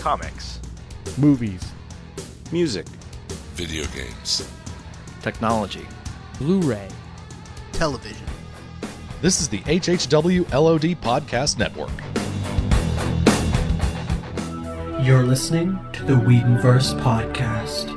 comics, 0.00 0.60
movies, 1.18 1.62
music, 2.50 2.86
video 3.52 3.84
games, 3.94 4.50
technology, 5.20 5.86
Blu 6.38 6.60
ray, 6.60 6.88
television. 7.72 8.26
This 9.20 9.42
is 9.42 9.48
the 9.50 9.58
HHW 9.58 10.50
LOD 10.54 10.96
Podcast 11.02 11.58
Network. 11.58 11.90
You're 15.04 15.22
listening 15.22 15.78
to 15.92 16.02
the 16.04 16.14
Whedonverse 16.14 16.98
Podcast, 17.02 17.90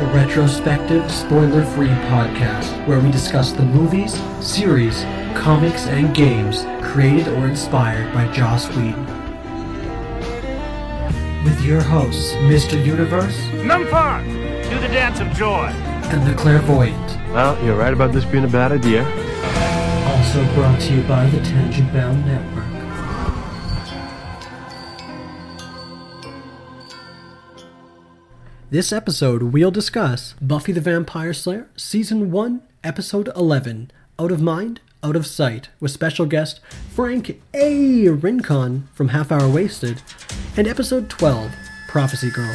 a 0.00 0.12
retrospective, 0.12 1.08
spoiler 1.08 1.64
free 1.64 1.86
podcast 1.86 2.84
where 2.88 2.98
we 2.98 3.12
discuss 3.12 3.52
the 3.52 3.62
movies, 3.62 4.20
series, 4.40 5.04
comics, 5.36 5.86
and 5.86 6.12
games 6.16 6.64
created 6.82 7.28
or 7.28 7.46
inspired 7.46 8.12
by 8.12 8.26
Joss 8.32 8.66
Whedon. 8.70 9.07
With 11.48 11.64
your 11.64 11.80
hosts, 11.80 12.32
Mr. 12.34 12.76
Universe 12.84 13.38
Numfar! 13.64 14.22
Do 14.68 14.78
the 14.80 14.88
dance 14.88 15.18
of 15.18 15.28
joy! 15.32 15.68
and 16.12 16.26
the 16.26 16.34
Clairvoyant. 16.34 17.32
Well, 17.32 17.58
you're 17.64 17.74
right 17.74 17.94
about 17.94 18.12
this 18.12 18.26
being 18.26 18.44
a 18.44 18.48
bad 18.48 18.70
idea. 18.70 19.02
Also 20.08 20.44
brought 20.54 20.78
to 20.82 20.94
you 20.94 21.02
by 21.04 21.24
the 21.30 21.40
Tangent 21.40 21.90
Bound 21.90 22.26
Network. 22.26 22.66
This 28.68 28.92
episode, 28.92 29.44
we'll 29.44 29.70
discuss 29.70 30.34
Buffy 30.42 30.72
the 30.72 30.82
Vampire 30.82 31.32
Slayer, 31.32 31.70
Season 31.76 32.30
1, 32.30 32.60
Episode 32.84 33.30
11 33.34 33.90
Out 34.18 34.32
of 34.32 34.42
Mind, 34.42 34.82
Out 35.02 35.16
of 35.16 35.26
Sight, 35.26 35.70
with 35.80 35.92
special 35.92 36.26
guest 36.26 36.60
Frank 36.90 37.40
A. 37.54 38.10
Rincon 38.10 38.88
from 38.92 39.08
Half 39.08 39.32
Hour 39.32 39.48
Wasted, 39.48 40.02
and 40.58 40.66
Episode 40.66 41.08
12 41.08 41.54
Prophecy 41.86 42.30
Girl. 42.32 42.52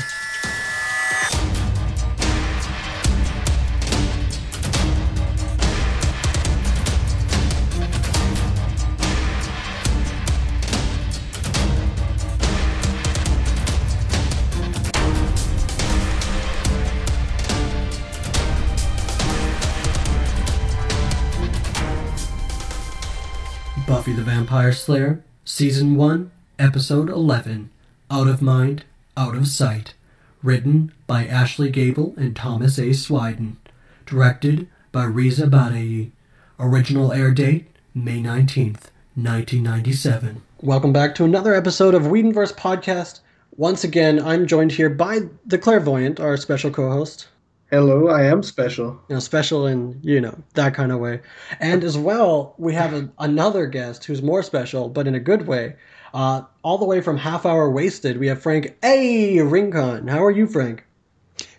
Buffy 23.88 24.12
the 24.12 24.24
Vampire 24.24 24.74
Slayer, 24.74 25.24
Season 25.46 25.96
1, 25.96 26.32
Episode 26.60 27.10
11 27.10 27.70
Out 28.14 28.28
of 28.28 28.44
Mind, 28.44 28.84
Out 29.18 29.36
of 29.36 29.48
Sight. 29.48 29.96
Written 30.44 30.92
by 31.08 31.26
Ashley 31.26 31.72
Gable 31.72 32.14
and 32.16 32.36
Thomas 32.36 32.78
A. 32.78 32.94
Swyden. 32.94 33.58
Directed 34.06 34.68
by 34.92 35.06
Reza 35.06 35.48
Badiyi. 35.48 36.12
Original 36.60 37.12
air 37.12 37.32
date 37.32 37.66
May 37.96 38.22
19th, 38.22 38.92
1997. 39.16 40.44
Welcome 40.62 40.94
back 40.94 41.16
to 41.16 41.24
another 41.24 41.56
episode 41.56 41.96
of 41.96 42.04
Whedonverse 42.04 42.54
Podcast. 42.54 43.22
Once 43.58 43.84
again, 43.84 44.22
I'm 44.22 44.46
joined 44.46 44.74
here 44.74 44.92
by 44.92 45.22
the 45.48 45.58
Clairvoyant, 45.58 46.20
our 46.20 46.38
special 46.38 46.70
co 46.70 46.92
host. 46.92 47.30
Hello, 47.72 48.10
I 48.10 48.26
am 48.26 48.44
special. 48.44 49.02
you 49.10 49.16
know, 49.16 49.20
special 49.20 49.66
in 49.66 50.00
you 50.04 50.22
know 50.22 50.38
that 50.54 50.76
kind 50.76 50.92
of 50.92 51.00
way. 51.00 51.22
And 51.60 51.84
as 51.84 51.98
well, 51.98 52.54
we 52.60 52.76
have 52.76 52.94
a, 52.94 53.10
another 53.18 53.66
guest 53.66 54.06
who's 54.06 54.22
more 54.22 54.44
special, 54.44 54.88
but 54.88 55.08
in 55.08 55.16
a 55.16 55.20
good 55.20 55.48
way. 55.48 55.78
Uh, 56.14 56.44
all 56.62 56.78
the 56.78 56.86
way 56.86 57.02
from 57.02 57.18
Half 57.18 57.46
Hour 57.46 57.72
Wasted, 57.72 58.18
we 58.18 58.28
have 58.28 58.42
Frank 58.42 58.78
A. 58.84 59.42
Rincon. 59.42 60.08
How 60.08 60.24
are 60.24 60.32
you, 60.32 60.46
Frank? 60.46 60.86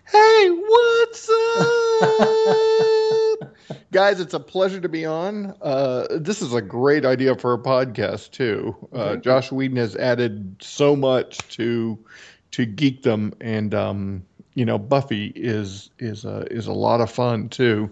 Hey, 0.05 0.49
what's 0.49 1.29
up? 1.59 3.53
Guys, 3.91 4.21
it's 4.21 4.33
a 4.33 4.39
pleasure 4.39 4.79
to 4.79 4.87
be 4.87 5.05
on. 5.05 5.53
Uh, 5.61 6.07
this 6.09 6.41
is 6.41 6.53
a 6.53 6.61
great 6.61 7.05
idea 7.05 7.35
for 7.35 7.53
a 7.53 7.57
podcast 7.57 8.31
too. 8.31 8.75
Uh, 8.93 9.17
Joss 9.17 9.51
Whedon 9.51 9.75
has 9.77 9.97
added 9.97 10.55
so 10.61 10.95
much 10.95 11.37
to 11.55 11.99
to 12.51 12.65
geekdom, 12.65 13.33
and 13.41 13.73
um, 13.73 14.23
you 14.53 14.63
know, 14.63 14.77
Buffy 14.77 15.33
is 15.35 15.89
is 15.99 16.23
a 16.23 16.47
is 16.49 16.67
a 16.67 16.73
lot 16.73 17.01
of 17.01 17.11
fun 17.11 17.49
too. 17.49 17.91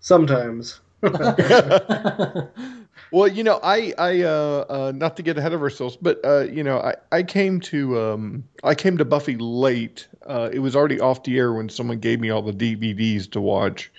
Sometimes. 0.00 0.80
Well, 3.12 3.28
you 3.28 3.44
know, 3.44 3.60
I, 3.62 3.92
I, 3.98 4.22
uh, 4.22 4.64
uh, 4.70 4.92
not 4.94 5.16
to 5.18 5.22
get 5.22 5.36
ahead 5.36 5.52
of 5.52 5.60
ourselves, 5.62 5.98
but 6.00 6.18
uh, 6.24 6.44
you 6.44 6.64
know, 6.64 6.78
I, 6.78 6.94
I 7.12 7.22
came 7.22 7.60
to, 7.60 8.00
um, 8.00 8.44
I 8.64 8.74
came 8.74 8.96
to 8.98 9.04
Buffy 9.04 9.36
late. 9.36 10.08
Uh, 10.26 10.48
it 10.52 10.60
was 10.60 10.74
already 10.74 10.98
off 10.98 11.22
the 11.24 11.36
air 11.38 11.52
when 11.52 11.68
someone 11.68 11.98
gave 11.98 12.20
me 12.20 12.30
all 12.30 12.40
the 12.42 12.52
DVDs 12.52 13.30
to 13.32 13.40
watch, 13.40 13.92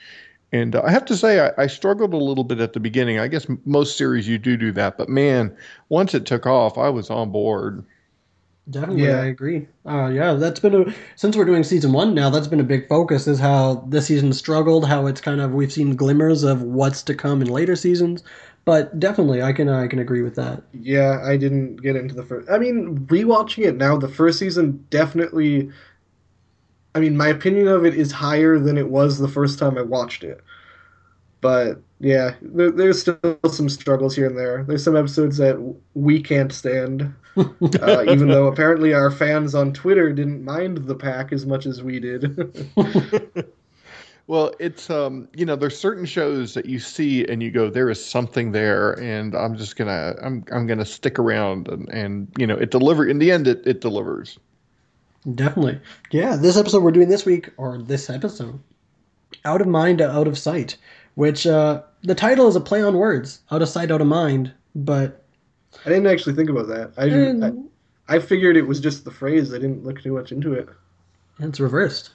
and 0.51 0.75
uh, 0.75 0.81
I 0.83 0.91
have 0.91 1.05
to 1.05 1.17
say, 1.17 1.39
I, 1.47 1.63
I 1.63 1.67
struggled 1.67 2.13
a 2.13 2.17
little 2.17 2.43
bit 2.43 2.59
at 2.59 2.73
the 2.73 2.79
beginning. 2.79 3.19
I 3.19 3.27
guess 3.27 3.45
most 3.65 3.97
series 3.97 4.27
you 4.27 4.39
do 4.39 4.57
do 4.57 4.71
that, 4.73 4.97
but 4.97 5.09
man, 5.09 5.55
once 5.89 6.15
it 6.15 6.25
took 6.25 6.47
off, 6.47 6.77
I 6.77 6.89
was 6.89 7.09
on 7.11 7.31
board. 7.31 7.85
Definitely, 8.69 9.01
Yeah. 9.03 9.19
I 9.19 9.25
agree. 9.25 9.67
Uh, 9.85 10.07
yeah, 10.07 10.33
that's 10.35 10.59
been 10.61 10.73
a 10.73 10.93
since 11.17 11.35
we're 11.35 11.43
doing 11.43 11.63
season 11.65 11.91
one 11.91 12.13
now. 12.13 12.29
That's 12.29 12.47
been 12.47 12.61
a 12.61 12.63
big 12.63 12.87
focus 12.87 13.27
is 13.27 13.37
how 13.39 13.85
this 13.89 14.05
season 14.07 14.31
struggled. 14.31 14.87
How 14.87 15.05
it's 15.07 15.19
kind 15.19 15.41
of 15.41 15.51
we've 15.53 15.71
seen 15.71 15.97
glimmers 15.97 16.43
of 16.43 16.61
what's 16.61 17.03
to 17.03 17.15
come 17.15 17.41
in 17.41 17.49
later 17.49 17.75
seasons. 17.75 18.23
But 18.65 18.97
definitely, 18.99 19.41
I 19.41 19.51
can 19.51 19.67
I 19.67 19.87
can 19.87 19.99
agree 19.99 20.21
with 20.21 20.35
that. 20.35 20.63
yeah, 20.73 21.21
I 21.23 21.35
didn't 21.37 21.77
get 21.77 21.95
into 21.97 22.15
the 22.15 22.23
first. 22.23 22.49
I 22.49 22.57
mean, 22.57 22.99
rewatching 23.07 23.65
it 23.65 23.75
now, 23.75 23.97
the 23.97 24.07
first 24.07 24.39
season 24.39 24.85
definitely. 24.89 25.69
I 26.95 26.99
mean, 26.99 27.17
my 27.17 27.27
opinion 27.27 27.67
of 27.67 27.85
it 27.85 27.95
is 27.95 28.11
higher 28.11 28.59
than 28.59 28.77
it 28.77 28.89
was 28.89 29.17
the 29.17 29.27
first 29.27 29.59
time 29.59 29.77
I 29.77 29.81
watched 29.81 30.23
it. 30.23 30.41
But 31.41 31.81
yeah, 31.99 32.35
there, 32.41 32.71
there's 32.71 33.01
still 33.01 33.19
some 33.51 33.69
struggles 33.69 34.15
here 34.15 34.27
and 34.27 34.37
there. 34.37 34.63
There's 34.63 34.83
some 34.83 34.95
episodes 34.95 35.37
that 35.37 35.57
we 35.93 36.21
can't 36.21 36.51
stand, 36.53 37.13
uh, 37.37 38.05
even 38.07 38.29
though 38.29 38.47
apparently 38.47 38.93
our 38.93 39.11
fans 39.11 39.55
on 39.55 39.73
Twitter 39.73 40.13
didn't 40.13 40.43
mind 40.45 40.77
the 40.79 40.95
pack 40.95 41.33
as 41.33 41.45
much 41.45 41.65
as 41.65 41.83
we 41.83 41.99
did. 41.99 42.71
Well, 44.27 44.53
it's 44.59 44.89
um, 44.89 45.27
you 45.35 45.45
know, 45.45 45.55
there's 45.55 45.77
certain 45.77 46.05
shows 46.05 46.53
that 46.53 46.65
you 46.65 46.79
see 46.79 47.25
and 47.25 47.43
you 47.43 47.51
go, 47.51 47.69
there 47.69 47.89
is 47.89 48.03
something 48.03 48.53
there, 48.53 48.93
and 48.93 49.35
I'm 49.35 49.57
just 49.57 49.75
gonna, 49.75 50.15
I'm, 50.21 50.45
I'm 50.51 50.65
gonna 50.65 50.85
stick 50.85 51.19
around, 51.19 51.67
and, 51.67 51.89
and 51.89 52.27
you 52.37 52.47
know, 52.47 52.55
it 52.55 52.71
deliver. 52.71 53.05
In 53.05 53.19
the 53.19 53.31
end, 53.31 53.47
it, 53.47 53.61
it 53.65 53.81
delivers. 53.81 54.39
Definitely. 55.35 55.79
Yeah, 56.11 56.35
this 56.35 56.57
episode 56.57 56.83
we're 56.83 56.91
doing 56.91 57.09
this 57.09 57.25
week, 57.25 57.49
or 57.57 57.77
this 57.77 58.09
episode, 58.09 58.59
Out 59.43 59.61
of 59.61 59.67
Mind, 59.67 60.01
Out 60.01 60.27
of 60.27 60.37
Sight, 60.37 60.77
which 61.15 61.45
uh, 61.45 61.81
the 62.03 62.15
title 62.15 62.47
is 62.47 62.55
a 62.55 62.61
play 62.61 62.81
on 62.81 62.97
words, 62.97 63.41
out 63.51 63.61
of 63.61 63.69
sight, 63.69 63.91
out 63.91 64.01
of 64.01 64.07
mind, 64.07 64.53
but 64.75 65.23
I 65.85 65.89
didn't 65.89 66.07
actually 66.07 66.35
think 66.35 66.49
about 66.49 66.67
that. 66.67 66.93
I, 66.97 67.09
didn't, 67.09 67.43
I 67.43 68.15
I 68.15 68.19
figured 68.19 68.57
it 68.57 68.67
was 68.67 68.79
just 68.79 69.05
the 69.05 69.11
phrase. 69.11 69.53
I 69.53 69.57
didn't 69.57 69.83
look 69.83 70.01
too 70.01 70.13
much 70.13 70.31
into 70.31 70.53
it. 70.53 70.69
it's 71.39 71.59
reversed. 71.59 72.11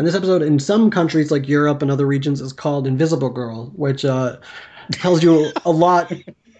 And 0.00 0.06
this 0.06 0.14
episode, 0.14 0.40
in 0.40 0.58
some 0.58 0.90
countries 0.90 1.30
like 1.30 1.46
Europe 1.46 1.82
and 1.82 1.90
other 1.90 2.06
regions, 2.06 2.40
is 2.40 2.54
called 2.54 2.86
Invisible 2.86 3.28
Girl, 3.28 3.66
which 3.76 4.02
uh, 4.02 4.38
tells 4.92 5.22
you 5.22 5.52
a 5.66 5.70
lot 5.70 6.10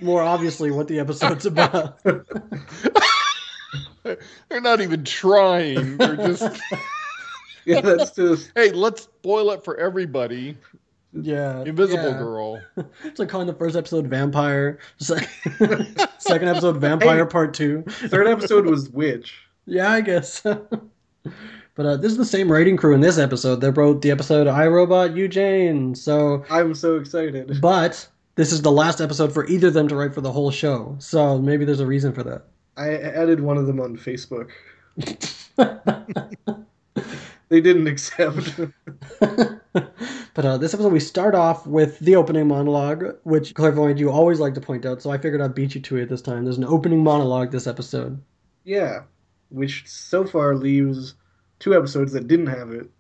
more 0.02 0.20
obviously 0.20 0.70
what 0.70 0.88
the 0.88 1.00
episode's 1.00 1.46
about. 1.46 1.98
They're 4.02 4.60
not 4.60 4.82
even 4.82 5.04
trying. 5.04 5.96
They're 5.96 6.16
just, 6.16 6.60
Yeah, 7.64 7.80
that's 7.80 8.10
just 8.10 8.52
hey, 8.54 8.72
let's 8.72 9.04
spoil 9.04 9.52
it 9.52 9.64
for 9.64 9.74
everybody. 9.78 10.58
Yeah. 11.14 11.62
Invisible 11.62 12.10
yeah. 12.10 12.18
Girl. 12.18 12.60
It's 13.04 13.18
like 13.18 13.30
calling 13.30 13.46
the 13.46 13.54
first 13.54 13.74
episode 13.74 14.06
Vampire, 14.06 14.80
second 14.98 15.96
episode 16.28 16.76
Vampire 16.76 17.24
Hey. 17.24 17.30
Part 17.30 17.54
2. 17.54 17.84
third 17.86 18.26
episode 18.26 18.66
was 18.66 18.91
witch. 18.91 19.34
Yeah, 19.65 19.91
I 19.91 20.03
guess. 20.03 20.44
But 21.74 21.86
uh, 21.86 21.96
this 21.96 22.12
is 22.12 22.18
the 22.18 22.24
same 22.24 22.50
writing 22.50 22.76
crew 22.76 22.94
in 22.94 23.00
this 23.00 23.18
episode 23.18 23.60
that 23.60 23.72
wrote 23.72 24.02
the 24.02 24.10
episode 24.10 24.46
I 24.46 24.66
Robot 24.66 25.16
You 25.16 25.28
Jane. 25.28 25.94
So, 25.94 26.44
I'm 26.50 26.74
so 26.74 26.96
excited. 26.96 27.60
but 27.62 28.06
this 28.36 28.52
is 28.52 28.62
the 28.62 28.72
last 28.72 29.00
episode 29.00 29.32
for 29.32 29.46
either 29.46 29.68
of 29.68 29.74
them 29.74 29.88
to 29.88 29.96
write 29.96 30.14
for 30.14 30.20
the 30.20 30.32
whole 30.32 30.50
show. 30.50 30.96
So 30.98 31.38
maybe 31.38 31.64
there's 31.64 31.80
a 31.80 31.86
reason 31.86 32.12
for 32.12 32.22
that. 32.24 32.44
I 32.76 32.94
added 32.94 33.40
one 33.40 33.58
of 33.58 33.66
them 33.66 33.80
on 33.80 33.96
Facebook. 33.96 34.50
They 37.50 37.60
didn't 37.60 37.88
accept. 37.88 38.60
but 39.20 40.44
uh, 40.44 40.56
this 40.56 40.72
episode, 40.72 40.92
we 40.92 41.00
start 41.00 41.34
off 41.34 41.66
with 41.66 41.98
the 41.98 42.14
opening 42.14 42.46
monologue, 42.46 43.16
which 43.24 43.54
Clairvoyant, 43.54 43.98
you 43.98 44.08
always 44.08 44.38
like 44.38 44.54
to 44.54 44.60
point 44.60 44.86
out. 44.86 45.02
So 45.02 45.10
I 45.10 45.18
figured 45.18 45.40
I'd 45.40 45.54
beat 45.54 45.74
you 45.74 45.80
to 45.80 45.96
it 45.96 46.08
this 46.08 46.22
time. 46.22 46.44
There's 46.44 46.58
an 46.58 46.64
opening 46.64 47.02
monologue 47.02 47.50
this 47.50 47.66
episode. 47.66 48.22
yeah, 48.64 49.02
which 49.48 49.82
so 49.88 50.24
far 50.24 50.54
leaves 50.54 51.14
two 51.60 51.74
episodes 51.74 52.12
that 52.12 52.27
didn't 52.27 52.48
have 52.48 52.72
it. 52.72 52.91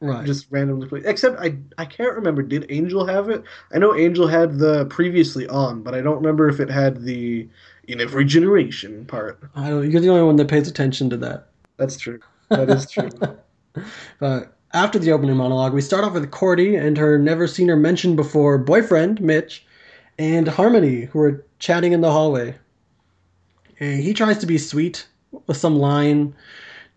Right. 0.00 0.26
Just 0.26 0.46
randomly 0.50 0.88
played. 0.88 1.04
Except 1.06 1.38
I 1.40 1.56
I 1.78 1.84
can't 1.86 2.14
remember. 2.14 2.42
Did 2.42 2.66
Angel 2.68 3.06
have 3.06 3.30
it? 3.30 3.44
I 3.72 3.78
know 3.78 3.94
Angel 3.94 4.26
had 4.26 4.58
the 4.58 4.86
previously 4.86 5.46
on, 5.48 5.82
but 5.82 5.94
I 5.94 6.02
don't 6.02 6.16
remember 6.16 6.48
if 6.48 6.60
it 6.60 6.68
had 6.68 7.02
the 7.02 7.48
in 7.88 8.00
every 8.00 8.24
generation 8.24 9.06
part. 9.06 9.40
I 9.54 9.70
don't. 9.70 9.90
You're 9.90 10.00
the 10.02 10.10
only 10.10 10.24
one 10.24 10.36
that 10.36 10.48
pays 10.48 10.68
attention 10.68 11.08
to 11.10 11.16
that. 11.18 11.48
That's 11.78 11.96
true. 11.96 12.20
That 12.48 12.68
is 12.70 12.90
true. 12.90 13.10
But 14.18 14.56
after 14.72 14.98
the 14.98 15.12
opening 15.12 15.36
monologue, 15.36 15.74
we 15.74 15.82
start 15.82 16.02
off 16.02 16.14
with 16.14 16.30
Cordy 16.30 16.76
and 16.76 16.96
her 16.96 17.18
never 17.18 17.46
seen 17.46 17.68
or 17.68 17.76
mentioned 17.76 18.16
before 18.16 18.56
boyfriend 18.56 19.20
Mitch, 19.20 19.66
and 20.18 20.48
Harmony, 20.48 21.02
who 21.02 21.20
are 21.20 21.44
chatting 21.58 21.92
in 21.92 22.00
the 22.00 22.10
hallway. 22.10 22.56
And 23.78 24.02
he 24.02 24.14
tries 24.14 24.38
to 24.38 24.46
be 24.46 24.58
sweet 24.58 25.06
with 25.46 25.56
some 25.56 25.78
line. 25.78 26.34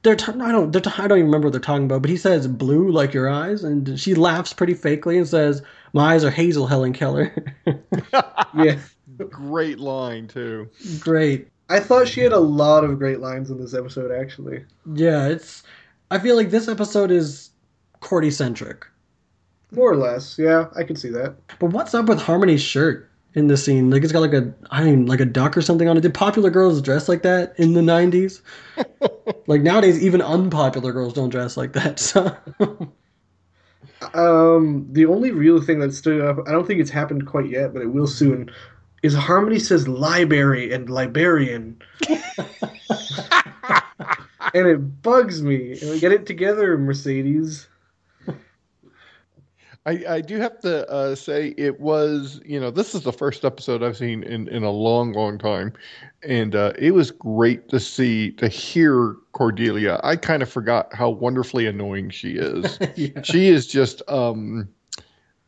They're 0.01 0.15
t- 0.15 0.31
I 0.31 0.51
don't 0.51 0.71
they're 0.71 0.81
t- 0.81 0.91
I 0.97 1.07
don't 1.07 1.17
even 1.17 1.27
remember 1.27 1.47
what 1.47 1.51
they're 1.51 1.61
talking 1.61 1.85
about, 1.85 2.01
but 2.01 2.09
he 2.09 2.17
says 2.17 2.47
blue 2.47 2.89
like 2.89 3.13
your 3.13 3.29
eyes, 3.29 3.63
and 3.63 3.99
she 3.99 4.15
laughs 4.15 4.53
pretty 4.53 4.73
fakely 4.73 5.17
and 5.17 5.27
says, 5.27 5.61
"My 5.93 6.13
eyes 6.13 6.23
are 6.23 6.31
hazel, 6.31 6.67
Helen 6.67 6.93
Keller." 6.93 7.33
yeah. 8.55 8.79
Great 9.29 9.79
line 9.79 10.27
too. 10.27 10.69
Great. 10.99 11.49
I 11.69 11.79
thought 11.79 12.07
she 12.07 12.21
had 12.21 12.31
a 12.31 12.39
lot 12.39 12.83
of 12.83 12.97
great 12.97 13.19
lines 13.19 13.51
in 13.51 13.59
this 13.59 13.73
episode, 13.73 14.11
actually. 14.11 14.63
Yeah, 14.93 15.27
it's. 15.27 15.63
I 16.09 16.17
feel 16.17 16.35
like 16.35 16.49
this 16.49 16.67
episode 16.67 17.11
is 17.11 17.51
Cordy 17.99 18.31
centric. 18.31 18.87
More 19.71 19.91
or 19.91 19.97
less. 19.97 20.39
Yeah, 20.39 20.67
I 20.75 20.83
can 20.83 20.95
see 20.95 21.09
that. 21.09 21.35
But 21.59 21.71
what's 21.71 21.93
up 21.93 22.07
with 22.07 22.19
Harmony's 22.19 22.61
shirt 22.61 23.08
in 23.35 23.47
the 23.47 23.57
scene? 23.57 23.89
Like 23.89 24.03
it's 24.03 24.11
got 24.11 24.21
like 24.21 24.33
a 24.33 24.53
I 24.71 24.83
don't 24.83 25.05
like 25.05 25.19
a 25.21 25.25
duck 25.25 25.57
or 25.57 25.61
something 25.61 25.87
on 25.87 25.97
it. 25.97 26.01
Did 26.01 26.13
popular 26.13 26.49
girls 26.49 26.81
dress 26.81 27.09
like 27.09 27.23
that 27.23 27.53
in 27.57 27.73
the 27.73 27.81
nineties? 27.81 28.41
like 29.47 29.61
nowadays, 29.61 30.01
even 30.03 30.21
unpopular 30.21 30.91
girls 30.93 31.13
don't 31.13 31.29
dress 31.29 31.57
like 31.57 31.73
that. 31.73 31.99
So 31.99 32.35
Um, 34.13 34.87
the 34.91 35.05
only 35.05 35.31
real 35.31 35.61
thing 35.61 35.79
that 35.79 35.93
stood 35.93 36.21
up, 36.21 36.37
I 36.47 36.51
don't 36.51 36.65
think 36.67 36.79
it's 36.81 36.89
happened 36.89 37.27
quite 37.27 37.49
yet, 37.49 37.73
but 37.73 37.81
it 37.81 37.87
will 37.87 38.07
soon, 38.07 38.49
is 39.03 39.13
Harmony 39.15 39.59
says 39.59 39.87
library 39.87 40.73
and 40.73 40.89
librarian. 40.89 41.81
and 44.53 44.67
it 44.67 45.01
bugs 45.01 45.41
me. 45.43 45.79
And 45.81 45.91
we 45.91 45.99
get 45.99 46.11
it 46.11 46.25
together, 46.25 46.77
Mercedes. 46.77 47.68
I, 49.89 50.15
I 50.17 50.21
do 50.21 50.37
have 50.39 50.59
to 50.59 50.87
uh, 50.87 51.15
say 51.15 51.55
it 51.57 51.79
was 51.79 52.39
you 52.45 52.59
know 52.59 52.69
this 52.69 52.93
is 52.93 53.01
the 53.01 53.11
first 53.11 53.43
episode 53.43 53.81
I've 53.81 53.97
seen 53.97 54.21
in, 54.21 54.47
in 54.49 54.63
a 54.63 54.69
long 54.69 55.13
long 55.13 55.39
time, 55.39 55.73
and 56.21 56.55
uh, 56.55 56.73
it 56.77 56.91
was 56.91 57.09
great 57.09 57.69
to 57.69 57.79
see 57.79 58.31
to 58.33 58.47
hear 58.47 59.15
Cordelia. 59.31 59.99
I 60.03 60.15
kind 60.15 60.43
of 60.43 60.49
forgot 60.49 60.93
how 60.93 61.09
wonderfully 61.09 61.65
annoying 61.65 62.11
she 62.11 62.33
is. 62.33 62.77
yeah. 62.95 63.21
She 63.23 63.47
is 63.47 63.65
just 63.65 64.03
um, 64.07 64.69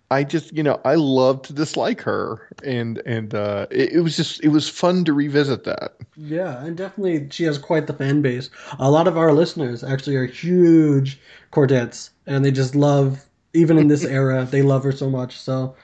I 0.09 0.23
just 0.23 0.51
you 0.57 0.63
know 0.63 0.81
I 0.85 0.95
love 0.95 1.43
to 1.43 1.53
dislike 1.53 2.01
her, 2.01 2.49
and 2.63 2.99
and 3.05 3.35
uh, 3.35 3.67
it, 3.69 3.93
it 3.93 3.99
was 4.01 4.17
just 4.17 4.43
it 4.43 4.49
was 4.49 4.67
fun 4.67 5.05
to 5.05 5.13
revisit 5.13 5.65
that. 5.65 5.97
Yeah, 6.17 6.65
and 6.65 6.75
definitely 6.75 7.27
she 7.29 7.43
has 7.43 7.59
quite 7.59 7.85
the 7.85 7.93
fan 7.93 8.23
base. 8.23 8.49
A 8.79 8.89
lot 8.89 9.07
of 9.07 9.17
our 9.19 9.33
listeners 9.33 9.83
actually 9.83 10.15
are 10.15 10.25
huge 10.25 11.19
Cordettes, 11.51 12.09
and 12.25 12.43
they 12.43 12.51
just 12.51 12.73
love. 12.73 13.27
Even 13.53 13.77
in 13.77 13.88
this 13.88 14.06
era, 14.06 14.48
they 14.50 14.62
love 14.62 14.83
her 14.83 14.92
so 14.92 15.09
much. 15.09 15.38
So, 15.38 15.75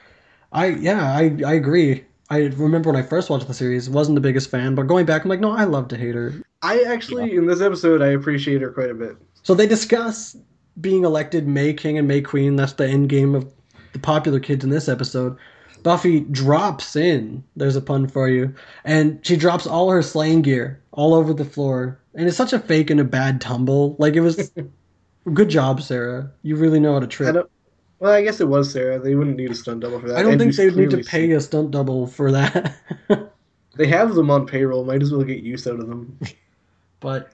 I 0.52 0.68
yeah, 0.68 1.14
I 1.14 1.38
I 1.46 1.54
agree. 1.54 2.06
I 2.30 2.46
remember 2.46 2.92
when 2.92 3.02
I 3.02 3.06
first 3.06 3.30
watched 3.30 3.48
the 3.48 3.54
series, 3.54 3.90
wasn't 3.90 4.16
the 4.16 4.22
biggest 4.22 4.50
fan, 4.50 4.75
but 4.75 4.84
going 4.88 5.06
back, 5.06 5.24
I'm 5.24 5.30
like, 5.30 5.40
no, 5.40 5.52
I 5.52 5.64
love 5.64 5.88
to 5.90 5.98
hate 5.98 6.16
her. 6.16 6.34
I 6.62 6.81
actually, 6.81 7.36
in 7.36 7.48
this 7.48 7.62
episode, 7.62 8.02
I 8.02 8.08
appreciate 8.08 8.62
her 8.62 8.72
quite 8.72 8.90
a 8.90 8.94
bit. 8.94 9.16
So 9.44 9.54
they 9.54 9.68
discuss 9.68 10.36
being 10.81 11.06
elected 11.06 11.48
May 11.48 11.74
King 11.74 11.98
and 11.98 12.08
May 12.08 12.22
Queen. 12.22 12.56
That's 12.58 12.74
the 12.74 12.88
end 12.88 13.08
game 13.10 13.34
of 13.34 13.50
the 13.94 14.00
popular 14.00 14.40
kids 14.40 14.64
in 14.64 14.69
this 14.69 14.90
episode. 14.90 15.38
Buffy 15.84 16.22
drops 16.22 16.96
in. 16.96 17.44
There's 17.56 17.78
a 17.78 17.81
pun 17.81 18.08
for 18.08 18.28
you, 18.28 18.54
and 18.84 19.25
she 19.25 19.38
drops 19.38 19.66
all 19.66 19.90
her 19.90 20.02
slaying 20.02 20.42
gear 20.42 20.81
all 20.92 21.14
over 21.14 21.34
the 21.34 21.46
floor, 21.46 22.00
and 22.14 22.28
it's 22.28 22.36
such 22.36 22.52
a 22.52 22.60
fake 22.60 22.90
and 22.90 23.00
a 23.00 23.06
bad 23.06 23.40
tumble. 23.40 23.96
Like 24.00 24.16
it 24.16 24.22
was. 24.22 24.52
good 25.34 25.50
job, 25.50 25.81
Sarah. 25.81 26.31
You 26.44 26.56
really 26.56 26.80
know 26.80 26.94
how 26.94 27.00
to 27.00 27.08
trip. 27.08 27.50
Well, 27.99 28.13
I 28.13 28.21
guess 28.23 28.39
it 28.39 28.47
was 28.47 28.71
Sarah. 28.71 28.99
They 28.99 29.15
wouldn't 29.15 29.38
need 29.38 29.51
a 29.51 29.55
stunt 29.55 29.81
double 29.81 29.99
for 29.99 30.07
that. 30.09 30.17
I 30.17 30.23
don't 30.23 30.33
And 30.33 30.41
think 30.41 30.55
they 30.55 30.65
would 30.65 30.77
need 30.77 30.91
to 30.91 31.03
pay 31.03 31.31
a 31.31 31.41
stunt 31.41 31.71
double 31.71 32.07
for 32.07 32.31
that. 32.31 32.75
They 33.77 33.88
have 33.88 34.15
them 34.15 34.31
on 34.31 34.47
payroll. 34.47 34.83
Might 34.83 35.03
as 35.03 35.11
well 35.11 35.23
get 35.23 35.44
use 35.44 35.67
out 35.67 35.79
of 35.79 35.88
them. 35.88 36.17
but 36.99 37.31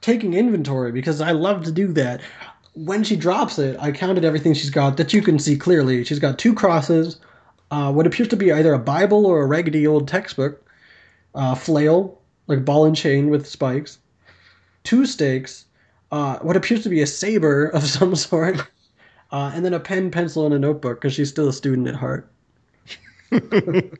taking 0.00 0.34
inventory 0.34 0.92
because 0.92 1.20
I 1.20 1.30
love 1.30 1.64
to 1.64 1.72
do 1.72 1.92
that. 1.92 2.20
When 2.74 3.04
she 3.04 3.14
drops 3.14 3.58
it, 3.58 3.76
I 3.80 3.92
counted 3.92 4.24
everything 4.24 4.52
she's 4.52 4.70
got 4.70 4.96
that 4.96 5.12
you 5.12 5.22
can 5.22 5.38
see 5.38 5.56
clearly. 5.56 6.02
She's 6.04 6.18
got 6.18 6.38
two 6.38 6.52
crosses, 6.52 7.20
uh, 7.70 7.92
what 7.92 8.06
appears 8.06 8.28
to 8.28 8.36
be 8.36 8.52
either 8.52 8.74
a 8.74 8.78
Bible 8.78 9.24
or 9.26 9.42
a 9.42 9.46
raggedy 9.46 9.86
old 9.86 10.08
textbook, 10.08 10.68
uh, 11.36 11.54
flail, 11.54 12.20
like 12.48 12.64
ball 12.64 12.84
and 12.84 12.96
chain 12.96 13.30
with 13.30 13.46
spikes, 13.46 13.98
two 14.82 15.06
stakes, 15.06 15.66
uh, 16.10 16.38
what 16.40 16.56
appears 16.56 16.82
to 16.82 16.88
be 16.88 17.00
a 17.02 17.06
saber 17.06 17.66
of 17.68 17.84
some 17.86 18.16
sort, 18.16 18.66
uh, 19.34 19.50
and 19.52 19.64
then 19.64 19.74
a 19.74 19.80
pen, 19.80 20.12
pencil, 20.12 20.46
and 20.46 20.54
a 20.54 20.58
notebook 20.60 21.00
because 21.00 21.12
she's 21.12 21.28
still 21.28 21.48
a 21.48 21.52
student 21.52 21.88
at 21.88 21.96
heart. 21.96 22.30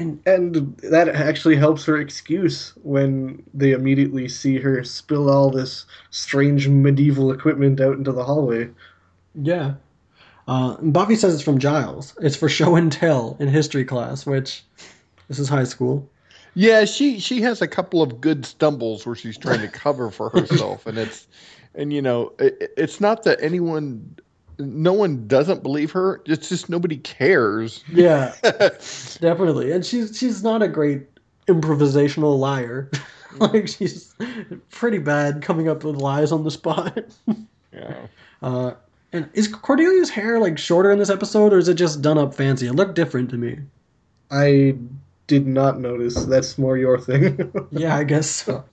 And 0.00 0.76
that 0.84 1.08
actually 1.08 1.56
helps 1.56 1.84
her 1.86 1.96
excuse 1.96 2.72
when 2.84 3.42
they 3.52 3.72
immediately 3.72 4.28
see 4.28 4.56
her 4.60 4.84
spill 4.84 5.28
all 5.28 5.50
this 5.50 5.86
strange 6.10 6.68
medieval 6.68 7.32
equipment 7.32 7.80
out 7.80 7.98
into 7.98 8.12
the 8.12 8.22
hallway. 8.22 8.70
Yeah. 9.34 9.74
Uh, 10.46 10.76
Buffy 10.76 11.16
says 11.16 11.34
it's 11.34 11.42
from 11.42 11.58
Giles. 11.58 12.16
It's 12.20 12.36
for 12.36 12.48
show 12.48 12.76
and 12.76 12.92
tell 12.92 13.36
in 13.40 13.48
history 13.48 13.84
class, 13.84 14.24
which 14.24 14.62
this 15.26 15.40
is 15.40 15.48
high 15.48 15.64
school. 15.64 16.08
Yeah, 16.54 16.84
she 16.84 17.18
she 17.18 17.40
has 17.42 17.60
a 17.60 17.66
couple 17.66 18.00
of 18.00 18.20
good 18.20 18.46
stumbles 18.46 19.04
where 19.04 19.16
she's 19.16 19.36
trying 19.36 19.62
to 19.62 19.68
cover 19.68 20.12
for 20.12 20.30
herself, 20.38 20.86
and 20.86 20.96
it's 20.96 21.26
and 21.74 21.92
you 21.92 22.02
know 22.02 22.32
it, 22.38 22.72
it's 22.76 23.00
not 23.00 23.22
that 23.24 23.38
anyone, 23.42 24.16
no 24.58 24.92
one 24.92 25.26
doesn't 25.26 25.62
believe 25.62 25.90
her. 25.92 26.22
It's 26.26 26.48
just 26.48 26.68
nobody 26.68 26.98
cares. 26.98 27.84
Yeah, 27.92 28.34
definitely. 28.42 29.72
And 29.72 29.84
she's 29.84 30.16
she's 30.16 30.42
not 30.42 30.62
a 30.62 30.68
great 30.68 31.06
improvisational 31.46 32.38
liar. 32.38 32.90
like 33.38 33.68
she's 33.68 34.14
pretty 34.70 34.98
bad 34.98 35.42
coming 35.42 35.68
up 35.68 35.84
with 35.84 35.96
lies 35.96 36.32
on 36.32 36.44
the 36.44 36.50
spot. 36.50 36.98
Yeah. 37.72 38.06
Uh, 38.40 38.72
and 39.12 39.28
is 39.32 39.48
Cordelia's 39.48 40.10
hair 40.10 40.38
like 40.38 40.58
shorter 40.58 40.92
in 40.92 41.00
this 41.00 41.10
episode, 41.10 41.52
or 41.52 41.58
is 41.58 41.68
it 41.68 41.74
just 41.74 42.00
done 42.00 42.18
up 42.18 42.32
fancy? 42.32 42.68
It 42.68 42.74
looked 42.74 42.94
different 42.94 43.30
to 43.30 43.36
me. 43.36 43.58
I 44.30 44.76
did 45.26 45.48
not 45.48 45.80
notice. 45.80 46.24
That's 46.24 46.56
more 46.56 46.78
your 46.78 47.00
thing. 47.00 47.52
Yeah, 47.72 47.96
I 47.96 48.04
guess 48.04 48.30
so. 48.30 48.64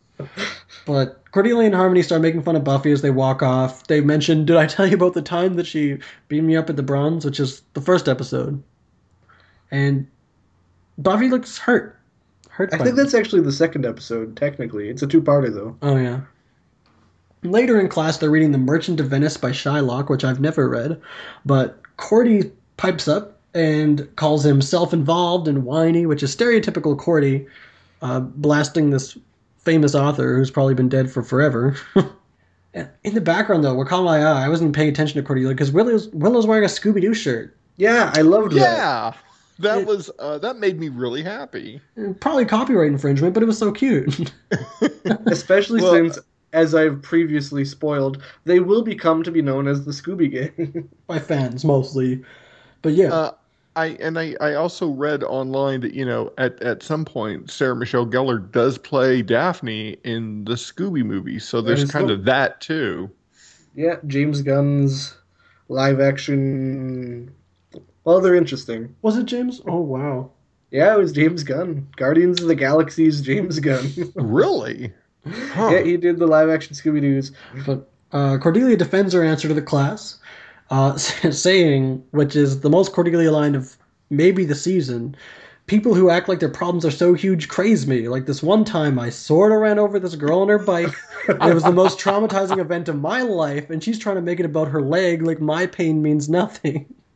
But 0.86 1.22
Cordelia 1.32 1.66
and 1.66 1.76
Harmony 1.76 2.02
start 2.02 2.22
making 2.22 2.44
fun 2.44 2.56
of 2.56 2.64
Buffy 2.64 2.92
as 2.92 3.02
they 3.02 3.10
walk 3.10 3.42
off. 3.42 3.88
They 3.88 4.02
mention, 4.02 4.46
"Did 4.46 4.58
I 4.58 4.68
tell 4.68 4.86
you 4.88 4.96
about 4.96 5.14
the 5.14 5.22
time 5.22 5.56
that 5.56 5.66
she 5.66 5.98
beat 6.28 6.44
me 6.44 6.56
up 6.56 6.70
at 6.70 6.76
the 6.76 6.84
Bronze?" 6.84 7.26
Which 7.26 7.40
is 7.40 7.64
the 7.74 7.82
first 7.82 8.08
episode. 8.08 8.62
And 9.72 10.08
Buffy 10.98 11.30
looks 11.30 11.58
hurt. 11.58 11.98
Hurt. 12.50 12.74
I 12.74 12.78
think 12.78 12.96
that's 12.96 13.14
actually 13.14 13.42
the 13.42 13.52
second 13.52 13.86
episode, 13.86 14.38
technically. 14.38 14.90
It's 14.90 15.02
a 15.02 15.08
two 15.08 15.22
parter, 15.22 15.54
though. 15.54 15.76
Oh 15.82 15.98
yeah. 15.98 16.22
Later 17.44 17.80
in 17.80 17.90
class, 17.90 18.18
they're 18.18 18.32
reading 18.32 18.52
*The 18.52 18.58
Merchant 18.58 19.00
of 19.00 19.10
Venice* 19.10 19.38
by 19.38 19.52
Shylock, 19.52 20.10
which 20.10 20.24
I've 20.24 20.40
never 20.40 20.70
read, 20.70 21.00
but 21.46 21.82
Cordy 21.98 22.52
pipes 22.78 23.08
up 23.08 23.40
and 23.54 24.08
calls 24.16 24.46
him 24.46 24.62
self-involved 24.62 25.48
and 25.48 25.64
whiny, 25.64 26.06
which 26.06 26.24
is 26.24 26.36
stereotypical 26.36 26.98
Cordy, 26.98 27.46
uh, 28.02 28.20
blasting 28.20 28.90
this 28.90 29.18
famous 29.66 29.94
author 29.96 30.38
who's 30.38 30.52
probably 30.52 30.74
been 30.76 30.90
dead 30.90 31.12
for 31.12 31.24
forever. 31.24 31.76
In 33.04 33.14
the 33.14 33.22
background, 33.22 33.64
though, 33.64 33.74
what 33.74 33.88
caught 33.88 34.04
my 34.04 34.20
eye, 34.24 34.46
I 34.46 34.50
wasn't 34.50 34.76
paying 34.76 34.90
attention 34.90 35.22
to 35.22 35.26
Cordelia 35.26 35.50
because 35.54 35.72
Willow's, 35.72 36.10
Willow's 36.10 36.46
wearing 36.46 36.66
a 36.66 36.68
Scooby 36.68 37.00
Doo 37.02 37.14
shirt. 37.14 37.56
Yeah, 37.78 38.12
I 38.16 38.22
loved 38.22 38.52
that. 38.54 38.58
Yeah, 38.60 39.14
that 39.60 39.80
It- 39.80 39.88
was 39.88 40.12
uh, 40.20 40.38
that 40.40 40.58
made 40.58 40.80
me 40.80 40.90
really 40.90 41.24
happy. 41.24 41.80
Probably 42.20 42.46
copyright 42.46 42.92
infringement, 42.92 43.34
but 43.34 43.44
it 43.44 43.46
was 43.46 43.58
so 43.58 43.72
cute. 43.72 44.32
Especially 45.26 45.82
Well- 45.82 45.94
since, 45.94 46.20
as 46.54 46.76
I've 46.76 47.02
previously 47.02 47.64
spoiled, 47.66 48.22
they 48.46 48.60
will 48.60 48.82
become 48.82 49.24
to 49.24 49.32
be 49.32 49.42
known 49.42 49.68
as 49.68 49.86
the 49.86 49.92
Scooby 49.92 50.30
Gang. 50.32 50.90
By 51.08 51.20
fans, 51.20 51.64
mostly. 51.66 52.24
But 52.82 52.94
yeah. 52.94 53.14
Uh, 53.14 53.32
I 53.76 53.88
and 54.00 54.18
I, 54.18 54.36
I 54.40 54.54
also 54.54 54.90
read 54.90 55.24
online 55.24 55.82
that 55.82 55.94
you 55.94 56.06
know 56.06 56.32
at, 56.38 56.62
at 56.62 56.84
some 56.84 57.06
point 57.06 57.50
Sarah 57.52 57.76
Michelle 57.76 58.06
Gellar 58.06 58.52
does 58.52 58.78
play 58.78 59.22
Daphne 59.22 59.98
in 60.04 60.46
the 60.46 60.54
Scooby 60.54 61.04
movie, 61.04 61.40
so 61.40 61.62
there's 61.62 61.90
kind 61.92 62.08
cool. 62.08 62.16
of 62.16 62.26
that 62.26 62.62
too. 62.62 63.10
yeah, 63.76 63.98
James 64.08 64.42
Gunn's 64.42 65.16
live 65.68 66.00
action. 66.00 67.34
Well, 68.04 68.22
they're 68.22 68.36
interesting. 68.36 68.96
was 69.02 69.18
it 69.18 69.26
James? 69.26 69.62
Oh, 69.68 69.82
wow. 69.82 70.32
Yeah, 70.72 70.94
it 70.94 70.98
was 70.98 71.12
James 71.12 71.44
Gunn. 71.44 71.88
Guardians 71.96 72.42
of 72.42 72.48
the 72.48 72.56
Galaxy's 72.56 73.22
James 73.22 73.60
Gunn. 73.60 73.92
Really? 74.16 74.94
Huh. 75.28 75.70
yeah, 75.72 75.82
he 75.82 75.98
did 75.98 76.20
the 76.20 76.28
live 76.28 76.50
action 76.50 76.76
Scooby 76.76 77.02
Doo's. 77.02 77.32
But 77.66 77.90
uh, 78.12 78.38
Cordelia 78.38 78.78
defends 78.78 79.14
her 79.14 79.24
answer 79.24 79.48
to 79.48 79.56
the 79.56 79.62
class, 79.62 80.20
uh, 80.70 80.98
saying, 80.98 82.04
which 82.12 82.36
is 82.36 82.62
the 82.62 82.70
most 82.70 82.94
Cordelia 82.94 83.32
line 83.32 83.56
of 83.56 83.78
maybe 84.10 84.46
the 84.46 84.56
season, 84.56 85.16
people 85.68 85.94
who 85.94 86.10
act 86.10 86.30
like 86.30 86.40
their 86.40 86.50
problems 86.50 86.86
are 86.86 86.92
so 86.92 87.14
huge 87.14 87.48
craze 87.48 87.88
me. 87.88 88.08
Like 88.08 88.26
this 88.26 88.44
one 88.44 88.66
time, 88.66 89.00
I 89.00 89.10
sort 89.10 89.52
of 89.52 89.60
ran 89.60 89.80
over 89.80 90.00
this 90.00 90.16
girl 90.16 90.42
on 90.42 90.50
her 90.50 90.60
bike, 90.60 90.94
it 91.28 91.54
was 91.54 91.64
the 91.64 91.72
most 91.72 92.00
traumatizing 92.00 92.60
event 92.60 92.88
of 92.90 93.00
my 93.00 93.22
life. 93.22 93.70
And 93.70 93.84
she's 93.84 94.00
trying 94.00 94.16
to 94.16 94.22
make 94.22 94.40
it 94.40 94.46
about 94.46 94.68
her 94.68 94.82
leg, 94.82 95.22
like 95.24 95.40
my 95.42 95.66
pain 95.66 96.02
means 96.02 96.30
nothing. 96.30 96.86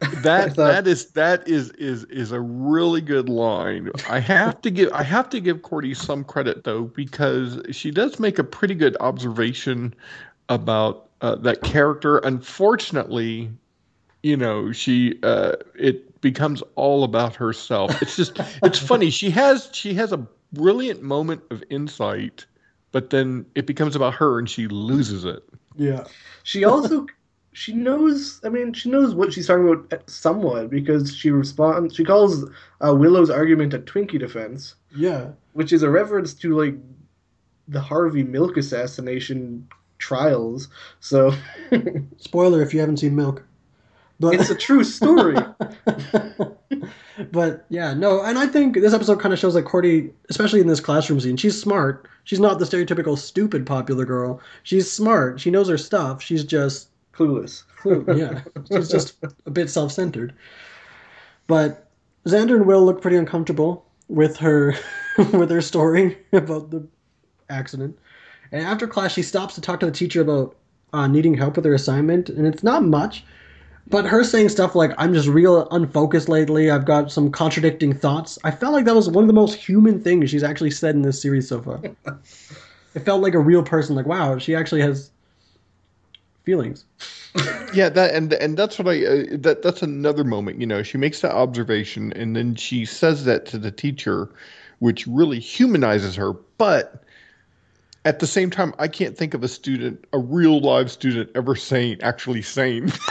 that 0.00 0.08
thought- 0.54 0.56
that 0.56 0.86
is 0.86 1.06
that 1.12 1.46
is 1.48 1.70
is 1.72 2.04
is 2.04 2.32
a 2.32 2.40
really 2.40 3.00
good 3.00 3.28
line. 3.28 3.90
I 4.08 4.20
have 4.20 4.60
to 4.62 4.70
give 4.70 4.92
I 4.92 5.02
have 5.02 5.28
to 5.30 5.40
give 5.40 5.62
Cordy 5.62 5.94
some 5.94 6.24
credit 6.24 6.64
though 6.64 6.84
because 6.84 7.60
she 7.70 7.90
does 7.90 8.18
make 8.18 8.38
a 8.38 8.44
pretty 8.44 8.74
good 8.74 8.96
observation 9.00 9.94
about 10.48 11.07
uh, 11.20 11.36
that 11.36 11.64
character. 11.64 12.18
Unfortunately, 12.18 13.50
you 14.22 14.36
know, 14.36 14.72
she 14.72 15.18
uh, 15.22 15.52
it 15.74 16.20
becomes 16.20 16.62
all 16.74 17.04
about 17.04 17.34
herself. 17.36 18.00
It's 18.02 18.16
just 18.16 18.38
it's 18.62 18.78
funny. 18.78 19.10
She 19.10 19.30
has 19.30 19.70
she 19.72 19.94
has 19.94 20.12
a 20.12 20.26
brilliant 20.52 21.02
moment 21.02 21.42
of 21.50 21.62
insight, 21.70 22.46
but 22.92 23.10
then 23.10 23.46
it 23.54 23.66
becomes 23.66 23.94
about 23.96 24.14
her 24.14 24.38
and 24.38 24.48
she 24.48 24.66
loses 24.68 25.24
it. 25.24 25.42
Yeah. 25.76 26.04
She 26.42 26.64
also 26.64 27.06
she 27.52 27.72
knows. 27.72 28.40
I 28.44 28.48
mean, 28.48 28.72
she 28.72 28.90
knows 28.90 29.14
what 29.14 29.32
she's 29.32 29.46
talking 29.46 29.68
about 29.68 30.08
somewhat 30.10 30.70
because 30.70 31.14
she 31.14 31.30
responds. 31.30 31.94
She 31.94 32.04
calls 32.04 32.44
uh, 32.84 32.94
Willow's 32.94 33.30
argument 33.30 33.74
a 33.74 33.78
Twinkie 33.78 34.18
defense, 34.18 34.74
Yeah. 34.94 35.30
which 35.52 35.72
is 35.72 35.82
a 35.82 35.90
reference 35.90 36.34
to 36.34 36.56
like 36.56 36.74
the 37.68 37.80
Harvey 37.80 38.22
Milk 38.22 38.56
assassination 38.56 39.68
trials. 39.98 40.68
So 41.00 41.32
Spoiler 42.16 42.62
if 42.62 42.72
you 42.72 42.80
haven't 42.80 42.98
seen 42.98 43.16
Milk. 43.16 43.44
But 44.20 44.34
it's 44.34 44.50
a 44.50 44.54
true 44.56 44.82
story. 44.82 45.36
but 47.30 47.64
yeah, 47.68 47.94
no, 47.94 48.22
and 48.22 48.36
I 48.36 48.48
think 48.48 48.74
this 48.74 48.92
episode 48.92 49.20
kind 49.20 49.32
of 49.32 49.38
shows 49.38 49.54
that 49.54 49.62
Cordy, 49.62 50.10
especially 50.28 50.60
in 50.60 50.66
this 50.66 50.80
classroom 50.80 51.20
scene, 51.20 51.36
she's 51.36 51.60
smart. 51.60 52.08
She's 52.24 52.40
not 52.40 52.58
the 52.58 52.64
stereotypical 52.64 53.16
stupid 53.16 53.64
popular 53.64 54.04
girl. 54.04 54.40
She's 54.64 54.90
smart. 54.90 55.40
She 55.40 55.52
knows 55.52 55.68
her 55.68 55.78
stuff. 55.78 56.20
She's 56.20 56.42
just 56.42 56.88
Clueless. 57.18 57.64
yeah, 58.16 58.42
she's 58.70 58.88
just 58.88 59.16
a 59.46 59.50
bit 59.50 59.70
self-centered. 59.70 60.34
But 61.46 61.88
Xander 62.26 62.56
and 62.56 62.66
Will 62.66 62.84
look 62.84 63.00
pretty 63.00 63.16
uncomfortable 63.16 63.86
with 64.08 64.36
her 64.38 64.74
with 65.32 65.50
her 65.50 65.60
story 65.60 66.18
about 66.32 66.70
the 66.70 66.86
accident. 67.48 67.98
And 68.52 68.62
after 68.62 68.86
class, 68.86 69.12
she 69.12 69.22
stops 69.22 69.54
to 69.54 69.60
talk 69.60 69.80
to 69.80 69.86
the 69.86 69.92
teacher 69.92 70.20
about 70.20 70.56
uh, 70.92 71.06
needing 71.06 71.34
help 71.34 71.56
with 71.56 71.64
her 71.64 71.74
assignment, 71.74 72.28
and 72.28 72.46
it's 72.46 72.62
not 72.62 72.84
much. 72.84 73.24
But 73.90 74.04
her 74.04 74.22
saying 74.22 74.50
stuff 74.50 74.74
like, 74.74 74.92
I'm 74.98 75.14
just 75.14 75.28
real 75.28 75.66
unfocused 75.70 76.28
lately, 76.28 76.70
I've 76.70 76.84
got 76.84 77.10
some 77.10 77.30
contradicting 77.30 77.94
thoughts, 77.94 78.38
I 78.44 78.50
felt 78.50 78.74
like 78.74 78.84
that 78.84 78.94
was 78.94 79.08
one 79.08 79.24
of 79.24 79.28
the 79.28 79.34
most 79.34 79.54
human 79.54 80.02
things 80.02 80.28
she's 80.28 80.42
actually 80.42 80.70
said 80.70 80.94
in 80.94 81.02
this 81.02 81.20
series 81.20 81.48
so 81.48 81.62
far. 81.62 81.80
it 82.94 83.00
felt 83.00 83.22
like 83.22 83.34
a 83.34 83.38
real 83.38 83.62
person, 83.62 83.96
like, 83.96 84.06
wow, 84.06 84.36
she 84.38 84.54
actually 84.54 84.82
has 84.82 85.10
feelings. 86.44 86.84
Yeah, 87.74 87.90
that 87.90 88.14
and 88.14 88.32
and 88.32 88.56
that's 88.56 88.78
what 88.78 88.88
I 88.88 89.04
uh, 89.04 89.24
that 89.32 89.60
that's 89.62 89.82
another 89.82 90.24
moment. 90.24 90.58
You 90.58 90.66
know, 90.66 90.82
she 90.82 90.96
makes 90.96 91.20
that 91.20 91.32
observation 91.32 92.14
and 92.14 92.34
then 92.34 92.54
she 92.54 92.86
says 92.86 93.26
that 93.26 93.44
to 93.46 93.58
the 93.58 93.70
teacher, 93.70 94.30
which 94.78 95.06
really 95.06 95.38
humanizes 95.38 96.16
her. 96.16 96.32
But 96.32 97.04
at 98.04 98.20
the 98.20 98.26
same 98.26 98.50
time, 98.50 98.74
I 98.78 98.88
can't 98.88 99.16
think 99.16 99.34
of 99.34 99.42
a 99.42 99.48
student, 99.48 100.04
a 100.12 100.18
real 100.18 100.60
live 100.60 100.90
student, 100.90 101.30
ever 101.34 101.56
saying 101.56 101.98
actually 102.02 102.42
saying 102.42 102.92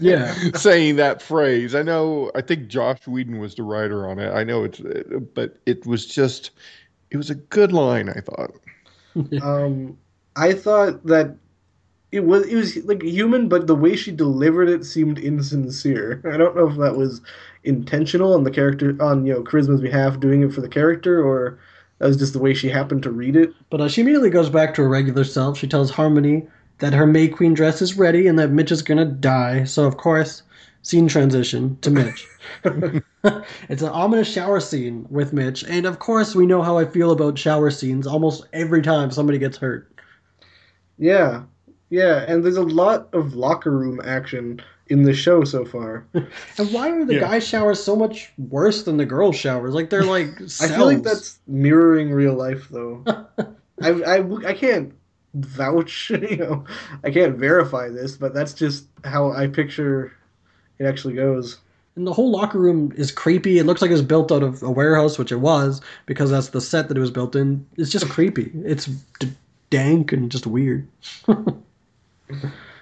Yeah. 0.00 0.34
saying 0.54 0.96
that 0.96 1.22
phrase. 1.22 1.74
I 1.74 1.82
know. 1.82 2.30
I 2.34 2.40
think 2.40 2.68
Joss 2.68 3.06
Whedon 3.06 3.38
was 3.38 3.54
the 3.54 3.62
writer 3.62 4.08
on 4.08 4.18
it. 4.18 4.30
I 4.30 4.44
know 4.44 4.64
it's, 4.64 4.80
but 5.34 5.58
it 5.66 5.86
was 5.86 6.06
just, 6.06 6.50
it 7.10 7.16
was 7.16 7.30
a 7.30 7.34
good 7.34 7.72
line. 7.72 8.08
I 8.08 8.20
thought. 8.20 8.52
Um, 9.42 9.98
I 10.36 10.52
thought 10.52 11.04
that 11.06 11.34
it 12.12 12.20
was 12.20 12.46
it 12.46 12.54
was 12.54 12.76
like 12.84 13.02
human, 13.02 13.48
but 13.48 13.66
the 13.66 13.74
way 13.74 13.96
she 13.96 14.12
delivered 14.12 14.68
it 14.68 14.84
seemed 14.84 15.18
insincere. 15.18 16.22
I 16.32 16.36
don't 16.36 16.54
know 16.54 16.68
if 16.68 16.76
that 16.76 16.96
was 16.96 17.20
intentional 17.64 18.34
on 18.34 18.44
the 18.44 18.52
character 18.52 18.96
on 19.00 19.26
you 19.26 19.32
know 19.32 19.42
Charisma's 19.42 19.80
behalf, 19.80 20.20
doing 20.20 20.44
it 20.44 20.52
for 20.52 20.60
the 20.60 20.68
character, 20.68 21.20
or 21.20 21.58
that 22.00 22.08
was 22.08 22.16
just 22.16 22.32
the 22.32 22.38
way 22.38 22.54
she 22.54 22.68
happened 22.68 23.02
to 23.04 23.10
read 23.10 23.36
it. 23.36 23.52
But 23.68 23.80
uh, 23.80 23.88
she 23.88 24.00
immediately 24.00 24.30
goes 24.30 24.48
back 24.48 24.74
to 24.74 24.82
her 24.82 24.88
regular 24.88 25.22
self. 25.22 25.58
She 25.58 25.68
tells 25.68 25.90
Harmony 25.90 26.46
that 26.78 26.94
her 26.94 27.06
May 27.06 27.28
Queen 27.28 27.54
dress 27.54 27.82
is 27.82 27.96
ready 27.96 28.26
and 28.26 28.38
that 28.38 28.50
Mitch 28.50 28.72
is 28.72 28.82
gonna 28.82 29.04
die. 29.04 29.64
So 29.64 29.84
of 29.84 29.98
course, 29.98 30.42
scene 30.82 31.08
transition 31.08 31.78
to 31.82 31.90
Mitch. 31.90 32.26
it's 33.68 33.82
an 33.82 33.90
ominous 33.90 34.32
shower 34.32 34.60
scene 34.60 35.06
with 35.10 35.34
Mitch, 35.34 35.62
and 35.64 35.84
of 35.84 35.98
course 35.98 36.34
we 36.34 36.46
know 36.46 36.62
how 36.62 36.78
I 36.78 36.86
feel 36.86 37.10
about 37.10 37.38
shower 37.38 37.70
scenes 37.70 38.06
almost 38.06 38.46
every 38.54 38.80
time 38.80 39.10
somebody 39.10 39.38
gets 39.38 39.58
hurt. 39.58 39.92
Yeah, 40.98 41.42
yeah, 41.90 42.24
and 42.26 42.42
there's 42.42 42.56
a 42.56 42.62
lot 42.62 43.12
of 43.12 43.34
locker 43.34 43.72
room 43.72 44.00
action 44.02 44.62
in 44.90 45.04
the 45.04 45.14
show 45.14 45.44
so 45.44 45.64
far. 45.64 46.04
And 46.58 46.72
why 46.72 46.90
are 46.90 47.04
the 47.04 47.14
Yeah. 47.14 47.20
guys' 47.20 47.46
showers 47.46 47.82
so 47.82 47.96
much 47.96 48.32
worse 48.36 48.82
than 48.82 48.96
the 48.98 49.06
girl 49.06 49.32
showers? 49.32 49.72
Like 49.74 49.88
they're 49.90 50.04
like 50.04 50.28
I 50.60 50.68
feel 50.68 50.84
like 50.86 51.02
that's 51.02 51.38
mirroring 51.46 52.10
real 52.10 52.34
life, 52.34 52.68
though. 52.70 53.02
I, 53.82 53.88
I, 53.90 54.46
I 54.48 54.52
can't 54.52 54.92
vouch, 55.34 56.10
you 56.10 56.36
know, 56.36 56.64
I 57.04 57.10
can't 57.10 57.36
verify 57.36 57.88
this, 57.88 58.16
but 58.16 58.34
that's 58.34 58.52
just 58.52 58.84
how 59.04 59.32
I 59.32 59.46
picture 59.46 60.12
it 60.78 60.84
actually 60.84 61.14
goes. 61.14 61.58
And 61.96 62.06
the 62.06 62.12
whole 62.12 62.30
locker 62.30 62.58
room 62.58 62.92
is 62.96 63.10
creepy. 63.10 63.58
It 63.58 63.64
looks 63.66 63.80
like 63.82 63.90
it 63.90 63.94
was 63.94 64.02
built 64.02 64.30
out 64.32 64.42
of 64.42 64.62
a 64.62 64.70
warehouse, 64.70 65.18
which 65.18 65.32
it 65.32 65.36
was, 65.40 65.80
because 66.06 66.30
that's 66.30 66.48
the 66.48 66.60
set 66.60 66.88
that 66.88 66.96
it 66.96 67.00
was 67.00 67.10
built 67.10 67.34
in. 67.36 67.66
It's 67.76 67.90
just 67.90 68.08
creepy. 68.08 68.50
It's 68.64 68.86
d- 69.18 69.32
dank 69.70 70.12
and 70.12 70.30
just 70.30 70.46
weird. 70.46 70.86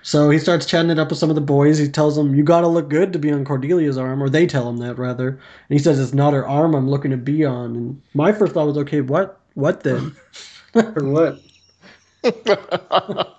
So 0.03 0.31
he 0.31 0.39
starts 0.39 0.67
chatting 0.67 0.91
it 0.91 0.99
up 0.99 1.11
with 1.11 1.19
some 1.19 1.31
of 1.31 1.35
the 1.35 1.41
boys. 1.41 1.79
He 1.79 1.89
tells 1.89 2.17
them, 2.17 2.35
You 2.35 2.43
gotta 2.43 2.69
look 2.69 2.89
good 2.89 3.13
to 3.13 3.19
be 3.19 3.33
on 3.33 3.45
Cordelia's 3.45 3.99
arm, 3.99 4.23
or 4.23 4.29
they 4.29 4.47
tell 4.47 4.69
him 4.69 4.79
that, 4.79 4.99
rather. 4.99 5.29
And 5.29 5.39
he 5.69 5.79
says, 5.79 5.99
It's 5.99 6.15
not 6.15 6.33
her 6.33 6.47
arm 6.47 6.75
I'm 6.75 6.89
looking 6.89 7.11
to 7.11 7.17
be 7.17 7.45
on. 7.45 7.77
And 7.77 8.03
my 8.15 8.33
first 8.33 8.55
thought 8.55 8.67
was, 8.67 8.79
Okay, 8.79 9.01
what? 9.01 9.41
What 9.55 9.83
then? 9.83 10.17
For 10.73 11.05
what? 11.05 11.41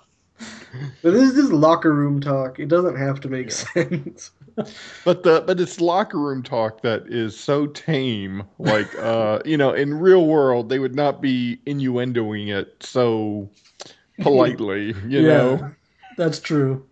But 1.02 1.12
this 1.12 1.30
is 1.30 1.34
just 1.34 1.52
locker 1.52 1.92
room 1.92 2.20
talk. 2.20 2.58
It 2.58 2.68
doesn't 2.68 2.96
have 2.96 3.20
to 3.20 3.28
make 3.28 3.50
sense. 3.50 4.30
But 5.04 5.22
the 5.22 5.42
but 5.46 5.58
it's 5.58 5.80
locker 5.80 6.18
room 6.18 6.42
talk 6.42 6.82
that 6.82 7.06
is 7.06 7.38
so 7.38 7.66
tame. 7.66 8.44
Like 8.58 8.94
uh, 8.98 9.40
you 9.44 9.56
know, 9.56 9.72
in 9.72 9.94
real 9.94 10.26
world 10.26 10.68
they 10.68 10.78
would 10.78 10.94
not 10.94 11.20
be 11.20 11.58
innuendoing 11.66 12.48
it 12.48 12.76
so 12.80 13.50
politely. 14.20 14.94
You 15.06 15.22
know. 15.22 15.72
That's 16.16 16.40
true. 16.40 16.84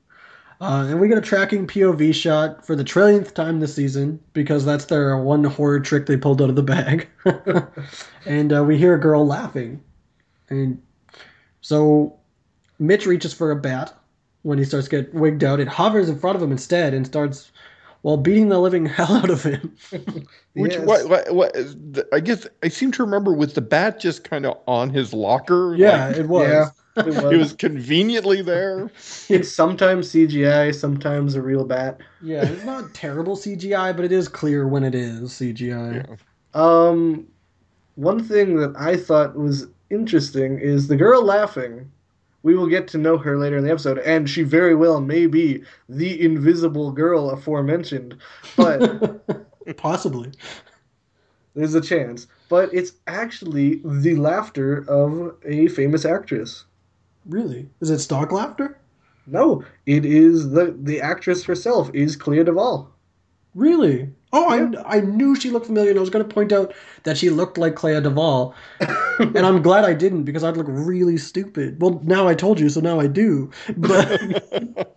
Uh, 0.60 0.86
and 0.88 1.00
we 1.00 1.06
get 1.06 1.16
a 1.18 1.22
tracking 1.22 1.66
POV 1.68 2.12
shot 2.14 2.66
for 2.66 2.74
the 2.74 2.82
trillionth 2.82 3.32
time 3.32 3.60
this 3.60 3.74
season 3.74 4.18
because 4.32 4.64
that's 4.64 4.86
their 4.86 5.16
one 5.16 5.44
horror 5.44 5.78
trick 5.78 6.06
they 6.06 6.16
pulled 6.16 6.42
out 6.42 6.50
of 6.50 6.56
the 6.56 6.62
bag. 6.64 7.08
and 8.26 8.52
uh, 8.52 8.64
we 8.64 8.76
hear 8.76 8.94
a 8.94 9.00
girl 9.00 9.24
laughing. 9.24 9.80
And 10.48 10.82
so 11.60 12.18
Mitch 12.80 13.06
reaches 13.06 13.32
for 13.32 13.52
a 13.52 13.56
bat 13.56 13.94
when 14.42 14.58
he 14.58 14.64
starts 14.64 14.88
to 14.88 15.02
get 15.02 15.14
wigged 15.14 15.44
out. 15.44 15.60
It 15.60 15.68
hovers 15.68 16.08
in 16.08 16.18
front 16.18 16.34
of 16.36 16.42
him 16.42 16.50
instead 16.50 16.92
and 16.92 17.06
starts, 17.06 17.52
while 18.02 18.16
beating 18.16 18.48
the 18.48 18.58
living 18.58 18.86
hell 18.96 19.12
out 19.12 19.30
of 19.30 19.44
him. 19.44 19.76
Which 20.54 20.74
Yes. 20.74 20.86
what, 20.86 21.08
what 21.08 21.34
what 21.34 21.56
I 22.12 22.18
guess 22.18 22.48
I 22.64 22.68
seem 22.68 22.90
to 22.92 23.04
remember 23.04 23.32
was 23.32 23.52
the 23.52 23.60
bat 23.60 24.00
just 24.00 24.24
kind 24.24 24.44
of 24.44 24.58
on 24.66 24.90
his 24.90 25.12
locker. 25.12 25.74
yeah, 25.76 26.08
Like, 26.08 26.16
it 26.16 26.26
was. 26.28 26.48
Yeah, 26.48 26.70
it 26.98 27.06
was. 27.22 27.32
it 27.32 27.36
was 27.36 27.52
conveniently 27.52 28.42
there. 28.42 28.90
It's 29.28 29.50
sometimes 29.52 30.10
CGI, 30.12 30.74
sometimes 30.74 31.34
a 31.34 31.42
real 31.42 31.64
bat. 31.64 31.98
Yeah, 32.22 32.44
it's 32.44 32.64
not 32.64 32.94
terrible 32.94 33.36
CGI, 33.36 33.94
but 33.94 34.04
it 34.04 34.12
is 34.12 34.26
clear 34.28 34.66
when 34.66 34.84
it 34.84 34.94
is 34.94 35.30
CGI. 35.30 36.18
Um, 36.54 37.26
one 37.96 38.22
thing 38.24 38.56
that 38.56 38.74
I 38.78 38.96
thought 38.96 39.36
was 39.36 39.66
interesting 39.90 40.58
is 40.58 40.88
the 40.88 40.96
girl 40.96 41.22
laughing. 41.24 41.90
We 42.42 42.54
will 42.54 42.68
get 42.68 42.86
to 42.88 42.98
know 42.98 43.18
her 43.18 43.36
later 43.36 43.56
in 43.58 43.64
the 43.64 43.70
episode, 43.70 43.98
and 43.98 44.30
she 44.30 44.44
very 44.44 44.74
well 44.74 45.00
may 45.00 45.26
be 45.26 45.62
the 45.88 46.20
invisible 46.24 46.92
girl 46.92 47.30
aforementioned. 47.30 48.16
But 48.56 49.26
Possibly. 49.76 50.30
there's 51.54 51.74
a 51.74 51.80
chance. 51.80 52.26
But 52.48 52.72
it's 52.72 52.92
actually 53.08 53.82
the 53.84 54.14
laughter 54.16 54.88
of 54.88 55.36
a 55.44 55.68
famous 55.68 56.04
actress. 56.06 56.64
Really? 57.28 57.68
Is 57.80 57.90
it 57.90 57.98
stock 57.98 58.32
laughter? 58.32 58.78
No, 59.26 59.62
it 59.84 60.06
is 60.06 60.50
the 60.50 60.74
the 60.80 61.00
actress 61.00 61.44
herself 61.44 61.90
is 61.92 62.16
Clea 62.16 62.44
Duvall. 62.44 62.90
Really? 63.54 64.10
Oh, 64.32 64.48
I, 64.48 64.96
I 64.98 65.00
knew 65.00 65.34
she 65.34 65.50
looked 65.50 65.66
familiar, 65.66 65.90
and 65.90 65.98
I 65.98 66.00
was 66.00 66.10
going 66.10 66.26
to 66.26 66.34
point 66.34 66.52
out 66.52 66.74
that 67.04 67.16
she 67.16 67.30
looked 67.30 67.56
like 67.56 67.76
Clea 67.76 68.00
Duvall, 68.00 68.54
and 69.18 69.38
I'm 69.38 69.62
glad 69.62 69.84
I 69.84 69.94
didn't 69.94 70.24
because 70.24 70.44
I'd 70.44 70.56
look 70.56 70.66
really 70.68 71.16
stupid. 71.16 71.80
Well, 71.80 72.00
now 72.04 72.28
I 72.28 72.34
told 72.34 72.60
you, 72.60 72.68
so 72.68 72.80
now 72.80 73.00
I 73.00 73.06
do. 73.06 73.50
But 73.76 74.20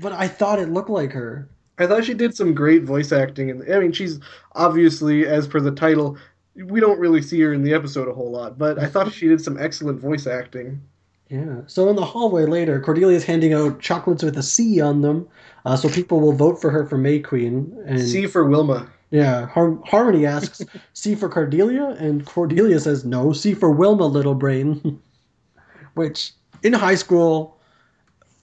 but 0.00 0.12
I 0.12 0.28
thought 0.28 0.58
it 0.58 0.68
looked 0.68 0.90
like 0.90 1.12
her. 1.12 1.48
I 1.78 1.86
thought 1.86 2.04
she 2.04 2.14
did 2.14 2.34
some 2.34 2.54
great 2.54 2.84
voice 2.84 3.12
acting, 3.12 3.50
and 3.50 3.72
I 3.72 3.80
mean, 3.80 3.92
she's 3.92 4.20
obviously, 4.54 5.26
as 5.26 5.46
per 5.46 5.60
the 5.60 5.72
title, 5.72 6.16
we 6.54 6.80
don't 6.80 6.98
really 6.98 7.22
see 7.22 7.40
her 7.40 7.52
in 7.52 7.62
the 7.62 7.74
episode 7.74 8.08
a 8.08 8.14
whole 8.14 8.30
lot, 8.30 8.58
but 8.58 8.78
I 8.78 8.86
thought 8.86 9.12
she 9.12 9.28
did 9.28 9.40
some 9.40 9.58
excellent 9.58 10.00
voice 10.00 10.26
acting. 10.26 10.80
Yeah. 11.28 11.62
So 11.66 11.88
in 11.88 11.96
the 11.96 12.04
hallway 12.04 12.46
later, 12.46 12.80
Cordelia's 12.80 13.24
handing 13.24 13.52
out 13.52 13.80
chocolates 13.80 14.22
with 14.22 14.38
a 14.38 14.42
C 14.42 14.80
on 14.80 15.02
them, 15.02 15.28
uh, 15.64 15.76
so 15.76 15.88
people 15.88 16.20
will 16.20 16.32
vote 16.32 16.60
for 16.60 16.70
her 16.70 16.86
for 16.86 16.96
May 16.98 17.18
Queen. 17.18 17.76
And 17.86 18.00
C 18.00 18.26
for 18.26 18.44
Wilma. 18.44 18.88
yeah, 19.10 19.46
Har- 19.46 19.78
Harmony 19.86 20.24
asks 20.24 20.62
C 20.92 21.14
for 21.16 21.28
Cordelia, 21.28 21.96
and 21.98 22.24
Cordelia 22.24 22.78
says 22.78 23.04
no, 23.04 23.32
C 23.32 23.54
for 23.54 23.70
Wilma, 23.70 24.06
little 24.06 24.34
brain. 24.36 25.00
Which 25.94 26.32
in 26.62 26.72
high 26.72 26.94
school, 26.94 27.58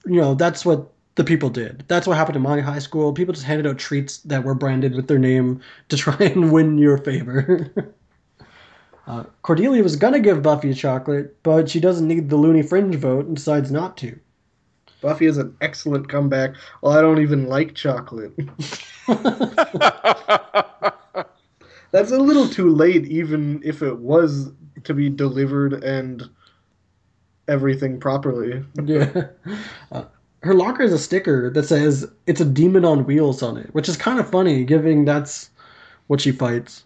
you 0.04 0.20
know, 0.20 0.34
that's 0.34 0.66
what 0.66 0.90
the 1.14 1.24
people 1.24 1.48
did. 1.48 1.84
That's 1.88 2.06
what 2.06 2.16
happened 2.16 2.36
in 2.36 2.42
my 2.42 2.60
high 2.60 2.80
school. 2.80 3.12
People 3.12 3.32
just 3.32 3.46
handed 3.46 3.66
out 3.66 3.78
treats 3.78 4.18
that 4.18 4.42
were 4.44 4.54
branded 4.54 4.94
with 4.94 5.06
their 5.08 5.18
name 5.20 5.60
to 5.88 5.96
try 5.96 6.16
and 6.20 6.52
win 6.52 6.76
your 6.78 6.98
favor. 6.98 7.94
Uh, 9.06 9.24
Cordelia 9.42 9.82
was 9.82 9.96
gonna 9.96 10.20
give 10.20 10.42
Buffy 10.42 10.70
a 10.70 10.74
chocolate, 10.74 11.36
but 11.42 11.68
she 11.68 11.80
doesn't 11.80 12.08
need 12.08 12.30
the 12.30 12.36
Looney 12.36 12.62
Fringe 12.62 12.94
vote 12.94 13.26
and 13.26 13.36
decides 13.36 13.70
not 13.70 13.96
to. 13.98 14.18
Buffy 15.02 15.26
has 15.26 15.36
an 15.36 15.54
excellent 15.60 16.08
comeback. 16.08 16.54
Well, 16.80 16.96
I 16.96 17.02
don't 17.02 17.20
even 17.20 17.46
like 17.46 17.74
chocolate. 17.74 18.32
That's 21.90 22.10
a 22.10 22.18
little 22.18 22.48
too 22.48 22.70
late, 22.70 23.06
even 23.06 23.60
if 23.62 23.82
it 23.82 23.98
was 23.98 24.50
to 24.84 24.94
be 24.94 25.10
delivered 25.10 25.84
and 25.84 26.28
everything 27.46 28.00
properly. 28.00 28.64
yeah. 28.84 29.26
Uh, 29.92 30.04
her 30.42 30.54
locker 30.54 30.82
has 30.82 30.92
a 30.92 30.98
sticker 30.98 31.50
that 31.50 31.64
says 31.64 32.06
it's 32.26 32.40
a 32.40 32.44
demon 32.44 32.84
on 32.84 33.04
wheels 33.04 33.42
on 33.42 33.58
it, 33.58 33.72
which 33.74 33.88
is 33.88 33.96
kind 33.96 34.18
of 34.18 34.30
funny, 34.30 34.64
given 34.64 35.04
that's 35.04 35.50
what 36.06 36.20
she 36.20 36.32
fights. 36.32 36.84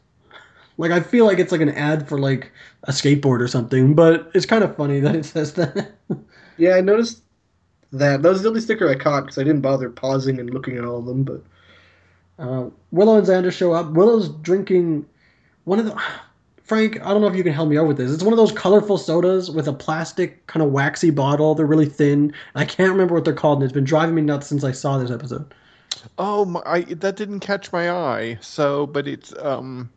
Like 0.78 0.92
I 0.92 1.00
feel 1.00 1.26
like 1.26 1.38
it's 1.38 1.52
like 1.52 1.60
an 1.60 1.70
ad 1.70 2.08
for 2.08 2.18
like 2.18 2.52
a 2.84 2.92
skateboard 2.92 3.40
or 3.40 3.48
something, 3.48 3.94
but 3.94 4.30
it's 4.34 4.46
kind 4.46 4.64
of 4.64 4.76
funny 4.76 5.00
that 5.02 5.16
it 5.16 5.24
says 5.26 5.54
that. 5.54 5.92
Yeah, 6.56 6.74
I 6.76 6.80
noticed 6.80 7.22
that. 7.92 8.22
That 8.22 8.28
was 8.30 8.42
the 8.42 8.48
only 8.48 8.60
sticker 8.60 8.88
I 8.88 8.94
caught 8.94 9.22
because 9.22 9.38
I 9.38 9.44
didn't 9.44 9.60
bother 9.62 9.90
pausing 9.90 10.38
and 10.40 10.50
looking 10.50 10.76
at 10.78 10.84
all 10.84 10.98
of 10.98 11.06
them. 11.06 11.24
But 11.24 11.42
Uh, 12.38 12.70
Willow 12.92 13.18
and 13.18 13.26
Xander 13.26 13.52
show 13.52 13.72
up. 13.72 13.90
Willow's 13.92 14.28
drinking 14.28 15.06
one 15.64 15.78
of 15.78 15.86
the. 15.86 15.96
Frank, 16.62 17.00
I 17.00 17.08
don't 17.12 17.22
know 17.22 17.28
if 17.28 17.34
you 17.34 17.42
can 17.42 17.54
help 17.54 17.70
me 17.70 17.78
out 17.78 17.86
with 17.88 17.96
this. 17.96 18.12
It's 18.12 18.22
one 18.22 18.34
of 18.34 18.36
those 18.36 18.52
colorful 18.52 18.98
sodas 18.98 19.50
with 19.50 19.66
a 19.68 19.72
plastic 19.72 20.46
kind 20.48 20.62
of 20.62 20.70
waxy 20.70 21.08
bottle. 21.10 21.54
They're 21.54 21.64
really 21.64 21.86
thin. 21.86 22.32
I 22.54 22.66
can't 22.66 22.90
remember 22.90 23.14
what 23.14 23.24
they're 23.24 23.32
called, 23.32 23.58
and 23.58 23.64
it's 23.64 23.72
been 23.72 23.84
driving 23.84 24.14
me 24.14 24.20
nuts 24.20 24.48
since 24.48 24.64
I 24.64 24.72
saw 24.72 24.98
this 24.98 25.10
episode. 25.10 25.54
Oh, 26.18 26.44
my, 26.44 26.62
I, 26.66 26.82
that 26.82 27.16
didn't 27.16 27.40
catch 27.40 27.72
my 27.72 27.90
eye. 27.90 28.36
So, 28.42 28.86
but 28.86 29.08
it's 29.08 29.32
um, 29.38 29.90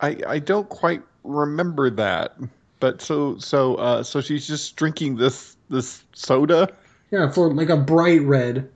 I 0.00 0.16
I 0.26 0.38
don't 0.38 0.68
quite 0.68 1.02
remember 1.24 1.90
that. 1.90 2.36
But 2.80 3.00
so 3.00 3.38
so 3.38 3.76
uh 3.76 4.02
so 4.02 4.20
she's 4.20 4.46
just 4.46 4.76
drinking 4.76 5.16
this 5.16 5.56
this 5.70 6.04
soda. 6.14 6.68
Yeah, 7.10 7.30
for 7.30 7.52
like 7.52 7.68
a 7.68 7.76
bright 7.76 8.22
red. 8.22 8.68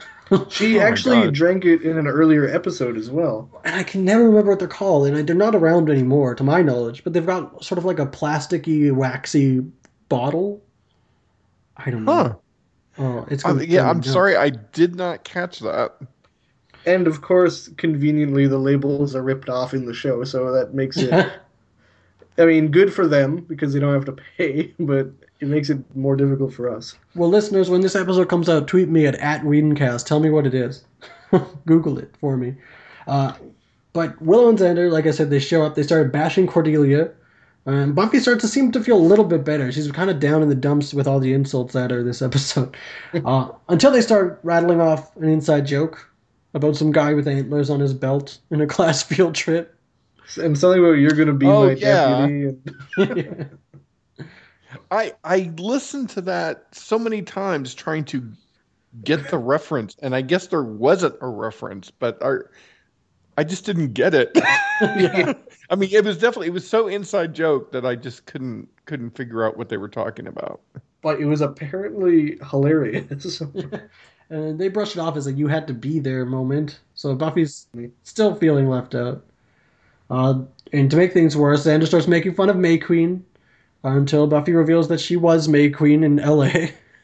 she 0.49 0.79
Oh 0.81 0.83
actually 0.83 1.25
God. 1.25 1.35
drank 1.35 1.65
it 1.65 1.83
in 1.83 1.99
an 1.99 2.07
earlier 2.07 2.49
episode 2.49 2.97
as 2.97 3.11
well. 3.11 3.51
and 3.65 3.75
I 3.75 3.83
can 3.83 4.05
never 4.05 4.25
remember 4.25 4.51
what 4.51 4.59
they're 4.61 4.69
called, 4.69 5.07
and 5.09 5.27
they're 5.29 5.35
not 5.37 5.55
around 5.57 5.91
anymore, 5.91 6.35
to 6.37 6.45
my 6.45 6.63
knowledge. 6.63 7.03
But 7.05 7.13
they've 7.13 7.27
got 7.27 7.65
sort 7.65 7.79
of 7.79 7.85
like 7.85 7.99
a 7.99 8.07
plasticky, 8.07 8.93
waxy 8.93 9.61
bottle. 10.09 10.63
I 11.77 11.91
don't 11.91 12.05
know. 12.05 12.15
Huh. 12.15 12.35
Oh, 12.99 13.27
it's 13.31 13.45
Uh, 13.45 13.53
gonna 13.55 13.65
yeah, 13.65 13.81
kill 13.81 13.89
me 13.89 13.91
I'm 13.91 14.03
now. 14.05 14.13
sorry, 14.13 14.37
I 14.37 14.51
did 14.51 14.95
not 14.97 15.25
catch 15.25 15.61
that. 15.61 15.97
And 16.87 17.07
of 17.07 17.23
course, 17.23 17.69
conveniently, 17.77 18.47
the 18.47 18.59
labels 18.59 19.15
are 19.15 19.23
ripped 19.23 19.49
off 19.49 19.75
in 19.75 19.87
the 19.87 19.95
show, 19.95 20.25
so 20.25 20.53
that 20.53 20.75
makes 20.75 20.97
it. 20.97 21.31
I 22.39 22.47
mean, 22.47 22.71
good 22.71 22.93
for 22.93 23.07
them 23.07 23.45
because 23.49 23.73
they 23.73 23.81
don't 23.81 23.93
have 23.93 24.07
to 24.07 24.17
pay, 24.37 24.73
but 24.81 25.11
it 25.41 25.49
makes 25.49 25.71
it 25.71 25.79
more 25.95 26.17
difficult 26.17 26.53
for 26.53 26.75
us. 26.75 26.97
well, 27.15 27.29
listeners, 27.29 27.71
when 27.71 27.81
this 27.81 27.97
episode 27.97 28.29
comes 28.29 28.49
out, 28.49 28.69
tweet 28.69 28.89
me 28.89 29.07
at 29.07 29.15
at 29.17 29.43
Whedоncast. 29.43 30.07
Tell 30.07 30.21
me 30.21 30.31
what 30.31 30.47
it 30.47 30.55
is. 30.55 30.85
Google 31.67 31.99
it 31.99 32.15
for 32.21 32.37
me. 32.37 32.55
Uh, 33.07 33.35
but 33.93 34.21
Willow 34.23 34.49
and 34.49 34.59
Xander, 34.59 34.91
like 34.91 35.07
I 35.07 35.11
said, 35.11 35.31
they 35.31 35.39
show 35.39 35.63
up. 35.63 35.75
They 35.75 35.83
start 35.83 36.13
bashing 36.13 36.47
Cordelia. 36.47 37.11
And 37.67 37.95
Buffy 37.95 38.21
starts 38.21 38.41
to 38.43 38.49
seem 38.49 38.73
to 38.73 38.83
feel 38.83 38.97
a 38.97 38.99
little 38.99 39.25
bit 39.25 39.45
better. 39.45 39.71
She's 39.71 39.91
kind 39.93 40.09
of 40.09 40.19
down 40.19 40.43
in 40.43 40.49
the 40.49 40.55
dumps 40.55 40.95
with 40.95 41.07
all 41.07 41.21
the 41.21 41.33
insults 41.33 41.77
at 41.77 41.91
her 41.91 42.03
this 42.03 42.23
episode. 42.23 42.77
Uh, 43.25 43.51
until 43.69 43.91
they 43.91 44.01
start 44.01 44.41
rattling 44.43 44.81
off 44.81 45.15
an 45.17 45.29
inside 45.29 45.67
joke 45.67 46.10
about 46.55 46.77
some 46.77 46.93
guy 46.93 47.15
with 47.15 47.29
antlers 47.29 47.71
on 47.71 47.81
his 47.81 47.95
belt 47.95 48.39
in 48.51 48.61
a 48.61 48.67
class 48.69 49.03
field 49.03 49.35
trip. 49.35 49.77
And 50.37 50.57
something 50.59 50.81
about 50.83 50.93
you're 50.93 51.15
going 51.15 51.29
to 51.29 51.35
be 51.35 51.53
Oh, 51.53 51.53
my 51.53 51.75
yeah. 51.75 52.29
deputy. 52.29 52.45
And, 52.47 52.63
I 54.91 55.15
I 55.25 55.53
listened 55.59 56.11
to 56.11 56.21
that 56.23 56.75
so 56.75 56.99
many 56.99 57.23
times 57.23 57.75
trying 57.75 58.05
to 58.07 58.33
get 59.05 59.29
the 59.31 59.39
reference, 59.39 59.97
and 60.03 60.15
I 60.17 60.23
guess 60.23 60.49
there 60.49 60.65
wasn't 60.65 61.17
a 61.23 61.29
reference, 61.29 61.91
but 61.91 62.23
our, 62.23 62.51
I 63.39 63.45
just 63.45 63.67
didn't 63.67 63.95
get 63.95 64.15
it. 64.15 64.33
yeah. 64.95 65.35
I 65.71 65.77
mean, 65.77 65.91
it 65.93 66.05
was 66.05 66.19
definitely 66.19 66.49
it 66.49 66.55
was 66.55 66.69
so 66.69 66.89
inside 66.89 67.35
joke 67.35 67.73
that 67.73 67.87
I 67.87 67.97
just 67.97 68.27
couldn't 68.27 68.69
couldn't 68.87 69.13
figure 69.17 69.45
out 69.45 69.57
what 69.59 69.69
they 69.71 69.79
were 69.79 69.89
talking 69.91 70.27
about. 70.29 70.63
but 71.03 71.21
it 71.21 71.25
was 71.27 71.41
apparently 71.41 72.39
hilarious. 72.51 73.43
And 74.31 74.59
they 74.59 74.69
brush 74.69 74.93
it 74.93 75.01
off 75.01 75.17
as 75.17 75.27
a 75.27 75.33
you 75.33 75.49
had 75.49 75.67
to 75.67 75.75
be 75.75 75.99
there 75.99 76.25
moment. 76.25 76.79
So 76.95 77.15
Buffy's 77.15 77.67
still 78.05 78.35
feeling 78.35 78.69
left 78.69 78.95
out. 78.95 79.25
Uh, 80.09 80.43
and 80.73 80.91
to 80.91 80.97
make 80.97 81.13
things 81.13 81.37
worse, 81.37 81.65
Xander 81.65 81.87
starts 81.87 82.07
making 82.07 82.35
fun 82.35 82.49
of 82.49 82.57
May 82.57 82.79
Queen 82.79 83.25
until 83.83 84.27
Buffy 84.27 84.53
reveals 84.53 84.89
that 84.89 85.01
she 85.01 85.17
was 85.17 85.49
May 85.49 85.71
Queen 85.71 86.05
in 86.05 86.17
LA. 86.17 86.51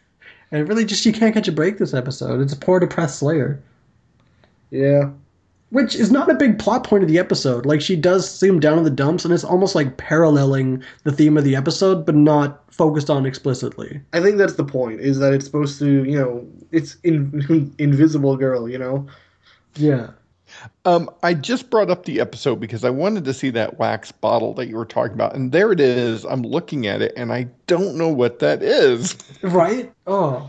and 0.51 0.69
really, 0.69 0.85
just 0.85 1.03
she 1.03 1.13
can't 1.13 1.35
catch 1.35 1.49
a 1.49 1.53
break 1.53 1.79
this 1.79 1.95
episode. 1.95 2.41
It's 2.41 2.53
a 2.53 2.57
poor, 2.57 2.81
depressed 2.81 3.19
Slayer. 3.19 3.61
yeah. 4.71 5.11
Which 5.71 5.97
is 5.97 6.13
not 6.13 6.31
a 6.31 6.35
big 6.35 6.59
plot 6.61 6.85
point 6.85 7.03
of 7.03 7.09
the 7.09 7.19
episode. 7.19 7.67
Like, 7.67 7.81
she 7.81 7.97
does 7.97 8.31
seem 8.31 8.61
down 8.61 8.79
in 8.79 8.85
the 8.85 8.91
dumps, 8.91 9.25
and 9.25 9.35
it's 9.35 9.43
almost 9.43 9.75
like 9.75 9.97
paralleling 9.97 10.83
the 11.03 11.11
theme 11.11 11.37
of 11.37 11.43
the 11.43 11.57
episode, 11.57 12.07
but 12.07 12.15
not 12.15 12.63
focused 12.73 13.11
on 13.11 13.27
explicitly. 13.27 14.01
I 14.13 14.21
think 14.21 14.39
that's 14.39 14.55
the 14.55 14.65
point, 14.65 15.01
is 15.01 15.19
that 15.19 15.33
it's 15.33 15.45
supposed 15.45 15.81
to, 15.81 16.05
you 16.05 16.17
know, 16.17 16.47
it's 16.71 16.97
in, 17.03 17.75
Invisible 17.79 18.37
Girl, 18.37 18.69
you 18.69 18.79
know? 18.79 19.07
Yeah. 19.75 20.11
Um, 20.85 21.11
I 21.25 21.35
just 21.35 21.69
brought 21.69 21.91
up 21.91 22.05
the 22.05 22.21
episode 22.21 22.61
because 22.61 22.85
I 22.85 22.91
wanted 22.91 23.25
to 23.25 23.35
see 23.35 23.51
that 23.51 23.77
wax 23.81 24.13
bottle 24.13 24.55
that 24.55 24.69
you 24.69 24.77
were 24.77 24.87
talking 24.87 25.15
about, 25.15 25.35
and 25.35 25.51
there 25.51 25.73
it 25.73 25.81
is. 25.81 26.25
I'm 26.25 26.43
looking 26.43 26.87
at 26.87 27.03
it, 27.03 27.13
and 27.17 27.33
I 27.33 27.49
don't 27.67 27.97
know 27.97 28.09
what 28.09 28.39
that 28.39 28.63
is. 28.63 29.17
Right? 29.43 29.93
Oh. 30.07 30.49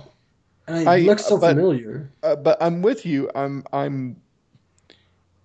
And 0.67 0.77
it 0.81 0.87
I- 0.87 0.99
looks 0.99 1.25
so 1.25 1.39
but- 1.39 1.55
familiar. 1.55 2.07
Uh, 2.21 2.35
but 2.35 2.57
I'm 2.61 2.83
with 2.83 3.03
you. 3.03 3.31
I'm 3.33 3.63
I'm. 3.73 4.15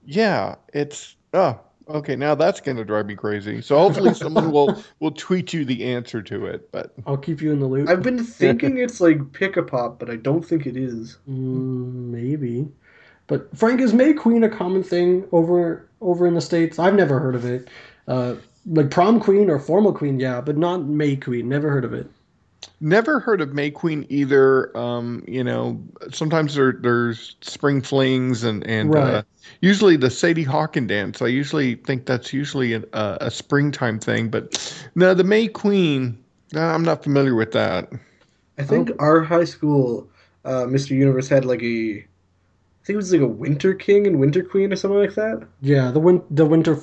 Yeah, 0.05 0.57
it's 0.73 1.17
oh 1.33 1.59
okay. 1.89 2.17
Now 2.17 2.35
that's 2.35 2.61
gonna 2.61 2.85
drive 2.85 3.07
me 3.07 3.15
crazy. 3.15 3.61
So 3.61 3.79
hopefully 3.79 4.15
someone 4.15 4.51
will 4.53 4.83
will 5.01 5.13
tweet 5.13 5.53
you 5.53 5.65
the 5.65 5.85
answer 5.85 6.23
to 6.23 6.47
it. 6.47 6.71
But 6.73 6.93
I'll 7.07 7.17
keep 7.17 7.41
you 7.41 7.53
in 7.53 7.61
the 7.61 7.67
loop. 7.67 7.89
I've 7.89 8.03
been 8.03 8.25
thinking 8.25 8.79
it's 8.79 9.01
like 9.01 9.33
Pick 9.33 9.57
a 9.57 9.63
Pop, 9.63 9.99
but 9.99 10.11
I 10.11 10.17
don't 10.17 10.43
think 10.43 10.67
it 10.67 10.77
is. 10.77 11.19
Mm, 11.29 12.11
maybe. 12.11 12.69
But 13.27 13.57
Frank, 13.57 13.81
is 13.81 13.95
May 13.95 14.13
Queen 14.13 14.45
a 14.45 14.49
common 14.49 14.83
thing 14.83 15.27
over 15.33 15.89
over 16.01 16.27
in 16.27 16.35
the 16.35 16.41
states? 16.41 16.79
I've 16.79 16.95
never 16.95 17.19
heard 17.19 17.35
of 17.35 17.45
it. 17.45 17.69
Uh, 18.09 18.35
like 18.67 18.91
prom 18.91 19.21
queen 19.21 19.51
or 19.51 19.59
formal 19.59 19.93
queen, 19.93 20.21
yeah, 20.21 20.41
but 20.41 20.57
not 20.57 20.85
May 20.85 21.17
Queen. 21.17 21.49
Never 21.49 21.71
heard 21.71 21.85
of 21.85 21.93
it. 21.93 22.09
Never 22.81 23.21
heard 23.21 23.41
of 23.41 23.53
May 23.55 23.71
Queen 23.71 24.07
either. 24.09 24.77
Um, 24.77 25.25
you 25.27 25.45
know, 25.45 25.83
sometimes 26.13 26.55
there 26.55 26.73
there's 26.73 27.37
spring 27.41 27.83
flings 27.83 28.45
and 28.45 28.67
and 28.67 28.93
Right. 28.93 29.15
uh, 29.15 29.23
usually 29.61 29.97
the 29.97 30.11
Sadie 30.11 30.43
Hawkins 30.43 30.89
dance. 30.89 31.23
I 31.23 31.27
usually 31.29 31.77
think 31.77 32.07
that's 32.07 32.33
usually 32.33 32.75
a, 32.75 32.83
a, 32.93 33.19
a 33.23 33.31
springtime 33.31 33.99
thing. 33.99 34.29
But 34.29 34.75
no, 34.95 35.15
the 35.15 35.25
May 35.25 35.49
Queen. 35.49 36.19
I'm 36.55 36.83
not 36.83 37.03
familiar 37.03 37.35
with 37.35 37.53
that. 37.53 37.91
I 38.59 38.63
think 38.65 38.91
our 38.99 39.23
high 39.23 39.45
school, 39.45 40.07
uh, 40.45 40.65
Mr. 40.65 40.91
Universe 40.91 41.27
had 41.27 41.47
like 41.47 41.63
a, 41.63 41.97
I 41.97 42.85
think 42.85 42.95
it 42.95 42.97
was 42.97 43.11
like 43.11 43.23
a 43.23 43.27
Winter 43.27 43.73
King 43.73 44.07
and 44.07 44.21
Winter 44.21 44.43
Queen 44.43 44.71
or 44.71 44.77
something 44.77 44.99
like 44.99 45.15
that. 45.15 45.49
Yeah, 45.63 45.91
the 45.91 46.01
win- 46.01 46.23
the 46.31 46.45
winter 46.45 46.79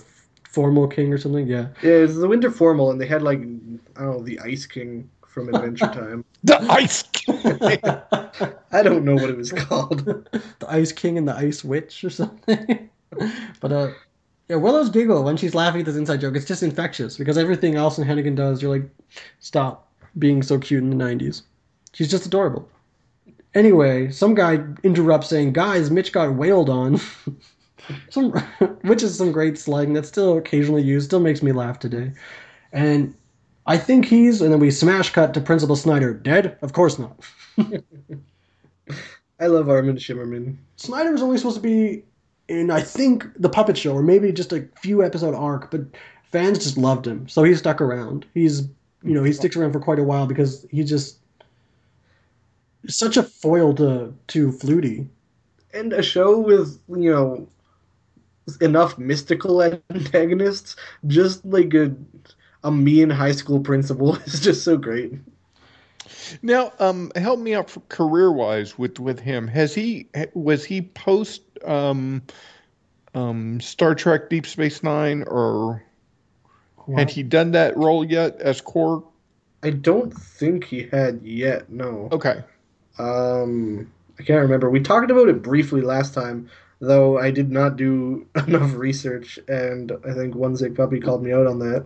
formal 0.49 0.87
king 0.87 1.13
or 1.13 1.19
something. 1.19 1.45
Yeah. 1.45 1.67
Yeah, 1.83 1.97
it 1.97 2.01
was 2.01 2.15
the 2.17 2.27
Winter 2.27 2.49
Formal, 2.49 2.89
and 2.89 2.99
they 2.99 3.05
had 3.05 3.21
like, 3.21 3.37
I 3.39 3.43
don't 3.43 4.17
know, 4.17 4.23
the 4.23 4.39
Ice 4.39 4.65
King 4.65 5.07
from 5.39 5.55
Adventure 5.55 5.87
Time. 5.87 6.25
The 6.43 6.57
Ice 6.71 7.03
King. 7.03 7.37
I 8.71 8.81
don't 8.83 9.03
know 9.03 9.15
what 9.15 9.29
it 9.29 9.37
was 9.37 9.51
called. 9.51 10.05
the 10.05 10.69
Ice 10.69 10.91
King 10.91 11.17
and 11.17 11.27
the 11.27 11.35
Ice 11.35 11.63
Witch 11.63 12.03
or 12.03 12.09
something. 12.09 12.89
but 13.59 13.71
uh, 13.71 13.89
yeah, 14.47 14.55
Willow's 14.55 14.89
giggle 14.89 15.23
when 15.23 15.35
she's 15.37 15.53
laughing 15.53 15.81
at 15.81 15.85
this 15.85 15.97
inside 15.97 16.21
joke. 16.21 16.35
It's 16.35 16.45
just 16.45 16.63
infectious 16.63 17.17
because 17.17 17.37
everything 17.37 17.75
Alyson 17.75 18.05
Hannigan 18.05 18.35
does, 18.35 18.61
you're 18.61 18.71
like, 18.71 18.89
stop 19.39 19.91
being 20.17 20.41
so 20.41 20.57
cute 20.57 20.81
in 20.81 20.89
the 20.89 20.95
'90s. 20.95 21.41
She's 21.93 22.09
just 22.09 22.25
adorable. 22.25 22.69
Anyway, 23.53 24.11
some 24.11 24.33
guy 24.35 24.63
interrupts 24.83 25.27
saying, 25.27 25.53
"Guys, 25.53 25.91
Mitch 25.91 26.11
got 26.13 26.35
wailed 26.35 26.69
on." 26.69 26.99
some, 28.09 28.31
which 28.83 29.03
is 29.03 29.17
some 29.17 29.31
great 29.31 29.57
slang 29.57 29.93
that's 29.93 30.07
still 30.07 30.37
occasionally 30.37 30.83
used. 30.83 31.07
Still 31.07 31.19
makes 31.19 31.43
me 31.43 31.51
laugh 31.51 31.79
today. 31.79 32.13
And 32.71 33.13
I 33.69 33.77
think 33.77 34.05
he's. 34.05 34.41
And 34.41 34.51
then 34.51 34.59
we 34.59 34.71
smash 34.71 35.11
cut 35.11 35.35
to 35.35 35.41
Principal 35.41 35.75
Snyder. 35.75 36.11
Dead? 36.11 36.57
Of 36.63 36.73
course 36.73 36.97
not. 36.97 37.23
I 39.39 39.45
love 39.45 39.69
Armin 39.69 39.97
Shimerman. 39.97 40.57
Snyder 40.75 41.11
was 41.11 41.21
only 41.21 41.37
supposed 41.37 41.57
to 41.57 41.61
be 41.61 42.03
in, 42.47 42.71
I 42.71 42.81
think, 42.81 43.25
the 43.37 43.47
Puppet 43.47 43.77
Show, 43.77 43.93
or 43.93 44.01
maybe 44.01 44.31
just 44.31 44.51
a 44.51 44.67
few 44.81 45.03
episode 45.03 45.35
arc, 45.35 45.69
but 45.69 45.81
fans 46.31 46.57
just 46.57 46.77
loved 46.77 47.05
him, 47.05 47.27
so 47.27 47.43
he 47.43 47.53
stuck 47.53 47.79
around. 47.79 48.25
He's, 48.33 48.61
you 49.03 49.13
know, 49.13 49.23
he 49.23 49.31
sticks 49.33 49.55
around 49.55 49.71
for 49.73 49.79
quite 49.79 49.99
a 49.99 50.03
while 50.03 50.25
because 50.25 50.65
he 50.71 50.83
just 50.83 51.19
such 52.87 53.17
a 53.17 53.23
foil 53.23 53.75
to 53.75 54.15
to 54.29 54.51
Flutie. 54.51 55.07
And 55.75 55.93
a 55.93 56.01
show 56.01 56.39
with, 56.39 56.79
you 56.89 57.11
know, 57.11 57.47
enough 58.61 58.97
mystical 58.97 59.61
antagonists, 59.91 60.75
just 61.05 61.45
like 61.45 61.75
a 61.75 61.93
a 62.63 62.71
mean 62.71 63.09
high 63.09 63.31
school 63.31 63.59
principal 63.59 64.15
is 64.25 64.39
just 64.39 64.63
so 64.63 64.77
great. 64.77 65.13
Now, 66.41 66.73
um, 66.79 67.11
help 67.15 67.39
me 67.39 67.53
out 67.53 67.75
career 67.89 68.31
wise 68.31 68.77
with 68.77 68.99
with 68.99 69.19
him. 69.19 69.47
Has 69.47 69.73
he 69.73 70.07
was 70.33 70.65
he 70.65 70.81
post 70.81 71.41
um, 71.65 72.21
um, 73.13 73.59
Star 73.61 73.95
Trek 73.95 74.29
Deep 74.29 74.45
Space 74.45 74.83
Nine, 74.83 75.23
or 75.27 75.83
had 76.95 77.09
he 77.09 77.23
done 77.23 77.51
that 77.51 77.77
role 77.77 78.03
yet 78.03 78.39
as 78.41 78.61
Quark? 78.61 79.05
I 79.61 79.71
don't 79.71 80.11
think 80.11 80.63
he 80.63 80.87
had 80.91 81.21
yet. 81.21 81.69
No. 81.69 82.09
Okay. 82.11 82.43
Um, 82.97 83.91
I 84.19 84.23
can't 84.23 84.41
remember. 84.41 84.69
We 84.69 84.81
talked 84.81 85.11
about 85.11 85.29
it 85.29 85.41
briefly 85.41 85.81
last 85.81 86.13
time, 86.13 86.49
though 86.79 87.17
I 87.17 87.31
did 87.31 87.51
not 87.51 87.75
do 87.75 88.25
enough 88.47 88.73
research, 88.73 89.39
and 89.47 89.91
I 90.07 90.13
think 90.13 90.35
one 90.35 90.55
sick 90.55 90.75
puppy 90.75 90.99
called 90.99 91.23
me 91.23 91.33
out 91.33 91.47
on 91.47 91.59
that. 91.59 91.85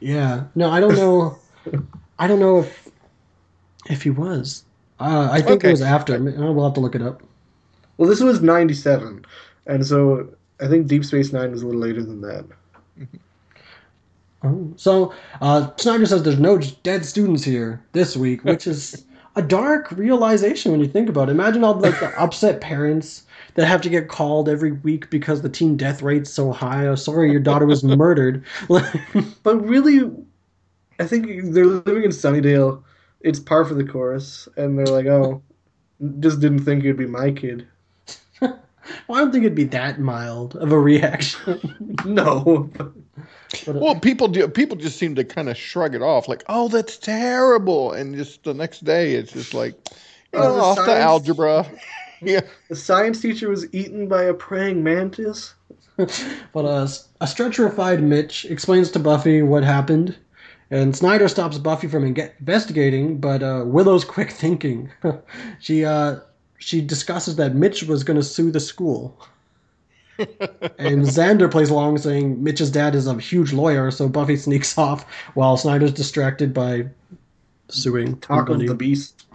Yeah. 0.00 0.44
No, 0.54 0.70
I 0.70 0.80
don't 0.80 0.94
know. 0.94 1.38
I 2.18 2.26
don't 2.26 2.40
know 2.40 2.60
if 2.60 2.88
if 3.88 4.02
he 4.02 4.10
was. 4.10 4.64
Uh, 4.98 5.28
I 5.30 5.40
think 5.40 5.58
Okay. 5.60 5.68
it 5.68 5.72
was 5.72 5.82
after. 5.82 6.18
We'll 6.18 6.64
have 6.64 6.74
to 6.74 6.80
look 6.80 6.94
it 6.94 7.02
up. 7.02 7.22
Well, 7.98 8.08
this 8.08 8.20
was 8.20 8.40
'97, 8.40 9.24
and 9.66 9.86
so 9.86 10.28
I 10.60 10.68
think 10.68 10.86
Deep 10.86 11.04
Space 11.04 11.32
Nine 11.32 11.50
was 11.50 11.62
a 11.62 11.66
little 11.66 11.80
later 11.80 12.02
than 12.02 12.20
that. 12.22 12.44
Oh. 14.42 14.72
So 14.76 15.14
uh, 15.40 15.70
Snyder 15.76 16.04
says 16.06 16.22
there's 16.22 16.38
no 16.38 16.58
dead 16.58 17.04
students 17.06 17.42
here 17.42 17.82
this 17.92 18.16
week, 18.16 18.44
which 18.44 18.66
is 18.66 19.04
a 19.36 19.42
dark 19.42 19.90
realization 19.92 20.70
when 20.72 20.80
you 20.80 20.86
think 20.86 21.08
about 21.08 21.28
it. 21.28 21.32
Imagine 21.32 21.64
all 21.64 21.74
like 21.74 21.98
the 22.00 22.12
upset 22.20 22.60
parents 22.60 23.22
that 23.56 23.66
have 23.66 23.80
to 23.82 23.88
get 23.88 24.08
called 24.08 24.48
every 24.48 24.72
week 24.72 25.10
because 25.10 25.42
the 25.42 25.48
teen 25.48 25.76
death 25.76 26.02
rate's 26.02 26.30
so 26.30 26.52
high. 26.52 26.86
Oh, 26.86 26.94
sorry, 26.94 27.30
your 27.30 27.40
daughter 27.40 27.66
was 27.66 27.82
murdered. 27.82 28.44
But 29.42 29.56
really, 29.66 30.10
I 31.00 31.06
think 31.06 31.26
they're 31.52 31.66
living 31.66 32.04
in 32.04 32.10
Sunnydale. 32.10 32.82
It's 33.20 33.40
par 33.40 33.64
for 33.64 33.74
the 33.74 33.84
course, 33.84 34.46
and 34.56 34.78
they're 34.78 34.86
like, 34.86 35.06
"Oh, 35.06 35.42
just 36.20 36.40
didn't 36.40 36.60
think 36.64 36.84
it'd 36.84 36.96
be 36.96 37.06
my 37.06 37.32
kid." 37.32 37.66
well, 38.40 38.52
I 39.10 39.18
don't 39.20 39.32
think 39.32 39.44
it'd 39.44 39.56
be 39.56 39.64
that 39.64 39.98
mild 40.00 40.54
of 40.56 40.70
a 40.72 40.78
reaction. 40.78 41.72
No, 42.04 42.70
But, 42.76 42.86
uh, 43.68 43.72
Well, 43.80 43.98
people 43.98 44.28
do. 44.28 44.46
People 44.48 44.76
just 44.76 44.96
seem 44.98 45.14
to 45.16 45.24
kind 45.24 45.48
of 45.48 45.56
shrug 45.56 45.94
it 45.94 46.02
off, 46.02 46.28
like, 46.28 46.44
"Oh, 46.48 46.68
that's 46.68 46.98
terrible," 46.98 47.92
and 47.92 48.14
just 48.14 48.44
the 48.44 48.54
next 48.54 48.84
day, 48.84 49.14
it's 49.14 49.32
just 49.32 49.54
like, 49.54 49.74
you 50.32 50.38
Oh, 50.38 50.42
know, 50.42 50.54
the 50.56 50.60
off 50.62 50.76
the 50.76 50.84
science- 50.84 51.00
algebra. 51.00 51.66
Yeah. 52.22 52.40
the 52.68 52.76
science 52.76 53.20
teacher 53.20 53.48
was 53.48 53.72
eaten 53.74 54.08
by 54.08 54.24
a 54.24 54.34
praying 54.34 54.82
mantis. 54.82 55.54
but 55.96 56.64
uh, 56.64 56.86
a 57.20 57.26
stretcherified 57.26 58.02
Mitch 58.02 58.44
explains 58.46 58.90
to 58.90 58.98
Buffy 58.98 59.42
what 59.42 59.64
happened, 59.64 60.16
and 60.70 60.94
Snyder 60.94 61.28
stops 61.28 61.58
Buffy 61.58 61.88
from 61.88 62.04
investigating. 62.04 63.18
But 63.18 63.42
uh, 63.42 63.64
Willow's 63.66 64.04
quick 64.16 64.30
thinking. 64.30 64.90
she 65.58 65.84
uh, 65.84 66.16
she 66.58 66.80
discusses 66.80 67.36
that 67.36 67.54
Mitch 67.54 67.82
was 67.84 68.04
going 68.04 68.18
to 68.18 68.24
sue 68.24 68.50
the 68.50 68.60
school. 68.60 69.18
and 70.18 71.02
Xander 71.02 71.50
plays 71.50 71.68
along, 71.68 71.98
saying 71.98 72.42
Mitch's 72.42 72.70
dad 72.70 72.94
is 72.94 73.06
a 73.06 73.18
huge 73.18 73.52
lawyer, 73.52 73.90
so 73.90 74.08
Buffy 74.08 74.36
sneaks 74.36 74.78
off 74.78 75.04
while 75.34 75.58
Snyder's 75.58 75.92
distracted 75.92 76.54
by 76.54 76.86
suing. 77.68 78.16
Talk 78.20 78.48
of 78.48 78.58
the 78.58 78.74
beast. 78.74 79.26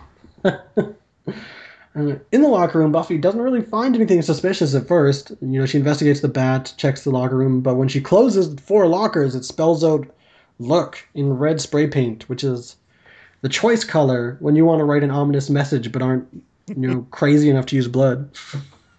Uh, 1.95 2.15
in 2.31 2.41
the 2.41 2.47
locker 2.47 2.79
room, 2.79 2.91
Buffy 2.91 3.17
doesn't 3.17 3.41
really 3.41 3.61
find 3.61 3.95
anything 3.95 4.21
suspicious 4.21 4.73
at 4.73 4.87
first. 4.87 5.31
You 5.41 5.59
know, 5.59 5.65
she 5.65 5.77
investigates 5.77 6.21
the 6.21 6.29
bat, 6.29 6.73
checks 6.77 7.03
the 7.03 7.11
locker 7.11 7.35
room, 7.35 7.61
but 7.61 7.75
when 7.75 7.87
she 7.87 7.99
closes 7.99 8.57
four 8.61 8.87
lockers, 8.87 9.35
it 9.35 9.43
spells 9.43 9.83
out 9.83 10.07
"Look" 10.59 11.05
in 11.13 11.33
red 11.37 11.59
spray 11.59 11.87
paint, 11.87 12.29
which 12.29 12.43
is 12.43 12.77
the 13.41 13.49
choice 13.49 13.83
color 13.83 14.37
when 14.39 14.55
you 14.55 14.65
want 14.65 14.79
to 14.79 14.85
write 14.85 15.03
an 15.03 15.11
ominous 15.11 15.49
message 15.49 15.91
but 15.91 16.01
aren't, 16.01 16.27
you 16.67 16.87
know, 16.87 17.07
crazy 17.11 17.49
enough 17.49 17.65
to 17.67 17.75
use 17.75 17.87
blood. 17.87 18.29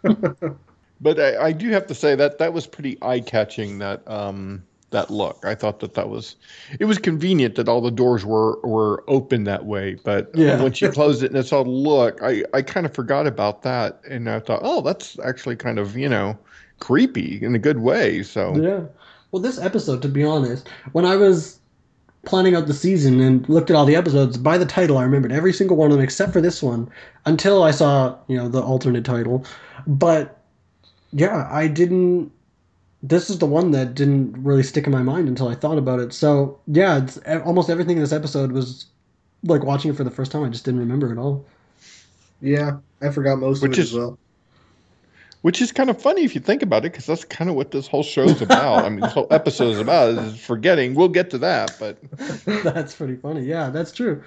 But 1.03 1.19
I, 1.19 1.47
I 1.47 1.53
do 1.53 1.69
have 1.71 1.89
to 1.89 1.95
say 1.97 2.15
that 2.15 2.39
that 2.39 2.53
was 2.53 2.67
pretty 2.69 2.97
eye 3.03 3.21
catching. 3.21 3.79
That 3.79 4.09
um, 4.09 4.63
that 4.93 5.11
look. 5.11 5.45
I 5.45 5.55
thought 5.55 5.81
that 5.81 5.95
that 5.95 6.09
was. 6.09 6.37
It 6.79 6.85
was 6.87 6.99
convenient 6.99 7.57
that 7.57 7.69
all 7.69 7.81
the 7.81 7.91
doors 7.91 8.25
were 8.25 8.61
were 8.61 9.03
open 9.09 9.45
that 9.45 9.67
way. 9.67 9.97
But 10.05 10.31
Yeah. 10.35 10.63
once 10.63 10.81
you 10.81 10.91
closed 10.91 11.23
it 11.23 11.31
and 11.31 11.37
it's 11.39 11.53
all 11.53 11.65
look, 11.65 12.23
I 12.23 12.45
I 12.55 12.63
kind 12.63 12.87
of 12.87 12.95
forgot 12.95 13.27
about 13.27 13.63
that, 13.63 14.01
and 14.09 14.31
I 14.31 14.39
thought, 14.41 14.61
oh, 14.63 14.81
that's 14.81 15.19
actually 15.25 15.57
kind 15.57 15.79
of 15.79 15.97
you 15.97 16.09
know 16.09 16.39
creepy 16.81 17.39
in 17.43 17.55
a 17.55 17.59
good 17.59 17.79
way. 17.79 18.23
So 18.23 18.57
Yeah. 18.57 18.81
Well, 19.33 19.43
this 19.43 19.59
episode, 19.59 20.03
to 20.03 20.09
be 20.09 20.25
honest, 20.25 20.69
when 20.93 21.05
I 21.07 21.17
was 21.17 21.59
planning 22.25 22.55
out 22.55 22.67
the 22.67 22.75
season 22.75 23.21
and 23.21 23.49
looked 23.49 23.71
at 23.71 23.77
all 23.77 23.85
the 23.85 23.97
episodes, 23.97 24.37
by 24.37 24.57
the 24.59 24.67
title, 24.67 24.99
I 24.99 25.03
remembered 25.05 25.33
every 25.33 25.53
single 25.53 25.77
one 25.77 25.91
of 25.91 25.97
them 25.97 26.05
except 26.05 26.33
for 26.33 26.41
this 26.41 26.63
one 26.63 26.89
until 27.25 27.63
I 27.65 27.71
saw, 27.73 28.17
you 28.29 28.37
know, 28.37 28.49
the 28.49 28.61
alternate 28.63 29.05
title. 29.05 29.45
But 29.87 30.39
yeah, 31.13 31.49
I 31.51 31.67
didn't. 31.67 32.31
This 33.03 33.31
is 33.31 33.39
the 33.39 33.47
one 33.47 33.73
that 33.73 33.95
didn't 33.95 34.43
really 34.45 34.63
stick 34.63 34.87
in 34.87 34.93
my 34.93 35.03
mind 35.03 35.29
until 35.29 35.49
I 35.49 35.55
thought 35.55 35.79
about 35.79 35.99
it. 35.99 36.13
So 36.13 36.61
yeah, 36.67 36.99
it's, 37.03 37.19
e- 37.29 37.37
almost 37.45 37.69
everything 37.69 37.97
in 37.97 38.03
this 38.03 38.13
episode 38.13 38.53
was 38.53 38.87
like 39.43 39.65
watching 39.65 39.91
it 39.91 39.97
for 39.97 40.05
the 40.05 40.11
first 40.11 40.31
time. 40.31 40.45
I 40.45 40.49
just 40.49 40.65
didn't 40.65 40.81
remember 40.81 41.13
it 41.13 41.19
all. 41.19 41.45
Yeah, 42.41 42.79
I 43.01 43.11
forgot 43.11 43.39
most 43.39 43.63
Which 43.63 43.73
of 43.73 43.79
it 43.79 43.83
is- 43.83 43.93
as 43.93 43.99
well. 43.99 44.19
Which 45.43 45.61
is 45.61 45.73
kind 45.73 45.91
of 45.91 46.01
funny 46.01 46.23
if 46.23 46.37
you 46.37 46.41
think 46.41 46.63
about 46.63 46.85
it, 46.85 46.93
because 46.93 47.05
that's 47.07 47.25
kind 47.25 47.51
of 47.51 47.57
what 47.57 47.73
this 47.73 47.89
whole 47.89 48.05
show's 48.05 48.41
about. 48.41 48.85
I 48.85 48.89
mean, 48.89 49.01
this 49.01 49.13
whole 49.13 49.27
episode 49.33 49.71
is 49.73 49.81
about 49.81 50.11
is 50.11 50.39
forgetting. 50.39 50.95
We'll 50.95 51.09
get 51.09 51.31
to 51.31 51.39
that, 51.39 51.75
but 51.81 51.99
that's 52.63 52.95
pretty 52.95 53.17
funny. 53.17 53.43
Yeah, 53.43 53.71
that's 53.71 53.91
true. 53.91 54.23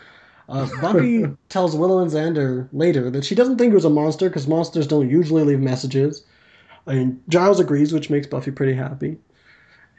Uh, 0.50 0.68
Buffy 0.82 1.24
tells 1.48 1.74
Willow 1.74 2.00
and 2.00 2.12
Xander 2.12 2.68
later 2.74 3.10
that 3.12 3.24
she 3.24 3.34
doesn't 3.34 3.58
think 3.58 3.72
it 3.72 3.76
was 3.76 3.86
a 3.86 3.90
monster 3.90 4.28
because 4.28 4.46
monsters 4.46 4.88
don't 4.88 5.10
usually 5.10 5.46
leave 5.46 5.62
messages. 5.62 6.26
And 6.88 7.22
Giles 7.30 7.60
agrees, 7.60 7.94
which 7.94 8.10
makes 8.10 8.28
Buffy 8.28 8.52
pretty 8.52 8.74
happy. 8.74 9.18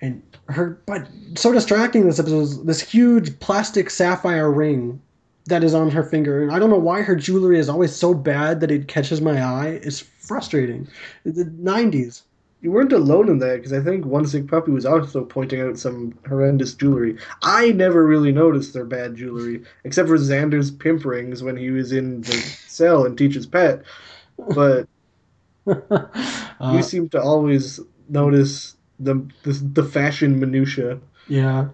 And 0.01 0.23
her, 0.49 0.81
but 0.87 1.09
so 1.37 1.53
distracting 1.53 2.07
this 2.07 2.21
episode 2.21 2.41
is 2.41 2.65
this 2.65 2.81
huge 2.81 3.39
plastic 3.41 3.91
sapphire 3.91 4.51
ring 4.51 5.01
that 5.47 5.65
is 5.65 5.75
on 5.75 5.91
her 5.91 6.03
finger. 6.03 6.43
And 6.43 6.53
I 6.53 6.59
don't 6.59 6.71
know 6.71 6.77
why 6.77 7.03
her 7.03 7.17
jewelry 7.17 7.59
is 7.59 7.69
always 7.69 7.95
so 7.95 8.15
bad 8.15 8.61
that 8.61 8.71
it 8.71 8.89
catches 8.89 9.21
my 9.21 9.43
eye. 9.43 9.81
It's 9.83 10.01
frustrating. 10.01 10.89
The 11.25 11.45
90s. 11.45 12.23
You 12.63 12.73
weren't 12.73 12.93
alone 12.93 13.29
in 13.29 13.39
that 13.39 13.57
because 13.57 13.73
I 13.73 13.81
think 13.81 14.05
One 14.05 14.27
Sick 14.27 14.49
Puppy 14.49 14.73
was 14.73 14.87
also 14.87 15.25
pointing 15.25 15.61
out 15.61 15.79
some 15.79 16.19
horrendous 16.27 16.75
jewelry. 16.75 17.17
I 17.43 17.71
never 17.73 18.05
really 18.05 18.33
noticed 18.33 18.73
their 18.73 18.85
bad 18.85 19.15
jewelry, 19.15 19.63
except 19.85 20.09
for 20.09 20.17
Xander's 20.17 20.71
pimp 20.71 21.05
rings 21.05 21.43
when 21.43 21.57
he 21.57 21.71
was 21.71 21.93
in 21.93 22.23
the 22.23 22.33
cell 22.33 23.05
and 23.05 23.17
Teach's 23.17 23.47
pet. 23.47 23.83
But 24.55 24.89
Uh, 26.61 26.73
you 26.77 26.83
seem 26.83 27.09
to 27.11 27.21
always 27.21 27.81
notice 28.09 28.77
the 28.99 29.15
the, 29.43 29.53
the 29.53 29.85
fashion 29.85 30.41
minutia. 30.41 30.99
Yeah. 31.29 31.69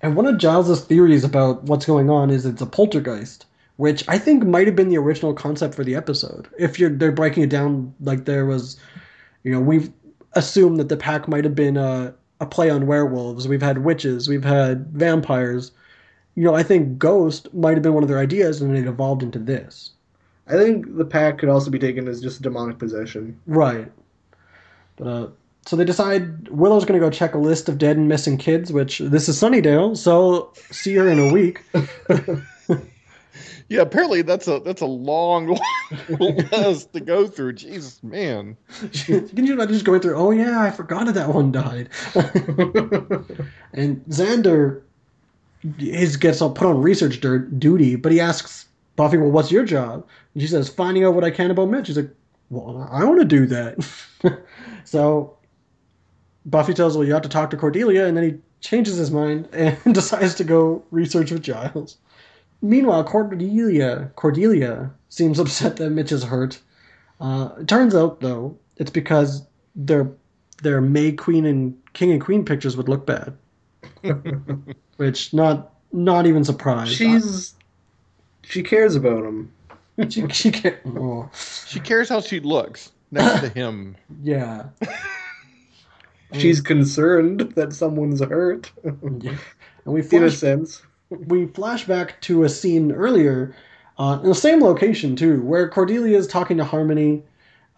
And 0.00 0.16
one 0.16 0.26
of 0.26 0.38
Giles's 0.38 0.82
theories 0.82 1.22
about 1.22 1.62
what's 1.64 1.86
going 1.86 2.10
on 2.10 2.30
is 2.30 2.44
it's 2.44 2.60
a 2.60 2.66
poltergeist, 2.66 3.46
which 3.76 4.06
I 4.08 4.18
think 4.18 4.44
might 4.44 4.66
have 4.66 4.74
been 4.74 4.88
the 4.88 4.98
original 4.98 5.32
concept 5.32 5.74
for 5.74 5.84
the 5.84 5.94
episode. 5.94 6.48
If 6.58 6.78
you're 6.78 6.90
they're 6.90 7.12
breaking 7.12 7.44
it 7.44 7.50
down 7.50 7.94
like 8.00 8.24
there 8.24 8.46
was, 8.46 8.78
you 9.44 9.52
know, 9.52 9.60
we've 9.60 9.92
assumed 10.32 10.80
that 10.80 10.88
the 10.88 10.96
pack 10.96 11.28
might 11.28 11.44
have 11.44 11.54
been 11.54 11.76
a, 11.76 12.14
a 12.40 12.46
play 12.46 12.68
on 12.70 12.86
werewolves. 12.86 13.46
We've 13.46 13.62
had 13.62 13.84
witches, 13.84 14.28
we've 14.28 14.44
had 14.44 14.88
vampires. 14.88 15.70
You 16.34 16.44
know, 16.44 16.54
I 16.54 16.62
think 16.62 16.98
Ghost 16.98 17.52
might 17.54 17.74
have 17.74 17.82
been 17.82 17.94
one 17.94 18.02
of 18.02 18.08
their 18.08 18.18
ideas, 18.18 18.60
and 18.62 18.76
it 18.76 18.86
evolved 18.86 19.22
into 19.22 19.38
this. 19.38 19.90
I 20.46 20.52
think 20.52 20.96
the 20.96 21.04
pack 21.04 21.38
could 21.38 21.48
also 21.48 21.70
be 21.70 21.78
taken 21.78 22.08
as 22.08 22.20
just 22.20 22.42
demonic 22.42 22.78
possession. 22.78 23.38
Right. 23.46 23.90
But 24.96 25.06
uh, 25.06 25.28
so 25.66 25.76
they 25.76 25.84
decide 25.84 26.48
Willow's 26.48 26.84
going 26.84 27.00
to 27.00 27.06
go 27.06 27.10
check 27.10 27.34
a 27.34 27.38
list 27.38 27.68
of 27.68 27.78
dead 27.78 27.96
and 27.96 28.08
missing 28.08 28.36
kids, 28.36 28.72
which 28.72 28.98
this 28.98 29.28
is 29.28 29.40
Sunnydale, 29.40 29.96
so 29.96 30.52
see 30.70 30.94
her 30.94 31.08
in 31.08 31.18
a 31.18 31.32
week. 31.32 31.62
Yeah, 33.72 33.80
apparently 33.80 34.20
that's 34.20 34.48
a 34.48 34.60
that's 34.60 34.82
a 34.82 34.86
long 34.86 35.58
list 36.10 36.92
to 36.92 37.00
go 37.00 37.26
through. 37.26 37.54
Jesus, 37.54 38.02
man. 38.02 38.54
Can 39.06 39.46
you 39.46 39.54
imagine 39.54 39.72
just 39.72 39.86
going 39.86 40.00
through? 40.00 40.14
Oh 40.14 40.30
yeah, 40.30 40.60
I 40.60 40.70
forgot 40.70 41.06
that 41.06 41.14
that 41.14 41.30
one 41.30 41.52
died. 41.52 41.88
and 43.72 44.04
Xander, 44.10 44.82
his 45.78 46.18
gets 46.18 46.42
all 46.42 46.50
put 46.50 46.66
on 46.66 46.82
research 46.82 47.20
dirt, 47.20 47.58
duty, 47.58 47.96
but 47.96 48.12
he 48.12 48.20
asks 48.20 48.66
Buffy, 48.96 49.16
"Well, 49.16 49.30
what's 49.30 49.50
your 49.50 49.64
job?" 49.64 50.06
And 50.34 50.42
she 50.42 50.48
says, 50.48 50.68
"Finding 50.68 51.04
out 51.04 51.14
what 51.14 51.24
I 51.24 51.30
can 51.30 51.50
about 51.50 51.70
Mitch." 51.70 51.86
She's 51.86 51.96
like, 51.96 52.10
"Well, 52.50 52.88
I 52.90 53.04
want 53.04 53.20
to 53.20 53.24
do 53.24 53.46
that." 53.46 53.78
so 54.84 55.36
Buffy 56.46 56.74
tells, 56.74 56.94
her, 56.94 57.00
"Well, 57.00 57.06
you 57.06 57.14
have 57.14 57.22
to 57.22 57.28
talk 57.28 57.50
to 57.50 57.56
Cordelia," 57.56 58.06
and 58.06 58.16
then 58.16 58.24
he 58.24 58.34
changes 58.60 58.96
his 58.96 59.10
mind 59.10 59.48
and 59.52 59.94
decides 59.94 60.34
to 60.36 60.44
go 60.44 60.82
research 60.90 61.30
with 61.30 61.42
Giles. 61.42 61.98
Meanwhile, 62.62 63.04
Cordelia 63.04 64.10
Cordelia 64.16 64.90
seems 65.08 65.38
upset 65.38 65.76
that 65.76 65.90
Mitch 65.90 66.12
is 66.12 66.24
hurt. 66.24 66.60
Uh, 67.20 67.50
it 67.60 67.68
turns 67.68 67.94
out, 67.94 68.20
though, 68.20 68.56
it's 68.76 68.90
because 68.90 69.44
their 69.74 70.10
their 70.62 70.80
May 70.80 71.12
Queen 71.12 71.44
and 71.44 71.76
King 71.92 72.12
and 72.12 72.20
Queen 72.20 72.44
pictures 72.44 72.76
would 72.76 72.88
look 72.88 73.04
bad, 73.04 73.36
which 74.96 75.34
not 75.34 75.72
not 75.92 76.26
even 76.26 76.44
surprised. 76.44 76.92
She's 76.92 77.54
she 78.42 78.62
cares 78.62 78.96
about 78.96 79.24
him. 79.24 79.52
she, 80.08 80.28
she 80.28 80.50
can't. 80.50 80.76
Oh, 80.86 81.30
She 81.66 81.80
cares 81.80 82.08
how 82.08 82.20
she 82.20 82.40
looks 82.40 82.92
next 83.10 83.40
to 83.40 83.48
him. 83.48 83.96
yeah. 84.22 84.64
She's 86.32 86.60
concerned 86.62 87.40
that 87.56 87.74
someone's 87.74 88.20
hurt. 88.22 88.72
yeah. 88.84 89.36
And 89.84 89.94
we 89.94 90.02
In 90.10 90.24
a 90.24 90.30
sense. 90.30 90.82
we 91.10 91.46
flash 91.48 91.84
back 91.86 92.20
to 92.22 92.44
a 92.44 92.48
scene 92.48 92.90
earlier, 92.92 93.54
uh, 93.98 94.18
in 94.22 94.28
the 94.30 94.34
same 94.34 94.62
location 94.62 95.14
too, 95.14 95.42
where 95.42 95.68
Cordelia 95.68 96.16
is 96.16 96.26
talking 96.26 96.56
to 96.56 96.64
Harmony 96.64 97.22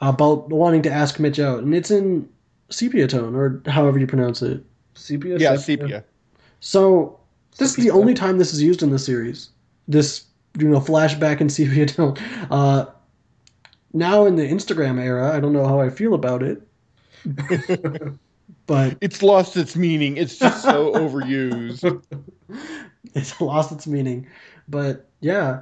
about 0.01 0.49
wanting 0.51 0.83
to 0.83 0.91
ask 0.93 1.19
Mitch 1.19 1.41
out, 1.41 1.65
and 1.65 1.75
it's 1.75 1.91
in 1.91 2.29
sepia 2.71 3.09
tone 3.09 3.35
or 3.35 3.61
however 3.67 3.99
you 3.99 4.07
pronounce 4.07 4.41
it. 4.43 4.63
Sepia. 4.95 5.37
Yeah, 5.39 5.57
sepia. 5.57 6.05
So 6.61 7.19
this 7.59 7.71
is 7.77 7.85
the 7.85 7.91
only 7.91 8.15
time 8.15 8.39
this 8.39 8.53
is 8.55 8.63
used 8.63 8.83
in 8.83 8.91
the 8.91 8.99
series. 8.99 9.49
This 9.89 10.25
you 10.59 10.69
know 10.69 10.81
flashback 10.81 11.41
in 11.41 11.49
sepia 11.49 11.87
tone. 11.87 12.17
Uh, 12.51 12.87
now 13.93 14.27
in 14.27 14.37
the 14.37 14.43
Instagram 14.49 15.01
era, 15.01 15.35
I 15.37 15.41
don't 15.41 15.53
know 15.53 15.67
how 15.67 15.81
I 15.81 15.91
feel 15.91 16.15
about 16.15 16.43
it, 16.43 16.63
but 18.67 18.97
It's 19.01 19.23
lost 19.23 19.57
its 19.57 19.77
meaning. 19.77 20.17
It's 20.17 20.39
just 20.39 20.63
so 20.63 20.93
overused. 20.95 22.03
it's 23.15 23.41
lost 23.41 23.73
its 23.73 23.87
meaning. 23.87 24.27
But 24.69 25.09
yeah, 25.21 25.61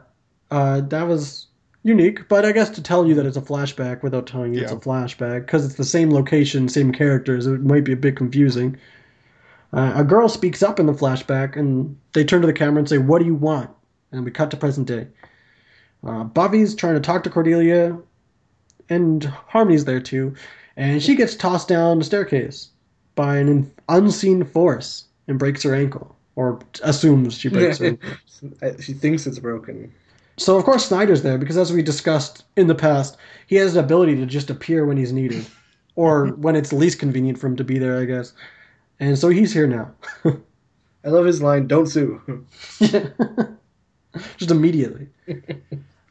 uh, 0.51 0.81
that 0.83 1.03
was 1.09 1.47
unique. 1.83 2.29
But 2.29 2.45
I 2.45 2.53
guess 2.53 2.71
to 2.71 2.83
tell 2.83 3.07
you 3.07 3.15
that 3.15 3.27
it's 3.27 3.37
a 3.37 3.43
flashback 3.43 4.03
without 4.03 4.27
telling 4.27 4.55
you 4.55 4.63
it's 4.63 4.73
a 4.73 4.77
flashback, 4.77 5.47
because 5.47 5.65
it's 5.67 5.75
the 5.75 5.85
same 5.85 6.11
location, 6.11 6.69
same 6.69 6.93
characters, 6.93 7.47
it 7.47 7.63
might 7.63 7.85
be 7.85 7.93
a 7.93 7.97
bit 7.97 8.17
confusing. 8.17 8.79
Uh, 9.73 9.93
a 9.97 10.05
girl 10.05 10.29
speaks 10.29 10.63
up 10.63 10.79
in 10.79 10.87
the 10.87 10.93
flashback, 10.93 11.57
and 11.57 11.97
they 12.13 12.23
turn 12.25 12.43
to 12.43 12.47
the 12.47 12.53
camera 12.53 12.79
and 12.79 12.89
say, 12.89 12.99
"What 12.99 13.19
do 13.21 13.25
you 13.25 13.35
want?" 13.35 13.71
And 14.13 14.25
we 14.25 14.31
cut 14.31 14.51
to 14.51 14.57
present 14.57 14.87
day. 14.87 15.07
Uh, 16.05 16.25
Buffy's 16.25 16.75
trying 16.75 16.95
to 16.95 17.01
talk 17.01 17.23
to 17.25 17.31
Cordelia, 17.31 17.97
and 18.89 19.25
Harmony's 19.25 19.85
there 19.85 20.01
too, 20.01 20.35
and 20.77 21.03
she 21.03 21.15
gets 21.15 21.35
tossed 21.35 21.69
down 21.69 21.99
the 21.99 22.05
staircase 22.05 22.69
by 23.15 23.37
an 23.37 23.71
unseen 23.89 24.45
force 24.45 25.05
and 25.29 25.39
breaks 25.39 25.63
her 25.63 25.75
ankle, 25.75 26.17
or 26.35 26.59
assumes 26.83 27.35
she 27.35 27.49
breaks 27.49 27.79
her. 27.79 27.87
ankle. 27.87 28.81
she 28.81 28.93
thinks 28.93 29.27
it's 29.27 29.39
broken. 29.39 29.93
So 30.39 30.57
of 30.57 30.65
course 30.65 30.87
Snyder's 30.87 31.23
there 31.23 31.39
because 31.39 31.59
as 31.59 31.73
we 31.73 31.83
discussed 31.83 32.45
in 32.57 32.67
the 32.67 32.75
past, 32.75 33.17
he 33.47 33.57
has 33.57 33.75
the 33.75 33.81
ability 33.81 34.17
to 34.17 34.27
just 34.27 34.51
appear 34.51 34.87
when 34.87 34.97
he's 34.97 35.13
needed, 35.13 35.47
or 35.95 36.27
when 36.37 36.57
it's 36.57 36.73
least 36.73 36.99
convenient 36.99 37.39
for 37.39 37.47
him 37.47 37.57
to 37.57 37.65
be 37.65 37.79
there, 37.79 38.01
I 38.01 38.07
guess. 38.07 38.33
And 38.99 39.19
so 39.19 39.29
he's 39.29 39.53
here 39.53 39.67
now, 39.67 39.93
I 41.05 41.09
love 41.09 41.27
his 41.27 41.43
line, 41.43 41.67
don't 41.67 41.87
sue. 41.87 42.45
just 44.37 44.51
immediately. 44.51 45.09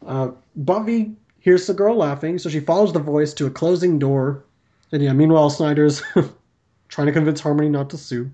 Uh, 0.05 0.31
Buffy 0.55 1.11
hears 1.39 1.67
the 1.67 1.73
girl 1.73 1.95
laughing, 1.95 2.37
so 2.39 2.49
she 2.49 2.59
follows 2.59 2.93
the 2.93 2.99
voice 2.99 3.33
to 3.33 3.45
a 3.45 3.51
closing 3.51 3.99
door. 3.99 4.43
And 4.91 5.03
yeah, 5.03 5.13
meanwhile 5.13 5.49
Snyder's 5.49 6.01
trying 6.87 7.07
to 7.07 7.13
convince 7.13 7.39
Harmony 7.39 7.69
not 7.69 7.89
to 7.91 7.97
sue. 7.97 8.31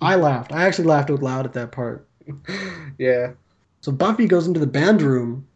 I 0.00 0.16
laughed. 0.16 0.52
I 0.52 0.66
actually 0.66 0.86
laughed 0.86 1.10
out 1.10 1.22
loud 1.22 1.46
at 1.46 1.52
that 1.52 1.72
part. 1.72 2.06
yeah. 2.98 3.32
So 3.80 3.92
Buffy 3.92 4.26
goes 4.26 4.46
into 4.46 4.60
the 4.60 4.66
band 4.66 5.02
room 5.02 5.46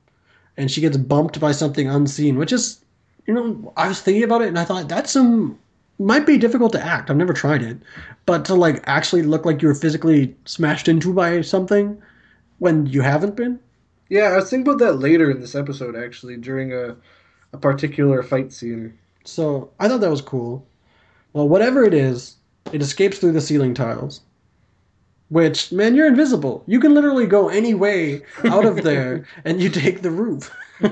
and 0.57 0.71
she 0.71 0.81
gets 0.81 0.97
bumped 0.97 1.41
by 1.41 1.53
something 1.53 1.89
unseen, 1.89 2.39
which 2.39 2.53
is, 2.53 2.85
you 3.27 3.35
know, 3.35 3.73
I 3.77 3.89
was 3.89 4.01
thinking 4.01 4.23
about 4.23 4.43
it 4.43 4.49
and 4.49 4.59
I 4.59 4.65
thought 4.65 4.89
that's 4.89 5.11
some 5.11 5.59
might 5.99 6.27
be 6.27 6.39
difficult 6.39 6.73
to 6.73 6.85
act. 6.85 7.11
I've 7.11 7.17
never 7.17 7.33
tried 7.33 7.63
it, 7.63 7.79
but 8.27 8.45
to 8.47 8.55
like 8.55 8.83
actually 8.87 9.23
look 9.23 9.45
like 9.45 9.63
you 9.63 9.69
were 9.69 9.75
physically 9.75 10.35
smashed 10.45 10.89
into 10.89 11.13
by 11.13 11.41
something 11.43 12.01
when 12.63 12.87
you 12.87 13.01
haven't 13.01 13.35
been. 13.35 13.59
Yeah, 14.09 14.27
I 14.27 14.37
was 14.37 14.49
thinking 14.49 14.73
about 14.73 14.79
that 14.79 15.01
later 15.01 15.33
in 15.33 15.41
this 15.41 15.57
episode, 15.57 15.97
actually, 15.97 16.37
during 16.37 16.73
a, 16.73 16.95
a 17.53 17.59
particular 17.59 18.23
fight 18.23 18.53
scene. 18.53 18.97
So 19.25 19.73
I 19.81 19.89
thought 19.89 20.01
that 20.01 20.11
was 20.11 20.23
cool. 20.23 20.65
Well, 21.33 21.49
whatever 21.49 21.83
it 21.83 21.93
is, 21.93 22.37
it 22.73 22.81
escapes 22.81 23.19
through 23.19 23.33
the 23.33 23.41
ceiling 23.41 23.75
tiles. 23.75 24.21
Which, 25.29 25.73
man, 25.73 25.97
you're 25.97 26.07
invisible. 26.07 26.63
You 26.69 26.79
can 26.79 26.95
literally 26.95 27.27
go 27.27 27.49
any 27.49 27.75
way 27.75 28.23
out 28.45 28.65
of 28.65 28.85
there 28.85 29.27
and 29.45 29.61
you 29.61 29.69
take 29.69 30.03
the 30.03 30.13
roof. 30.13 30.55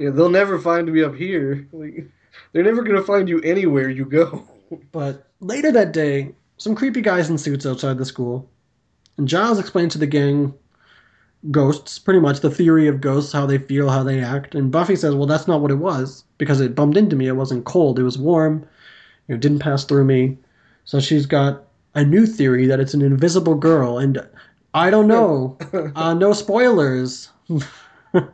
Yeah, 0.00 0.10
they'll 0.10 0.28
never 0.28 0.58
find 0.58 0.92
me 0.92 1.04
up 1.04 1.14
here. 1.14 1.68
Like, 1.72 2.08
they're 2.50 2.64
never 2.64 2.82
gonna 2.82 3.04
find 3.04 3.28
you 3.28 3.40
anywhere 3.42 3.88
you 3.88 4.04
go. 4.04 4.42
But 4.90 5.30
later 5.38 5.70
that 5.70 5.92
day, 5.92 6.34
some 6.56 6.74
creepy 6.74 7.00
guys 7.00 7.30
in 7.30 7.38
suits 7.38 7.64
outside 7.64 7.96
the 7.96 8.04
school. 8.04 8.50
And 9.16 9.28
Giles 9.28 9.60
explains 9.60 9.92
to 9.92 10.00
the 10.00 10.08
gang 10.08 10.52
ghosts, 11.50 11.98
pretty 11.98 12.20
much 12.20 12.40
the 12.40 12.50
theory 12.50 12.86
of 12.86 13.00
ghosts, 13.00 13.32
how 13.32 13.46
they 13.46 13.58
feel, 13.58 13.90
how 13.90 14.02
they 14.02 14.20
act. 14.20 14.54
And 14.54 14.70
Buffy 14.70 14.96
says, 14.96 15.14
well, 15.14 15.26
that's 15.26 15.48
not 15.48 15.60
what 15.60 15.70
it 15.70 15.76
was, 15.76 16.24
because 16.38 16.60
it 16.60 16.74
bumped 16.74 16.96
into 16.96 17.16
me. 17.16 17.28
It 17.28 17.36
wasn't 17.36 17.64
cold, 17.64 17.98
it 17.98 18.04
was 18.04 18.18
warm. 18.18 18.66
It 19.28 19.40
didn't 19.40 19.60
pass 19.60 19.84
through 19.84 20.04
me. 20.04 20.38
So 20.84 21.00
she's 21.00 21.26
got 21.26 21.64
a 21.94 22.04
new 22.04 22.26
theory 22.26 22.66
that 22.66 22.80
it's 22.80 22.94
an 22.94 23.02
invisible 23.02 23.54
girl. 23.54 23.98
And 23.98 24.26
I 24.74 24.90
don't 24.90 25.08
know. 25.08 25.56
uh, 25.96 26.14
no 26.14 26.32
spoilers. 26.32 27.30
but 28.12 28.32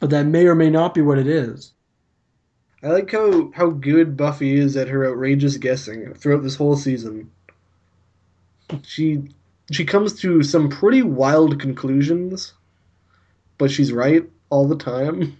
that 0.00 0.26
may 0.26 0.46
or 0.46 0.54
may 0.54 0.70
not 0.70 0.94
be 0.94 1.00
what 1.00 1.18
it 1.18 1.26
is. 1.26 1.72
I 2.82 2.88
like 2.88 3.12
how, 3.12 3.52
how 3.54 3.70
good 3.70 4.16
Buffy 4.16 4.56
is 4.56 4.76
at 4.76 4.88
her 4.88 5.08
outrageous 5.08 5.56
guessing 5.56 6.12
throughout 6.14 6.42
this 6.42 6.56
whole 6.56 6.76
season. 6.76 7.30
She 8.82 9.22
she 9.72 9.84
comes 9.84 10.20
to 10.20 10.42
some 10.42 10.68
pretty 10.68 11.02
wild 11.02 11.60
conclusions, 11.60 12.52
but 13.58 13.70
she's 13.70 13.92
right 13.92 14.28
all 14.50 14.68
the 14.68 14.76
time. 14.76 15.36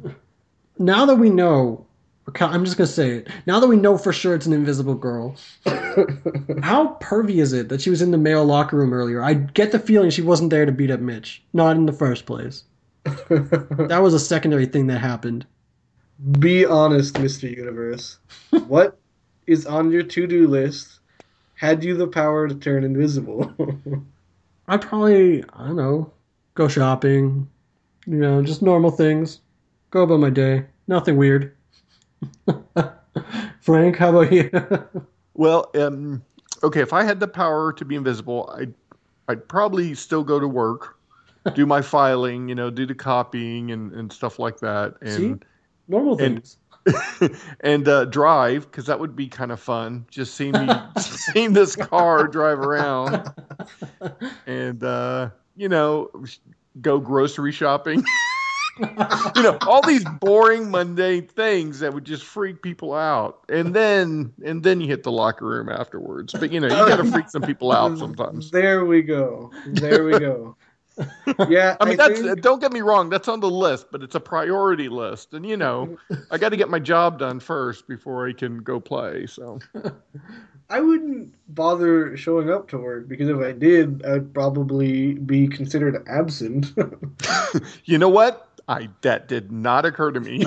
now 0.78 1.04
that 1.06 1.16
we 1.16 1.30
know, 1.30 1.86
I'm 2.40 2.64
just 2.64 2.76
gonna 2.76 2.86
say 2.86 3.10
it. 3.10 3.28
Now 3.46 3.60
that 3.60 3.68
we 3.68 3.76
know 3.76 3.98
for 3.98 4.12
sure 4.12 4.34
it's 4.34 4.46
an 4.46 4.52
invisible 4.52 4.94
girl, 4.94 5.36
how 6.62 6.98
pervy 7.00 7.40
is 7.42 7.52
it 7.52 7.68
that 7.68 7.80
she 7.80 7.90
was 7.90 8.02
in 8.02 8.10
the 8.10 8.18
male 8.18 8.44
locker 8.44 8.76
room 8.76 8.92
earlier? 8.92 9.22
I 9.22 9.34
get 9.34 9.72
the 9.72 9.78
feeling 9.78 10.10
she 10.10 10.22
wasn't 10.22 10.50
there 10.50 10.66
to 10.66 10.72
beat 10.72 10.90
up 10.90 11.00
Mitch, 11.00 11.42
not 11.52 11.76
in 11.76 11.86
the 11.86 11.92
first 11.92 12.26
place. 12.26 12.64
that 13.04 14.00
was 14.02 14.14
a 14.14 14.20
secondary 14.20 14.66
thing 14.66 14.86
that 14.88 14.98
happened. 14.98 15.46
Be 16.38 16.66
honest, 16.66 17.14
Mr. 17.14 17.54
Universe. 17.54 18.18
what 18.66 18.98
is 19.46 19.66
on 19.66 19.90
your 19.90 20.02
to-do 20.02 20.46
list 20.46 20.97
had 21.58 21.82
you 21.82 21.96
the 21.96 22.06
power 22.06 22.46
to 22.46 22.54
turn 22.54 22.84
invisible? 22.84 23.52
I'd 24.68 24.80
probably, 24.82 25.42
I 25.54 25.66
don't 25.66 25.76
know, 25.76 26.12
go 26.54 26.68
shopping, 26.68 27.48
you 28.06 28.16
know, 28.16 28.42
just 28.42 28.62
normal 28.62 28.90
things. 28.92 29.40
Go 29.90 30.02
about 30.02 30.20
my 30.20 30.30
day. 30.30 30.64
Nothing 30.86 31.16
weird. 31.16 31.54
Frank, 33.60 33.96
how 33.96 34.10
about 34.16 34.32
you? 34.32 34.50
Well, 35.34 35.70
um, 35.76 36.24
okay, 36.64 36.80
if 36.80 36.92
I 36.92 37.04
had 37.04 37.20
the 37.20 37.28
power 37.28 37.72
to 37.74 37.84
be 37.84 37.94
invisible, 37.94 38.52
I'd 38.58 38.74
I'd 39.28 39.46
probably 39.46 39.94
still 39.94 40.24
go 40.24 40.40
to 40.40 40.48
work, 40.48 40.96
do 41.54 41.64
my 41.64 41.80
filing, 41.80 42.48
you 42.48 42.56
know, 42.56 42.70
do 42.70 42.86
the 42.86 42.94
copying 42.96 43.70
and, 43.70 43.92
and 43.92 44.12
stuff 44.12 44.40
like 44.40 44.58
that, 44.58 44.94
See? 45.06 45.26
and 45.26 45.44
normal 45.86 46.16
things. 46.18 46.56
and 46.56 46.67
uh, 47.64 48.04
drive 48.04 48.70
because 48.70 48.86
that 48.86 49.00
would 49.00 49.16
be 49.16 49.28
kind 49.28 49.52
of 49.52 49.60
fun. 49.60 50.06
Just 50.10 50.34
seeing 50.34 50.52
me 50.52 50.68
seeing 50.98 51.52
this 51.52 51.76
car 51.76 52.26
drive 52.28 52.58
around, 52.58 53.32
and 54.46 54.82
uh, 54.82 55.30
you 55.56 55.68
know, 55.68 56.10
go 56.80 56.98
grocery 56.98 57.52
shopping. 57.52 58.04
you 59.36 59.42
know, 59.42 59.58
all 59.66 59.84
these 59.86 60.04
boring, 60.20 60.70
mundane 60.70 61.26
things 61.26 61.80
that 61.80 61.92
would 61.92 62.04
just 62.04 62.24
freak 62.24 62.62
people 62.62 62.94
out, 62.94 63.40
and 63.48 63.74
then 63.74 64.32
and 64.44 64.62
then 64.62 64.80
you 64.80 64.86
hit 64.86 65.02
the 65.02 65.12
locker 65.12 65.46
room 65.46 65.68
afterwards. 65.68 66.32
But 66.32 66.52
you 66.52 66.60
know, 66.60 66.68
you 66.68 66.88
got 66.88 66.96
to 66.96 67.10
freak 67.10 67.28
some 67.28 67.42
people 67.42 67.72
out 67.72 67.98
sometimes. 67.98 68.50
There 68.50 68.84
we 68.84 69.02
go. 69.02 69.50
There 69.66 70.04
we 70.04 70.18
go. 70.18 70.56
Yeah, 71.48 71.76
I 71.80 71.84
mean, 71.84 71.96
that's 71.96 72.20
think- 72.20 72.40
don't 72.40 72.60
get 72.60 72.72
me 72.72 72.80
wrong, 72.80 73.10
that's 73.10 73.28
on 73.28 73.40
the 73.40 73.50
list, 73.50 73.86
but 73.92 74.02
it's 74.02 74.14
a 74.14 74.20
priority 74.20 74.88
list, 74.88 75.34
and 75.34 75.46
you 75.46 75.56
know, 75.56 75.96
I 76.30 76.38
got 76.38 76.48
to 76.50 76.56
get 76.56 76.68
my 76.68 76.78
job 76.78 77.18
done 77.18 77.38
first 77.40 77.86
before 77.86 78.26
I 78.28 78.32
can 78.32 78.58
go 78.58 78.80
play. 78.80 79.26
So 79.26 79.60
I 80.70 80.80
wouldn't 80.80 81.34
bother 81.54 82.16
showing 82.16 82.50
up 82.50 82.68
to 82.68 82.78
work 82.78 83.08
because 83.08 83.28
if 83.28 83.38
I 83.38 83.52
did, 83.52 84.04
I'd 84.04 84.34
probably 84.34 85.14
be 85.14 85.48
considered 85.48 86.04
absent. 86.08 86.72
you 87.84 87.98
know 87.98 88.08
what? 88.08 88.60
I 88.68 88.88
that 89.02 89.28
did 89.28 89.52
not 89.52 89.86
occur 89.86 90.10
to 90.10 90.20
me. 90.20 90.44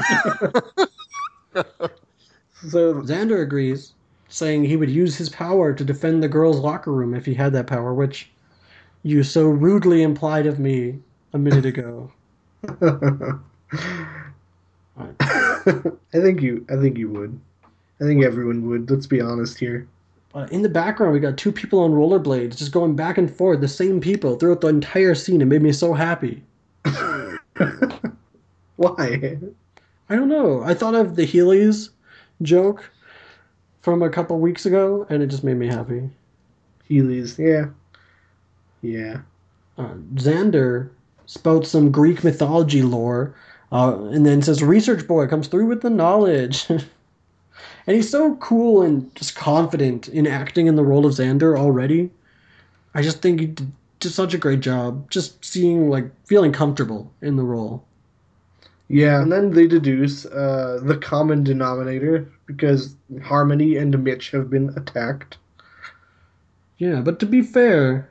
so 2.68 2.94
Xander 3.02 3.42
agrees, 3.42 3.94
saying 4.30 4.64
he 4.64 4.78
would 4.78 4.90
use 4.90 5.16
his 5.16 5.30
power 5.30 5.74
to 5.74 5.84
defend 5.84 6.22
the 6.22 6.28
girls' 6.28 6.60
locker 6.60 6.92
room 6.92 7.14
if 7.14 7.26
he 7.26 7.34
had 7.34 7.54
that 7.54 7.68
power, 7.68 7.94
which 7.94 8.30
you 9.04 9.24
so 9.24 9.48
rudely 9.48 10.04
implied 10.04 10.46
of 10.46 10.60
me 10.60 11.00
a 11.34 11.38
minute 11.38 11.66
ago. 11.66 12.12
I 15.20 15.64
think 16.12 16.42
you 16.42 16.66
I 16.70 16.76
think 16.76 16.98
you 16.98 17.10
would. 17.10 17.40
I 18.00 18.04
think 18.06 18.24
everyone 18.24 18.68
would. 18.68 18.90
Let's 18.90 19.08
be 19.08 19.22
honest 19.22 19.60
here. 19.60 19.88
Uh, 20.34 20.48
in 20.52 20.62
the 20.62 20.70
background, 20.70 21.14
we 21.14 21.20
got 21.20 21.38
two 21.38 21.52
people 21.52 21.80
on 21.80 21.92
rollerblades 21.92 22.58
just 22.58 22.72
going 22.72 22.96
back 22.96 23.18
and 23.18 23.34
forth, 23.34 23.60
the 23.60 23.68
same 23.68 24.00
people 24.00 24.38
throughout 24.38 24.62
the 24.62 24.68
entire 24.68 25.14
scene. 25.14 25.42
It 25.42 25.46
made 25.46 25.62
me 25.62 25.74
so 25.74 25.94
happy. 25.94 26.42
Why? 28.78 29.38
I 30.10 30.16
don't 30.16 30.30
know. 30.30 30.64
I 30.64 30.74
thought 30.74 30.96
of 30.96 31.16
the 31.16 31.28
Heelys 31.28 31.90
joke 32.42 32.90
from 33.82 34.02
a 34.02 34.10
couple 34.10 34.40
weeks 34.40 34.66
ago, 34.66 35.06
and 35.10 35.22
it 35.22 35.28
just 35.28 35.44
made 35.44 35.58
me 35.58 35.68
happy. 35.68 36.10
Heelys, 36.90 37.38
yeah. 37.38 37.68
Yeah. 38.82 39.22
uh, 39.78 39.96
Xander 40.16 40.90
spouts 41.26 41.70
some 41.70 41.92
Greek 41.92 42.24
mythology 42.24 42.82
lore, 42.82 43.36
uh, 43.72 43.98
and 44.12 44.26
then 44.26 44.42
says, 44.42 44.64
"Research 44.64 45.08
boy 45.08 45.28
comes 45.28 45.48
through 45.48 45.68
with 45.68 45.82
the 45.82 45.90
knowledge." 45.90 46.66
and 46.70 47.96
he's 47.96 48.10
so 48.10 48.36
cool 48.36 48.82
and 48.82 49.14
just 49.16 49.36
confident 49.36 50.08
in 50.08 50.28
acting 50.28 50.68
in 50.68 50.76
the 50.76 50.84
role 50.84 51.06
of 51.06 51.14
Xander 51.14 51.58
already. 51.58 52.10
I 52.94 53.02
just 53.02 53.22
think 53.22 53.40
he 53.40 53.48
did 53.48 53.72
just 54.02 54.16
such 54.16 54.34
a 54.34 54.38
great 54.38 54.60
job, 54.60 55.10
just 55.10 55.46
seeing 55.46 55.90
like 55.90 56.12
feeling 56.26 56.52
comfortable 56.52 57.12
in 57.22 57.38
the 57.38 57.44
role. 57.44 57.86
Yeah. 58.90 59.22
And 59.22 59.32
then 59.32 59.52
they 59.52 59.68
deduce 59.68 60.26
uh, 60.26 60.80
the 60.84 60.98
common 60.98 61.44
denominator 61.44 62.28
because 62.46 62.96
Harmony 63.24 63.78
and 63.78 64.04
Mitch 64.04 64.32
have 64.32 64.50
been 64.50 64.74
attacked. 64.76 65.38
Yeah, 66.78 67.02
but 67.02 67.20
to 67.20 67.26
be 67.26 67.42
fair, 67.44 68.10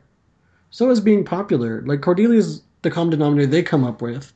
so 0.71 0.91
is 0.91 1.01
being 1.01 1.25
popular. 1.25 1.83
Like 1.83 2.01
Cordelia's 2.01 2.63
the 2.83 2.91
common 2.91 3.11
denominator 3.11 3.51
they 3.51 3.63
come 3.63 3.85
up 3.85 4.01
with, 4.03 4.33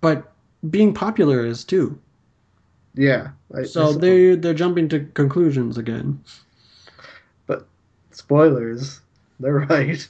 but 0.00 0.32
being 0.70 0.92
popular 0.94 1.44
is 1.44 1.64
too. 1.64 1.98
Yeah. 2.94 3.28
I, 3.54 3.62
So 3.64 3.90
I- 3.90 3.96
they 3.96 4.34
they're 4.36 4.54
jumping 4.54 4.88
to 4.90 5.00
conclusions 5.14 5.78
again. 5.78 6.20
But 7.46 7.66
spoilers. 8.10 9.00
They're 9.40 9.60
right. 9.70 10.06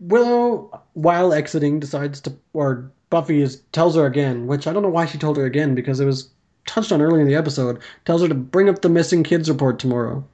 Willow, 0.00 0.82
while 0.94 1.32
exiting, 1.32 1.80
decides 1.80 2.20
to, 2.22 2.32
or 2.52 2.90
Buffy 3.10 3.40
is 3.40 3.62
tells 3.72 3.96
her 3.96 4.06
again, 4.06 4.46
which 4.46 4.66
I 4.66 4.72
don't 4.72 4.82
know 4.82 4.88
why 4.90 5.06
she 5.06 5.18
told 5.18 5.36
her 5.38 5.44
again 5.46 5.74
because 5.74 5.98
it 6.00 6.04
was 6.06 6.30
touched 6.66 6.92
on 6.92 7.00
earlier 7.02 7.22
in 7.22 7.26
the 7.26 7.34
episode. 7.34 7.80
Tells 8.04 8.22
her 8.22 8.28
to 8.28 8.34
bring 8.34 8.68
up 8.68 8.82
the 8.82 8.88
missing 8.90 9.22
kids 9.24 9.48
report 9.48 9.78
tomorrow, 9.78 10.24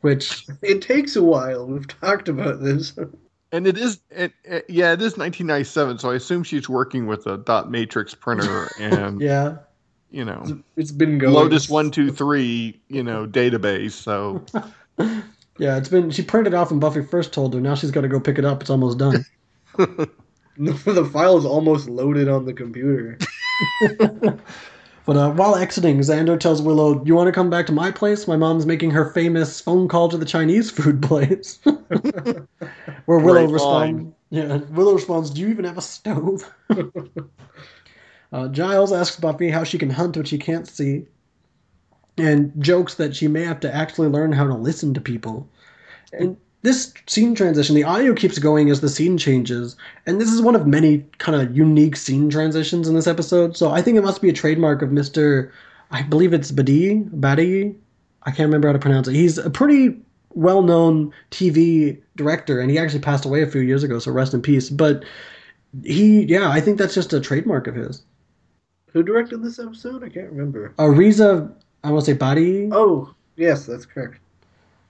which 0.00 0.46
it 0.62 0.82
takes 0.82 1.14
a 1.16 1.22
while. 1.22 1.66
We've 1.66 1.86
talked 1.86 2.28
about 2.28 2.62
this. 2.62 2.98
and 3.52 3.66
it 3.66 3.78
is, 3.78 4.00
it, 4.10 4.32
it- 4.44 4.66
yeah, 4.68 4.92
it 4.92 5.02
is 5.02 5.16
1997, 5.16 5.98
so 5.98 6.10
I 6.10 6.14
assume 6.16 6.42
she's 6.42 6.68
working 6.68 7.06
with 7.06 7.26
a 7.26 7.38
dot 7.38 7.70
matrix 7.70 8.14
printer 8.14 8.72
and 8.78 9.20
yeah, 9.20 9.58
you 10.10 10.24
know 10.24 10.62
It's 10.76 10.92
been 10.92 11.18
going. 11.18 11.34
Lotus 11.34 11.68
one 11.68 11.90
two 11.90 12.10
three, 12.10 12.80
you 12.88 13.02
know, 13.02 13.26
database. 13.26 13.92
So 13.92 14.44
yeah, 15.58 15.76
it's 15.76 15.88
been 15.88 16.10
she 16.10 16.22
printed 16.22 16.54
off 16.54 16.70
when 16.70 16.80
Buffy 16.80 17.02
first 17.02 17.32
told 17.32 17.54
her. 17.54 17.60
Now 17.60 17.74
she's 17.74 17.90
got 17.90 18.02
to 18.02 18.08
go 18.08 18.20
pick 18.20 18.38
it 18.38 18.44
up. 18.44 18.60
It's 18.60 18.70
almost 18.70 18.98
done. 18.98 19.24
the 20.56 21.10
file 21.12 21.36
is 21.38 21.44
almost 21.44 21.88
loaded 21.88 22.28
on 22.28 22.44
the 22.44 22.52
computer. 22.52 23.18
But 25.06 25.16
uh, 25.16 25.30
while 25.30 25.54
exiting, 25.54 26.00
Xander 26.00 26.38
tells 26.38 26.60
Willow, 26.60 27.02
"You 27.04 27.14
want 27.14 27.28
to 27.28 27.32
come 27.32 27.48
back 27.48 27.66
to 27.66 27.72
my 27.72 27.92
place? 27.92 28.26
My 28.26 28.36
mom's 28.36 28.66
making 28.66 28.90
her 28.90 29.12
famous 29.12 29.60
phone 29.60 29.86
call 29.86 30.08
to 30.08 30.18
the 30.18 30.26
Chinese 30.26 30.68
food 30.70 31.00
place." 31.00 31.60
Where 33.04 33.20
Willow 33.20 33.46
responds, 33.46 34.12
"Yeah." 34.30 34.56
Willow 34.70 34.94
responds, 34.94 35.30
"Do 35.30 35.40
you 35.40 35.48
even 35.48 35.64
have 35.64 35.78
a 35.78 35.82
stove?" 35.82 36.52
uh, 38.32 38.48
Giles 38.48 38.92
asks 38.92 39.20
Buffy 39.20 39.48
how 39.48 39.62
she 39.62 39.78
can 39.78 39.90
hunt 39.90 40.16
what 40.16 40.26
she 40.26 40.38
can't 40.38 40.66
see, 40.66 41.06
and 42.18 42.52
jokes 42.58 42.96
that 42.96 43.14
she 43.14 43.28
may 43.28 43.44
have 43.44 43.60
to 43.60 43.72
actually 43.72 44.08
learn 44.08 44.32
how 44.32 44.48
to 44.48 44.54
listen 44.54 44.92
to 44.94 45.00
people. 45.00 45.48
And 46.12 46.36
this 46.62 46.92
scene 47.06 47.34
transition, 47.34 47.76
the 47.76 47.84
audio 47.84 48.12
keeps 48.14 48.38
going 48.38 48.70
as 48.70 48.80
the 48.80 48.88
scene 48.88 49.18
changes, 49.18 49.76
and 50.06 50.20
this 50.20 50.32
is 50.32 50.42
one 50.42 50.56
of 50.56 50.66
many 50.66 51.04
kind 51.18 51.40
of 51.40 51.56
unique 51.56 51.96
scene 51.96 52.28
transitions 52.28 52.88
in 52.88 52.94
this 52.94 53.06
episode. 53.06 53.56
So 53.56 53.70
I 53.70 53.82
think 53.82 53.96
it 53.96 54.02
must 54.02 54.22
be 54.22 54.28
a 54.28 54.32
trademark 54.32 54.82
of 54.82 54.90
Mister, 54.90 55.52
I 55.90 56.02
believe 56.02 56.32
it's 56.32 56.50
Badi, 56.50 56.94
Badi. 57.12 57.74
I 58.24 58.30
can't 58.30 58.48
remember 58.48 58.68
how 58.68 58.72
to 58.72 58.78
pronounce 58.78 59.06
it. 59.06 59.14
He's 59.14 59.38
a 59.38 59.50
pretty 59.50 59.96
well-known 60.30 61.12
TV 61.30 62.00
director, 62.16 62.60
and 62.60 62.70
he 62.70 62.78
actually 62.78 63.00
passed 63.00 63.24
away 63.24 63.42
a 63.42 63.46
few 63.46 63.60
years 63.60 63.84
ago. 63.84 63.98
So 64.00 64.10
rest 64.10 64.34
in 64.34 64.42
peace. 64.42 64.68
But 64.68 65.04
he, 65.84 66.24
yeah, 66.24 66.50
I 66.50 66.60
think 66.60 66.78
that's 66.78 66.94
just 66.94 67.12
a 67.12 67.20
trademark 67.20 67.68
of 67.68 67.76
his. 67.76 68.02
Who 68.92 69.02
directed 69.02 69.42
this 69.42 69.58
episode? 69.58 70.02
I 70.02 70.08
can't 70.08 70.30
remember. 70.30 70.74
Ariza, 70.78 71.52
I 71.84 71.92
want 71.92 72.04
to 72.04 72.10
say 72.10 72.16
Badi. 72.16 72.68
Oh, 72.72 73.14
yes, 73.36 73.66
that's 73.66 73.86
correct. 73.86 74.18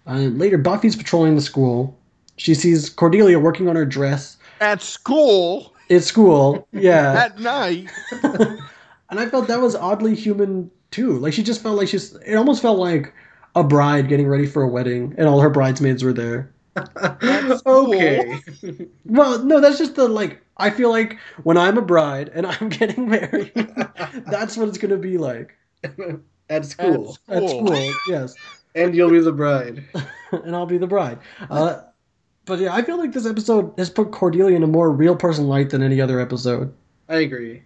Uh, 0.06 0.30
later, 0.34 0.58
Buffy's 0.58 0.96
patrolling 0.96 1.34
the 1.34 1.42
school. 1.42 1.98
She 2.36 2.54
sees 2.54 2.88
Cordelia 2.88 3.38
working 3.38 3.68
on 3.68 3.76
her 3.76 3.86
dress 3.86 4.36
at 4.60 4.82
school 4.82 5.74
at 5.90 6.02
school. 6.02 6.66
Yeah. 6.72 7.12
at 7.24 7.38
night, 7.40 7.90
and 8.22 9.20
I 9.20 9.26
felt 9.26 9.48
that 9.48 9.60
was 9.60 9.74
oddly 9.74 10.14
human 10.14 10.70
too. 10.90 11.18
Like 11.18 11.32
she 11.32 11.42
just 11.42 11.62
felt 11.62 11.76
like 11.76 11.88
she's. 11.88 12.14
It 12.26 12.34
almost 12.34 12.62
felt 12.62 12.78
like 12.78 13.12
a 13.54 13.64
bride 13.64 14.08
getting 14.08 14.28
ready 14.28 14.46
for 14.46 14.62
a 14.62 14.68
wedding, 14.68 15.14
and 15.18 15.28
all 15.28 15.40
her 15.40 15.50
bridesmaids 15.50 16.02
were 16.02 16.12
there. 16.12 16.52
okay. 17.66 18.38
Well, 19.06 19.42
no, 19.44 19.60
that's 19.60 19.78
just 19.78 19.94
the 19.94 20.08
like. 20.08 20.42
I 20.58 20.70
feel 20.70 20.90
like 20.90 21.18
when 21.42 21.58
I'm 21.58 21.76
a 21.76 21.82
bride 21.82 22.30
and 22.34 22.46
I'm 22.46 22.68
getting 22.70 23.08
married, 23.08 23.52
that's 24.26 24.56
what 24.56 24.68
it's 24.68 24.78
gonna 24.78 24.96
be 24.96 25.18
like 25.18 25.54
At 26.48 26.64
school. 26.64 27.18
At 27.28 27.42
at 27.42 27.50
school. 27.50 27.92
Yes, 28.08 28.34
And 28.76 28.94
you'll 28.94 29.10
be 29.10 29.20
the 29.20 29.32
bride. 29.32 29.84
and 30.30 30.54
I'll 30.54 30.66
be 30.66 30.78
the 30.78 30.86
bride. 30.86 31.18
Uh, 31.50 31.80
but 32.44 32.60
yeah, 32.60 32.72
I 32.72 32.82
feel 32.82 32.98
like 32.98 33.12
this 33.12 33.26
episode 33.26 33.72
has 33.78 33.90
put 33.90 34.12
Cordelia 34.12 34.54
in 34.54 34.62
a 34.62 34.68
more 34.68 34.90
real 34.90 35.16
person 35.16 35.48
light 35.48 35.70
than 35.70 35.82
any 35.82 36.00
other 36.00 36.20
episode. 36.20 36.72
I 37.08 37.16
agree. 37.16 37.62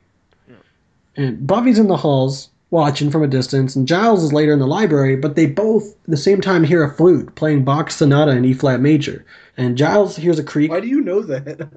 And 1.16 1.46
Buffy's 1.46 1.78
in 1.78 1.88
the 1.88 1.96
halls 1.96 2.48
watching 2.70 3.10
from 3.10 3.22
a 3.22 3.26
distance, 3.26 3.74
and 3.74 3.88
Giles 3.88 4.22
is 4.22 4.32
later 4.32 4.52
in 4.52 4.60
the 4.60 4.66
library, 4.66 5.16
but 5.16 5.34
they 5.34 5.46
both 5.46 5.90
at 5.90 6.10
the 6.10 6.16
same 6.16 6.40
time 6.40 6.62
hear 6.62 6.84
a 6.84 6.94
flute 6.94 7.34
playing 7.34 7.64
Bach 7.64 7.90
Sonata 7.90 8.30
in 8.30 8.44
E 8.44 8.54
flat 8.54 8.80
major. 8.80 9.26
And 9.56 9.76
Giles 9.76 10.16
hears 10.16 10.38
a 10.38 10.44
creak. 10.44 10.70
Why 10.70 10.80
do 10.80 10.86
you 10.86 11.00
know 11.00 11.20
that? 11.22 11.68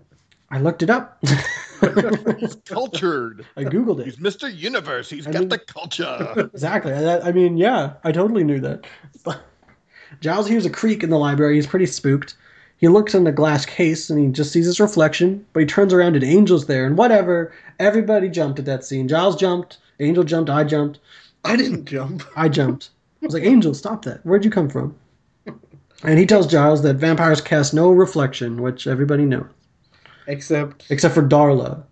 I 0.51 0.59
looked 0.59 0.83
it 0.83 0.89
up. 0.89 1.21
he's 2.39 2.55
cultured. 2.65 3.45
I 3.57 3.63
googled 3.63 3.99
it. 3.99 4.05
He's. 4.05 4.17
Mr. 4.17 4.53
Universe. 4.55 5.09
He's 5.09 5.27
I 5.27 5.31
got 5.31 5.39
mean- 5.41 5.49
the 5.49 5.57
culture. 5.59 6.33
Exactly. 6.53 6.93
I, 6.93 7.19
I 7.19 7.31
mean, 7.31 7.57
yeah, 7.57 7.93
I 8.03 8.11
totally 8.11 8.43
knew 8.43 8.59
that. 8.61 8.85
Giles 10.21 10.47
hears 10.47 10.65
a 10.65 10.69
creak 10.69 11.03
in 11.03 11.09
the 11.09 11.17
library. 11.17 11.55
He's 11.55 11.67
pretty 11.67 11.85
spooked. 11.87 12.35
He 12.77 12.87
looks 12.87 13.13
in 13.15 13.23
the 13.23 13.31
glass 13.31 13.65
case 13.65 14.09
and 14.09 14.19
he 14.19 14.27
just 14.27 14.51
sees 14.51 14.65
his 14.65 14.79
reflection, 14.79 15.45
but 15.53 15.61
he 15.61 15.65
turns 15.65 15.93
around 15.93 16.15
and 16.15 16.23
Angel's 16.23 16.65
there, 16.65 16.85
and 16.85 16.97
whatever. 16.97 17.53
Everybody 17.79 18.29
jumped 18.29 18.59
at 18.59 18.65
that 18.65 18.83
scene. 18.83 19.07
Giles 19.07 19.35
jumped, 19.35 19.77
Angel 19.99 20.23
jumped, 20.23 20.49
I 20.49 20.63
jumped. 20.63 20.99
I 21.45 21.55
didn't 21.55 21.85
jump. 21.85 22.23
I 22.35 22.49
jumped. 22.49 22.89
I 23.21 23.25
was 23.25 23.33
like, 23.33 23.43
Angel, 23.43 23.73
stop 23.73 24.03
that. 24.05 24.25
Where'd 24.25 24.43
you 24.45 24.51
come 24.51 24.69
from? 24.69 24.95
And 26.03 26.19
he 26.19 26.25
tells 26.25 26.47
Giles 26.47 26.81
that 26.83 26.95
vampires 26.97 27.39
cast 27.39 27.73
no 27.73 27.89
reflection, 27.91 28.61
which 28.61 28.85
everybody 28.87 29.23
knows, 29.23 29.47
Except 30.27 30.85
except 30.89 31.13
for 31.13 31.23
Darla. 31.27 31.83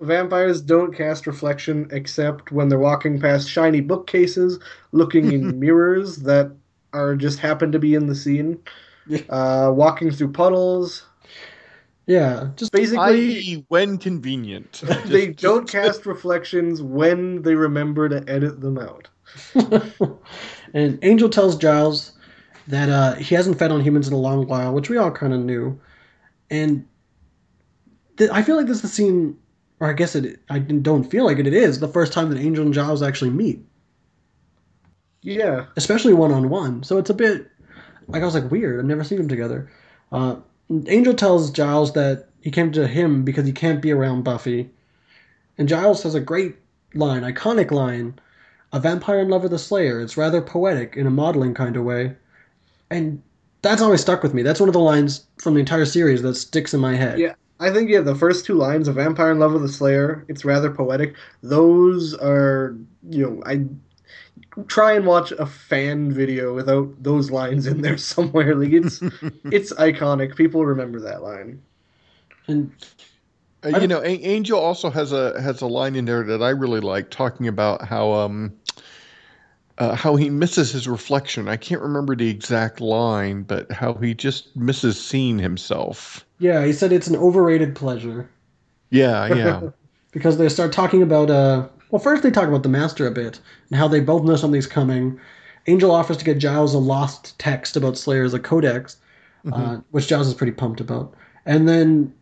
vampires 0.00 0.60
don't 0.60 0.94
cast 0.96 1.26
reflection 1.26 1.88
except 1.90 2.52
when 2.52 2.68
they're 2.68 2.78
walking 2.78 3.20
past 3.20 3.48
shiny 3.48 3.80
bookcases, 3.80 4.58
looking 4.92 5.32
in 5.32 5.58
mirrors 5.60 6.16
that 6.18 6.52
are 6.92 7.14
just 7.16 7.38
happen 7.38 7.70
to 7.72 7.78
be 7.78 7.94
in 7.94 8.06
the 8.06 8.14
scene, 8.14 8.58
Yeah. 9.06 9.20
uh, 9.28 9.72
walking 9.72 10.10
through 10.10 10.32
puddles. 10.32 11.04
Yeah, 12.06 12.48
just 12.56 12.72
Basically, 12.72 13.36
I.e., 13.36 13.64
when 13.68 13.98
convenient. 13.98 14.82
they 15.06 15.26
Just- 15.28 15.40
don't 15.40 15.68
cast 15.68 16.06
reflections 16.06 16.80
when 16.80 17.42
they 17.42 17.54
remember 17.54 18.08
to 18.08 18.24
edit 18.26 18.62
them 18.62 18.78
out. 18.78 19.08
and 20.74 20.98
Angel 21.02 21.28
tells 21.28 21.56
Giles 21.56 22.12
that 22.66 22.88
uh, 22.88 23.14
he 23.16 23.34
hasn't 23.34 23.58
fed 23.58 23.70
on 23.70 23.82
humans 23.82 24.08
in 24.08 24.14
a 24.14 24.18
long 24.18 24.46
while, 24.46 24.72
which 24.72 24.88
we 24.88 24.96
all 24.96 25.10
kind 25.10 25.34
of 25.34 25.40
knew. 25.40 25.78
And 26.50 26.86
th- 28.18 28.30
I 28.30 28.42
feel 28.42 28.56
like 28.56 28.66
this 28.66 28.76
is 28.76 28.82
the 28.82 28.88
scene, 28.88 29.36
or 29.80 29.88
I 29.88 29.92
guess 29.94 30.14
it. 30.14 30.40
I 30.50 30.58
don't 30.58 31.04
feel 31.10 31.24
like 31.24 31.38
it. 31.38 31.46
It 31.46 31.54
is 31.54 31.80
the 31.80 31.88
first 31.88 32.12
time 32.12 32.28
that 32.30 32.38
Angel 32.38 32.64
and 32.64 32.74
Giles 32.74 33.02
actually 33.02 33.30
meet, 33.30 33.64
Yeah. 35.22 35.66
especially 35.76 36.14
one 36.14 36.32
on 36.32 36.48
one. 36.48 36.82
So 36.82 36.98
it's 36.98 37.10
a 37.10 37.14
bit 37.14 37.48
like 38.08 38.22
I 38.22 38.24
was 38.24 38.34
like 38.34 38.50
weird. 38.50 38.78
I've 38.80 38.86
never 38.86 39.04
seen 39.04 39.18
them 39.18 39.28
together. 39.28 39.70
Uh, 40.12 40.36
Angel 40.86 41.14
tells 41.14 41.50
Giles 41.50 41.92
that 41.94 42.28
he 42.40 42.50
came 42.50 42.72
to 42.72 42.86
him 42.86 43.24
because 43.24 43.46
he 43.46 43.52
can't 43.52 43.82
be 43.82 43.92
around 43.92 44.22
Buffy, 44.24 44.70
and 45.56 45.68
Giles 45.68 46.02
has 46.02 46.14
a 46.14 46.20
great 46.20 46.56
line, 46.94 47.22
iconic 47.22 47.70
line, 47.70 48.18
"A 48.72 48.80
vampire 48.80 49.20
in 49.20 49.28
love 49.28 49.42
with 49.42 49.52
a 49.52 49.58
slayer." 49.58 50.00
It's 50.00 50.16
rather 50.16 50.40
poetic 50.40 50.96
in 50.96 51.06
a 51.06 51.10
modeling 51.10 51.54
kind 51.54 51.76
of 51.76 51.84
way, 51.84 52.14
and 52.90 53.22
that's 53.62 53.82
always 53.82 54.00
stuck 54.00 54.22
with 54.22 54.34
me. 54.34 54.42
That's 54.42 54.60
one 54.60 54.68
of 54.68 54.72
the 54.72 54.80
lines 54.80 55.24
from 55.38 55.54
the 55.54 55.60
entire 55.60 55.84
series 55.84 56.22
that 56.22 56.34
sticks 56.36 56.72
in 56.72 56.80
my 56.80 56.94
head. 56.94 57.18
Yeah. 57.18 57.34
I 57.60 57.70
think 57.70 57.90
yeah, 57.90 58.00
the 58.00 58.14
first 58.14 58.44
two 58.44 58.54
lines, 58.54 58.88
"A 58.88 58.92
vampire 58.92 59.32
in 59.32 59.38
love 59.38 59.52
with 59.52 59.64
a 59.64 59.68
slayer," 59.68 60.24
it's 60.28 60.44
rather 60.44 60.70
poetic. 60.70 61.14
Those 61.42 62.14
are, 62.14 62.76
you 63.08 63.26
know, 63.26 63.42
I 63.44 63.64
try 64.66 64.92
and 64.94 65.06
watch 65.06 65.32
a 65.32 65.46
fan 65.46 66.10
video 66.12 66.54
without 66.54 67.02
those 67.02 67.30
lines 67.30 67.66
in 67.66 67.82
there 67.82 67.96
somewhere. 68.12 68.54
Like 68.54 68.72
it's 68.72 69.00
it's 69.50 69.72
iconic. 69.74 70.36
People 70.36 70.64
remember 70.66 71.00
that 71.00 71.22
line. 71.22 71.60
And 72.46 72.72
Uh, 73.64 73.70
you 73.70 73.88
know, 73.88 73.98
A- 74.00 74.24
Angel 74.24 74.58
also 74.58 74.88
has 74.90 75.12
a 75.12 75.40
has 75.40 75.60
a 75.62 75.66
line 75.66 75.96
in 75.96 76.04
there 76.04 76.22
that 76.22 76.42
I 76.42 76.50
really 76.50 76.80
like, 76.80 77.10
talking 77.10 77.48
about 77.48 77.84
how 77.84 78.12
um 78.12 78.52
uh, 79.78 79.94
how 79.94 80.16
he 80.16 80.28
misses 80.30 80.72
his 80.72 80.88
reflection. 80.88 81.48
I 81.48 81.56
can't 81.56 81.80
remember 81.80 82.14
the 82.16 82.28
exact 82.28 82.80
line, 82.80 83.42
but 83.42 83.70
how 83.72 83.94
he 83.94 84.14
just 84.14 84.54
misses 84.56 85.00
seeing 85.02 85.38
himself. 85.38 86.24
yeah, 86.38 86.64
he 86.64 86.72
said 86.72 86.92
it's 86.92 87.08
an 87.08 87.16
overrated 87.16 87.74
pleasure 87.74 88.28
Yeah, 88.90 89.26
yeah, 89.34 89.62
because 90.12 90.38
they 90.38 90.48
start 90.48 90.72
talking 90.72 91.02
about 91.02 91.30
uh 91.30 91.68
well 91.90 92.00
first 92.00 92.22
they 92.22 92.30
talk 92.30 92.48
about 92.48 92.62
the 92.62 92.68
master 92.68 93.06
a 93.06 93.10
bit 93.10 93.40
and 93.70 93.78
how 93.78 93.88
they 93.88 94.00
both 94.00 94.24
know 94.24 94.36
something's 94.36 94.66
coming. 94.66 95.18
Angel 95.66 95.90
offers 95.90 96.16
to 96.18 96.24
get 96.24 96.38
Giles 96.38 96.74
a 96.74 96.78
lost 96.78 97.38
text 97.38 97.76
about 97.76 97.98
Slayer 97.98 98.24
as 98.24 98.34
a 98.34 98.38
codex, 98.40 98.96
uh, 99.52 99.78
which 99.90 100.08
Giles 100.08 100.26
is 100.28 100.34
pretty 100.34 100.52
pumped 100.52 100.80
about. 100.80 101.14
And 101.46 101.68
then 101.68 102.12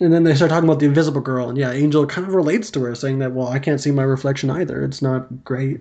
and 0.00 0.12
then 0.12 0.24
they 0.24 0.34
start 0.34 0.50
talking 0.50 0.68
about 0.68 0.80
the 0.80 0.86
invisible 0.86 1.20
girl 1.20 1.48
and 1.48 1.58
yeah, 1.58 1.72
Angel 1.72 2.06
kind 2.06 2.26
of 2.26 2.34
relates 2.34 2.70
to 2.72 2.82
her 2.84 2.94
saying 2.94 3.18
that 3.20 3.32
well, 3.32 3.48
I 3.48 3.58
can't 3.58 3.80
see 3.80 3.90
my 3.90 4.02
reflection 4.04 4.50
either. 4.50 4.84
It's 4.84 5.02
not 5.02 5.44
great. 5.44 5.80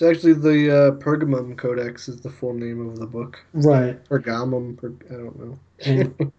It's 0.00 0.16
actually 0.16 0.32
the 0.32 0.70
uh, 0.74 0.90
Pergamum 0.92 1.58
Codex 1.58 2.08
is 2.08 2.22
the 2.22 2.30
full 2.30 2.54
name 2.54 2.88
of 2.88 2.98
the 2.98 3.06
book. 3.06 3.38
Right. 3.52 4.02
Pergamum, 4.08 4.78
per, 4.78 4.94
I 5.10 5.18
don't 5.18 5.38
know. 5.38 5.58
And, 5.84 6.32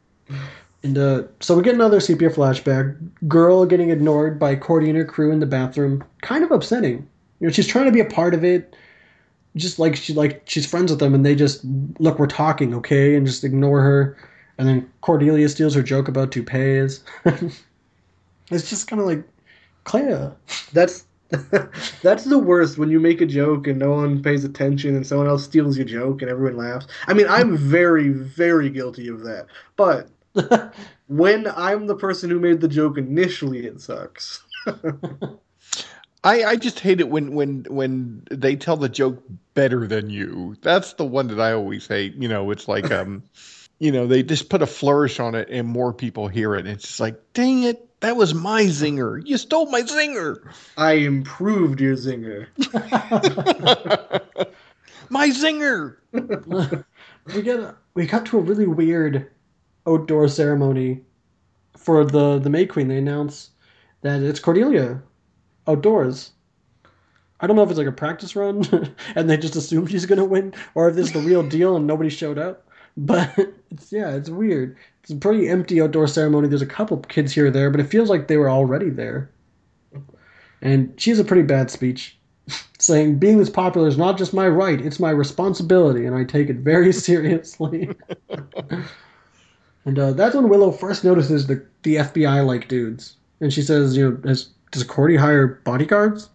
and 0.81 0.97
uh, 0.97 1.23
so 1.41 1.55
we 1.55 1.61
get 1.61 1.75
another 1.75 1.99
sepia 1.99 2.31
flashback. 2.31 2.97
Girl 3.27 3.67
getting 3.67 3.91
ignored 3.91 4.39
by 4.39 4.55
Cordy 4.55 4.89
and 4.89 4.97
her 4.97 5.05
crew 5.05 5.31
in 5.31 5.41
the 5.41 5.45
bathroom. 5.45 6.03
Kind 6.23 6.43
of 6.43 6.49
upsetting. 6.49 7.07
You 7.39 7.47
know, 7.47 7.53
she's 7.53 7.67
trying 7.67 7.85
to 7.85 7.91
be 7.91 7.99
a 7.99 8.05
part 8.05 8.33
of 8.33 8.43
it. 8.43 8.75
Just 9.55 9.77
like 9.77 9.95
she 9.95 10.15
like 10.15 10.41
she's 10.45 10.65
friends 10.65 10.91
with 10.91 10.99
them, 10.99 11.13
and 11.13 11.23
they 11.23 11.35
just 11.35 11.63
look, 11.99 12.17
we're 12.17 12.25
talking, 12.25 12.73
okay, 12.73 13.15
and 13.15 13.27
just 13.27 13.43
ignore 13.43 13.83
her. 13.83 14.17
And 14.57 14.67
then 14.67 14.89
Cordelia 15.01 15.47
steals 15.49 15.75
her 15.75 15.83
joke 15.83 16.07
about 16.07 16.31
toupees. 16.31 17.03
it's 17.25 18.69
just 18.71 18.87
kind 18.87 18.99
of 18.99 19.05
like, 19.05 19.23
Claire. 19.83 20.35
That's 20.73 21.03
that's 22.01 22.25
the 22.25 22.37
worst 22.37 22.77
when 22.77 22.89
you 22.89 22.99
make 22.99 23.21
a 23.21 23.25
joke 23.25 23.67
and 23.67 23.79
no 23.79 23.91
one 23.91 24.21
pays 24.21 24.43
attention 24.43 24.95
and 24.95 25.05
someone 25.05 25.27
else 25.27 25.43
steals 25.43 25.77
your 25.77 25.85
joke 25.85 26.21
and 26.21 26.29
everyone 26.29 26.57
laughs. 26.57 26.87
I 27.07 27.13
mean, 27.13 27.27
I'm 27.29 27.57
very, 27.69 28.09
very 28.09 28.69
guilty 28.69 29.07
of 29.07 29.23
that. 29.23 29.47
But 29.75 30.09
when 31.07 31.47
I'm 31.55 31.87
the 31.87 31.95
person 31.95 32.29
who 32.29 32.39
made 32.39 32.61
the 32.61 32.67
joke 32.67 32.97
initially, 32.97 33.65
it 33.65 33.81
sucks. 33.81 34.43
I, 36.23 36.43
I 36.43 36.55
just 36.55 36.79
hate 36.79 36.99
it 36.99 37.09
when 37.09 37.33
when 37.33 37.65
when 37.69 38.23
they 38.29 38.55
tell 38.55 38.77
the 38.77 38.89
joke 38.89 39.23
better 39.53 39.87
than 39.87 40.09
you. 40.09 40.55
That's 40.61 40.93
the 40.93 41.05
one 41.05 41.27
that 41.27 41.39
I 41.39 41.53
always 41.53 41.87
hate. 41.87 42.15
You 42.15 42.27
know, 42.27 42.51
it's 42.51 42.67
like 42.67 42.91
um, 42.91 43.23
you 43.79 43.91
know, 43.91 44.05
they 44.05 44.21
just 44.21 44.49
put 44.49 44.61
a 44.61 44.67
flourish 44.67 45.19
on 45.19 45.33
it 45.33 45.49
and 45.49 45.67
more 45.67 45.91
people 45.91 46.27
hear 46.27 46.53
it. 46.53 46.59
And 46.59 46.69
it's 46.69 46.83
just 46.83 46.99
like, 46.99 47.19
dang 47.33 47.63
it, 47.63 47.89
that 48.01 48.17
was 48.17 48.33
my 48.33 48.63
zinger. 48.63 49.21
You 49.25 49.37
stole 49.37 49.67
my 49.71 49.81
zinger. 49.81 50.37
I 50.77 50.93
improved 50.93 51.79
your 51.79 51.95
zinger. 51.95 52.47
My 55.11 55.27
zinger. 55.27 55.97
we 57.35 57.41
get 57.41 57.59
a, 57.59 57.75
we 57.95 58.05
got 58.05 58.25
to 58.27 58.39
a 58.39 58.41
really 58.41 58.65
weird 58.65 59.29
outdoor 59.85 60.29
ceremony 60.29 61.01
for 61.75 62.05
the 62.05 62.39
the 62.39 62.49
May 62.49 62.65
Queen. 62.65 62.87
They 62.87 62.97
announce 62.97 63.49
that 64.03 64.21
it's 64.21 64.39
Cordelia 64.39 65.01
outdoors. 65.67 66.31
I 67.41 67.47
don't 67.47 67.57
know 67.57 67.63
if 67.63 67.69
it's 67.69 67.77
like 67.77 67.87
a 67.87 67.91
practice 67.91 68.37
run 68.37 68.63
and 69.15 69.29
they 69.29 69.35
just 69.35 69.57
assume 69.57 69.85
she's 69.85 70.05
gonna 70.05 70.23
win, 70.23 70.53
or 70.75 70.87
if 70.87 70.95
this 70.95 71.07
is 71.07 71.13
the 71.13 71.19
real 71.19 71.43
deal 71.43 71.75
and 71.75 71.85
nobody 71.85 72.09
showed 72.09 72.37
up. 72.37 72.69
But 72.97 73.33
it's 73.71 73.91
yeah, 73.91 74.11
it's 74.11 74.29
weird. 74.29 74.77
It's 75.01 75.11
a 75.11 75.15
pretty 75.15 75.47
empty 75.49 75.81
outdoor 75.81 76.07
ceremony. 76.07 76.47
There's 76.47 76.61
a 76.61 76.67
couple 76.67 76.97
kids 76.97 77.33
here 77.33 77.47
or 77.47 77.51
there, 77.51 77.69
but 77.69 77.79
it 77.79 77.87
feels 77.87 78.09
like 78.09 78.27
they 78.27 78.37
were 78.37 78.49
already 78.49 78.89
there. 78.89 79.29
And 80.61 80.93
she 80.97 81.09
has 81.09 81.19
a 81.19 81.23
pretty 81.23 81.41
bad 81.41 81.71
speech 81.71 82.17
saying 82.79 83.17
being 83.17 83.37
this 83.37 83.49
popular 83.49 83.87
is 83.87 83.97
not 83.97 84.17
just 84.17 84.33
my 84.33 84.47
right, 84.47 84.79
it's 84.79 84.99
my 84.99 85.09
responsibility, 85.09 86.05
and 86.05 86.15
I 86.15 86.23
take 86.23 86.49
it 86.49 86.57
very 86.57 86.93
seriously. 87.07 87.89
and 89.85 89.97
uh, 89.99 90.11
that's 90.11 90.35
when 90.35 90.49
Willow 90.49 90.71
first 90.71 91.03
notices 91.03 91.47
the, 91.47 91.65
the 91.83 91.95
FBI 91.95 92.45
like 92.45 92.67
dudes. 92.67 93.15
And 93.39 93.51
she 93.51 93.63
says, 93.63 93.97
you 93.97 94.11
know, 94.11 94.29
has, 94.29 94.49
does 94.71 94.83
Cordy 94.83 95.15
hire 95.15 95.47
bodyguards? 95.47 96.29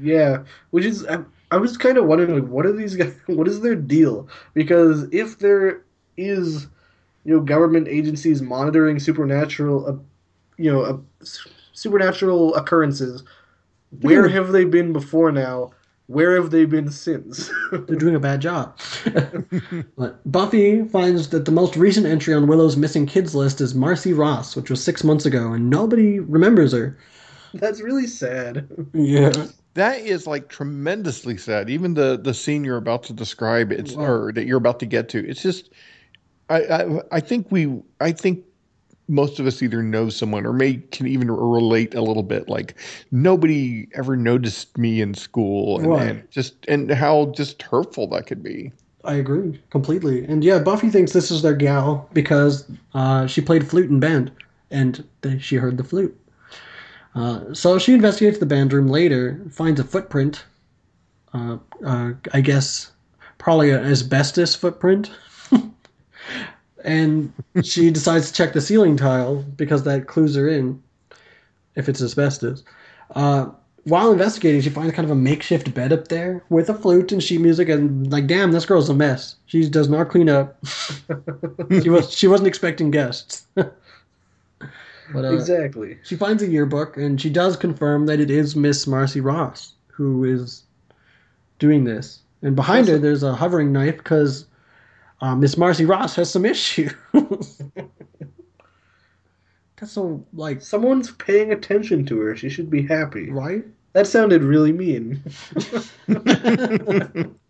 Yeah, 0.00 0.44
which 0.70 0.86
is 0.86 1.06
I, 1.06 1.18
I 1.50 1.56
was 1.56 1.76
kind 1.76 1.98
of 1.98 2.06
wondering 2.06 2.34
like 2.34 2.48
what 2.48 2.66
are 2.66 2.72
these 2.72 2.96
guys 2.96 3.14
what 3.26 3.48
is 3.48 3.60
their 3.60 3.76
deal? 3.76 4.28
Because 4.54 5.06
if 5.12 5.38
there 5.38 5.82
is 6.16 6.66
you 7.24 7.34
know 7.34 7.40
government 7.40 7.88
agencies 7.88 8.42
monitoring 8.42 8.98
supernatural 8.98 9.86
uh, 9.86 9.96
you 10.56 10.70
know 10.70 10.82
uh, 10.82 11.26
supernatural 11.72 12.54
occurrences, 12.54 13.22
where 14.00 14.28
have 14.28 14.52
they 14.52 14.64
been 14.64 14.92
before 14.92 15.32
now? 15.32 15.72
Where 16.06 16.36
have 16.36 16.50
they 16.50 16.66
been 16.66 16.90
since? 16.90 17.50
They're 17.72 17.96
doing 17.96 18.14
a 18.14 18.20
bad 18.20 18.40
job. 18.40 18.78
but 19.96 20.20
Buffy 20.30 20.84
finds 20.84 21.30
that 21.30 21.46
the 21.46 21.50
most 21.50 21.76
recent 21.76 22.06
entry 22.06 22.34
on 22.34 22.46
Willow's 22.46 22.76
missing 22.76 23.06
kids 23.06 23.34
list 23.34 23.62
is 23.62 23.74
Marcy 23.74 24.12
Ross, 24.12 24.54
which 24.54 24.68
was 24.68 24.84
six 24.84 25.02
months 25.02 25.24
ago, 25.24 25.54
and 25.54 25.70
nobody 25.70 26.20
remembers 26.20 26.72
her. 26.72 26.98
That's 27.54 27.80
really 27.80 28.06
sad. 28.06 28.68
Yeah. 28.92 29.46
That 29.74 30.00
is 30.00 30.26
like 30.26 30.48
tremendously 30.48 31.36
sad. 31.36 31.68
Even 31.68 31.94
the 31.94 32.16
the 32.22 32.34
scene 32.34 32.64
you're 32.64 32.76
about 32.76 33.02
to 33.04 33.12
describe, 33.12 33.72
it's 33.72 33.96
Wow. 33.96 34.04
or 34.04 34.32
that 34.32 34.46
you're 34.46 34.58
about 34.58 34.80
to 34.80 34.86
get 34.86 35.08
to. 35.10 35.28
It's 35.28 35.42
just, 35.42 35.70
I 36.48 36.62
I, 36.62 37.00
I 37.12 37.20
think 37.20 37.50
we 37.50 37.82
I 38.00 38.12
think 38.12 38.44
most 39.08 39.38
of 39.38 39.46
us 39.46 39.62
either 39.62 39.82
know 39.82 40.08
someone 40.08 40.46
or 40.46 40.52
may 40.52 40.76
can 40.76 41.06
even 41.06 41.30
relate 41.30 41.94
a 41.94 42.00
little 42.02 42.22
bit. 42.22 42.48
Like 42.48 42.76
nobody 43.10 43.88
ever 43.94 44.16
noticed 44.16 44.78
me 44.78 45.00
in 45.00 45.14
school, 45.14 45.78
and, 45.80 45.88
Right. 45.88 46.08
and 46.10 46.30
just 46.30 46.54
and 46.68 46.90
how 46.90 47.32
just 47.36 47.60
hurtful 47.62 48.06
that 48.08 48.26
could 48.26 48.42
be. 48.42 48.72
I 49.04 49.14
agree 49.14 49.60
completely. 49.70 50.24
And 50.24 50.42
yeah, 50.42 50.58
Buffy 50.60 50.88
thinks 50.88 51.12
this 51.12 51.30
is 51.30 51.42
their 51.42 51.54
gal 51.54 52.08
because 52.14 52.66
uh, 52.94 53.26
she 53.26 53.40
played 53.42 53.66
flute 53.68 53.90
in 53.90 54.00
band 54.00 54.30
and 54.70 55.04
they, 55.20 55.38
she 55.38 55.56
heard 55.56 55.76
the 55.76 55.84
flute. 55.84 56.18
Uh, 57.14 57.54
so 57.54 57.78
she 57.78 57.94
investigates 57.94 58.38
the 58.38 58.46
band 58.46 58.72
room 58.72 58.88
later, 58.88 59.40
finds 59.50 59.78
a 59.80 59.84
footprint. 59.84 60.44
Uh, 61.32 61.58
uh, 61.84 62.12
I 62.32 62.40
guess 62.40 62.92
probably 63.38 63.70
an 63.70 63.84
asbestos 63.84 64.54
footprint. 64.54 65.10
and 66.84 67.32
she 67.62 67.90
decides 67.90 68.28
to 68.28 68.34
check 68.34 68.52
the 68.52 68.60
ceiling 68.60 68.96
tile 68.96 69.42
because 69.56 69.84
that 69.84 70.06
clues 70.06 70.34
her 70.34 70.48
in 70.48 70.82
if 71.76 71.88
it's 71.88 72.02
asbestos. 72.02 72.64
Uh, 73.14 73.50
while 73.84 74.12
investigating, 74.12 74.62
she 74.62 74.70
finds 74.70 74.94
kind 74.94 75.04
of 75.04 75.10
a 75.10 75.20
makeshift 75.20 75.74
bed 75.74 75.92
up 75.92 76.08
there 76.08 76.42
with 76.48 76.70
a 76.70 76.74
flute 76.74 77.12
and 77.12 77.22
sheet 77.22 77.40
music, 77.40 77.68
and 77.68 78.10
like, 78.10 78.26
damn, 78.26 78.52
this 78.52 78.64
girl's 78.64 78.88
a 78.88 78.94
mess. 78.94 79.36
She 79.46 79.68
does 79.68 79.88
not 79.88 80.08
clean 80.08 80.30
up. 80.30 80.56
she 81.82 81.90
was 81.90 82.12
she 82.12 82.26
wasn't 82.26 82.48
expecting 82.48 82.90
guests. 82.90 83.46
but 85.12 85.24
uh, 85.24 85.32
exactly. 85.32 85.98
she 86.02 86.16
finds 86.16 86.42
a 86.42 86.46
yearbook, 86.46 86.96
and 86.96 87.20
she 87.20 87.30
does 87.30 87.56
confirm 87.56 88.06
that 88.06 88.20
it 88.20 88.30
is 88.30 88.56
Miss 88.56 88.86
Marcy 88.86 89.20
Ross 89.20 89.74
who 89.88 90.24
is 90.24 90.64
doing 91.58 91.84
this. 91.84 92.20
And 92.42 92.56
behind 92.56 92.88
her, 92.88 92.98
there's 92.98 93.22
a 93.22 93.34
hovering 93.34 93.72
knife 93.72 93.96
because 93.96 94.46
uh, 95.20 95.36
Miss 95.36 95.56
Marcy 95.56 95.84
Ross 95.84 96.16
has 96.16 96.30
some 96.30 96.44
issues. 96.44 96.92
That's 99.76 99.92
so 99.92 100.24
like 100.32 100.60
Someone's 100.62 101.12
paying 101.12 101.52
attention 101.52 102.04
to 102.06 102.18
her. 102.20 102.36
She 102.36 102.48
should 102.48 102.70
be 102.70 102.82
happy. 102.86 103.30
right. 103.30 103.64
That 103.92 104.06
sounded 104.08 104.42
really 104.42 104.72
mean. 104.72 105.22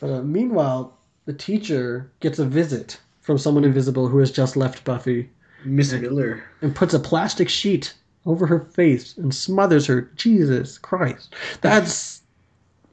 But 0.00 0.10
uh, 0.10 0.22
meanwhile, 0.22 0.98
the 1.24 1.32
teacher 1.32 2.10
gets 2.20 2.38
a 2.38 2.44
visit 2.44 3.00
from 3.22 3.38
someone 3.38 3.64
invisible 3.64 4.08
who 4.08 4.18
has 4.18 4.30
just 4.30 4.54
left 4.56 4.84
Buffy. 4.84 5.30
Miss 5.64 5.92
Miller. 5.92 6.44
and 6.62 6.74
puts 6.74 6.94
a 6.94 6.98
plastic 7.00 7.48
sheet 7.48 7.94
over 8.26 8.46
her 8.46 8.60
face 8.60 9.16
and 9.16 9.34
smothers 9.34 9.86
her. 9.86 10.10
Jesus 10.16 10.78
Christ. 10.78 11.34
That's 11.60 12.22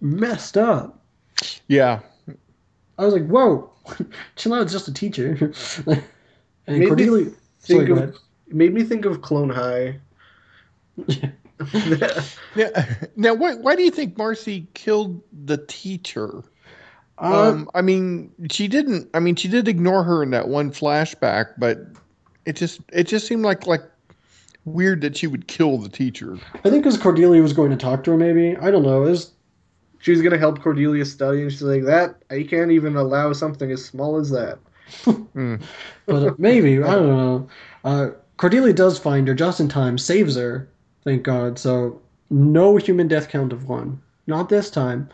messed 0.02 0.58
up. 0.58 1.00
Yeah. 1.68 2.00
I 2.98 3.06
was 3.06 3.14
like, 3.14 3.28
whoa, 3.28 3.70
chill 4.36 4.54
out, 4.54 4.64
it's 4.64 4.72
just 4.72 4.88
a 4.88 4.94
teacher. 4.94 5.52
and 5.88 6.04
Made 6.68 6.80
me 6.80 6.88
Cordelia. 6.88 7.32
Sorry, 7.60 7.86
Think 7.86 7.88
go 7.88 8.04
of, 8.04 8.16
it 8.48 8.54
made 8.56 8.74
me 8.74 8.84
think 8.84 9.06
of 9.06 9.22
Clone 9.22 9.50
High. 9.50 10.00
Yeah. 12.56 12.86
Now, 13.16 13.36
why, 13.36 13.54
why 13.54 13.76
do 13.76 13.84
you 13.84 13.92
think 13.92 14.18
Marcy 14.18 14.68
killed 14.74 15.22
the 15.46 15.58
teacher? 15.58 16.44
Uh, 17.20 17.50
Um, 17.50 17.70
I 17.76 17.82
mean, 17.84 18.32
she 18.50 18.68
didn't. 18.68 19.10
I 19.14 19.20
mean, 19.20 19.36
she 19.36 19.48
did 19.48 19.68
ignore 19.68 20.04
her 20.04 20.24
in 20.24 20.32
that 20.32 20.48
one 20.48 20.72
flashback, 20.72 21.54
but 21.60 21.78
it 22.46 22.56
just 22.56 22.82
it 22.92 23.06
just 23.06 23.28
seemed 23.28 23.44
like 23.44 23.68
like 23.68 23.84
weird 24.66 25.02
that 25.02 25.18
she 25.18 25.28
would 25.28 25.48
kill 25.48 25.78
the 25.78 25.90
teacher. 25.90 26.38
I 26.54 26.70
think 26.70 26.84
because 26.84 26.98
Cordelia 26.98 27.42
was 27.42 27.54
going 27.54 27.72
to 27.72 27.78
talk 27.78 28.04
to 28.04 28.12
her, 28.12 28.18
maybe. 28.18 28.56
I 28.58 28.70
don't 28.72 28.84
know. 28.84 29.04
It 29.04 29.10
was, 29.10 29.32
she 30.00 30.12
was 30.12 30.22
gonna 30.22 30.38
help 30.38 30.62
Cordelia 30.62 31.06
study, 31.06 31.42
and 31.42 31.52
she's 31.52 31.62
like, 31.62 31.84
"That 31.84 32.16
I 32.30 32.44
can't 32.44 32.72
even 32.72 32.96
allow 32.96 33.34
something 33.34 33.72
as 33.72 33.84
small 33.84 34.18
as 34.18 34.30
that." 34.32 34.60
but 36.06 36.24
uh, 36.24 36.34
maybe. 36.38 36.82
I 36.82 36.96
don't 36.96 37.08
know. 37.08 37.50
Uh, 37.84 38.10
Cordelia 38.38 38.74
does 38.74 38.98
find 38.98 39.28
her 39.28 39.36
just 39.36 39.60
in 39.60 39.68
time, 39.70 39.98
saves 40.00 40.36
her, 40.36 40.68
thank 41.04 41.24
God. 41.24 41.60
So 41.60 42.02
no 42.32 42.78
human 42.78 43.08
death 43.08 43.30
count 43.30 43.54
of 43.54 43.68
one. 43.70 44.02
Not 44.26 44.50
this 44.50 44.72
time. 44.72 45.10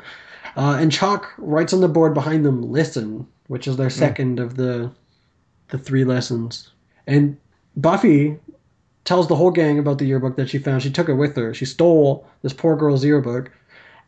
Uh, 0.55 0.77
and 0.79 0.91
Chalk 0.91 1.33
writes 1.37 1.73
on 1.73 1.81
the 1.81 1.89
board 1.89 2.13
behind 2.13 2.45
them, 2.45 2.71
listen, 2.71 3.27
which 3.47 3.67
is 3.67 3.75
their 3.77 3.89
second 3.89 4.39
of 4.39 4.55
the 4.55 4.91
the 5.69 5.77
three 5.77 6.05
lessons. 6.05 6.71
And 7.07 7.37
Buffy 7.75 8.37
tells 9.05 9.27
the 9.27 9.35
whole 9.35 9.51
gang 9.51 9.79
about 9.79 9.97
the 9.97 10.05
yearbook 10.05 10.35
that 10.35 10.49
she 10.49 10.57
found. 10.57 10.83
She 10.83 10.91
took 10.91 11.07
it 11.07 11.13
with 11.13 11.35
her. 11.37 11.53
She 11.53 11.65
stole 11.65 12.27
this 12.41 12.53
poor 12.53 12.75
girl's 12.75 13.05
yearbook. 13.05 13.51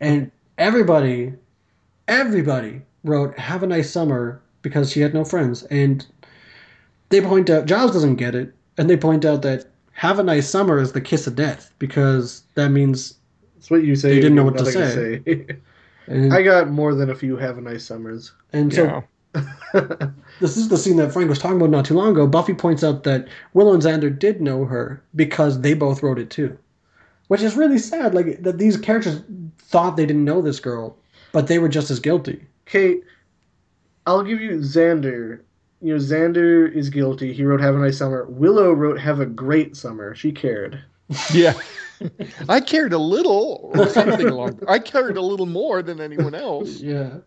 And 0.02 0.30
everybody, 0.58 1.34
everybody 2.08 2.82
wrote, 3.04 3.38
Have 3.40 3.64
a 3.64 3.68
nice 3.68 3.90
summer 3.90 4.42
because 4.62 4.92
she 4.92 5.00
had 5.00 5.14
no 5.14 5.24
friends. 5.24 5.64
And 5.64 6.06
they 7.08 7.22
point 7.22 7.50
out, 7.50 7.66
Giles 7.66 7.94
doesn't 7.94 8.18
get 8.18 8.36
it. 8.36 8.54
And 8.78 8.90
they 8.90 8.98
point 8.98 9.24
out 9.24 9.42
that 9.44 9.68
Have 9.94 10.20
a 10.20 10.24
nice 10.24 10.50
summer 10.50 10.80
is 10.80 10.92
the 10.92 11.02
kiss 11.02 11.26
of 11.28 11.36
death 11.36 11.72
because 11.80 12.44
that 12.56 12.70
means. 12.70 13.16
That's 13.56 13.72
what 13.72 13.84
you 13.84 13.96
say. 13.96 14.10
They 14.10 14.22
didn't 14.22 14.36
know 14.36 14.44
what 14.44 14.58
to 14.58 14.66
say. 14.66 14.80
nothing 14.80 15.46
say. 15.48 15.58
And, 16.10 16.34
I 16.34 16.42
got 16.42 16.72
more 16.72 16.96
than 16.96 17.12
a 17.12 17.16
few 17.16 17.38
have 17.38 17.60
a 17.60 17.62
nice 17.62 17.86
summers. 17.86 18.32
and 18.52 18.74
so 18.74 18.84
Yeah. 18.84 19.02
This 20.40 20.58
is 20.58 20.70
the 20.70 20.78
scene 20.78 20.98
that 20.98 21.12
Frank 21.12 21.30
was 21.30 21.40
talking 21.40 21.58
about 21.58 21.70
not 21.70 21.86
too 21.86 21.94
long 21.94 22.12
ago. 22.12 22.28
Buffy 22.28 22.54
points 22.54 22.84
out 22.84 23.04
that 23.04 23.28
Willow 23.54 23.74
and 23.74 23.84
Xander 23.84 24.18
did 24.18 24.42
know 24.42 24.66
her 24.66 25.02
because 25.16 25.62
they 25.62 25.74
both 25.74 26.02
wrote 26.04 26.20
it 26.20 26.30
too, 26.30 26.58
which 27.28 27.42
is 27.42 27.56
really 27.56 27.78
sad. 27.78 28.14
Like 28.14 28.44
that 28.44 28.58
these 28.58 28.78
characters 28.78 29.22
thought 29.60 29.98
they 29.98 30.06
didn't 30.06 30.26
know 30.26 30.42
this 30.42 30.60
girl, 30.60 30.98
but 31.32 31.48
they 31.48 31.60
were 31.60 31.70
just 31.70 31.92
as 31.92 32.00
guilty. 32.00 32.46
Kate, 32.66 33.04
I'll 34.06 34.24
give 34.24 34.42
you 34.42 34.52
Xander. 34.58 35.42
You 35.82 35.94
know, 35.94 36.00
Xander 36.00 36.72
is 36.72 36.90
guilty. 36.90 37.34
He 37.34 37.44
wrote 37.44 37.62
"Have 37.62 37.76
a 37.76 37.80
nice 37.80 37.98
summer." 37.98 38.26
Willow 38.26 38.72
wrote 38.74 39.00
"Have 39.00 39.20
a 39.20 39.26
great 39.26 39.78
summer." 39.78 40.16
She 40.16 40.32
cared. 40.32 40.82
Yeah. 41.34 41.54
I 42.48 42.62
cared 42.62 42.94
a 42.94 42.98
little 42.98 43.72
or 43.76 43.90
something 43.90 44.28
along. 44.28 44.62
I 44.68 44.80
cared 44.80 45.18
a 45.18 45.22
little 45.22 45.46
more 45.46 45.82
than 45.82 46.00
anyone 46.00 46.34
else. 46.36 46.80
Yeah, 46.80 47.18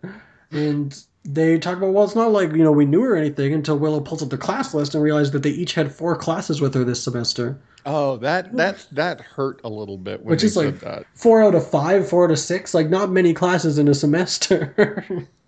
and 0.51 0.99
they 1.25 1.59
talk 1.59 1.77
about 1.77 1.93
well, 1.93 2.05
it's 2.05 2.15
not 2.17 2.33
like 2.33 2.51
you 2.53 2.65
know 2.65 2.73
we 2.73 2.85
knew 2.85 3.03
her 3.03 3.15
or 3.15 3.17
anything 3.17 3.53
until 3.55 3.79
Willow 3.79 4.01
pulls 4.01 4.23
up 4.23 4.31
the 4.31 4.39
class 4.39 4.75
list 4.75 4.95
and 4.95 5.03
realized 5.05 5.33
that 5.33 5.43
they 5.43 5.51
each 5.51 5.75
had 5.75 5.95
four 5.95 6.17
classes 6.17 6.61
with 6.61 6.75
her 6.75 6.85
this 6.85 7.03
semester, 7.03 7.59
Oh, 7.87 8.17
that 8.19 8.57
that 8.57 8.87
that 8.93 9.21
hurt 9.21 9.61
a 9.65 9.69
little 9.69 9.97
bit 9.99 10.21
when 10.23 10.31
which 10.33 10.43
is 10.45 10.55
said 10.55 10.65
like 10.65 10.81
that. 10.81 11.07
four 11.15 11.43
out 11.43 11.55
of 11.55 11.69
five, 11.69 12.09
four 12.09 12.25
out 12.25 12.31
of 12.31 12.39
six. 12.39 12.75
Like 12.75 12.89
not 12.91 13.11
many 13.11 13.35
classes 13.35 13.79
in 13.79 13.89
a 13.89 13.95
semester. 13.95 15.27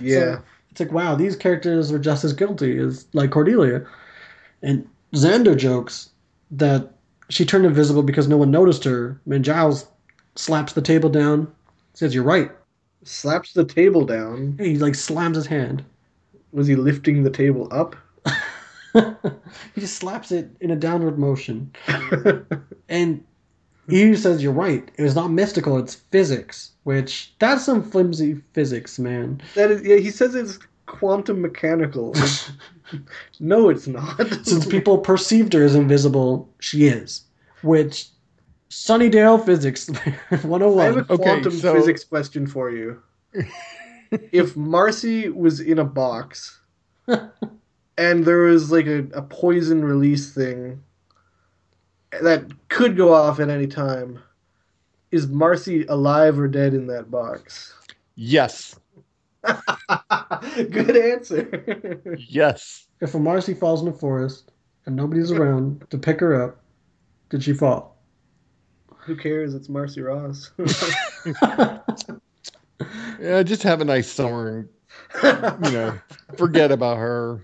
Yeah. 0.00 0.40
It's 0.70 0.80
like, 0.80 0.92
wow, 0.92 1.14
these 1.14 1.36
characters 1.36 1.92
were 1.92 1.98
just 1.98 2.24
as 2.24 2.32
guilty 2.32 2.78
as 2.78 3.06
like 3.12 3.30
Cordelia. 3.30 3.86
And 4.62 4.88
Xander 5.12 5.56
jokes 5.56 6.10
that 6.50 6.90
she 7.28 7.44
turned 7.44 7.66
invisible 7.66 8.02
because 8.02 8.26
no 8.28 8.36
one 8.36 8.50
noticed 8.50 8.84
her. 8.84 9.20
And 9.30 9.44
Giles 9.44 9.86
slaps 10.34 10.72
the 10.72 10.82
table 10.82 11.10
down, 11.10 11.52
says, 11.94 12.14
You're 12.14 12.24
right. 12.24 12.50
Slaps 13.06 13.52
the 13.52 13.64
table 13.64 14.04
down. 14.04 14.56
He 14.58 14.76
like 14.78 14.96
slams 14.96 15.36
his 15.36 15.46
hand. 15.46 15.84
Was 16.52 16.66
he 16.66 16.74
lifting 16.74 17.22
the 17.22 17.30
table 17.30 17.68
up? 17.70 17.94
he 18.94 19.80
just 19.80 19.96
slaps 19.96 20.32
it 20.32 20.50
in 20.60 20.70
a 20.70 20.76
downward 20.76 21.18
motion. 21.18 21.72
And 22.88 23.24
he 23.88 24.14
says, 24.14 24.42
You're 24.42 24.52
right. 24.52 24.88
It 24.96 25.02
was 25.02 25.14
not 25.14 25.30
mystical, 25.30 25.78
it's 25.78 25.96
physics. 25.96 26.72
Which 26.84 27.34
that's 27.38 27.64
some 27.64 27.82
flimsy 27.82 28.40
physics, 28.52 28.98
man. 28.98 29.40
That 29.54 29.70
is. 29.70 29.82
Yeah. 29.82 29.96
He 29.96 30.10
says 30.10 30.34
it's 30.34 30.58
quantum 30.86 31.42
mechanical. 31.42 32.14
no, 33.40 33.68
it's 33.68 33.86
not. 33.86 34.18
Since 34.44 34.66
people 34.66 34.98
perceived 34.98 35.52
her 35.52 35.64
as 35.64 35.74
invisible, 35.74 36.48
she 36.60 36.86
is. 36.86 37.22
Which 37.62 38.08
Sunnydale 38.70 39.44
Physics 39.44 39.88
101. 39.88 40.80
I 40.80 40.84
have 40.84 40.96
a 40.96 41.00
oh 41.08 41.14
Okay, 41.14 41.22
quantum 41.22 41.52
so- 41.52 41.74
physics 41.74 42.04
question 42.04 42.46
for 42.46 42.70
you. 42.70 43.02
if 44.32 44.56
Marcy 44.56 45.28
was 45.28 45.60
in 45.60 45.78
a 45.78 45.84
box 45.84 46.60
and 47.98 48.24
there 48.24 48.42
was 48.42 48.70
like 48.72 48.86
a, 48.86 49.00
a 49.12 49.22
poison 49.22 49.84
release 49.84 50.32
thing 50.32 50.82
that 52.22 52.44
could 52.68 52.96
go 52.96 53.12
off 53.12 53.40
at 53.40 53.50
any 53.50 53.66
time, 53.66 54.20
is 55.10 55.26
Marcy 55.26 55.84
alive 55.86 56.38
or 56.38 56.48
dead 56.48 56.72
in 56.74 56.86
that 56.86 57.10
box? 57.10 57.74
Yes. 58.14 58.78
Good 60.56 60.96
answer. 60.96 62.16
Yes. 62.28 62.86
If 63.00 63.14
a 63.14 63.18
Marcy 63.18 63.54
falls 63.54 63.80
in 63.80 63.86
the 63.86 63.96
forest 63.96 64.50
and 64.86 64.96
nobody's 64.96 65.30
around 65.30 65.86
to 65.90 65.98
pick 65.98 66.20
her 66.20 66.42
up, 66.42 66.58
did 67.28 67.42
she 67.42 67.52
fall? 67.52 67.95
Who 69.06 69.16
cares? 69.16 69.54
It's 69.54 69.68
Marcy 69.68 70.02
Ross. 70.02 70.50
Yeah, 73.18 73.42
just 73.42 73.62
have 73.62 73.80
a 73.80 73.84
nice 73.84 74.10
summer 74.10 74.68
and 75.22 75.64
you 75.64 75.72
know, 75.72 75.98
forget 76.36 76.70
about 76.70 76.98
her. 76.98 77.42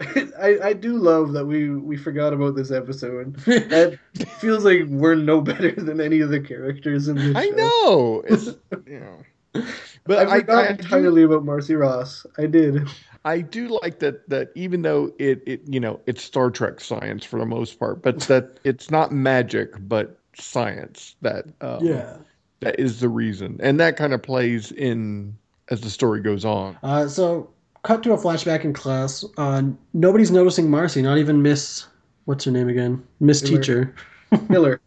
I, 0.00 0.58
I 0.62 0.72
do 0.72 0.96
love 0.96 1.32
that 1.32 1.44
we, 1.44 1.70
we 1.70 1.96
forgot 1.96 2.32
about 2.32 2.54
this 2.54 2.70
episode. 2.70 3.34
That 3.36 3.98
feels 4.38 4.64
like 4.64 4.84
we're 4.86 5.16
no 5.16 5.40
better 5.40 5.72
than 5.72 6.00
any 6.00 6.20
of 6.20 6.30
the 6.30 6.40
characters 6.40 7.08
in 7.08 7.16
this 7.16 7.36
I 7.36 7.46
show. 7.46 7.56
know. 7.56 8.22
It's 8.28 8.46
you 8.86 9.00
know. 9.00 9.64
But 10.04 10.28
I 10.28 10.36
I, 10.36 10.38
forgot 10.40 10.64
I, 10.64 10.72
do, 10.72 10.82
entirely 10.82 11.22
about 11.24 11.44
Marcy 11.44 11.74
Ross. 11.74 12.24
I 12.38 12.46
did. 12.46 12.88
I 13.24 13.40
do 13.40 13.68
like 13.82 13.98
that 13.98 14.28
that 14.28 14.50
even 14.54 14.82
though 14.82 15.12
it, 15.18 15.42
it 15.46 15.62
you 15.66 15.80
know 15.80 16.00
it's 16.06 16.22
Star 16.22 16.50
Trek 16.50 16.80
science 16.80 17.24
for 17.24 17.38
the 17.38 17.46
most 17.46 17.78
part, 17.78 18.02
but 18.02 18.20
that 18.28 18.58
it's 18.64 18.90
not 18.90 19.12
magic 19.12 19.74
but 19.80 20.18
science 20.34 21.16
that 21.22 21.46
um, 21.60 21.84
yeah. 21.84 22.16
that 22.60 22.78
is 22.78 23.00
the 23.00 23.08
reason, 23.08 23.58
and 23.62 23.78
that 23.80 23.96
kind 23.96 24.12
of 24.12 24.22
plays 24.22 24.72
in 24.72 25.36
as 25.68 25.80
the 25.80 25.90
story 25.90 26.20
goes 26.20 26.44
on. 26.44 26.76
Uh, 26.82 27.06
so, 27.06 27.48
cut 27.82 28.02
to 28.02 28.12
a 28.12 28.18
flashback 28.18 28.64
in 28.64 28.72
class. 28.72 29.24
Uh, 29.36 29.62
nobody's 29.92 30.30
noticing 30.30 30.70
Marcy, 30.70 31.02
not 31.02 31.18
even 31.18 31.42
Miss. 31.42 31.86
What's 32.24 32.44
her 32.44 32.50
name 32.50 32.68
again? 32.68 33.04
Miss 33.20 33.42
Miller. 33.42 33.56
Teacher. 33.56 33.94
Miller. 34.48 34.80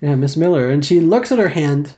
Yeah, 0.00 0.14
Miss 0.16 0.36
Miller. 0.36 0.68
And 0.68 0.84
she 0.84 1.00
looks 1.00 1.30
at 1.30 1.38
her 1.38 1.48
hand 1.48 1.94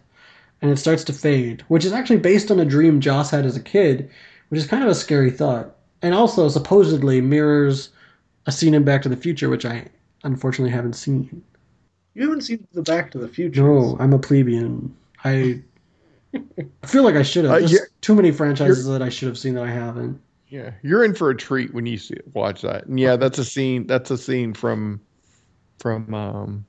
and 0.60 0.70
it 0.70 0.76
starts 0.76 1.04
to 1.04 1.12
fade, 1.12 1.62
which 1.68 1.84
is 1.84 1.92
actually 1.92 2.18
based 2.18 2.50
on 2.50 2.60
a 2.60 2.64
dream 2.64 3.00
Joss 3.00 3.30
had 3.30 3.46
as 3.46 3.56
a 3.56 3.62
kid, 3.62 4.10
which 4.48 4.60
is 4.60 4.66
kind 4.66 4.82
of 4.82 4.88
a 4.88 4.94
scary 4.94 5.30
thought. 5.30 5.76
And 6.02 6.14
also 6.14 6.48
supposedly 6.48 7.20
mirrors 7.20 7.90
a 8.46 8.52
scene 8.52 8.74
in 8.74 8.84
Back 8.84 9.02
to 9.02 9.08
the 9.08 9.16
Future, 9.16 9.48
which 9.48 9.64
I 9.64 9.86
unfortunately 10.22 10.70
haven't 10.70 10.94
seen. 10.94 11.42
You 12.14 12.22
haven't 12.22 12.42
seen 12.42 12.66
the 12.72 12.82
Back 12.82 13.10
to 13.12 13.18
the 13.18 13.28
Future. 13.28 13.62
No, 13.62 13.96
I'm 13.98 14.12
a 14.12 14.18
plebeian. 14.18 14.94
I 15.24 15.62
I 16.34 16.42
feel 16.86 17.04
like 17.04 17.14
I 17.14 17.22
should 17.22 17.44
have. 17.44 17.54
Uh, 17.54 17.58
There's 17.60 17.88
too 18.00 18.14
many 18.14 18.30
franchises 18.30 18.86
that 18.86 19.02
I 19.02 19.08
should 19.08 19.28
have 19.28 19.38
seen 19.38 19.54
that 19.54 19.64
I 19.64 19.70
haven't. 19.70 20.20
Yeah, 20.48 20.72
you're 20.82 21.04
in 21.04 21.14
for 21.14 21.30
a 21.30 21.36
treat 21.36 21.74
when 21.74 21.86
you 21.86 21.98
see 21.98 22.16
watch 22.32 22.62
that. 22.62 22.86
And 22.86 23.00
yeah, 23.00 23.16
that's 23.16 23.38
a 23.38 23.44
scene. 23.44 23.86
That's 23.86 24.10
a 24.10 24.18
scene 24.18 24.52
from 24.52 25.00
from 25.78 26.12
um, 26.14 26.64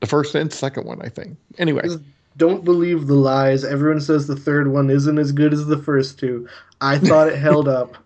the 0.00 0.06
first 0.06 0.34
and 0.34 0.52
second 0.52 0.86
one, 0.86 1.02
I 1.02 1.08
think. 1.08 1.36
Anyway, 1.58 1.82
Just 1.82 2.00
Don't 2.40 2.64
believe 2.64 3.06
the 3.06 3.16
lies. 3.16 3.64
Everyone 3.64 4.00
says 4.00 4.26
the 4.26 4.34
third 4.34 4.72
one 4.72 4.88
isn't 4.88 5.18
as 5.18 5.30
good 5.30 5.52
as 5.52 5.66
the 5.66 5.76
first 5.76 6.18
two. 6.18 6.48
I 6.80 6.96
thought 6.96 7.28
it 7.28 7.36
held 7.36 7.68
up. 7.68 7.98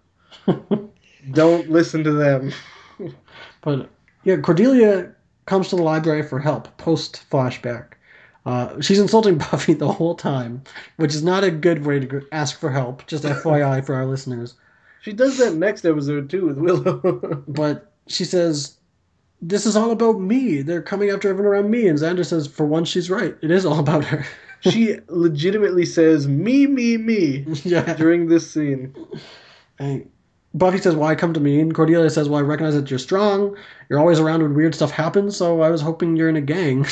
Don't 1.30 1.70
listen 1.70 2.02
to 2.02 2.10
them. 2.10 2.52
But 3.60 3.88
yeah, 4.24 4.38
Cordelia 4.38 5.14
comes 5.46 5.68
to 5.68 5.76
the 5.76 5.84
library 5.84 6.24
for 6.24 6.40
help 6.40 6.76
post 6.78 7.24
flashback. 7.30 7.92
Uh, 8.44 8.80
she's 8.80 8.98
insulting 8.98 9.38
Buffy 9.52 9.72
the 9.72 9.92
whole 9.92 10.16
time, 10.16 10.64
which 10.96 11.14
is 11.14 11.22
not 11.22 11.44
a 11.44 11.50
good 11.52 11.86
way 11.86 12.00
to 12.00 12.26
ask 12.32 12.58
for 12.58 12.72
help. 12.72 13.06
Just 13.06 13.22
FYI 13.22 13.86
for 13.86 13.94
our 13.94 14.04
listeners. 14.04 14.54
She 15.02 15.12
does 15.12 15.38
that 15.38 15.54
next 15.54 15.84
episode 15.84 16.28
too 16.28 16.46
with 16.46 16.58
Willow. 16.58 17.44
But 17.46 17.92
she 18.08 18.24
says, 18.24 18.78
"This 19.42 19.66
is 19.66 19.76
all 19.76 19.90
about 19.90 20.20
me. 20.20 20.62
They're 20.62 20.82
coming 20.82 21.10
after 21.10 21.28
everyone 21.28 21.52
around 21.52 21.70
me." 21.70 21.88
And 21.88 21.98
Xander 21.98 22.24
says, 22.24 22.46
"For 22.46 22.66
once, 22.66 22.88
she's 22.88 23.10
right. 23.10 23.36
It 23.42 23.50
is 23.50 23.66
all 23.66 23.78
about 23.78 24.04
her." 24.04 24.24
She 24.60 24.96
legitimately 25.08 25.84
says 25.84 26.26
me, 26.26 26.66
me, 26.66 26.96
me 26.96 27.44
yeah. 27.64 27.92
during 27.96 28.28
this 28.28 28.50
scene. 28.50 28.94
And 29.78 30.08
Buffy 30.54 30.78
says, 30.78 30.96
"Why 30.96 31.14
come 31.14 31.34
to 31.34 31.40
me?" 31.40 31.60
And 31.60 31.74
Cordelia 31.74 32.08
says, 32.08 32.30
"Well, 32.30 32.38
I 32.38 32.42
recognize 32.42 32.74
that 32.74 32.88
you're 32.88 32.98
strong. 32.98 33.56
You're 33.90 33.98
always 33.98 34.20
around 34.20 34.40
when 34.42 34.54
weird 34.54 34.74
stuff 34.74 34.90
happens. 34.90 35.36
So 35.36 35.60
I 35.60 35.68
was 35.68 35.82
hoping 35.82 36.16
you're 36.16 36.30
in 36.30 36.36
a 36.36 36.40
gang." 36.40 36.86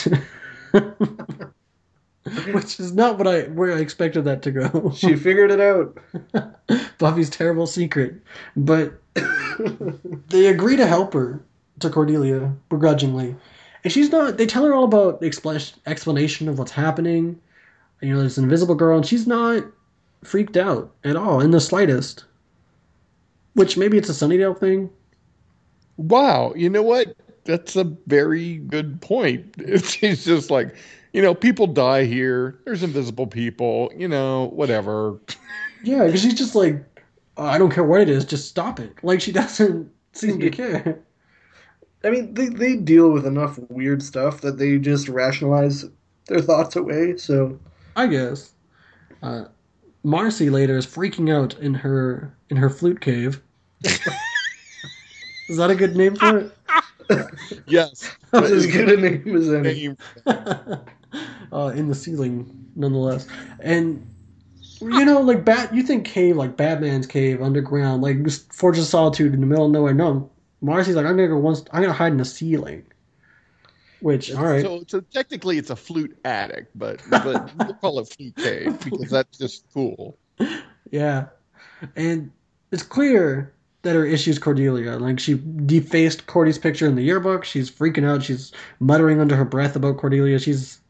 Which 2.53 2.78
is 2.78 2.93
not 2.93 3.16
what 3.16 3.26
I 3.26 3.45
where 3.45 3.72
I 3.74 3.80
expected 3.80 4.24
that 4.26 4.43
to 4.43 4.51
go. 4.51 4.93
She 4.95 5.16
figured 5.16 5.51
it 5.51 5.61
out. 5.61 5.99
Buffy's 6.99 7.30
terrible 7.30 7.66
secret, 7.66 8.14
but 8.57 9.01
they 10.28 10.47
agree 10.47 10.76
to 10.76 10.86
help 10.86 11.14
her 11.14 11.43
to 11.83 11.91
Cordelia 11.91 12.53
begrudgingly, 12.68 13.37
and 13.85 13.93
she's 13.93 14.11
not. 14.11 14.39
They 14.39 14.47
tell 14.47 14.64
her 14.64 14.74
all 14.74 14.85
about 14.85 15.20
the 15.20 15.26
explanation 15.87 16.49
of 16.49 16.59
what's 16.59 16.72
happening. 16.72 17.41
You 18.01 18.14
know, 18.14 18.20
there's 18.20 18.39
an 18.39 18.45
invisible 18.45 18.74
girl, 18.74 18.97
and 18.97 19.07
she's 19.07 19.26
not 19.26 19.64
freaked 20.24 20.57
out 20.57 20.93
at 21.05 21.16
all 21.16 21.41
in 21.41 21.51
the 21.51 21.61
slightest. 21.61 22.24
Which 23.55 23.76
maybe 23.76 23.99
it's 23.99 24.09
a 24.09 24.12
Sunnydale 24.12 24.59
thing. 24.59 24.91
Wow, 25.99 26.55
you 26.57 26.70
know 26.70 26.83
what? 26.83 27.14
That's 27.45 27.76
a 27.76 27.85
very 28.07 28.57
good 28.59 29.01
point. 29.03 29.55
She's 29.85 30.24
just 30.24 30.51
like, 30.51 30.74
you 31.12 31.20
know, 31.20 31.35
people 31.35 31.66
die 31.66 32.05
here. 32.05 32.59
There's 32.64 32.83
invisible 32.83 33.26
people. 33.26 33.93
You 33.97 34.09
know, 34.09 34.47
whatever. 34.55 35.20
Yeah, 35.85 36.05
because 36.05 36.22
she's 36.22 36.35
just 36.35 36.55
like, 36.55 36.76
"Oh, 37.37 37.45
I 37.45 37.59
don't 37.59 37.72
care 37.72 37.83
what 37.85 38.01
it 38.01 38.09
is, 38.09 38.24
just 38.24 38.49
stop 38.49 38.78
it. 38.78 38.95
Like 39.03 39.20
she 39.20 39.33
doesn't 39.41 39.91
seem 40.12 40.39
to 40.39 40.51
care. 40.51 41.01
I 42.05 42.11
mean, 42.11 42.34
they, 42.34 42.48
they 42.48 42.76
deal 42.76 43.11
with 43.11 43.26
enough 43.26 43.59
weird 43.68 44.03
stuff 44.03 44.40
that 44.40 44.59
they 44.59 44.78
just 44.78 45.09
rationalize 45.09 45.84
their 46.26 46.40
thoughts 46.40 46.76
away. 46.76 47.16
So 47.16 47.59
I 47.96 48.07
guess. 48.07 48.53
Uh, 49.22 49.44
Marcy 50.03 50.50
later 50.50 50.76
is 50.76 50.86
freaking 50.86 51.32
out 51.32 51.59
in 51.61 51.74
her 51.74 52.36
in 52.50 52.57
her 52.57 52.68
flute 52.68 53.00
cave. 53.00 53.40
is 53.84 55.57
that 55.57 55.70
a 55.70 55.74
good 55.74 55.96
name 55.96 56.16
for 56.16 56.38
it? 56.38 56.53
Yes. 57.66 58.11
that's 58.30 58.50
as 58.50 58.66
good 58.66 58.88
a 58.88 58.96
name 58.96 59.36
as 59.36 59.53
any. 59.53 59.94
uh, 61.53 61.72
in 61.74 61.88
the 61.88 61.94
ceiling, 61.94 62.70
nonetheless. 62.74 63.26
And 63.61 64.09
you 64.80 65.05
know, 65.05 65.20
like 65.20 65.44
bat, 65.44 65.74
you 65.74 65.82
think 65.82 66.07
cave 66.07 66.36
like 66.36 66.57
Batman's 66.57 67.07
cave 67.07 67.42
underground, 67.42 68.03
like 68.03 68.24
just 68.24 68.50
Fortress 68.53 68.86
of 68.86 68.90
Solitude 68.90 69.34
in 69.34 69.40
the 69.40 69.46
middle 69.46 69.66
of 69.66 69.72
nowhere. 69.72 69.92
No, 69.92 70.30
Marcy's 70.62 70.94
like, 70.94 71.04
I'm 71.04 71.16
gonna 71.16 71.28
go 71.28 71.36
once. 71.38 71.64
I'm 71.72 71.82
gonna 71.82 71.92
hide 71.92 72.12
in 72.12 72.18
the 72.18 72.24
ceiling. 72.24 72.84
Which, 74.00 74.34
all 74.34 74.46
right, 74.46 74.62
So, 74.62 74.82
so 74.88 75.00
technically, 75.00 75.58
it's 75.58 75.70
a 75.70 75.76
flute 75.76 76.18
attic, 76.24 76.68
but 76.74 77.02
but 77.10 77.52
we'll 77.58 77.74
call 77.74 77.98
it 78.00 78.08
flute 78.08 78.34
cave 78.36 78.82
because 78.84 79.10
that's 79.10 79.38
just 79.38 79.64
cool. 79.74 80.18
yeah, 80.90 81.26
and 81.94 82.32
it's 82.70 82.82
clear 82.82 83.52
that 83.82 83.94
her 83.94 84.06
issues 84.06 84.38
Cordelia. 84.38 84.96
Like 84.98 85.18
she 85.20 85.40
defaced 85.66 86.26
Cordy's 86.26 86.58
picture 86.58 86.86
in 86.86 86.94
the 86.94 87.02
yearbook. 87.02 87.44
She's 87.44 87.70
freaking 87.70 88.08
out. 88.08 88.22
She's 88.22 88.52
muttering 88.80 89.20
under 89.20 89.36
her 89.36 89.44
breath 89.44 89.76
about 89.76 89.98
Cordelia. 89.98 90.38
She's 90.38 90.80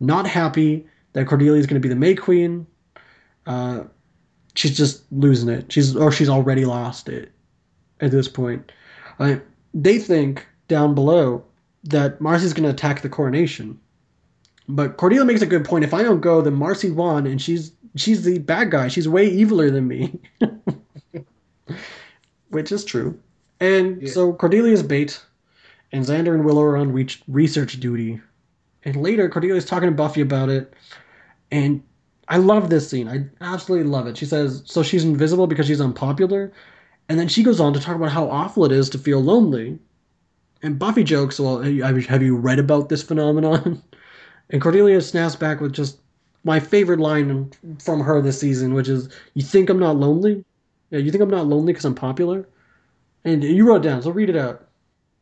not 0.00 0.26
happy 0.26 0.86
that 1.12 1.26
Cordelia 1.26 1.60
is 1.60 1.66
going 1.66 1.80
to 1.80 1.86
be 1.86 1.92
the 1.92 1.98
May 1.98 2.14
Queen. 2.14 2.66
Uh, 3.46 3.84
she's 4.54 4.76
just 4.76 5.04
losing 5.12 5.48
it. 5.48 5.70
She's 5.70 5.94
or 5.94 6.10
she's 6.10 6.28
already 6.28 6.64
lost 6.64 7.08
it 7.08 7.32
at 8.00 8.10
this 8.10 8.28
point. 8.28 8.72
Uh, 9.22 9.38
they 9.74 9.98
think 9.98 10.46
down 10.68 10.94
below 10.94 11.44
that 11.84 12.20
Marcy's 12.20 12.52
going 12.52 12.64
to 12.64 12.70
attack 12.70 13.02
the 13.02 13.08
coronation. 13.08 13.78
But 14.68 14.96
Cordelia 14.96 15.24
makes 15.24 15.42
a 15.42 15.46
good 15.46 15.64
point. 15.64 15.84
If 15.84 15.94
I 15.94 16.02
don't 16.02 16.20
go, 16.20 16.40
then 16.40 16.54
Marcy 16.54 16.90
won, 16.90 17.26
and 17.26 17.40
she's 17.40 17.72
she's 17.96 18.22
the 18.24 18.38
bad 18.38 18.70
guy. 18.70 18.88
She's 18.88 19.08
way 19.08 19.30
eviler 19.30 19.70
than 19.72 19.88
me, 19.88 20.18
which 22.50 22.72
is 22.72 22.84
true. 22.84 23.18
And 23.60 24.02
Yeah. 24.02 24.10
so 24.12 24.32
Cordelia's 24.32 24.82
bait, 24.82 25.20
and 25.92 26.04
Xander 26.04 26.34
and 26.34 26.44
Willow 26.44 26.62
are 26.62 26.76
on 26.76 26.92
re- 26.92 27.08
research 27.28 27.80
duty. 27.80 28.20
And 28.84 28.96
later, 28.96 29.28
Cordelia's 29.28 29.64
talking 29.64 29.88
to 29.88 29.94
Buffy 29.94 30.20
about 30.20 30.48
it, 30.48 30.72
and 31.50 31.82
I 32.28 32.38
love 32.38 32.70
this 32.70 32.88
scene. 32.88 33.08
I 33.08 33.26
absolutely 33.40 33.88
love 33.88 34.06
it. 34.06 34.16
She 34.16 34.26
says, 34.26 34.62
"So 34.64 34.82
she's 34.82 35.04
invisible 35.04 35.46
because 35.46 35.66
she's 35.66 35.80
unpopular," 35.80 36.52
and 37.08 37.18
then 37.18 37.28
she 37.28 37.42
goes 37.42 37.60
on 37.60 37.72
to 37.74 37.80
talk 37.80 37.96
about 37.96 38.12
how 38.12 38.28
awful 38.28 38.64
it 38.64 38.72
is 38.72 38.90
to 38.90 38.98
feel 38.98 39.20
lonely. 39.20 39.78
And 40.62 40.78
Buffy 40.78 41.04
jokes, 41.04 41.40
"Well, 41.40 41.60
have 41.62 42.22
you- 42.22 42.36
read 42.36 42.58
about 42.58 42.88
this 42.88 43.02
phenomenon?" 43.02 43.82
And 44.50 44.62
Cordelia 44.62 45.00
snaps 45.00 45.36
back 45.36 45.60
with 45.60 45.72
just 45.72 46.00
my 46.44 46.60
favorite 46.60 47.00
line 47.00 47.50
from 47.80 48.00
her 48.00 48.20
this 48.22 48.40
season, 48.40 48.74
which 48.74 48.88
is, 48.88 49.08
"You 49.34 49.42
think 49.42 49.70
I'm 49.70 49.78
not 49.78 49.96
lonely? 49.98 50.44
Yeah, 50.90 50.98
you 51.00 51.10
think 51.10 51.22
I'm 51.22 51.30
not 51.30 51.46
lonely 51.48 51.72
because 51.72 51.84
I'm 51.86 51.94
popular?" 51.94 52.46
And 53.24 53.42
you 53.44 53.66
wrote 53.66 53.82
down, 53.82 54.02
so 54.02 54.10
read 54.12 54.30
it 54.30 54.36
out. 54.36 54.68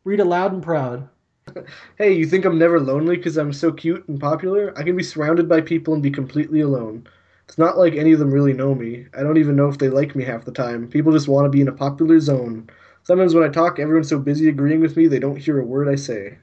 Read 0.05 0.19
it 0.19 0.25
loud 0.25 0.53
and 0.53 0.63
proud. 0.63 1.09
Hey, 1.97 2.13
you 2.13 2.25
think 2.27 2.45
I'm 2.45 2.59
never 2.59 2.79
lonely 2.79 3.17
because 3.17 3.37
I'm 3.37 3.53
so 3.53 3.71
cute 3.71 4.07
and 4.07 4.19
popular? 4.19 4.73
I 4.77 4.83
can 4.83 4.95
be 4.95 5.03
surrounded 5.03 5.49
by 5.49 5.61
people 5.61 5.93
and 5.93 6.03
be 6.03 6.11
completely 6.11 6.61
alone. 6.61 7.07
It's 7.51 7.57
not 7.57 7.77
like 7.77 7.95
any 7.95 8.13
of 8.13 8.19
them 8.19 8.31
really 8.31 8.53
know 8.53 8.73
me. 8.73 9.07
I 9.13 9.23
don't 9.23 9.35
even 9.35 9.57
know 9.57 9.67
if 9.67 9.77
they 9.77 9.89
like 9.89 10.15
me 10.15 10.23
half 10.23 10.45
the 10.45 10.53
time. 10.53 10.87
People 10.87 11.11
just 11.11 11.27
want 11.27 11.43
to 11.43 11.49
be 11.49 11.59
in 11.59 11.67
a 11.67 11.73
popular 11.73 12.17
zone. 12.17 12.69
Sometimes 13.03 13.35
when 13.35 13.43
I 13.43 13.49
talk, 13.49 13.77
everyone's 13.77 14.07
so 14.07 14.19
busy 14.19 14.47
agreeing 14.47 14.79
with 14.79 14.95
me 14.95 15.05
they 15.05 15.19
don't 15.19 15.35
hear 15.35 15.59
a 15.59 15.65
word 15.65 15.89
I 15.89 15.95
say. 15.95 16.37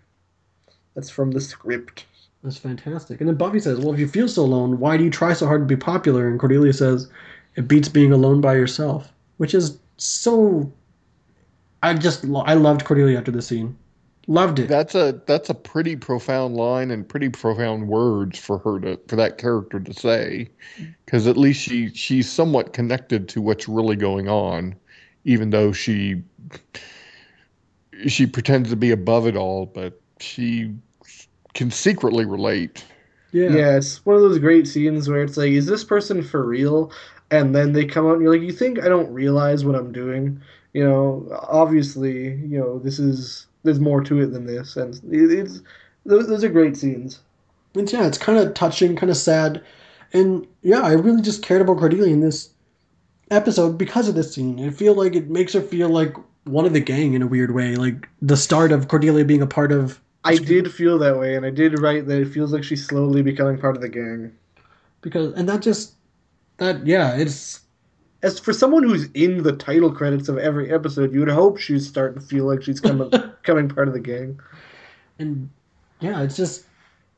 That's 0.95 1.09
from 1.09 1.31
the 1.31 1.41
script. 1.41 2.05
That's 2.45 2.59
fantastic. 2.59 3.23
And 3.23 3.29
then 3.29 3.37
Buffy 3.37 3.59
says, 3.59 3.79
Well, 3.79 3.95
if 3.95 4.01
you 4.01 4.07
feel 4.07 4.29
so 4.29 4.43
alone, 4.43 4.81
why 4.81 4.99
do 4.99 5.05
you 5.05 5.09
try 5.09 5.33
so 5.33 5.47
hard 5.47 5.63
to 5.63 5.65
be 5.65 5.81
popular? 5.81 6.29
And 6.29 6.39
Cordelia 6.39 6.75
says, 6.75 7.11
It 7.57 7.69
beats 7.69 7.89
being 7.89 8.13
alone 8.13 8.43
by 8.43 8.57
yourself. 8.57 9.11
Which 9.39 9.55
is 9.55 9.79
so. 9.97 10.71
I 11.83 11.95
just. 11.95 12.27
I 12.45 12.53
loved 12.53 12.85
Cordelia 12.85 13.17
after 13.17 13.33
this 13.33 13.47
scene. 13.47 13.79
Loved 14.29 14.59
it. 14.61 14.69
That's 14.69 14.95
a 14.95 15.23
that's 15.27 15.49
a 15.49 15.55
pretty 15.55 15.97
profound 15.97 16.55
line 16.55 16.91
and 16.91 17.09
pretty 17.09 17.31
profound 17.31 17.89
words 17.89 18.39
for 18.39 18.59
her 18.59 18.79
to 18.81 19.01
for 19.09 19.17
that 19.17 19.39
character 19.39 19.81
to 19.81 19.95
say, 19.95 20.51
because 21.05 21.27
at 21.27 21.37
least 21.39 21.63
she 21.63 21.89
she's 21.95 22.31
somewhat 22.31 22.75
connected 22.75 23.29
to 23.31 23.41
what's 23.41 23.69
really 23.69 23.97
going 23.97 24.29
on, 24.29 24.77
even 25.25 25.51
though 25.51 25.73
she 25.73 26.23
she 28.07 28.27
pretends 28.27 28.71
to 28.71 28.77
be 28.77 28.91
above 28.91 29.27
it 29.27 29.37
all, 29.37 29.67
but 29.67 30.01
she 30.21 30.75
can 31.55 31.71
secretly 31.71 32.25
relate. 32.25 32.85
yeah. 33.33 33.49
Yeah. 33.51 33.77
it's 33.77 34.05
one 34.07 34.17
of 34.17 34.23
those 34.23 34.39
great 34.39 34.67
scenes 34.69 35.09
where 35.09 35.23
it's 35.23 35.37
like, 35.37 35.51
is 35.53 35.67
this 35.67 35.85
person 35.85 36.23
for 36.23 36.45
real? 36.45 36.93
And 37.31 37.55
then 37.55 37.73
they 37.73 37.87
come 37.87 38.07
out 38.07 38.15
and 38.15 38.23
you're 38.23 38.33
like, 38.33 38.43
you 38.43 38.53
think 38.53 38.81
I 38.81 38.89
don't 38.89 39.13
realize 39.13 39.65
what 39.65 39.75
I'm 39.77 39.93
doing? 39.93 40.43
You 40.73 40.85
know, 40.85 41.29
obviously, 41.49 42.35
you 42.37 42.59
know, 42.59 42.79
this 42.79 42.99
is 42.99 43.48
there's 43.63 43.81
more 43.81 44.03
to 44.05 44.21
it 44.21 44.33
than 44.33 44.47
this, 44.47 44.77
and 44.77 44.95
it, 45.13 45.33
it's 45.33 45.61
those, 46.07 46.29
those 46.29 46.45
are 46.45 46.49
great 46.49 46.77
scenes. 46.77 47.21
And 47.75 47.91
yeah, 47.93 48.07
it's 48.07 48.19
kind 48.19 48.39
of 48.39 48.55
touching, 48.55 48.97
kind 48.97 49.11
of 49.11 49.17
sad. 49.17 49.63
And 50.13 50.47
yeah, 50.63 50.81
I 50.81 50.93
really 50.93 51.23
just 51.23 51.43
cared 51.43 51.61
about 51.61 51.79
Cordelia 51.79 52.13
in 52.13 52.21
this 52.21 52.51
episode 53.31 53.77
because 53.77 54.09
of 54.09 54.15
this 54.15 54.35
scene. 54.35 54.65
I 54.65 54.71
feel 54.71 54.95
like 54.95 55.15
it 55.15 55.29
makes 55.29 55.53
her 55.53 55.61
feel 55.61 55.89
like 55.89 56.17
one 56.45 56.65
of 56.65 56.73
the 56.73 56.81
gang 56.81 57.15
in 57.15 57.23
a 57.23 57.27
weird 57.27 57.55
way. 57.55 57.77
Like 57.77 58.09
the 58.23 58.37
start 58.37 58.73
of 58.73 58.89
Cordelia 58.89 59.25
being 59.25 59.43
a 59.43 59.47
part 59.47 59.73
of. 59.73 60.01
I 60.25 60.37
did 60.37 60.73
feel 60.73 60.99
that 60.99 61.19
way, 61.19 61.37
and 61.37 61.47
I 61.47 61.51
did 61.51 61.79
write 61.79 62.07
that 62.07 62.21
it 62.21 62.33
feels 62.33 62.53
like 62.53 62.65
she's 62.65 62.85
slowly 62.85 63.23
becoming 63.23 63.59
part 63.59 63.77
of 63.77 63.83
the 63.83 63.89
gang. 63.89 64.33
Because, 65.01 65.33
and 65.35 65.49
that 65.49 65.63
just. 65.63 65.95
That, 66.57 66.87
yeah, 66.87 67.17
it's. 67.17 67.61
As 68.23 68.39
for 68.39 68.53
someone 68.53 68.83
who's 68.83 69.09
in 69.13 69.43
the 69.43 69.53
title 69.53 69.93
credits 69.93 70.29
of 70.29 70.39
every 70.39 70.73
episode, 70.73 71.13
you 71.13 71.21
would 71.21 71.29
hope 71.29 71.59
she's 71.59 71.87
starting 71.87 72.21
to 72.21 72.27
feel 72.27 72.45
like 72.45 72.63
she's 72.63 72.81
coming 72.81 73.11
becoming 73.43 73.69
part 73.69 73.89
of 73.89 73.95
the 73.95 74.01
gang. 74.01 74.41
And 75.19 75.49
yeah, 76.01 76.23
it's 76.23 76.37
just 76.37 76.65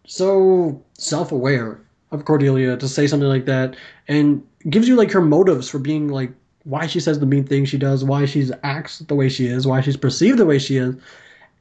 so 0.06 0.82
self 0.94 1.32
aware 1.32 1.80
of 2.10 2.24
Cordelia 2.24 2.76
to 2.76 2.88
say 2.88 3.06
something 3.06 3.28
like 3.28 3.46
that 3.46 3.76
and 4.08 4.44
gives 4.68 4.88
you 4.88 4.96
like 4.96 5.10
her 5.12 5.20
motives 5.20 5.68
for 5.68 5.78
being 5.78 6.08
like 6.08 6.32
why 6.64 6.86
she 6.86 7.00
says 7.00 7.18
the 7.18 7.26
mean 7.26 7.44
things 7.44 7.68
she 7.68 7.78
does, 7.78 8.04
why 8.04 8.26
she 8.26 8.50
acts 8.62 8.98
the 8.98 9.14
way 9.14 9.28
she 9.28 9.46
is, 9.46 9.66
why 9.66 9.80
she's 9.80 9.96
perceived 9.96 10.38
the 10.38 10.46
way 10.46 10.58
she 10.58 10.76
is. 10.76 10.94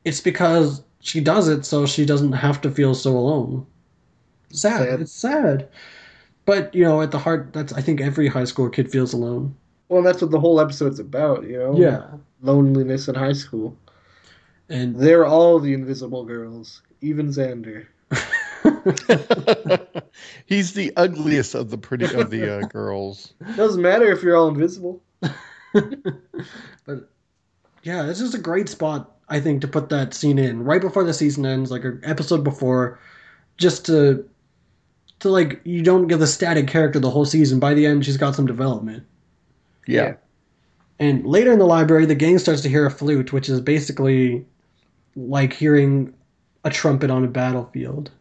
It's 0.04 0.22
because 0.22 0.82
she 1.02 1.22
does 1.22 1.48
it 1.48 1.66
so 1.66 1.86
she 1.86 2.06
doesn't 2.06 2.34
have 2.34 2.60
to 2.62 2.72
feel 2.72 2.94
so 2.94 3.16
alone. 3.16 3.66
Sad. 4.52 4.90
Sad. 4.90 5.02
It's 5.02 5.12
sad. 5.12 5.70
But, 6.50 6.74
you 6.74 6.84
know, 6.84 7.04
at 7.04 7.12
the 7.12 7.20
heart, 7.20 7.54
that's 7.54 7.74
I 7.74 7.82
think 7.82 8.02
every 8.02 8.28
high 8.28 8.46
school 8.46 8.72
kid 8.72 8.92
feels 8.92 9.14
alone. 9.14 9.56
Well, 9.88 10.02
that's 10.02 10.20
what 10.20 10.32
the 10.32 10.40
whole 10.40 10.60
episode's 10.60 11.00
about, 11.00 11.44
you 11.44 11.60
know? 11.60 11.78
Yeah. 11.78 12.08
Loneliness 12.42 13.08
in 13.08 13.14
high 13.14 13.34
school. 13.34 13.78
And 14.68 14.96
They're 14.96 15.28
all 15.28 15.60
the 15.60 15.76
invisible 15.76 16.26
girls, 16.26 16.82
even 17.02 17.28
Xander. 17.28 17.86
He's 20.48 20.74
the 20.74 20.92
ugliest 20.98 21.54
of 21.54 21.70
the 21.70 21.78
pretty 21.78 22.12
of 22.16 22.32
the 22.32 22.58
uh, 22.58 22.62
girls. 22.62 23.32
Doesn't 23.56 23.84
matter 23.84 24.12
if 24.12 24.24
you're 24.24 24.36
all 24.36 24.48
invisible. 24.48 25.04
but 25.22 25.36
Yeah, 27.84 28.08
this 28.08 28.22
is 28.22 28.34
a 28.34 28.40
great 28.40 28.70
spot, 28.70 29.18
I 29.30 29.40
think, 29.40 29.62
to 29.62 29.68
put 29.68 29.90
that 29.90 30.16
scene 30.16 30.40
in 30.40 30.64
right 30.64 30.82
before 30.82 31.04
the 31.04 31.14
season 31.14 31.46
ends, 31.46 31.70
like 31.70 31.84
an 31.84 32.02
episode 32.04 32.44
before, 32.44 32.98
just 33.58 33.86
to 33.86 34.28
to 35.20 35.30
like 35.30 35.62
you 35.64 35.82
don't 35.84 36.08
get 36.08 36.18
the 36.18 36.28
static 36.28 36.68
character 36.68 37.00
the 37.00 37.10
whole 37.10 37.26
season. 37.26 37.60
By 37.60 37.74
the 37.74 37.86
end, 37.86 38.06
she's 38.06 38.18
got 38.18 38.36
some 38.36 38.46
development. 38.46 39.04
Yeah. 39.88 40.16
And 41.00 41.26
later 41.26 41.52
in 41.52 41.60
the 41.60 41.66
library, 41.66 42.06
the 42.06 42.16
gang 42.16 42.38
starts 42.40 42.62
to 42.62 42.70
hear 42.70 42.86
a 42.86 42.92
flute, 42.92 43.32
which 43.32 43.48
is 43.50 43.62
basically 43.62 44.46
like 45.16 45.54
hearing 45.54 46.14
a 46.64 46.70
trumpet 46.70 47.10
on 47.10 47.24
a 47.24 47.28
battlefield. 47.28 48.12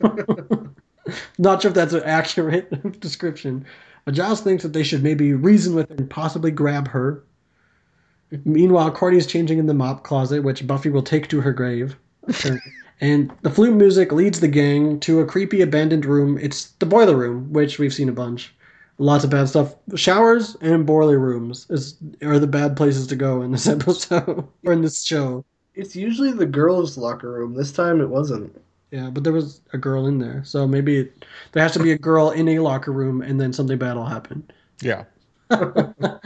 Not 1.38 1.62
sure 1.62 1.68
if 1.68 1.74
that's 1.74 1.92
an 1.92 2.02
accurate 2.04 3.00
description. 3.00 3.64
But 4.04 4.14
Giles 4.14 4.40
thinks 4.40 4.62
that 4.62 4.72
they 4.72 4.82
should 4.82 5.02
maybe 5.02 5.34
reason 5.34 5.74
with 5.74 5.90
and 5.90 6.08
possibly 6.08 6.50
grab 6.50 6.88
her. 6.88 7.22
Meanwhile, 8.44 8.92
Cordy 8.92 9.18
is 9.18 9.26
changing 9.26 9.58
in 9.58 9.66
the 9.66 9.74
mop 9.74 10.02
closet, 10.02 10.42
which 10.42 10.66
Buffy 10.66 10.90
will 10.90 11.02
take 11.02 11.28
to 11.28 11.40
her 11.40 11.52
grave. 11.52 11.96
And 13.00 13.30
the 13.42 13.50
flute 13.50 13.74
music 13.74 14.12
leads 14.12 14.40
the 14.40 14.48
gang 14.48 14.98
to 15.00 15.20
a 15.20 15.26
creepy 15.26 15.60
abandoned 15.60 16.06
room. 16.06 16.38
It's 16.38 16.70
the 16.78 16.86
boiler 16.86 17.16
room, 17.16 17.52
which 17.52 17.78
we've 17.78 17.92
seen 17.92 18.08
a 18.08 18.12
bunch. 18.12 18.54
Lots 18.98 19.24
of 19.24 19.30
bad 19.30 19.48
stuff. 19.48 19.74
Showers 19.94 20.56
and 20.62 20.86
boiler 20.86 21.18
rooms 21.18 21.66
is 21.68 21.96
are 22.22 22.38
the 22.38 22.46
bad 22.46 22.76
places 22.76 23.06
to 23.08 23.16
go 23.16 23.42
in 23.42 23.52
this 23.52 23.66
episode 23.66 24.48
or 24.64 24.72
in 24.72 24.80
this 24.80 25.04
show. 25.04 25.44
It's 25.74 25.94
usually 25.94 26.32
the 26.32 26.46
girls' 26.46 26.96
locker 26.96 27.30
room. 27.30 27.54
This 27.54 27.72
time 27.72 28.00
it 28.00 28.08
wasn't. 28.08 28.58
Yeah, 28.90 29.10
but 29.10 29.24
there 29.24 29.32
was 29.32 29.60
a 29.74 29.78
girl 29.78 30.06
in 30.06 30.18
there, 30.18 30.42
so 30.44 30.66
maybe 30.66 30.98
it, 30.98 31.24
there 31.52 31.62
has 31.62 31.72
to 31.72 31.82
be 31.82 31.90
a 31.90 31.98
girl 31.98 32.30
in 32.30 32.48
a 32.48 32.60
locker 32.60 32.92
room, 32.92 33.20
and 33.20 33.38
then 33.38 33.52
something 33.52 33.76
bad 33.76 33.96
will 33.96 34.06
happen. 34.06 34.48
Yeah. 34.80 35.04
uh, 35.50 36.18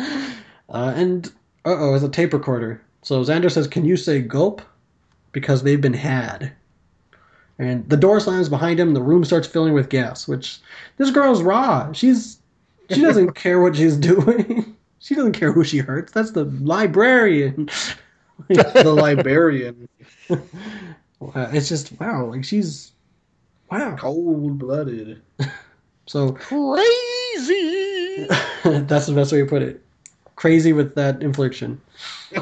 and 0.69 1.27
uh 1.65 1.77
oh, 1.77 1.95
it's 1.95 2.05
a 2.05 2.09
tape 2.09 2.33
recorder. 2.33 2.81
So 3.03 3.25
Xander 3.25 3.51
says, 3.51 3.67
"Can 3.67 3.85
you 3.85 3.97
say 3.97 4.21
gulp?" 4.21 4.63
Because 5.33 5.63
they've 5.63 5.81
been 5.81 5.95
had. 5.95 6.53
And 7.61 7.87
the 7.91 7.97
door 7.97 8.19
slams 8.21 8.49
behind 8.49 8.81
him. 8.81 8.95
The 8.95 9.03
room 9.03 9.23
starts 9.23 9.47
filling 9.47 9.75
with 9.75 9.91
gas. 9.91 10.27
Which 10.27 10.59
this 10.97 11.11
girl's 11.11 11.43
raw. 11.43 11.93
She's 11.93 12.39
she 12.89 13.03
doesn't 13.03 13.33
care 13.35 13.61
what 13.61 13.77
she's 13.77 13.99
doing. 13.99 14.75
she 14.99 15.15
doesn't 15.15 15.33
care 15.33 15.53
who 15.53 15.63
she 15.63 15.77
hurts. 15.79 16.11
That's 16.11 16.33
the 16.33 16.45
librarian. 16.45 17.69
The 18.49 18.95
librarian. 18.95 19.87
Wow, 20.31 21.51
it's 21.53 21.69
just 21.69 21.93
wow. 22.01 22.25
Like 22.25 22.43
she's 22.43 22.93
wow. 23.71 23.95
Cold 23.99 24.59
blooded. 24.59 25.21
So 26.07 26.33
Crazy. 26.33 28.27
that's 28.65 29.05
the 29.05 29.13
best 29.15 29.31
way 29.33 29.41
to 29.41 29.47
put 29.47 29.61
it. 29.61 29.85
Crazy 30.41 30.73
with 30.73 30.95
that 30.95 31.23
infliction. 31.23 31.81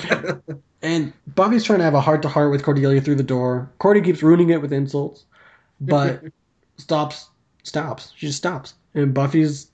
And 0.82 1.12
Buffy's 1.34 1.64
trying 1.64 1.80
to 1.80 1.84
have 1.84 1.94
a 1.94 2.00
heart 2.00 2.22
to 2.22 2.28
heart 2.28 2.50
with 2.50 2.62
Cordelia 2.62 3.00
through 3.00 3.16
the 3.16 3.22
door. 3.22 3.70
Cordy 3.78 4.00
keeps 4.00 4.22
ruining 4.22 4.50
it 4.50 4.62
with 4.62 4.72
insults, 4.72 5.24
but 5.80 6.22
stops. 6.76 7.28
Stops. 7.64 8.12
She 8.16 8.26
just 8.26 8.38
stops. 8.38 8.74
And 8.94 9.12
Buffy's 9.12 9.70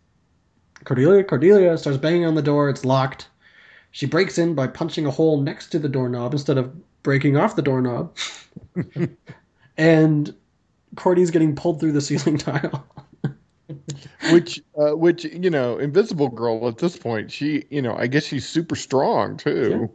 Cordelia. 0.85 1.23
Cordelia 1.23 1.77
starts 1.77 1.99
banging 1.99 2.25
on 2.25 2.35
the 2.35 2.43
door. 2.43 2.71
It's 2.71 2.85
locked. 2.85 3.29
She 3.91 4.07
breaks 4.07 4.39
in 4.39 4.55
by 4.55 4.67
punching 4.67 5.07
a 5.07 5.11
hole 5.11 5.41
next 5.41 5.69
to 5.69 5.79
the 5.79 5.89
doorknob 5.89 6.33
instead 6.33 6.59
of 6.59 6.75
breaking 7.03 7.37
off 7.37 7.55
the 7.55 7.63
doorknob. 7.63 8.17
and 9.77 10.35
Cordy's 10.97 11.31
getting 11.31 11.55
pulled 11.55 11.81
through 11.81 11.93
the 11.93 12.01
ceiling 12.01 12.39
tile. 12.39 12.87
which, 14.33 14.61
uh, 14.79 14.97
which 14.97 15.25
you 15.25 15.51
know, 15.51 15.79
Invisible 15.79 16.29
Girl 16.29 16.67
at 16.69 16.79
this 16.79 16.97
point, 16.97 17.31
she, 17.31 17.65
you 17.71 17.83
know, 17.83 17.95
I 17.97 18.07
guess 18.07 18.25
she's 18.25 18.49
super 18.49 18.77
strong 18.77 19.37
too. 19.37 19.91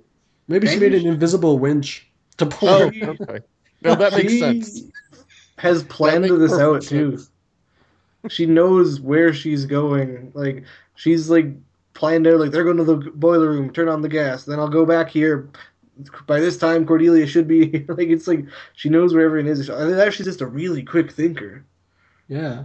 Maybe 0.48 0.68
she 0.68 0.80
made 0.80 0.94
an 0.94 1.06
invisible 1.06 1.60
winch 1.60 2.10
to 2.38 2.46
pull 2.46 2.70
Oh, 2.70 2.92
her. 2.92 3.10
okay. 3.10 3.40
No, 3.84 3.96
that 3.96 4.14
makes 4.14 4.32
She 4.34 4.40
sense. 4.40 4.82
Has 5.58 5.84
planned 5.84 6.26
this 6.26 6.54
out 6.54 6.82
perfect 6.84 6.90
too. 6.90 7.20
She 8.30 8.46
knows 8.46 9.00
where 9.00 9.34
she's 9.34 9.66
going. 9.66 10.32
Like 10.34 10.64
she's 10.96 11.30
like 11.30 11.48
planned 11.94 12.28
out. 12.28 12.40
Like 12.40 12.52
they're 12.52 12.64
going 12.64 12.78
to 12.78 12.84
the 12.84 12.96
boiler 12.98 13.50
room. 13.50 13.72
Turn 13.72 13.90
on 13.90 14.02
the 14.02 14.10
gas. 14.10 14.46
Then 14.46 14.60
I'll 14.60 14.70
go 14.70 14.86
back 14.86 15.10
here. 15.10 15.50
By 16.28 16.40
this 16.40 16.58
time, 16.58 16.86
Cordelia 16.86 17.28
should 17.28 17.48
be 17.48 17.86
like 17.90 18.08
it's 18.08 18.28
like 18.28 18.46
she 18.74 18.90
knows 18.90 19.14
where 19.14 19.26
everyone 19.26 19.50
is. 19.52 19.70
I 19.70 19.90
think 19.90 20.14
she's 20.14 20.26
just 20.26 20.42
a 20.42 20.46
really 20.48 20.84
quick 20.84 21.12
thinker. 21.12 21.66
Yeah. 22.28 22.64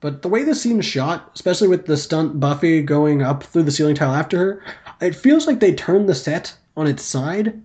But 0.00 0.22
the 0.22 0.28
way 0.28 0.42
this 0.42 0.62
scene 0.62 0.78
is 0.78 0.86
shot, 0.86 1.30
especially 1.34 1.68
with 1.68 1.86
the 1.86 1.96
stunt 1.96 2.40
Buffy 2.40 2.82
going 2.82 3.22
up 3.22 3.42
through 3.42 3.64
the 3.64 3.70
ceiling 3.70 3.94
tile 3.94 4.14
after 4.14 4.38
her, 4.38 4.62
it 5.00 5.14
feels 5.14 5.46
like 5.46 5.60
they 5.60 5.74
turned 5.74 6.08
the 6.08 6.14
set 6.14 6.54
on 6.76 6.86
its 6.86 7.02
side 7.02 7.60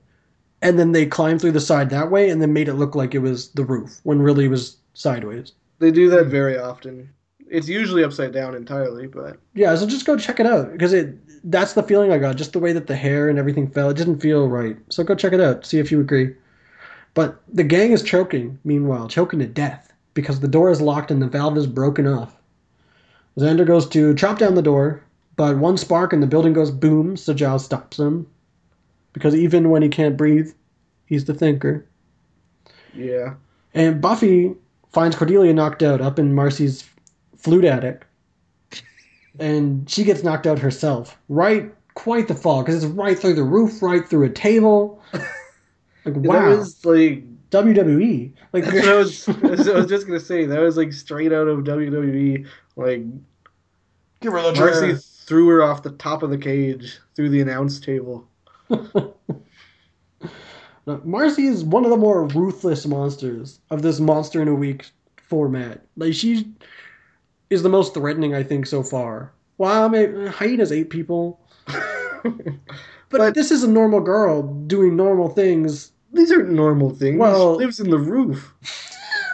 and 0.62 0.78
then 0.78 0.92
they 0.92 1.06
climbed 1.06 1.40
through 1.42 1.54
the 1.54 1.62
side 1.62 1.90
that 1.90 2.12
way 2.12 2.30
and 2.30 2.42
then 2.42 2.54
made 2.54 2.68
it 2.68 2.74
look 2.74 2.96
like 2.96 3.14
it 3.14 3.20
was 3.20 3.50
the 3.52 3.64
roof 3.64 4.00
when 4.04 4.22
really 4.22 4.46
it 4.46 4.50
was 4.50 4.78
sideways. 4.94 5.54
They 5.80 5.92
do 5.92 6.10
that 6.10 6.26
very 6.26 6.58
often. 6.58 7.10
It's 7.48 7.70
usually 7.70 8.04
upside 8.04 8.34
down 8.34 8.56
entirely, 8.56 9.08
but 9.08 9.38
Yeah, 9.54 9.76
so 9.76 9.86
just 9.86 10.06
go 10.06 10.18
check 10.18 10.40
it 10.40 10.46
out 10.46 10.72
because 10.72 10.94
it 10.94 11.16
that's 11.52 11.74
the 11.74 11.84
feeling 11.84 12.12
I 12.12 12.18
got. 12.18 12.38
Just 12.38 12.54
the 12.54 12.60
way 12.60 12.74
that 12.74 12.88
the 12.88 12.96
hair 12.96 13.30
and 13.30 13.38
everything 13.38 13.70
fell, 13.70 13.92
it 13.92 13.98
didn't 13.98 14.20
feel 14.20 14.50
right. 14.50 14.76
So 14.90 15.04
go 15.04 15.16
check 15.16 15.34
it 15.34 15.40
out, 15.40 15.66
see 15.66 15.80
if 15.80 15.92
you 15.92 16.02
agree. 16.02 16.34
But 17.14 17.40
the 17.54 17.64
gang 17.64 17.92
is 17.92 18.02
choking, 18.02 18.60
meanwhile, 18.64 19.08
choking 19.08 19.40
to 19.40 19.46
death 19.46 19.94
because 20.16 20.40
the 20.40 20.48
door 20.48 20.72
is 20.72 20.82
locked 20.82 21.12
and 21.12 21.22
the 21.22 21.28
valve 21.28 21.58
is 21.58 21.68
broken 21.68 22.08
off. 22.08 22.36
Xander 23.38 23.68
goes 23.68 23.88
to 23.90 24.16
chop 24.16 24.40
down 24.40 24.56
the 24.56 24.62
door, 24.64 25.04
but 25.36 25.58
one 25.58 25.78
spark 25.78 26.12
and 26.14 26.24
the 26.24 26.28
building 26.28 26.54
goes 26.54 26.72
boom, 26.72 27.16
so 27.18 27.34
Giles 27.34 27.66
stops 27.66 28.00
him. 28.00 28.26
Because 29.14 29.36
even 29.36 29.70
when 29.70 29.82
he 29.84 29.90
can't 29.90 30.18
breathe, 30.18 30.52
he's 31.06 31.26
the 31.26 31.34
thinker. 31.34 31.86
yeah. 32.94 33.36
And 33.74 34.02
Buffy 34.02 34.56
finds 34.94 35.18
Cordelia 35.18 35.54
knocked 35.54 35.84
out 35.84 36.00
up 36.02 36.18
in 36.18 36.34
Marcy's 36.34 36.90
flute 37.38 37.66
attic. 37.66 38.06
And 39.40 39.90
she 39.90 40.04
gets 40.06 40.24
knocked 40.24 40.48
out 40.48 40.60
herself. 40.60 41.18
Right, 41.28 41.74
quite 41.96 42.28
the 42.30 42.36
fall, 42.36 42.64
because 42.64 42.84
it's 42.84 42.94
right 42.94 43.20
through 43.20 43.34
the 43.36 43.44
roof, 43.44 43.82
right 43.82 44.08
through 44.08 44.24
a 44.26 44.30
table. 44.30 45.02
Like, 46.06 46.22
That 46.22 46.22
wow. 46.22 46.50
was 46.58 46.86
like 46.86 47.24
WWE. 47.64 48.34
Like, 48.54 48.66
That's 48.66 48.76
what 48.76 48.88
I 48.88 48.96
was, 48.96 49.30
I 49.68 49.74
was 49.74 49.88
just 49.88 50.08
gonna 50.08 50.20
say. 50.20 50.46
That 50.46 50.60
was 50.60 50.78
like 50.78 50.94
straight 50.94 51.32
out 51.34 51.48
of 51.48 51.60
WWE. 51.60 52.48
Like 52.76 53.04
give 54.22 54.34
her 54.34 54.42
the 54.52 54.60
Marcy 54.60 54.96
threw 54.96 55.48
her 55.50 55.64
off 55.64 55.84
the 55.84 55.92
top 55.92 56.24
of 56.24 56.30
the 56.30 56.38
cage 56.38 57.00
through 57.16 57.30
the 57.30 57.42
announce 57.42 57.80
table. 57.80 58.28
Now, 60.88 61.02
Marcy 61.04 61.48
is 61.48 61.64
one 61.64 61.84
of 61.84 61.90
the 61.90 61.98
more 61.98 62.28
ruthless 62.28 62.86
monsters 62.86 63.60
of 63.72 63.82
this 63.82 64.00
monster 64.00 64.42
in 64.42 64.48
a 64.48 64.54
week 64.54 64.86
format. 65.18 65.84
Like 65.98 66.14
she 66.14 66.54
is 67.50 67.64
the 67.64 67.70
most 67.70 67.94
threatening, 67.94 68.36
I 68.36 68.44
think, 68.44 68.68
so 68.68 68.84
far. 68.84 69.34
Well, 69.58 69.84
I 69.86 69.88
mean, 69.88 70.28
hyenas 70.28 70.72
ate 70.72 70.90
people, 70.90 71.40
but, 71.66 72.34
But- 73.10 73.34
this 73.34 73.50
is 73.50 73.64
a 73.64 73.68
normal 73.68 74.00
girl 74.02 74.44
doing 74.68 74.96
normal 74.96 75.30
things. 75.30 75.92
These 76.16 76.32
aren't 76.32 76.50
normal 76.50 76.90
things. 76.92 77.20
Well- 77.20 77.60
she 77.60 77.66
lives 77.66 77.80
in 77.80 77.90
the 77.90 78.00
roof, 78.00 78.54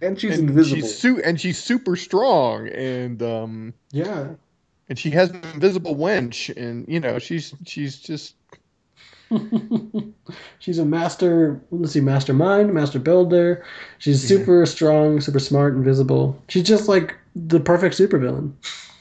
and 0.00 0.18
she's 0.20 0.38
and 0.38 0.50
invisible. 0.50 0.80
she's 0.82 0.98
su- 0.98 1.22
and 1.24 1.40
she's 1.40 1.58
super 1.62 1.96
strong, 1.96 2.68
and 2.68 3.22
um, 3.22 3.74
Yeah, 3.90 4.28
and 4.88 4.98
she 4.98 5.10
has 5.10 5.30
an 5.30 5.42
invisible 5.54 5.96
wench, 5.96 6.54
and 6.56 6.86
you 6.88 7.00
know, 7.00 7.18
she's 7.18 7.54
she's 7.66 7.98
just 7.98 8.34
she's 10.58 10.78
a 10.78 10.84
master. 10.84 11.60
Let's 11.70 11.92
see, 11.92 12.00
mastermind, 12.00 12.72
master 12.72 12.98
builder. 12.98 13.64
She's 13.98 14.26
super 14.26 14.64
strong, 14.66 15.20
super 15.20 15.38
smart, 15.40 15.74
invisible. 15.74 16.40
She's 16.48 16.62
just 16.64 16.88
like 16.88 17.14
the 17.34 17.60
perfect 17.60 17.96
supervillain. 17.96 18.52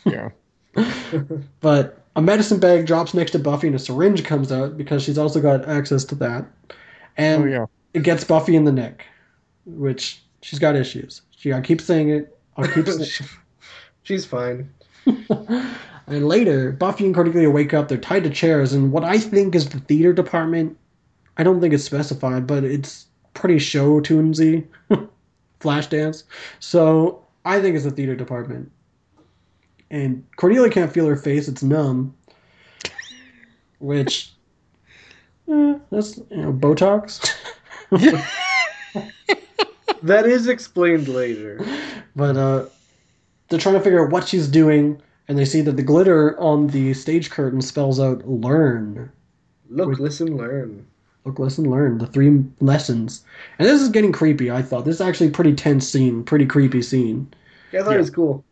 yeah. 0.06 0.30
But 1.60 2.04
a 2.18 2.22
medicine 2.22 2.60
bag 2.60 2.86
drops 2.86 3.14
next 3.14 3.32
to 3.32 3.40
Buffy 3.40 3.68
and 3.68 3.76
a 3.76 3.80
syringe 3.80 4.26
comes 4.26 4.52
out 4.52 4.78
because 4.78 5.04
she's 5.04 5.18
also 5.18 5.40
got 5.40 5.68
access 5.70 6.04
to 6.06 6.16
that. 6.16 6.46
And 7.16 7.44
Oh 7.44 7.48
yeah. 7.48 7.66
it 7.94 8.04
gets 8.04 8.26
Buffy 8.26 8.56
in 8.56 8.66
the 8.66 8.72
neck, 8.72 9.06
which 9.66 10.22
she's 10.42 10.60
got 10.60 10.76
issues. 10.76 11.22
She 11.38 11.54
I 11.54 11.62
keep 11.62 11.80
saying 11.80 12.10
it. 12.10 12.38
I'll 12.58 12.68
keep 12.68 12.88
saying 12.88 13.30
she's 14.04 14.26
fine. 14.26 14.74
And 16.08 16.28
later, 16.30 16.72
Buffy 16.72 17.06
and 17.06 17.14
Cordelia 17.14 17.50
wake 17.50 17.74
up. 17.74 17.90
They're 17.90 17.98
tied 17.98 18.24
to 18.24 18.30
chairs, 18.30 18.72
and 18.72 18.94
what 18.94 19.04
I 19.04 19.20
think 19.20 19.56
is 19.56 19.68
the 19.70 19.80
theater 19.82 20.14
department. 20.14 20.78
I 21.38 21.44
don't 21.44 21.60
think 21.60 21.74
it's 21.74 21.84
specified, 21.84 22.48
but 22.48 22.64
it's 22.64 23.08
pretty 23.34 23.60
show 23.60 24.00
tunesy, 24.02 24.66
Flashdance. 25.60 26.24
So 26.60 27.24
I 27.46 27.62
think 27.62 27.76
it's 27.76 27.84
the 27.84 27.92
theater 27.92 28.16
department. 28.16 28.72
And 29.90 30.26
Cordelia 30.36 30.70
can't 30.70 30.92
feel 30.92 31.08
her 31.08 31.16
face; 31.16 31.48
it's 31.48 31.64
numb. 31.64 32.14
Which, 33.80 34.32
eh, 35.52 35.78
that's 35.92 36.18
you 36.18 36.38
know 36.38 36.54
Botox. 36.54 37.32
That 40.04 40.28
is 40.28 40.48
explained 40.48 41.08
later. 41.08 41.60
But 42.16 42.38
uh, 42.38 42.66
they're 43.50 43.60
trying 43.60 43.76
to 43.76 43.82
figure 43.82 44.06
out 44.06 44.12
what 44.12 44.28
she's 44.28 44.48
doing, 44.48 45.02
and 45.28 45.38
they 45.38 45.46
see 45.46 45.62
that 45.62 45.76
the 45.76 45.82
glitter 45.84 46.40
on 46.40 46.68
the 46.68 46.94
stage 46.94 47.32
curtain 47.32 47.62
spells 47.62 48.00
out 48.00 48.28
"learn." 48.28 49.12
Look, 49.70 49.90
With- 49.90 50.00
listen, 50.00 50.38
learn. 50.38 50.86
Look, 51.26 51.40
listen, 51.40 51.70
learn. 51.70 51.98
The 51.98 52.08
three 52.08 52.44
lessons. 52.62 53.26
And 53.60 53.68
this 53.68 53.82
is 53.82 53.90
getting 53.90 54.14
creepy, 54.14 54.50
I 54.52 54.62
thought. 54.62 54.86
This 54.86 54.96
is 54.96 55.02
actually 55.02 55.28
a 55.28 55.32
pretty 55.32 55.54
tense 55.54 55.90
scene, 55.90 56.24
pretty 56.24 56.46
creepy 56.46 56.82
scene. 56.82 57.28
Yeah, 57.74 57.82
I 57.82 57.84
thought 57.84 57.90
Yeah. 57.92 57.98
it 57.98 58.02
was 58.02 58.10
cool. 58.12 58.46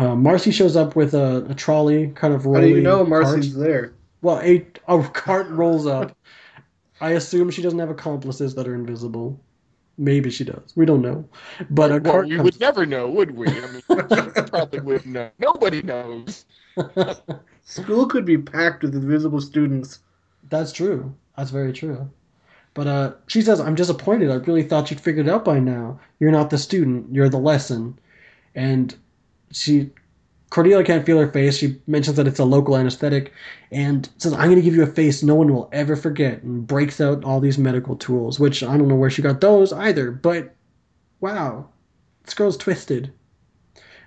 Uh, 0.00 0.16
Marcy 0.16 0.50
shows 0.50 0.76
up 0.76 0.96
with 0.96 1.12
a, 1.12 1.44
a 1.50 1.54
trolley, 1.54 2.08
kind 2.14 2.32
of 2.32 2.46
rolling. 2.46 2.62
How 2.62 2.68
rolling. 2.68 2.72
do 2.72 2.78
you 2.78 2.82
know 2.82 2.96
cart. 3.04 3.08
Marcy's 3.08 3.54
there? 3.54 3.92
Well, 4.22 4.40
a, 4.40 4.66
a 4.88 5.02
cart 5.10 5.46
rolls 5.50 5.86
up. 5.86 6.16
I 7.02 7.10
assume 7.10 7.50
she 7.50 7.60
doesn't 7.60 7.78
have 7.78 7.90
accomplices 7.90 8.54
that 8.54 8.66
are 8.66 8.74
invisible. 8.74 9.38
Maybe 9.98 10.30
she 10.30 10.44
does. 10.44 10.72
We 10.74 10.86
don't 10.86 11.02
know. 11.02 11.28
But 11.68 11.90
a 11.90 11.94
well, 11.94 12.12
cart 12.12 12.28
we 12.28 12.36
comes. 12.36 12.44
would 12.44 12.60
never 12.60 12.86
know, 12.86 13.10
would 13.10 13.32
we? 13.32 13.48
I 13.48 13.50
mean, 13.50 13.82
you 13.90 13.96
probably 14.46 14.80
wouldn't 14.80 15.04
know. 15.04 15.30
Nobody 15.38 15.82
knows. 15.82 16.46
School 17.64 18.06
could 18.06 18.24
be 18.24 18.38
packed 18.38 18.82
with 18.82 18.94
invisible 18.94 19.42
students. 19.42 19.98
That's 20.48 20.72
true. 20.72 21.14
That's 21.36 21.50
very 21.50 21.74
true. 21.74 22.08
But 22.72 22.86
uh, 22.86 23.12
she 23.26 23.42
says, 23.42 23.60
"I'm 23.60 23.74
disappointed. 23.74 24.30
I 24.30 24.36
really 24.36 24.62
thought 24.62 24.90
you'd 24.90 25.00
figured 25.00 25.26
it 25.26 25.30
out 25.30 25.44
by 25.44 25.60
now. 25.60 26.00
You're 26.20 26.32
not 26.32 26.48
the 26.48 26.56
student. 26.56 27.14
You're 27.14 27.28
the 27.28 27.38
lesson." 27.38 27.98
And 28.54 28.96
she, 29.52 29.90
Cordelia 30.50 30.84
can't 30.84 31.06
feel 31.06 31.18
her 31.18 31.30
face. 31.30 31.56
She 31.56 31.80
mentions 31.86 32.16
that 32.16 32.26
it's 32.26 32.38
a 32.38 32.44
local 32.44 32.76
anesthetic, 32.76 33.32
and 33.70 34.08
says, 34.18 34.32
"I'm 34.32 34.46
going 34.46 34.56
to 34.56 34.62
give 34.62 34.74
you 34.74 34.82
a 34.82 34.86
face 34.86 35.22
no 35.22 35.34
one 35.34 35.52
will 35.52 35.68
ever 35.72 35.96
forget." 35.96 36.42
And 36.42 36.66
breaks 36.66 37.00
out 37.00 37.24
all 37.24 37.40
these 37.40 37.58
medical 37.58 37.96
tools, 37.96 38.40
which 38.40 38.62
I 38.62 38.76
don't 38.76 38.88
know 38.88 38.96
where 38.96 39.10
she 39.10 39.22
got 39.22 39.40
those 39.40 39.72
either. 39.72 40.10
But 40.10 40.54
wow, 41.20 41.68
this 42.24 42.34
girl's 42.34 42.56
twisted. 42.56 43.12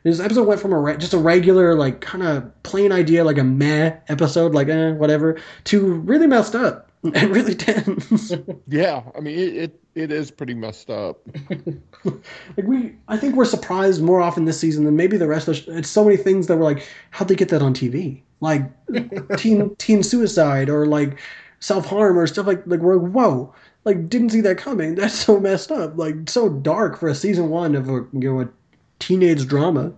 This 0.03 0.19
episode 0.19 0.47
went 0.47 0.59
from 0.59 0.73
a 0.73 0.79
re- 0.79 0.97
just 0.97 1.13
a 1.13 1.17
regular, 1.17 1.75
like 1.75 2.01
kind 2.01 2.23
of 2.23 2.63
plain 2.63 2.91
idea, 2.91 3.23
like 3.23 3.37
a 3.37 3.43
meh 3.43 3.95
episode, 4.09 4.53
like 4.53 4.67
eh, 4.67 4.91
whatever, 4.91 5.39
to 5.65 5.93
really 5.93 6.27
messed 6.27 6.55
up 6.55 6.91
and 7.13 7.31
really 7.31 7.53
tense. 7.53 8.33
Yeah, 8.67 9.03
I 9.15 9.19
mean, 9.19 9.37
it, 9.37 9.55
it, 9.55 9.79
it 9.95 10.11
is 10.11 10.31
pretty 10.31 10.53
messed 10.53 10.89
up. 10.89 11.19
like 12.05 12.65
we, 12.65 12.95
I 13.09 13.17
think 13.17 13.35
we're 13.35 13.43
surprised 13.43 14.01
more 14.01 14.21
often 14.21 14.45
this 14.45 14.59
season 14.59 14.85
than 14.85 14.95
maybe 14.95 15.17
the 15.17 15.27
rest 15.27 15.49
of. 15.49 15.55
The 15.55 15.61
sh- 15.61 15.67
it's 15.79 15.89
so 15.89 16.05
many 16.05 16.15
things 16.15 16.47
that 16.47 16.57
we're 16.57 16.63
like, 16.63 16.87
how'd 17.11 17.27
they 17.27 17.35
get 17.35 17.49
that 17.49 17.61
on 17.61 17.73
TV? 17.73 18.21
Like 18.39 18.63
teen 19.37 19.75
teen 19.75 20.01
suicide 20.01 20.69
or 20.69 20.85
like 20.85 21.19
self 21.59 21.85
harm 21.85 22.17
or 22.17 22.25
stuff 22.25 22.47
like 22.47 22.65
like 22.67 22.79
we're 22.79 22.97
whoa. 22.97 23.53
Like 23.83 24.07
didn't 24.07 24.29
see 24.29 24.41
that 24.41 24.57
coming. 24.57 24.95
That's 24.95 25.13
so 25.13 25.41
messed 25.41 25.71
up. 25.71 25.97
Like 25.97 26.29
so 26.29 26.47
dark 26.47 26.97
for 26.97 27.09
a 27.09 27.15
season 27.15 27.49
one 27.49 27.75
of 27.75 27.89
a 27.89 28.05
you 28.13 28.33
know 28.33 28.41
a 28.41 28.49
teenage 28.99 29.45
drama. 29.45 29.91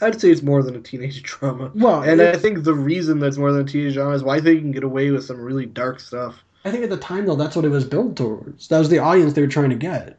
I'd 0.00 0.20
say 0.20 0.30
it's 0.30 0.42
more 0.42 0.62
than 0.62 0.76
a 0.76 0.80
teenage 0.80 1.22
drama. 1.22 1.72
Well, 1.74 2.02
and 2.02 2.20
I 2.20 2.36
think 2.36 2.64
the 2.64 2.74
reason 2.74 3.18
that's 3.18 3.38
more 3.38 3.52
than 3.52 3.62
a 3.62 3.64
teenage 3.68 3.94
drama 3.94 4.14
is 4.14 4.22
why 4.22 4.38
they 4.40 4.56
can 4.56 4.70
get 4.70 4.84
away 4.84 5.10
with 5.10 5.24
some 5.24 5.40
really 5.40 5.66
dark 5.66 5.98
stuff. 5.98 6.43
I 6.64 6.70
think 6.70 6.84
at 6.84 6.90
the 6.90 6.96
time 6.96 7.26
though, 7.26 7.36
that's 7.36 7.56
what 7.56 7.64
it 7.64 7.70
was 7.70 7.84
built 7.84 8.16
towards. 8.16 8.68
That 8.68 8.78
was 8.78 8.88
the 8.88 8.98
audience 8.98 9.34
they 9.34 9.42
were 9.42 9.48
trying 9.48 9.70
to 9.70 9.76
get, 9.76 10.18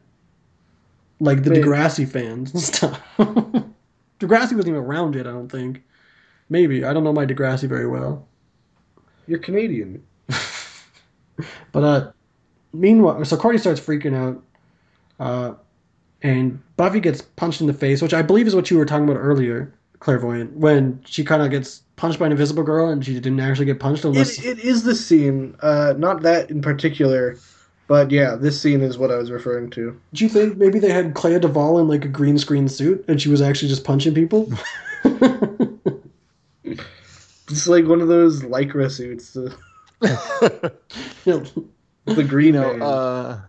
like 1.20 1.42
the 1.42 1.50
Wait. 1.50 1.64
Degrassi 1.64 2.08
fans 2.08 2.52
and 2.52 2.62
stuff. 2.62 3.00
Degrassi 3.18 4.54
wasn't 4.54 4.68
even 4.68 4.76
around 4.76 5.14
yet. 5.14 5.26
I 5.26 5.30
don't 5.32 5.50
think. 5.50 5.82
Maybe 6.48 6.84
I 6.84 6.92
don't 6.92 7.04
know 7.04 7.12
my 7.12 7.26
Degrassi 7.26 7.68
very 7.68 7.88
well. 7.88 8.26
You're 9.26 9.40
Canadian. 9.40 10.04
But 11.72 11.84
uh, 11.84 12.12
meanwhile, 12.72 13.24
so 13.24 13.36
Cordy 13.36 13.58
starts 13.58 13.80
freaking 13.80 14.14
out, 14.14 14.42
uh, 15.20 15.54
and 16.22 16.60
Buffy 16.76 17.00
gets 17.00 17.20
punched 17.20 17.60
in 17.60 17.66
the 17.66 17.74
face, 17.74 18.00
which 18.00 18.14
I 18.14 18.22
believe 18.22 18.46
is 18.46 18.54
what 18.54 18.70
you 18.70 18.78
were 18.78 18.86
talking 18.86 19.04
about 19.04 19.18
earlier, 19.18 19.72
clairvoyant, 20.00 20.56
when 20.56 21.02
she 21.04 21.24
kind 21.24 21.42
of 21.42 21.50
gets 21.50 21.82
punched 21.96 22.18
by 22.18 22.26
an 22.26 22.32
invisible 22.32 22.62
girl 22.62 22.88
and 22.88 23.04
she 23.04 23.14
didn't 23.14 23.40
actually 23.40 23.66
get 23.66 23.80
punched 23.80 24.04
unless. 24.04 24.38
It, 24.38 24.58
it 24.58 24.64
is 24.64 24.84
the 24.84 24.94
scene, 24.94 25.56
uh, 25.60 25.94
not 25.96 26.22
that 26.22 26.50
in 26.50 26.62
particular, 26.62 27.36
but 27.88 28.10
yeah, 28.10 28.36
this 28.36 28.60
scene 28.60 28.82
is 28.82 28.98
what 28.98 29.10
I 29.10 29.16
was 29.16 29.30
referring 29.30 29.70
to. 29.70 29.98
Do 30.12 30.24
you 30.24 30.28
think 30.28 30.56
maybe 30.56 30.78
they 30.78 30.92
had 30.92 31.14
Clea 31.14 31.38
DuVall 31.38 31.80
in 31.80 31.88
like 31.88 32.04
a 32.04 32.08
green 32.08 32.38
screen 32.38 32.68
suit 32.68 33.04
and 33.08 33.20
she 33.20 33.28
was 33.28 33.42
actually 33.42 33.68
just 33.68 33.84
punching 33.84 34.14
people? 34.14 34.52
It's 37.48 37.68
like 37.68 37.86
one 37.86 38.00
of 38.00 38.08
those 38.08 38.42
lycra 38.42 38.90
suits, 38.90 39.32
the, 39.32 39.56
the 42.04 42.24
green 42.24 42.54
you 42.54 42.60
know, 42.60 42.70
uh, 42.80 43.40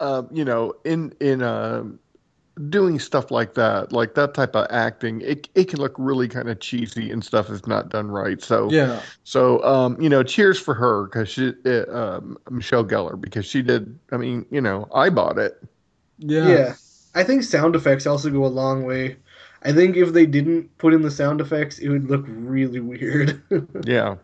uh, 0.00 0.22
you 0.30 0.44
know, 0.44 0.74
in 0.84 1.14
in 1.18 1.42
uh, 1.42 1.84
doing 2.68 2.98
stuff 2.98 3.30
like 3.30 3.54
that, 3.54 3.92
like 3.92 4.14
that 4.14 4.34
type 4.34 4.56
of 4.56 4.66
acting, 4.70 5.20
it 5.20 5.48
it 5.54 5.68
can 5.68 5.78
look 5.78 5.94
really 5.98 6.28
kind 6.28 6.48
of 6.48 6.60
cheesy 6.60 7.10
and 7.10 7.24
stuff 7.24 7.50
if 7.50 7.66
not 7.66 7.88
done 7.88 8.10
right. 8.10 8.42
So 8.42 8.70
yeah. 8.70 9.00
so 9.24 9.62
um, 9.64 10.00
you 10.00 10.08
know, 10.08 10.22
cheers 10.22 10.58
for 10.58 10.74
her 10.74 11.04
because 11.04 11.28
she 11.28 11.52
uh, 11.64 11.84
um, 11.92 12.38
Michelle 12.50 12.84
Gellar 12.84 13.20
because 13.20 13.46
she 13.46 13.62
did. 13.62 13.98
I 14.12 14.16
mean, 14.16 14.46
you 14.50 14.60
know, 14.60 14.88
I 14.94 15.10
bought 15.10 15.38
it. 15.38 15.62
Yeah. 16.18 16.48
yeah. 16.48 16.74
I 17.14 17.24
think 17.24 17.42
sound 17.42 17.74
effects 17.74 18.06
also 18.06 18.30
go 18.30 18.44
a 18.44 18.46
long 18.46 18.84
way. 18.84 19.16
I 19.62 19.72
think 19.72 19.96
if 19.96 20.12
they 20.12 20.26
didn't 20.26 20.76
put 20.78 20.94
in 20.94 21.02
the 21.02 21.10
sound 21.10 21.40
effects, 21.40 21.78
it 21.78 21.88
would 21.88 22.08
look 22.08 22.24
really 22.26 22.80
weird. 22.80 23.42
Yeah. 23.84 24.16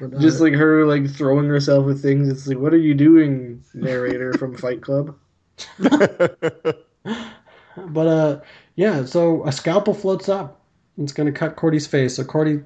Uh, 0.00 0.06
Just 0.20 0.40
like 0.40 0.54
her 0.54 0.86
like 0.86 1.10
throwing 1.10 1.46
herself 1.46 1.84
with 1.84 2.00
things. 2.00 2.28
It's 2.28 2.46
like, 2.46 2.58
what 2.58 2.72
are 2.72 2.78
you 2.78 2.94
doing, 2.94 3.64
narrator 3.74 4.32
from 4.34 4.56
Fight 4.56 4.80
Club? 4.80 5.16
But 7.86 8.06
uh, 8.06 8.40
yeah. 8.76 9.04
So 9.04 9.46
a 9.46 9.52
scalpel 9.52 9.94
floats 9.94 10.28
up. 10.28 10.60
It's 10.98 11.12
gonna 11.12 11.32
cut 11.32 11.56
Cordy's 11.56 11.86
face. 11.86 12.16
So 12.16 12.24
Cordy 12.24 12.60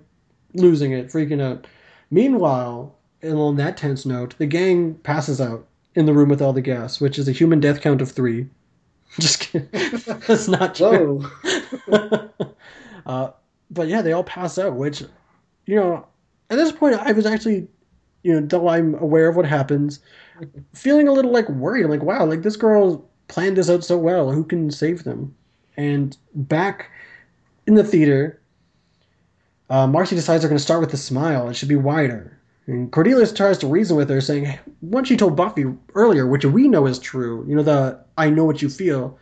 losing 0.54 0.92
it, 0.92 1.08
freaking 1.08 1.42
out. 1.42 1.66
Meanwhile, 2.10 2.94
and 3.22 3.38
on 3.38 3.56
that 3.56 3.76
tense 3.76 4.04
note, 4.04 4.36
the 4.38 4.46
gang 4.46 4.94
passes 4.96 5.40
out 5.40 5.66
in 5.94 6.06
the 6.06 6.12
room 6.12 6.28
with 6.28 6.42
all 6.42 6.52
the 6.52 6.60
gas, 6.60 7.00
which 7.00 7.18
is 7.18 7.28
a 7.28 7.32
human 7.32 7.60
death 7.60 7.80
count 7.80 8.00
of 8.00 8.10
three. 8.10 8.48
Just 9.18 9.40
kidding. 9.40 9.68
That's 10.26 10.48
not 10.48 10.74
true. 10.74 11.28
Uh, 13.04 13.32
but 13.70 13.88
yeah, 13.88 14.02
they 14.02 14.12
all 14.12 14.22
pass 14.22 14.58
out, 14.58 14.74
which, 14.74 15.02
you 15.66 15.74
know, 15.74 16.06
at 16.50 16.56
this 16.56 16.72
point, 16.72 16.94
I 16.94 17.12
was 17.12 17.26
actually, 17.26 17.66
you 18.22 18.32
know, 18.40 18.46
though 18.46 18.68
I'm 18.68 18.94
aware 18.94 19.28
of 19.28 19.34
what 19.34 19.46
happens, 19.46 20.00
feeling 20.74 21.08
a 21.08 21.12
little 21.12 21.32
like 21.32 21.48
worried. 21.48 21.84
I'm 21.84 21.90
like, 21.90 22.02
wow, 22.02 22.24
like 22.24 22.42
this 22.42 22.56
girl 22.56 23.04
planned 23.32 23.56
this 23.56 23.70
out 23.70 23.82
so 23.82 23.96
well. 23.96 24.30
Who 24.30 24.44
can 24.44 24.70
save 24.70 25.04
them? 25.04 25.34
And 25.78 26.16
back 26.34 26.90
in 27.66 27.74
the 27.74 27.82
theater, 27.82 28.38
uh, 29.70 29.86
Marcy 29.86 30.14
decides 30.14 30.42
they're 30.42 30.50
going 30.50 30.58
to 30.58 30.62
start 30.62 30.82
with 30.82 30.92
a 30.92 30.98
smile. 30.98 31.48
It 31.48 31.54
should 31.54 31.70
be 31.70 31.76
wider. 31.76 32.38
And 32.66 32.92
Cordelia 32.92 33.26
tries 33.26 33.56
to 33.58 33.66
reason 33.66 33.96
with 33.96 34.10
her, 34.10 34.20
saying, 34.20 34.44
hey, 34.44 34.60
once 34.82 35.08
she 35.08 35.16
told 35.16 35.34
Buffy 35.34 35.64
earlier, 35.94 36.26
which 36.26 36.44
we 36.44 36.68
know 36.68 36.86
is 36.86 36.98
true, 36.98 37.44
you 37.48 37.56
know, 37.56 37.62
the 37.62 37.98
I 38.18 38.28
know 38.28 38.44
what 38.44 38.60
you 38.60 38.68
feel. 38.68 39.18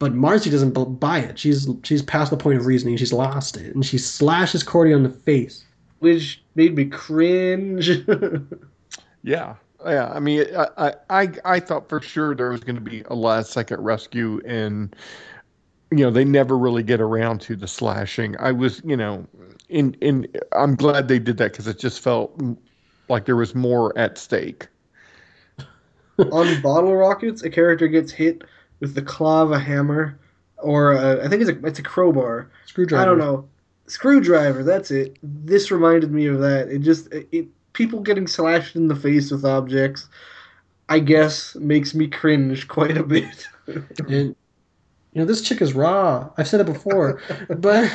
But 0.00 0.14
Marcy 0.14 0.50
doesn't 0.50 0.72
buy 0.98 1.20
it. 1.20 1.38
She's 1.38 1.68
she's 1.84 2.02
past 2.02 2.32
the 2.32 2.36
point 2.36 2.58
of 2.58 2.66
reasoning. 2.66 2.96
She's 2.96 3.12
lost 3.12 3.56
it, 3.56 3.72
and 3.72 3.86
she 3.86 3.98
slashes 3.98 4.64
Cordy 4.64 4.92
on 4.92 5.04
the 5.04 5.08
face. 5.08 5.64
Which 6.00 6.42
made 6.56 6.74
me 6.74 6.86
cringe. 6.86 8.04
Yeah, 9.24 9.54
yeah. 9.86 10.12
I 10.12 10.20
mean, 10.20 10.46
I, 10.56 10.66
I, 10.78 10.94
I, 11.10 11.32
I 11.44 11.60
thought 11.60 11.88
for 11.88 12.00
sure 12.00 12.34
there 12.34 12.50
was 12.50 12.60
going 12.60 12.76
to 12.76 12.80
be 12.80 13.02
a 13.06 13.14
last 13.14 13.52
second 13.52 13.82
rescue, 13.82 14.40
and 14.44 14.94
you 15.90 15.98
know 15.98 16.10
they 16.10 16.24
never 16.24 16.56
really 16.56 16.82
get 16.82 17.00
around 17.00 17.40
to 17.42 17.56
the 17.56 17.68
slashing. 17.68 18.36
I 18.38 18.52
was, 18.52 18.80
you 18.84 18.96
know, 18.96 19.26
in 19.68 19.94
in. 20.00 20.26
I'm 20.52 20.74
glad 20.76 21.08
they 21.08 21.18
did 21.18 21.36
that 21.38 21.52
because 21.52 21.66
it 21.66 21.78
just 21.78 22.00
felt 22.00 22.40
like 23.08 23.26
there 23.26 23.36
was 23.36 23.54
more 23.54 23.96
at 23.98 24.18
stake. 24.18 24.68
On 26.18 26.62
Bottle 26.62 26.94
Rockets, 26.94 27.42
a 27.42 27.50
character 27.50 27.88
gets 27.88 28.12
hit 28.12 28.42
with 28.80 28.94
the 28.94 29.02
claw 29.02 29.42
of 29.42 29.52
a 29.52 29.58
hammer, 29.58 30.18
or 30.58 30.92
a, 30.92 31.24
I 31.24 31.28
think 31.28 31.42
it's 31.42 31.50
a 31.50 31.66
it's 31.66 31.78
a 31.78 31.82
crowbar. 31.82 32.50
Screwdriver. 32.66 33.02
I 33.02 33.06
don't 33.06 33.18
know. 33.18 33.48
Screwdriver, 33.86 34.62
that's 34.62 34.90
it. 34.90 35.18
This 35.22 35.70
reminded 35.70 36.12
me 36.12 36.26
of 36.26 36.40
that. 36.40 36.68
It 36.68 36.78
just 36.78 37.12
it, 37.12 37.28
it 37.32 37.48
people 37.72 38.00
getting 38.00 38.26
slashed 38.26 38.76
in 38.76 38.88
the 38.88 38.96
face 38.96 39.30
with 39.30 39.44
objects, 39.44 40.08
I 40.88 40.98
guess, 40.98 41.54
makes 41.56 41.94
me 41.94 42.08
cringe 42.08 42.68
quite 42.68 42.96
a 42.96 43.04
bit. 43.04 43.48
And 44.08 44.34
you 45.12 45.20
know, 45.20 45.24
this 45.24 45.42
chick 45.42 45.62
is 45.62 45.72
raw. 45.72 46.30
I've 46.36 46.48
said 46.48 46.60
it 46.60 46.66
before, 46.66 47.20
but 47.48 47.90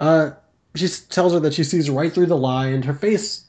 uh, 0.00 0.32
she 0.74 0.88
tells 1.08 1.32
her 1.32 1.40
that 1.40 1.54
she 1.54 1.64
sees 1.64 1.88
right 1.88 2.12
through 2.12 2.26
the 2.26 2.36
lie, 2.36 2.66
and 2.66 2.84
her 2.84 2.94
face. 2.94 3.44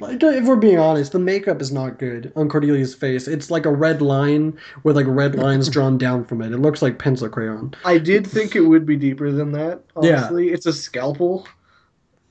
Like, 0.00 0.22
if 0.22 0.46
we're 0.46 0.56
being 0.56 0.78
honest, 0.78 1.12
the 1.12 1.18
makeup 1.18 1.60
is 1.60 1.70
not 1.70 1.98
good 1.98 2.32
on 2.34 2.48
Cordelia's 2.48 2.94
face. 2.94 3.28
It's 3.28 3.50
like 3.50 3.66
a 3.66 3.70
red 3.70 4.00
line 4.00 4.58
with 4.82 4.96
like 4.96 5.04
red 5.06 5.34
lines 5.34 5.68
drawn 5.70 5.98
down 5.98 6.24
from 6.24 6.40
it. 6.40 6.52
It 6.52 6.58
looks 6.58 6.80
like 6.80 6.98
pencil 6.98 7.28
crayon. 7.28 7.74
I 7.84 7.98
did 7.98 8.26
think 8.26 8.56
it 8.56 8.62
would 8.62 8.86
be 8.86 8.96
deeper 8.96 9.30
than 9.30 9.52
that. 9.52 9.82
Yeah. 10.00 10.22
Honestly, 10.22 10.48
it's 10.48 10.64
a 10.64 10.72
scalpel. 10.72 11.46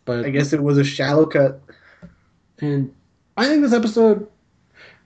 But 0.06 0.26
I 0.26 0.32
guess 0.32 0.52
it 0.52 0.64
was 0.64 0.80
a 0.80 0.84
shallow 0.84 1.28
cut. 1.28 1.62
And 2.62 2.94
I 3.38 3.46
think 3.46 3.62
this 3.62 3.74
episode, 3.74 4.28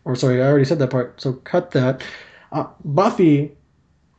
or 0.06 0.16
sorry, 0.16 0.42
I 0.42 0.48
already 0.48 0.66
said 0.66 0.80
that 0.80 0.90
part, 0.90 1.22
so 1.22 1.34
cut 1.34 1.72
that. 1.72 2.04
Uh, 2.52 2.66
Buffy 2.84 3.52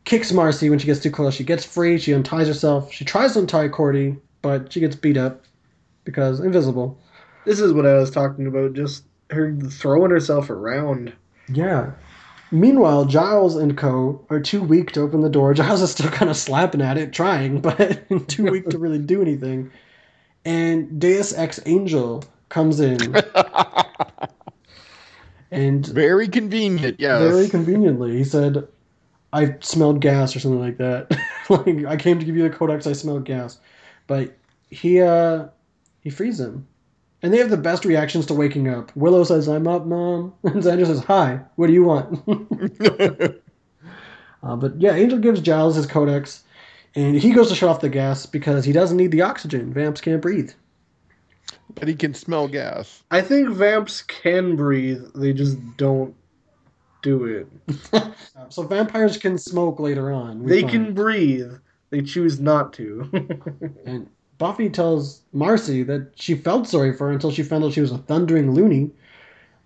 kicks 0.05 0.33
Marcy 0.33 0.71
when 0.71 0.79
she 0.79 0.87
gets 0.87 1.01
too 1.01 1.11
close. 1.11 1.35
She 1.35 1.45
gets 1.45 1.65
free, 1.65 1.99
she 1.99 2.15
unties 2.15 2.49
herself. 2.49 2.93
She 2.93 3.05
tries 3.05 3.33
to 3.35 3.41
untie 3.41 3.69
Cordy, 3.69 4.17
but 4.43 4.73
she 4.73 4.81
gets 4.81 4.97
beat 4.97 5.17
up 5.17 5.45
because 6.05 6.41
invisible. 6.41 6.99
This 7.45 7.61
is 7.61 7.73
what 7.73 7.87
I 7.87 7.95
was 7.95 8.11
talking 8.11 8.47
about. 8.47 8.75
Just 8.75 9.05
her 9.31 9.55
throwing 9.71 10.11
herself 10.11 10.51
around. 10.51 11.13
Yeah. 11.49 11.93
Meanwhile, 12.51 13.07
Giles 13.07 13.57
and 13.57 13.77
Co. 13.77 14.25
are 14.31 14.41
too 14.41 14.63
weak 14.63 14.93
to 14.93 15.01
open 15.01 15.23
the 15.23 15.31
door. 15.31 15.55
Giles 15.55 15.83
is 15.83 15.91
still 15.91 16.11
kind 16.11 16.31
of 16.31 16.37
slapping 16.37 16.83
at 16.83 16.99
it, 16.99 17.13
trying, 17.13 17.61
but 17.61 18.09
too 18.29 18.45
weak 18.45 18.69
to 18.69 18.79
really 18.79 18.99
do 18.99 19.21
anything. 19.23 19.71
And 20.45 21.01
Deus 21.01 21.33
Ex 21.37 21.59
Angel 21.67 22.23
comes 22.55 22.79
in. 22.79 23.17
and 25.51 25.85
Very 25.85 26.29
convenient, 26.29 27.01
yes. 27.01 27.21
very 27.21 27.49
conveniently, 27.49 28.17
he 28.17 28.23
said, 28.23 28.69
I 29.33 29.57
smelled 29.61 30.01
gas 30.01 30.37
or 30.37 30.41
something 30.41 30.61
like 30.61 30.79
that. 30.79 31.11
like, 31.51 31.85
I 31.85 31.97
came 31.97 32.21
to 32.21 32.25
give 32.25 32.37
you 32.37 32.49
the 32.49 32.57
codex, 32.57 32.87
I 32.87 32.93
smelled 32.93 33.25
gas. 33.25 33.59
But 34.07 34.37
he, 34.71 35.03
uh, 35.03 35.49
he 36.01 36.11
frees 36.11 36.39
him. 36.39 36.69
And 37.23 37.33
they 37.33 37.39
have 37.39 37.51
the 37.51 37.57
best 37.57 37.85
reactions 37.85 38.27
to 38.27 38.35
waking 38.35 38.69
up. 38.69 38.95
Willow 38.95 39.25
says, 39.25 39.49
I'm 39.49 39.67
up, 39.67 39.85
Mom. 39.85 40.33
And 40.45 40.63
Xander 40.63 40.87
says, 40.87 41.03
Hi, 41.05 41.41
what 41.57 41.67
do 41.67 41.73
you 41.73 41.83
want? 41.83 42.23
uh, 44.45 44.57
but 44.57 44.81
yeah, 44.81 44.95
Angel 44.95 45.19
gives 45.19 45.41
Giles 45.41 45.75
his 45.75 45.87
codex, 45.87 46.45
and 46.95 47.17
he 47.17 47.33
goes 47.33 47.49
to 47.49 47.57
shut 47.57 47.71
off 47.71 47.81
the 47.81 47.89
gas 47.89 48.27
because 48.27 48.65
he 48.65 48.73
doesn't 48.73 48.97
need 48.97 49.11
the 49.11 49.23
oxygen. 49.23 49.73
Vamps 49.73 50.01
can't 50.01 50.23
breathe. 50.23 50.53
But 51.75 51.89
he 51.89 51.95
can 51.95 52.15
smell 52.15 52.49
gas. 52.49 53.03
I 53.11 53.21
think 53.21 53.49
vamps 53.51 54.03
can 54.03 54.57
breathe, 54.57 55.05
they 55.15 55.33
just 55.33 55.59
don't 55.77 56.15
do 57.03 57.25
it. 57.25 57.49
So 58.51 58.63
vampires 58.63 59.17
can 59.17 59.39
smoke 59.39 59.81
later 59.81 60.13
on. 60.13 60.45
They 60.45 60.61
find. 60.61 60.71
can 60.71 60.95
breathe, 60.95 61.53
they 61.91 62.03
choose 62.03 62.41
not 62.41 62.73
to. 62.75 63.09
And 63.87 64.09
Buffy 64.39 64.69
tells 64.69 65.23
Marcy 65.33 65.83
that 65.85 66.11
she 66.15 66.35
felt 66.35 66.67
sorry 66.69 66.93
for 66.93 67.07
her 67.07 67.13
until 67.13 67.31
she 67.31 67.43
found 67.43 67.65
out 67.65 67.73
she 67.73 67.81
was 67.81 67.93
a 67.93 67.99
thundering 67.99 68.53
loony. 68.53 68.91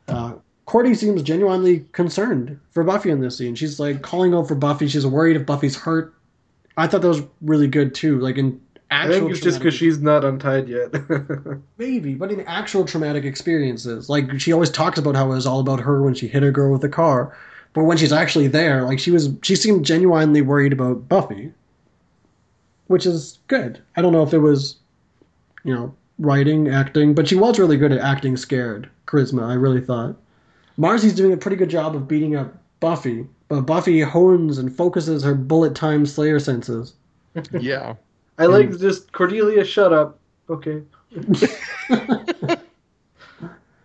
Uh, 0.07 0.35
Cordy 0.67 0.95
seems 0.95 1.23
genuinely 1.23 1.87
concerned 1.93 2.61
for 2.71 2.85
Buffy 2.85 3.11
in 3.11 3.21
this 3.21 3.39
scene. 3.39 3.55
She's 3.55 3.81
like 3.81 4.03
calling 4.03 4.35
out 4.35 4.49
for 4.49 4.55
Buffy. 4.55 4.87
She's 4.87 5.07
worried 5.07 5.37
if 5.37 5.47
Buffy's 5.47 5.77
hurt. 5.77 6.15
I 6.77 6.87
thought 6.87 7.03
that 7.03 7.09
was 7.09 7.23
really 7.41 7.67
good 7.69 7.95
too. 7.95 8.21
Like 8.21 8.37
in 8.37 8.61
I 8.91 9.09
think 9.09 9.31
it's 9.31 9.41
just 9.41 9.59
because 9.59 9.75
she's 9.75 9.99
not 9.99 10.25
untied 10.25 10.69
yet. 10.69 10.95
maybe, 11.79 12.15
but 12.15 12.33
in 12.33 12.41
actual 12.43 12.85
traumatic 12.85 13.25
experiences, 13.25 14.09
like 14.09 14.41
she 14.41 14.53
always 14.53 14.71
talks 14.71 14.99
about 14.99 15.15
how 15.15 15.27
it 15.27 15.35
was 15.35 15.47
all 15.47 15.61
about 15.61 15.81
her 15.81 16.03
when 16.03 16.15
she 16.15 16.27
hit 16.27 16.43
a 16.43 16.51
girl 16.51 16.73
with 16.73 16.83
a 16.85 16.89
car, 16.89 17.37
but 17.75 17.85
when 17.85 17.99
she's 17.99 18.13
actually 18.13 18.49
there, 18.49 18.83
like 18.85 18.99
she 18.99 19.11
was, 19.11 19.31
she 19.43 19.57
seemed 19.57 19.85
genuinely 19.85 20.41
worried 20.41 20.73
about 20.73 21.07
Buffy, 21.09 21.53
which 22.87 23.05
is 23.05 23.39
good. 23.49 23.81
I 23.97 24.03
don't 24.03 24.13
know 24.13 24.23
if 24.23 24.33
it 24.33 24.39
was, 24.39 24.77
you 25.65 25.75
know, 25.75 25.95
writing, 26.19 26.69
acting, 26.69 27.15
but 27.15 27.29
she 27.29 27.37
was 27.37 27.59
really 27.59 27.77
good 27.77 27.93
at 27.93 28.01
acting 28.01 28.37
scared. 28.37 28.89
Charisma, 29.07 29.49
I 29.49 29.55
really 29.55 29.81
thought. 29.83 30.17
Marcy's 30.79 31.15
doing 31.15 31.33
a 31.33 31.37
pretty 31.37 31.57
good 31.57 31.71
job 31.71 31.95
of 31.95 32.09
beating 32.09 32.37
up 32.37 32.55
Buffy, 32.81 33.27
but 33.49 33.63
Buffy 33.63 34.01
hones 34.01 34.59
and 34.59 34.75
focuses 34.75 35.23
her 35.25 35.35
bullet 35.35 35.75
time 35.75 36.07
Slayer 36.07 36.39
senses. 36.39 36.95
Yeah. 37.61 37.95
I 38.39 38.47
hmm. 38.47 38.53
like 38.53 38.79
just 38.79 39.13
Cordelia, 39.13 39.65
shut 39.65 39.93
up. 39.93 40.19
Okay. 40.49 40.83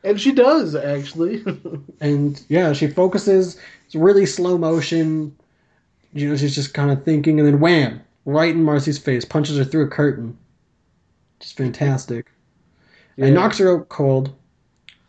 and 0.03 0.19
she 0.19 0.31
does 0.31 0.75
actually. 0.75 1.43
and 1.99 2.41
yeah, 2.49 2.73
she 2.73 2.87
focuses. 2.87 3.59
It's 3.85 3.95
really 3.95 4.25
slow 4.25 4.57
motion. 4.57 5.35
You 6.13 6.29
know, 6.29 6.35
she's 6.37 6.55
just 6.55 6.73
kind 6.73 6.91
of 6.91 7.03
thinking, 7.03 7.39
and 7.39 7.47
then 7.47 7.59
wham, 7.59 8.01
right 8.25 8.53
in 8.53 8.63
Marcy's 8.63 8.99
face, 8.99 9.25
punches 9.25 9.57
her 9.57 9.63
through 9.63 9.85
a 9.85 9.89
curtain. 9.89 10.37
Just 11.39 11.57
fantastic. 11.57 12.27
And 13.17 13.35
knocks 13.35 13.57
her 13.57 13.75
out 13.75 13.89
cold. 13.89 14.33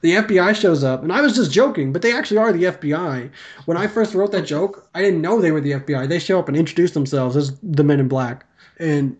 The 0.01 0.17
FBI 0.17 0.55
shows 0.55 0.85
up, 0.85 1.03
and 1.03 1.11
I 1.11 1.23
was 1.23 1.35
just 1.35 1.51
joking, 1.51 1.91
but 1.91 2.03
they 2.03 2.15
actually 2.15 2.37
are 2.37 2.53
the 2.53 2.65
FBI. 2.65 3.31
When 3.65 3.79
I 3.79 3.87
first 3.87 4.15
wrote 4.15 4.33
that 4.33 4.43
joke, 4.43 4.87
I 4.95 5.01
didn't 5.01 5.23
know 5.23 5.41
they 5.41 5.51
were 5.51 5.63
the 5.63 5.73
FBI. 5.73 6.09
They 6.09 6.19
show 6.19 6.39
up 6.39 6.49
and 6.49 6.57
introduce 6.57 6.91
themselves 6.91 7.37
as 7.37 7.59
the 7.63 7.85
Men 7.85 8.01
in 8.01 8.09
Black, 8.09 8.45
and 8.79 9.17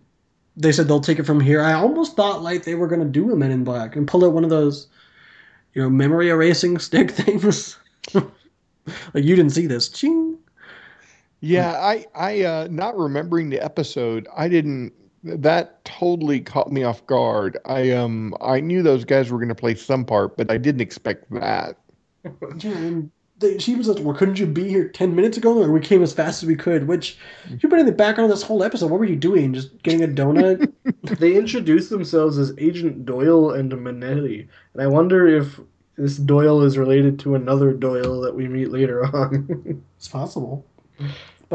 they 0.57 0.71
said 0.71 0.87
they'll 0.87 0.99
take 0.99 1.19
it 1.19 1.25
from 1.25 1.39
here. 1.39 1.61
I 1.61 1.73
almost 1.73 2.15
thought 2.15 2.41
like 2.43 2.63
they 2.63 2.75
were 2.75 2.87
gonna 2.87 3.05
do 3.05 3.31
a 3.31 3.35
Men 3.35 3.51
in 3.51 3.63
Black 3.63 3.95
and 3.95 4.07
pull 4.07 4.25
out 4.25 4.33
one 4.33 4.43
of 4.43 4.49
those, 4.49 4.87
you 5.73 5.81
know, 5.81 5.89
memory 5.89 6.29
erasing 6.29 6.77
stick 6.79 7.11
things. 7.11 7.77
like 8.13 8.25
you 9.23 9.35
didn't 9.35 9.51
see 9.51 9.67
this. 9.67 9.89
Ching. 9.89 10.37
Yeah, 11.41 11.73
I, 11.73 12.05
I, 12.15 12.41
uh, 12.41 12.67
not 12.71 12.97
remembering 12.97 13.49
the 13.49 13.63
episode, 13.63 14.27
I 14.35 14.47
didn't. 14.47 14.93
That 15.23 15.83
totally 15.85 16.39
caught 16.39 16.71
me 16.71 16.83
off 16.83 17.05
guard. 17.05 17.57
I, 17.65 17.91
um, 17.91 18.35
I 18.41 18.59
knew 18.59 18.81
those 18.81 19.05
guys 19.05 19.31
were 19.31 19.37
going 19.37 19.49
to 19.49 19.55
play 19.55 19.75
some 19.75 20.05
part, 20.05 20.37
but 20.37 20.49
I 20.51 20.57
didn't 20.57 20.81
expect 20.81 21.31
that. 21.31 21.77
Yeah, 22.57 22.71
and 22.71 23.11
they, 23.39 23.57
she 23.57 23.75
was 23.75 23.87
like, 23.87 24.03
"Well, 24.03 24.15
couldn't 24.15 24.39
you 24.39 24.45
be 24.45 24.67
here 24.67 24.87
ten 24.87 25.15
minutes 25.15 25.37
ago?" 25.37 25.61
And 25.61 25.73
we 25.73 25.79
came 25.79 26.01
as 26.01 26.13
fast 26.13 26.43
as 26.43 26.47
we 26.47 26.55
could. 26.55 26.87
Which 26.87 27.17
you've 27.49 27.69
been 27.69 27.79
in 27.79 27.85
the 27.85 27.91
background 27.91 28.31
of 28.31 28.37
this 28.37 28.45
whole 28.45 28.63
episode. 28.63 28.91
What 28.91 28.99
were 28.99 29.05
you 29.05 29.15
doing? 29.15 29.53
Just 29.53 29.81
getting 29.83 30.03
a 30.03 30.07
donut? 30.07 30.71
they 31.19 31.35
introduce 31.35 31.89
themselves 31.89 32.37
as 32.37 32.53
Agent 32.57 33.05
Doyle 33.05 33.51
and 33.51 33.71
Manetti, 33.71 34.47
and 34.73 34.81
I 34.81 34.87
wonder 34.87 35.27
if 35.27 35.59
this 35.97 36.17
Doyle 36.17 36.61
is 36.61 36.77
related 36.77 37.19
to 37.19 37.35
another 37.35 37.73
Doyle 37.73 38.21
that 38.21 38.35
we 38.35 38.47
meet 38.47 38.71
later 38.71 39.05
on. 39.05 39.83
It's 39.97 40.09
possible. 40.09 40.65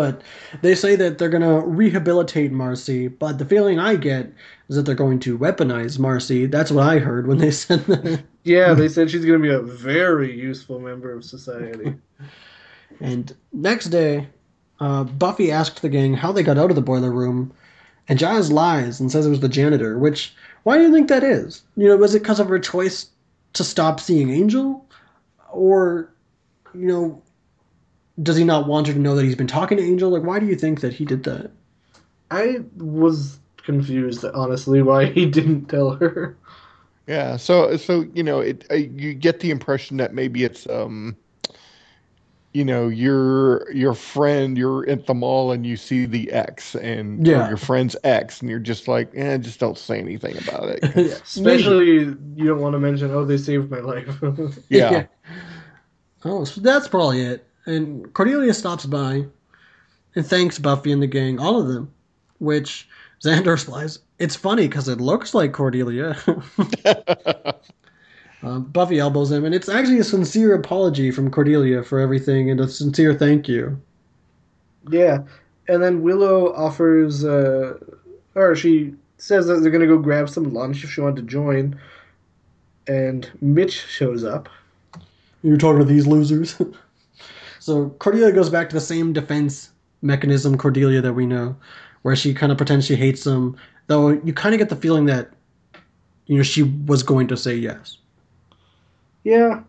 But 0.01 0.23
they 0.63 0.75
say 0.75 0.97
that 0.97 1.19
they're 1.19 1.29
going 1.29 1.43
to 1.43 1.61
rehabilitate 1.61 2.53
Marcy, 2.53 3.07
but 3.07 3.37
the 3.37 3.45
feeling 3.45 3.79
I 3.79 3.97
get 3.97 4.33
is 4.71 4.77
that 4.77 4.87
they're 4.87 4.95
going 4.95 5.19
to 5.21 5.37
weaponize 5.37 5.99
Marcy. 5.99 6.47
That's 6.47 6.71
what 6.71 6.87
I 6.87 7.01
heard 7.01 7.27
when 7.27 7.37
they 7.37 7.51
said 7.65 7.81
that. 7.81 8.23
yeah, 8.45 8.73
they 8.73 8.89
said 8.89 9.11
she's 9.11 9.27
going 9.27 9.43
to 9.43 9.47
be 9.47 9.53
a 9.53 9.61
very 9.61 10.35
useful 10.35 10.81
member 10.81 11.13
of 11.13 11.23
society. 11.23 11.97
And 13.03 13.35
next 13.53 13.87
day, 13.87 14.27
uh, 14.81 15.05
Buffy 15.05 15.53
asked 15.53 15.81
the 15.83 15.89
gang 15.91 16.15
how 16.15 16.33
they 16.33 16.43
got 16.43 16.59
out 16.59 16.71
of 16.71 16.77
the 16.77 16.83
boiler 16.83 17.11
room, 17.11 17.53
and 18.09 18.19
Giles 18.19 18.51
lies 18.51 19.01
and 19.01 19.13
says 19.13 19.27
it 19.27 19.31
was 19.31 19.41
the 19.41 19.49
janitor, 19.49 19.99
which, 19.99 20.35
why 20.65 20.77
do 20.77 20.83
you 20.83 20.93
think 20.93 21.09
that 21.09 21.25
is? 21.25 21.63
You 21.77 21.89
know, 21.89 21.97
was 21.97 22.15
it 22.15 22.23
because 22.23 22.41
of 22.41 22.49
her 22.49 22.59
choice 22.59 23.11
to 23.53 23.65
stop 23.65 24.01
seeing 24.01 24.31
Angel? 24.31 24.85
Or, 25.53 26.11
you 26.75 26.87
know, 26.87 27.23
does 28.23 28.37
he 28.37 28.45
not 28.45 28.67
want 28.67 28.87
her 28.87 28.93
to 28.93 28.99
know 28.99 29.15
that 29.17 29.25
he's 29.25 29.37
been 29.37 29.47
talking 29.47 29.79
to 29.79 29.85
Angel? 29.85 30.11
Like, 30.11 30.23
why 30.23 30.39
do 30.39 30.47
you 30.47 30.57
think 30.57 30.81
that 30.81 30.93
he 30.93 31.05
did 31.05 31.25
that? 31.25 31.51
I 32.31 32.61
was 32.77 33.39
confused, 33.59 34.25
honestly, 34.25 34.83
why 34.83 35.07
he 35.07 35.27
didn't 35.27 35.67
tell 35.67 35.91
her. 35.93 36.37
Yeah, 37.07 37.37
so 37.37 37.77
so 37.77 38.07
you 38.15 38.23
know, 38.23 38.41
it 38.41 38.67
uh, 38.71 38.75
you 38.75 39.15
get 39.15 39.41
the 39.41 39.51
impression 39.51 39.97
that 39.97 40.15
maybe 40.15 40.45
it's 40.45 40.69
um, 40.69 41.17
you 42.53 42.65
know, 42.65 42.89
your 42.89 43.71
your 43.73 43.95
friend, 43.95 44.59
you're 44.59 44.89
at 44.89 45.07
the 45.07 45.15
mall 45.15 45.53
and 45.53 45.65
you 45.65 45.77
see 45.77 46.05
the 46.05 46.33
ex 46.33 46.75
and 46.75 47.25
Yeah. 47.25 47.49
your 47.49 47.57
friend's 47.57 47.95
ex, 48.03 48.41
and 48.41 48.51
you're 48.51 48.59
just 48.59 48.89
like, 48.89 49.11
eh, 49.15 49.39
just 49.39 49.61
don't 49.61 49.79
say 49.79 49.99
anything 50.01 50.37
about 50.37 50.69
it. 50.69 50.81
'cause- 50.93 51.23
Especially, 51.37 51.99
you 52.35 52.45
don't 52.47 52.61
want 52.61 52.73
to 52.75 52.81
mention, 52.81 53.11
oh, 53.13 53.25
they 53.25 53.37
saved 53.39 53.71
my 53.71 53.79
life. 53.79 54.21
yeah, 54.69 55.07
Oh, 56.25 56.45
so 56.45 56.61
that's 56.61 56.89
probably 56.89 57.21
it. 57.23 57.47
And 57.67 58.13
Cordelia 58.15 58.55
stops 58.55 58.87
by 58.87 59.27
and 60.15 60.27
thanks 60.27 60.59
Buffy 60.59 60.93
and 60.93 61.03
the 61.03 61.07
gang, 61.07 61.39
all 61.39 61.61
of 61.61 61.69
them. 61.69 61.93
Which 62.39 62.89
Xander 63.23 63.59
replies, 63.59 63.99
"It's 64.19 64.37
funny 64.37 64.69
because 64.69 64.89
it 64.89 65.01
looks 65.01 65.35
like 65.35 65.53
Cordelia." 65.53 66.17
uh, 68.43 68.59
Buffy 68.61 68.99
elbows 68.99 69.31
him, 69.31 69.45
and 69.45 69.55
it's 69.55 69.69
actually 69.69 69.99
a 69.99 70.05
sincere 70.05 70.55
apology 70.55 71.11
from 71.11 71.31
Cordelia 71.31 71.83
for 71.83 72.01
everything 72.01 72.51
and 72.51 72.61
a 72.61 72.69
sincere 72.69 73.15
thank 73.15 73.49
you. 73.49 73.81
Yeah, 74.89 75.19
and 75.69 75.83
then 75.83 76.03
Willow 76.03 76.55
offers, 76.55 77.25
uh, 77.25 77.79
or 78.35 78.57
she 78.57 78.95
says 79.19 79.47
that 79.47 79.61
they're 79.61 79.71
gonna 79.71 79.87
go 79.87 79.99
grab 79.99 80.31
some 80.31 80.55
lunch 80.55 80.83
if 80.83 80.91
she 80.91 81.01
wanted 81.03 81.17
to 81.17 81.23
join. 81.23 81.79
And 82.87 83.31
Mitch 83.43 83.87
shows 83.87 84.25
up. 84.25 84.49
You're 85.43 85.59
talking 85.59 85.79
to 85.79 85.85
these 85.85 86.07
losers. 86.07 86.61
so 87.61 87.91
Cordelia 88.01 88.33
goes 88.33 88.51
back 88.51 88.69
to 88.71 88.75
the 88.77 88.81
same 88.81 89.13
defense 89.13 89.71
mechanism 90.03 90.59
Cordelia 90.59 91.01
that 91.03 91.15
we 91.15 91.27
know, 91.27 91.57
where 92.03 92.17
she 92.17 92.35
kind 92.35 92.53
of 92.53 92.59
pretends 92.59 92.87
she 92.87 92.97
hates 92.97 93.27
him, 93.27 93.57
though 93.89 94.11
you 94.11 94.33
kind 94.35 94.55
of 94.55 94.59
get 94.59 94.71
the 94.71 94.77
feeling 94.77 95.07
that 95.07 95.31
you 96.27 96.37
know 96.39 96.43
she 96.43 96.63
was 96.63 97.03
going 97.03 97.29
to 97.29 97.37
say 97.37 97.55
yes. 97.57 97.99
Yeah, 99.25 99.65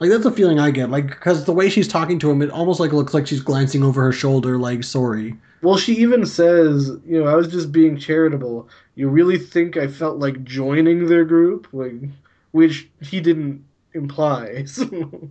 Like 0.00 0.10
that's 0.10 0.24
the 0.24 0.32
feeling 0.32 0.58
I 0.58 0.70
get. 0.70 0.90
Like 0.90 1.06
because 1.08 1.44
the 1.44 1.52
way 1.52 1.68
she's 1.70 1.88
talking 1.88 2.18
to 2.20 2.30
him, 2.30 2.42
it 2.42 2.50
almost 2.50 2.80
like 2.80 2.92
looks 2.92 3.14
like 3.14 3.26
she's 3.26 3.40
glancing 3.40 3.82
over 3.84 4.02
her 4.02 4.12
shoulder, 4.12 4.58
like 4.58 4.84
sorry. 4.84 5.36
well, 5.62 5.76
she 5.78 5.94
even 5.98 6.26
says, 6.26 6.88
you 7.06 7.22
know, 7.22 7.26
I 7.28 7.34
was 7.36 7.48
just 7.48 7.72
being 7.72 7.96
charitable. 7.98 8.68
You 8.96 9.08
really 9.08 9.38
think 9.38 9.76
I 9.76 9.86
felt 9.88 10.18
like 10.18 10.44
joining 10.44 11.06
their 11.06 11.24
group, 11.24 11.68
like, 11.72 11.94
which 12.52 12.88
he 13.00 13.20
didn't 13.20 13.64
imply. 13.94 14.64
So, 14.66 15.30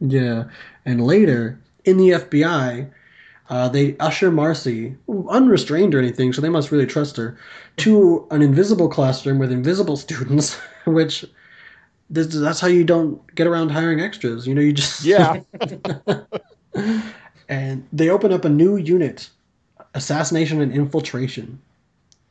Yeah, 0.00 0.44
and 0.84 1.04
later 1.04 1.58
in 1.84 1.96
the 1.96 2.10
FBI, 2.10 2.90
uh, 3.48 3.68
they 3.68 3.96
usher 3.98 4.30
Marcy, 4.30 4.96
unrestrained 5.28 5.94
or 5.94 5.98
anything, 5.98 6.32
so 6.32 6.40
they 6.40 6.48
must 6.48 6.70
really 6.70 6.86
trust 6.86 7.16
her, 7.16 7.38
to 7.78 8.26
an 8.30 8.42
invisible 8.42 8.88
classroom 8.88 9.38
with 9.38 9.52
invisible 9.52 9.96
students, 10.06 10.58
which 10.86 11.24
this, 12.10 12.28
that's 12.28 12.60
how 12.60 12.68
you 12.68 12.84
don't 12.84 13.34
get 13.34 13.46
around 13.46 13.70
hiring 13.70 14.00
extras. 14.00 14.46
You 14.46 14.54
know, 14.54 14.60
you 14.60 14.72
just 14.72 15.04
Yeah. 15.04 15.40
and 17.48 17.86
they 17.92 18.10
open 18.10 18.32
up 18.32 18.44
a 18.44 18.48
new 18.48 18.76
unit, 18.76 19.30
assassination 19.94 20.60
and 20.60 20.72
infiltration. 20.72 21.60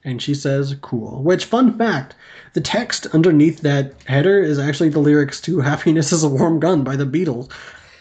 And 0.06 0.22
she 0.22 0.34
says, 0.34 0.76
"Cool." 0.82 1.22
Which, 1.24 1.46
fun 1.46 1.78
fact, 1.78 2.16
the 2.54 2.62
text 2.62 3.08
underneath 3.08 3.62
that 3.62 3.96
header 4.06 4.42
is 4.42 4.60
actually 4.60 4.90
the 4.90 5.00
lyrics 5.00 5.42
to 5.42 5.60
"Happiness 5.72 6.14
is 6.14 6.24
a 6.24 6.30
Warm 6.30 6.60
Gun" 6.60 6.84
by 6.84 6.96
the 6.96 7.06
Beatles. 7.06 7.52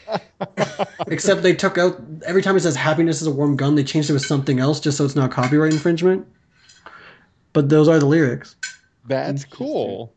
Except 1.09 1.43
they 1.43 1.55
took 1.55 1.79
out 1.79 2.01
every 2.27 2.43
time 2.43 2.57
it 2.57 2.61
says 2.61 2.77
"Happiness 2.77 3.21
is 3.21 3.27
a 3.27 3.33
Warm 3.33 3.57
Gun," 3.57 3.75
they 3.75 3.83
changed 3.83 4.11
it 4.11 4.13
with 4.13 4.23
something 4.23 4.61
else 4.61 4.79
just 4.79 4.99
so 4.99 5.05
it's 5.05 5.17
not 5.17 5.33
copyright 5.33 5.73
infringement. 5.73 6.27
But 7.55 7.71
those 7.71 7.89
are 7.89 7.99
the 7.99 8.07
lyrics. 8.07 8.57
That's 9.07 9.45
cool. 9.45 10.13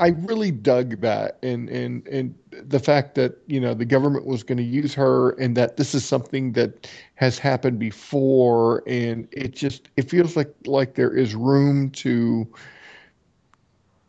I 0.00 0.08
really 0.08 0.50
dug 0.50 1.00
that 1.02 1.38
and 1.42 1.68
and 1.68 2.06
and 2.08 2.34
the 2.50 2.80
fact 2.80 3.14
that 3.16 3.36
you 3.46 3.60
know 3.60 3.74
the 3.74 3.84
government 3.84 4.24
was 4.24 4.42
going 4.42 4.58
to 4.58 4.64
use 4.64 4.94
her 4.94 5.32
and 5.32 5.56
that 5.58 5.76
this 5.76 5.94
is 5.94 6.04
something 6.04 6.52
that 6.52 6.90
has 7.16 7.38
happened 7.38 7.78
before 7.78 8.82
and 8.86 9.28
it 9.30 9.54
just 9.54 9.90
it 9.98 10.10
feels 10.10 10.36
like 10.36 10.52
like 10.64 10.94
there 10.94 11.14
is 11.14 11.34
room 11.34 11.90
to 11.90 12.48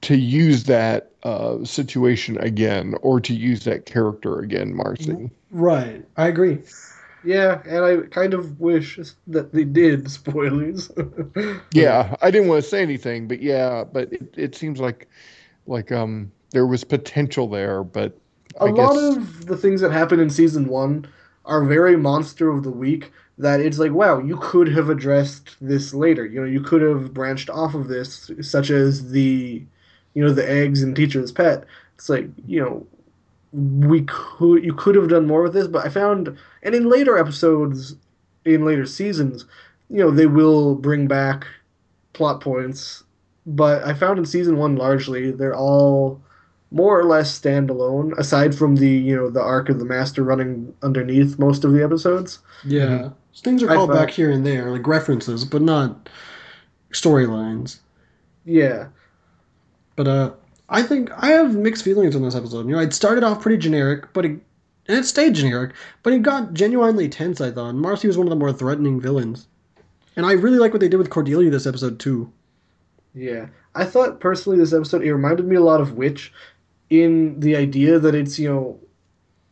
to 0.02 0.16
use 0.16 0.64
that 0.64 1.12
uh, 1.24 1.64
situation 1.64 2.38
again 2.40 2.96
or 3.02 3.20
to 3.22 3.34
use 3.34 3.64
that 3.66 3.86
character 3.86 4.40
again, 4.40 4.74
Marcy. 4.76 5.30
Right, 5.52 6.04
I 6.18 6.28
agree. 6.28 6.60
Yeah, 7.24 7.62
and 7.68 7.86
I 7.86 7.98
kind 8.08 8.34
of 8.34 8.60
wish 8.60 9.00
that 9.28 9.54
they 9.54 9.64
did 9.64 10.10
spoilers. 10.12 10.90
Yeah, 11.74 12.16
I 12.22 12.32
didn't 12.32 12.48
want 12.48 12.64
to 12.64 12.70
say 12.70 12.82
anything, 12.82 13.28
but 13.28 13.42
yeah, 13.42 13.84
but 13.84 14.12
it, 14.12 14.34
it 14.36 14.56
seems 14.56 14.80
like 14.80 15.08
like 15.72 15.92
um 15.92 16.32
there 16.52 16.68
was 16.68 16.84
potential 16.84 17.48
there, 17.48 17.84
but 17.84 18.18
a 18.60 18.66
I 18.66 18.70
lot 18.70 18.94
guess- 18.94 19.18
of 19.18 19.46
the 19.48 19.58
things 19.58 19.82
that 19.82 19.92
happen 19.92 20.20
in 20.20 20.30
season 20.30 20.68
one 20.68 21.08
are 21.46 21.64
very 21.66 21.98
monster 21.98 22.50
of 22.50 22.64
the 22.64 22.70
week 22.72 23.12
that 23.40 23.60
it's 23.62 23.80
like 23.80 23.94
wow 23.94 24.20
you 24.20 24.38
could 24.38 24.68
have 24.68 24.90
addressed 24.90 25.56
this 25.62 25.94
later. 25.94 26.26
You 26.26 26.42
know 26.42 26.46
you 26.48 26.62
could 26.62 26.82
have 26.84 27.14
branched 27.14 27.50
off 27.50 27.74
of 27.74 27.88
this 27.88 28.30
such 28.42 28.70
as 28.70 29.12
the 29.12 29.64
you 30.14 30.24
know 30.24 30.32
the 30.34 30.48
eggs 30.48 30.84
and 30.84 30.96
teacher's 30.96 31.32
pet. 31.32 31.64
It's 31.96 32.10
like 32.10 32.28
you 32.46 32.62
know 32.62 32.86
we 33.54 34.04
could 34.04 34.64
you 34.64 34.74
could 34.74 34.96
have 34.96 35.10
done 35.10 35.28
more 35.28 35.42
with 35.44 35.52
this 35.54 35.68
but 35.68 35.86
i 35.86 35.90
found 35.90 36.38
and 36.64 36.74
in 36.74 36.88
later 36.90 37.18
episodes 37.18 37.96
in 38.46 38.64
later 38.64 38.86
seasons 38.86 39.44
you 39.90 39.98
know 39.98 40.10
they 40.10 40.26
will 40.26 40.74
bring 40.76 41.06
back 41.06 41.46
plot 42.14 42.40
points 42.40 43.04
but 43.46 43.84
i 43.84 43.94
found 43.94 44.20
in 44.20 44.26
season 44.26 44.58
one 44.58 44.76
largely 44.76 45.32
they're 45.32 45.56
all 45.56 46.22
more 46.74 46.98
or 46.98 47.04
less 47.04 47.38
standalone, 47.38 48.18
aside 48.18 48.56
from 48.56 48.78
the 48.78 48.88
you 48.88 49.14
know 49.14 49.30
the 49.30 49.42
arc 49.42 49.68
of 49.68 49.78
the 49.78 49.84
master 49.84 50.24
running 50.24 50.74
underneath 50.82 51.38
most 51.38 51.66
of 51.66 51.74
the 51.74 51.84
episodes. 51.84 52.40
Yeah, 52.64 53.10
things 53.36 53.62
are 53.62 53.68
called 53.68 53.90
thought- 53.90 53.98
back 53.98 54.10
here 54.10 54.32
and 54.32 54.46
there, 54.46 54.72
like 54.72 54.88
references, 54.88 55.44
but 55.44 55.62
not 55.62 56.08
storylines. 56.94 57.80
Yeah, 58.46 58.88
But 59.96 60.08
uh, 60.08 60.32
I 60.70 60.82
think 60.82 61.12
I 61.18 61.32
have 61.32 61.56
mixed 61.56 61.84
feelings 61.84 62.16
on 62.16 62.24
this 62.24 62.36
episode. 62.36 62.66
You 62.68 62.76
know, 62.76 62.80
it 62.82 62.94
started 62.94 63.24
off 63.24 63.42
pretty 63.42 63.58
generic, 63.58 64.12
but 64.14 64.24
it 64.26 64.32
and 64.88 64.98
it 64.98 65.04
stayed 65.06 65.36
generic, 65.36 65.74
but 66.04 66.14
it 66.14 66.22
got 66.24 66.54
genuinely 66.54 67.10
tense. 67.10 67.42
I 67.42 67.52
thought 67.52 67.70
and 67.72 67.82
Marcy 67.82 68.08
was 68.08 68.18
one 68.18 68.28
of 68.28 68.32
the 68.32 68.38
more 68.38 68.54
threatening 68.54 69.02
villains, 69.02 69.48
and 70.16 70.26
I 70.26 70.32
really 70.32 70.58
like 70.58 70.72
what 70.72 70.80
they 70.80 70.88
did 70.90 70.98
with 70.98 71.10
Cordelia 71.10 71.50
this 71.50 71.68
episode 71.68 72.00
too. 72.00 72.32
Yeah. 73.14 73.48
I 73.76 73.86
thought 73.86 74.20
personally 74.20 74.58
this 74.58 74.74
episode 74.74 75.04
it 75.04 75.14
reminded 75.14 75.46
me 75.46 75.56
a 75.56 75.62
lot 75.62 75.82
of 75.82 75.94
Witch, 75.94 76.32
in 76.90 77.40
the 77.40 77.56
idea 77.56 77.98
that 77.98 78.14
it's 78.14 78.38
you 78.38 78.50
know 78.50 78.80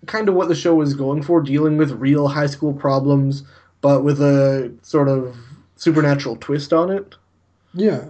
kind 0.05 0.30
of 0.30 0.36
what 0.36 0.47
the 0.47 0.55
show 0.55 0.76
was 0.76 0.93
going 0.93 1.24
for, 1.24 1.41
dealing 1.41 1.78
with 1.78 1.91
real 1.91 2.28
high 2.28 2.45
school 2.45 2.74
problems, 2.74 3.43
but 3.82 4.03
with 4.03 4.22
a 4.22 4.72
sort 4.82 5.07
of 5.07 5.36
supernatural 5.76 6.36
twist 6.38 6.74
on 6.74 6.91
it. 6.91 7.16
Yeah, 7.74 8.05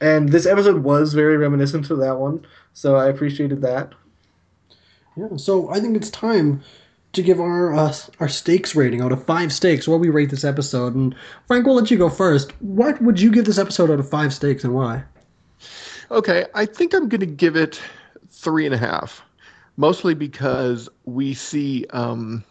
And 0.00 0.30
this 0.30 0.46
episode 0.46 0.82
was 0.82 1.12
very 1.12 1.36
reminiscent 1.36 1.90
of 1.90 1.98
that 1.98 2.18
one, 2.18 2.46
so 2.72 2.96
I 2.96 3.08
appreciated 3.08 3.60
that. 3.62 3.92
yeah. 5.16 5.36
So 5.36 5.70
I 5.70 5.80
think 5.80 5.96
it's 5.96 6.10
time 6.10 6.62
to 7.16 7.22
give 7.22 7.40
our 7.40 7.74
uh, 7.74 7.94
our 8.20 8.28
stakes 8.28 8.74
rating 8.74 9.00
out 9.00 9.12
of 9.12 9.24
five 9.24 9.52
stakes. 9.52 9.88
What 9.88 10.00
we 10.00 10.08
rate 10.08 10.30
this 10.30 10.44
episode, 10.44 10.94
and 10.94 11.14
Frank, 11.46 11.66
we'll 11.66 11.74
let 11.74 11.90
you 11.90 11.98
go 11.98 12.08
first. 12.08 12.52
What 12.62 13.00
would 13.02 13.20
you 13.20 13.32
give 13.32 13.44
this 13.44 13.58
episode 13.58 13.90
out 13.90 13.98
of 13.98 14.08
five 14.08 14.32
stakes, 14.32 14.64
and 14.64 14.74
why? 14.74 15.02
Okay, 16.10 16.46
I 16.54 16.66
think 16.66 16.94
I'm 16.94 17.08
going 17.08 17.20
to 17.20 17.26
give 17.26 17.56
it 17.56 17.80
three 18.30 18.64
and 18.64 18.74
a 18.74 18.78
half, 18.78 19.22
mostly 19.76 20.14
because 20.14 20.88
we 21.04 21.34
see, 21.34 21.84
um, 21.90 22.44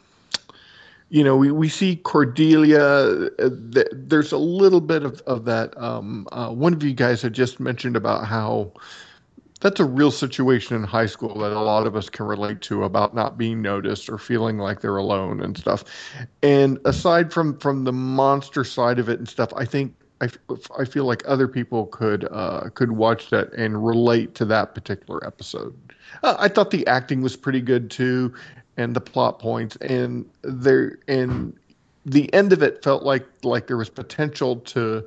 you 1.09 1.23
know, 1.23 1.37
we, 1.37 1.51
we 1.51 1.69
see 1.69 1.95
Cordelia. 1.95 2.81
Uh, 2.81 3.49
th- 3.71 3.87
there's 3.93 4.33
a 4.33 4.37
little 4.37 4.81
bit 4.81 5.03
of, 5.03 5.21
of 5.21 5.45
that. 5.45 5.77
Um, 5.81 6.27
uh, 6.33 6.49
one 6.49 6.73
of 6.73 6.83
you 6.83 6.93
guys 6.93 7.21
had 7.21 7.31
just 7.33 7.61
mentioned 7.61 7.95
about 7.95 8.25
how 8.25 8.73
that's 9.61 9.79
a 9.79 9.85
real 9.85 10.11
situation 10.11 10.75
in 10.75 10.83
high 10.83 11.05
school 11.05 11.39
that 11.39 11.51
a 11.51 11.59
lot 11.59 11.87
of 11.87 11.95
us 11.95 12.09
can 12.09 12.25
relate 12.25 12.61
to 12.61 12.83
about 12.83 13.15
not 13.15 13.37
being 13.37 13.61
noticed 13.61 14.09
or 14.09 14.17
feeling 14.17 14.57
like 14.57 14.81
they're 14.81 14.97
alone 14.97 15.41
and 15.41 15.57
stuff. 15.57 15.83
And 16.43 16.79
aside 16.85 17.31
from 17.31 17.57
from 17.59 17.83
the 17.83 17.93
monster 17.93 18.63
side 18.63 18.99
of 18.99 19.09
it 19.09 19.19
and 19.19 19.27
stuff, 19.27 19.53
I 19.55 19.65
think 19.65 19.95
I, 20.21 20.29
I 20.77 20.85
feel 20.85 21.05
like 21.05 21.23
other 21.25 21.47
people 21.47 21.87
could 21.87 22.27
uh, 22.31 22.69
could 22.73 22.91
watch 22.93 23.29
that 23.29 23.53
and 23.53 23.85
relate 23.85 24.35
to 24.35 24.45
that 24.45 24.75
particular 24.75 25.25
episode. 25.25 25.75
Uh, 26.23 26.35
I 26.37 26.47
thought 26.47 26.71
the 26.71 26.85
acting 26.87 27.21
was 27.21 27.35
pretty 27.35 27.61
good 27.61 27.89
too, 27.89 28.33
and 28.77 28.95
the 28.95 29.01
plot 29.01 29.39
points, 29.39 29.75
and 29.77 30.29
there 30.41 30.99
and 31.07 31.57
the 32.05 32.31
end 32.33 32.53
of 32.53 32.61
it 32.61 32.83
felt 32.83 33.03
like 33.03 33.25
like 33.43 33.67
there 33.67 33.77
was 33.77 33.89
potential 33.89 34.57
to 34.57 35.05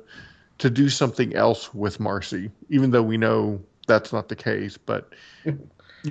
to 0.59 0.69
do 0.69 0.89
something 0.89 1.35
else 1.35 1.73
with 1.73 1.99
Marcy, 1.99 2.51
even 2.69 2.91
though 2.91 3.03
we 3.03 3.17
know 3.17 3.61
that's 3.89 4.13
not 4.13 4.29
the 4.29 4.35
case. 4.37 4.77
But 4.77 5.09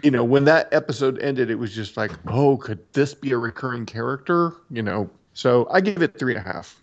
you 0.03 0.11
know, 0.11 0.24
when 0.24 0.45
that 0.45 0.68
episode 0.72 1.18
ended, 1.20 1.51
it 1.51 1.55
was 1.55 1.74
just 1.74 1.97
like, 1.97 2.11
oh, 2.26 2.59
could 2.59 2.81
this 2.93 3.14
be 3.14 3.33
a 3.33 3.39
recurring 3.39 3.87
character? 3.87 4.53
You 4.70 4.83
know, 4.83 5.09
so 5.33 5.66
I 5.70 5.81
give 5.81 6.03
it 6.03 6.18
three 6.18 6.37
and 6.37 6.47
a 6.47 6.53
half. 6.53 6.81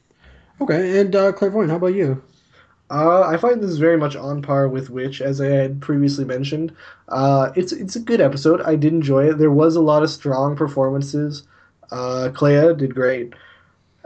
Okay, 0.61 0.99
and 0.99 1.15
uh, 1.15 1.31
Clairvoyant, 1.33 1.69
how 1.69 1.77
about 1.77 1.93
you? 1.93 2.23
Uh, 2.89 3.21
I 3.21 3.37
find 3.37 3.61
this 3.61 3.71
is 3.71 3.79
very 3.79 3.97
much 3.97 4.15
on 4.15 4.41
par 4.41 4.67
with 4.67 4.89
Witch, 4.89 5.19
as 5.19 5.41
I 5.41 5.47
had 5.47 5.81
previously 5.81 6.23
mentioned. 6.23 6.73
Uh, 7.09 7.51
it's 7.55 7.71
it's 7.71 7.95
a 7.95 7.99
good 7.99 8.21
episode. 8.21 8.61
I 8.61 8.75
did 8.75 8.93
enjoy 8.93 9.29
it. 9.29 9.37
There 9.37 9.51
was 9.51 9.75
a 9.75 9.81
lot 9.81 10.03
of 10.03 10.09
strong 10.09 10.55
performances. 10.55 11.43
Uh, 11.91 12.29
Clea 12.33 12.73
did 12.75 12.93
great, 12.93 13.33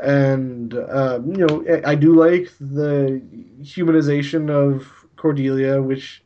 and 0.02 0.74
um, 0.90 1.32
you 1.32 1.46
know 1.46 1.66
I, 1.70 1.92
I 1.92 1.96
do 1.96 2.16
like 2.16 2.52
the 2.60 3.22
humanization 3.62 4.50
of 4.50 4.88
Cordelia, 5.18 5.82
which 5.82 6.24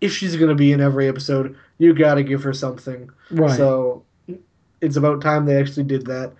if 0.00 0.12
she's 0.12 0.36
gonna 0.36 0.54
be 0.54 0.72
in 0.72 0.80
every 0.80 1.08
episode, 1.08 1.56
you 1.78 1.94
gotta 1.94 2.22
give 2.22 2.42
her 2.42 2.52
something. 2.52 3.10
Right. 3.30 3.56
So 3.56 4.04
it's 4.80 4.96
about 4.96 5.20
time 5.20 5.46
they 5.46 5.58
actually 5.58 5.84
did 5.84 6.06
that. 6.06 6.32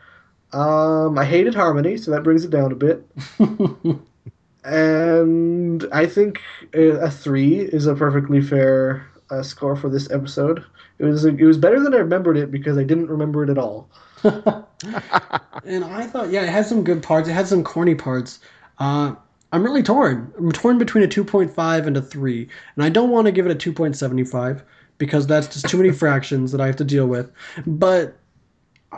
Um, 0.52 1.18
I 1.18 1.24
hated 1.24 1.54
Harmony, 1.54 1.96
so 1.96 2.10
that 2.10 2.22
brings 2.22 2.44
it 2.44 2.50
down 2.50 2.72
a 2.72 2.74
bit. 2.74 3.04
and 4.64 5.86
I 5.92 6.06
think 6.06 6.40
a, 6.72 6.88
a 6.90 7.10
three 7.10 7.60
is 7.60 7.86
a 7.86 7.94
perfectly 7.94 8.40
fair 8.40 9.06
uh, 9.30 9.42
score 9.42 9.76
for 9.76 9.88
this 9.88 10.10
episode. 10.10 10.64
It 10.98 11.04
was 11.04 11.24
it 11.24 11.40
was 11.40 11.58
better 11.58 11.82
than 11.82 11.92
I 11.92 11.98
remembered 11.98 12.36
it 12.36 12.50
because 12.50 12.78
I 12.78 12.84
didn't 12.84 13.08
remember 13.08 13.44
it 13.44 13.50
at 13.50 13.58
all. 13.58 13.88
and 14.24 15.84
I 15.84 16.06
thought, 16.06 16.30
yeah, 16.30 16.42
it 16.42 16.48
had 16.48 16.66
some 16.66 16.84
good 16.84 17.02
parts. 17.02 17.28
It 17.28 17.32
had 17.32 17.48
some 17.48 17.62
corny 17.62 17.94
parts. 17.94 18.38
Uh, 18.78 19.14
I'm 19.52 19.62
really 19.62 19.82
torn. 19.82 20.32
I'm 20.39 20.52
torn 20.52 20.78
between 20.78 21.05
a 21.05 21.09
2.5 21.09 21.86
and 21.86 21.97
a 21.97 22.02
3. 22.02 22.48
And 22.74 22.85
I 22.85 22.89
don't 22.89 23.10
want 23.10 23.27
to 23.27 23.32
give 23.32 23.47
it 23.47 23.52
a 23.52 23.73
2.75 23.73 24.62
because 24.98 25.27
that's 25.27 25.48
just 25.48 25.68
too 25.68 25.77
many 25.77 25.90
fractions 25.93 26.52
that 26.52 26.60
I 26.60 26.66
have 26.66 26.77
to 26.77 26.85
deal 26.85 27.06
with. 27.06 27.31
But 27.66 28.16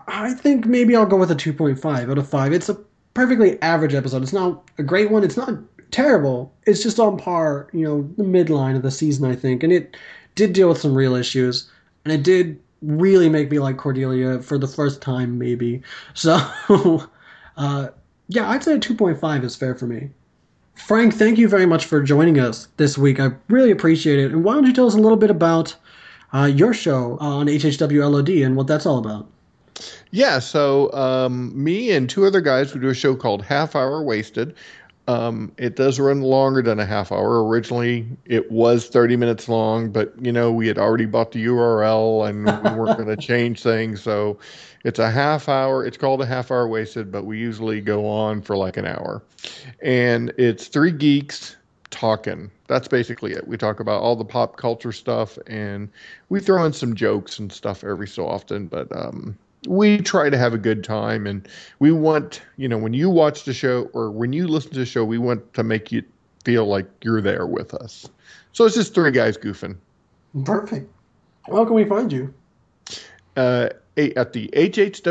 I 0.06 0.34
think 0.34 0.66
maybe 0.66 0.96
I'll 0.96 1.06
go 1.06 1.16
with 1.16 1.30
a 1.30 1.36
2.5 1.36 2.10
out 2.10 2.18
of 2.18 2.28
5. 2.28 2.52
It's 2.52 2.68
a 2.68 2.74
perfectly 3.14 3.60
average 3.62 3.94
episode. 3.94 4.22
It's 4.22 4.32
not 4.32 4.70
a 4.78 4.82
great 4.82 5.10
one. 5.10 5.24
It's 5.24 5.36
not 5.36 5.58
terrible. 5.90 6.52
It's 6.66 6.82
just 6.82 6.98
on 6.98 7.18
par, 7.18 7.68
you 7.72 7.84
know, 7.84 8.08
the 8.16 8.24
midline 8.24 8.76
of 8.76 8.82
the 8.82 8.90
season, 8.90 9.30
I 9.30 9.34
think. 9.34 9.62
And 9.62 9.72
it 9.72 9.96
did 10.34 10.52
deal 10.52 10.68
with 10.68 10.78
some 10.78 10.94
real 10.94 11.14
issues. 11.14 11.70
And 12.04 12.12
it 12.12 12.22
did 12.22 12.60
really 12.80 13.28
make 13.28 13.50
me 13.50 13.58
like 13.58 13.76
Cordelia 13.76 14.40
for 14.40 14.56
the 14.56 14.68
first 14.68 15.02
time, 15.02 15.38
maybe. 15.38 15.82
So, 16.14 16.38
uh, 17.56 17.88
yeah, 18.28 18.48
I'd 18.48 18.62
say 18.62 18.74
a 18.74 18.78
2.5 18.78 19.44
is 19.44 19.56
fair 19.56 19.74
for 19.74 19.86
me. 19.86 20.10
Frank, 20.78 21.14
thank 21.14 21.38
you 21.38 21.48
very 21.48 21.66
much 21.66 21.84
for 21.84 22.00
joining 22.00 22.38
us 22.38 22.68
this 22.76 22.96
week. 22.96 23.20
I 23.20 23.32
really 23.48 23.70
appreciate 23.70 24.18
it. 24.18 24.32
And 24.32 24.44
why 24.44 24.54
don't 24.54 24.64
you 24.64 24.72
tell 24.72 24.86
us 24.86 24.94
a 24.94 24.98
little 24.98 25.18
bit 25.18 25.30
about 25.30 25.74
uh, 26.32 26.44
your 26.44 26.72
show 26.72 27.18
on 27.20 27.46
HHW 27.46 28.10
LOD 28.10 28.28
and 28.30 28.56
what 28.56 28.66
that's 28.68 28.86
all 28.86 28.98
about? 28.98 29.26
Yeah, 30.10 30.38
so 30.38 30.90
um, 30.92 31.52
me 31.62 31.90
and 31.90 32.08
two 32.08 32.24
other 32.24 32.40
guys, 32.40 32.72
we 32.72 32.80
do 32.80 32.88
a 32.88 32.94
show 32.94 33.14
called 33.14 33.42
Half 33.42 33.76
Hour 33.76 34.02
Wasted. 34.02 34.54
Um, 35.08 35.52
it 35.56 35.74
does 35.74 35.98
run 35.98 36.20
longer 36.20 36.60
than 36.60 36.78
a 36.78 36.84
half 36.84 37.10
hour. 37.10 37.42
Originally, 37.48 38.06
it 38.26 38.52
was 38.52 38.88
30 38.88 39.16
minutes 39.16 39.48
long, 39.48 39.90
but 39.90 40.12
you 40.20 40.30
know 40.30 40.52
we 40.52 40.68
had 40.68 40.76
already 40.76 41.06
bought 41.06 41.32
the 41.32 41.46
URL 41.46 42.28
and 42.28 42.44
we 42.44 42.70
weren't 42.78 42.98
going 42.98 43.08
to 43.08 43.16
change 43.16 43.62
things, 43.62 44.02
so 44.02 44.38
it's 44.84 44.98
a 44.98 45.10
half 45.10 45.48
hour. 45.48 45.82
It's 45.82 45.96
called 45.96 46.20
a 46.20 46.26
half 46.26 46.50
hour 46.50 46.68
wasted, 46.68 47.10
but 47.10 47.24
we 47.24 47.38
usually 47.38 47.80
go 47.80 48.06
on 48.06 48.42
for 48.42 48.54
like 48.54 48.76
an 48.76 48.84
hour, 48.84 49.22
and 49.80 50.30
it's 50.36 50.66
three 50.68 50.92
geeks 50.92 51.56
talking. 51.88 52.50
That's 52.66 52.86
basically 52.86 53.32
it. 53.32 53.48
We 53.48 53.56
talk 53.56 53.80
about 53.80 54.02
all 54.02 54.14
the 54.14 54.26
pop 54.26 54.58
culture 54.58 54.92
stuff, 54.92 55.38
and 55.46 55.88
we 56.28 56.38
throw 56.38 56.66
in 56.66 56.74
some 56.74 56.94
jokes 56.94 57.38
and 57.38 57.50
stuff 57.50 57.82
every 57.82 58.08
so 58.08 58.26
often, 58.28 58.66
but 58.66 58.94
um, 58.94 59.38
we 59.68 59.98
try 59.98 60.30
to 60.30 60.38
have 60.38 60.54
a 60.54 60.58
good 60.58 60.82
time 60.82 61.26
and 61.26 61.46
we 61.78 61.92
want 61.92 62.40
you 62.56 62.66
know 62.66 62.78
when 62.78 62.94
you 62.94 63.10
watch 63.10 63.44
the 63.44 63.52
show 63.52 63.82
or 63.92 64.10
when 64.10 64.32
you 64.32 64.48
listen 64.48 64.72
to 64.72 64.78
the 64.78 64.86
show 64.86 65.04
we 65.04 65.18
want 65.18 65.52
to 65.52 65.62
make 65.62 65.92
you 65.92 66.02
feel 66.44 66.64
like 66.66 66.86
you're 67.02 67.20
there 67.20 67.46
with 67.46 67.74
us 67.74 68.08
so 68.52 68.64
it's 68.64 68.74
just 68.74 68.94
three 68.94 69.10
guys 69.10 69.36
goofing 69.36 69.76
Perfect. 70.44 70.90
How 71.46 71.64
can 71.64 71.74
we 71.74 71.84
find 71.84 72.12
you? 72.12 72.32
uh, 73.36 73.68
at 73.96 74.32
the 74.32 74.48
hhwlod.com 74.54 75.04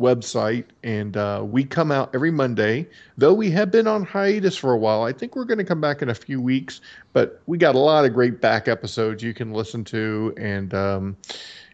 website 0.00 0.64
and 0.82 1.16
uh, 1.16 1.42
we 1.44 1.64
come 1.64 1.92
out 1.92 2.14
every 2.14 2.30
monday 2.30 2.86
though 3.18 3.34
we 3.34 3.50
have 3.50 3.70
been 3.70 3.86
on 3.86 4.04
hiatus 4.04 4.56
for 4.56 4.72
a 4.72 4.78
while 4.78 5.02
i 5.02 5.12
think 5.12 5.36
we're 5.36 5.44
going 5.44 5.58
to 5.58 5.64
come 5.64 5.80
back 5.80 6.02
in 6.02 6.08
a 6.08 6.14
few 6.14 6.40
weeks 6.40 6.80
but 7.12 7.42
we 7.46 7.58
got 7.58 7.74
a 7.74 7.78
lot 7.78 8.04
of 8.04 8.12
great 8.14 8.40
back 8.40 8.68
episodes 8.68 9.22
you 9.22 9.34
can 9.34 9.52
listen 9.52 9.84
to 9.84 10.32
and 10.36 10.72
um, 10.74 11.16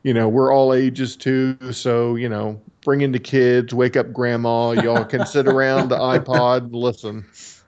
you 0.09 0.15
know 0.15 0.27
we're 0.27 0.51
all 0.55 0.73
ages 0.73 1.17
too 1.17 1.55
so 1.71 2.15
you 2.15 2.31
know 2.31 2.59
bring 2.81 3.03
in 3.03 3.13
the 3.13 3.19
kids 3.19 3.75
wake 3.75 3.95
up 3.95 4.11
grandma 4.11 4.71
y'all 4.71 5.05
can 5.05 5.27
sit 5.27 5.47
around 5.47 5.91
the 5.91 5.99
ipod 6.15 6.63
and 6.63 6.75
listen 6.75 7.25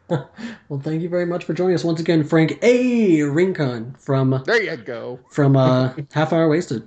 Well, 0.68 0.80
thank 0.80 1.02
you 1.02 1.08
very 1.08 1.24
much 1.24 1.44
for 1.44 1.54
joining 1.54 1.76
us 1.76 1.84
once 1.84 2.00
again, 2.00 2.24
Frank 2.24 2.58
A. 2.62 3.22
Rincon 3.22 3.94
from 3.96 4.42
there 4.44 4.60
you 4.60 4.76
go 4.76 5.20
from 5.30 5.54
uh, 5.54 5.92
Half 6.10 6.32
Hour 6.32 6.48
Wasted. 6.48 6.82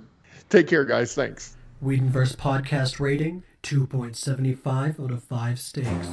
take 0.50 0.66
care 0.66 0.84
guys 0.84 1.14
thanks 1.14 1.56
Whedonverse 1.82 2.36
podcast 2.36 3.00
rating 3.00 3.42
2.75 3.62 5.02
out 5.02 5.10
of 5.10 5.24
5 5.24 5.58
stakes. 5.58 6.08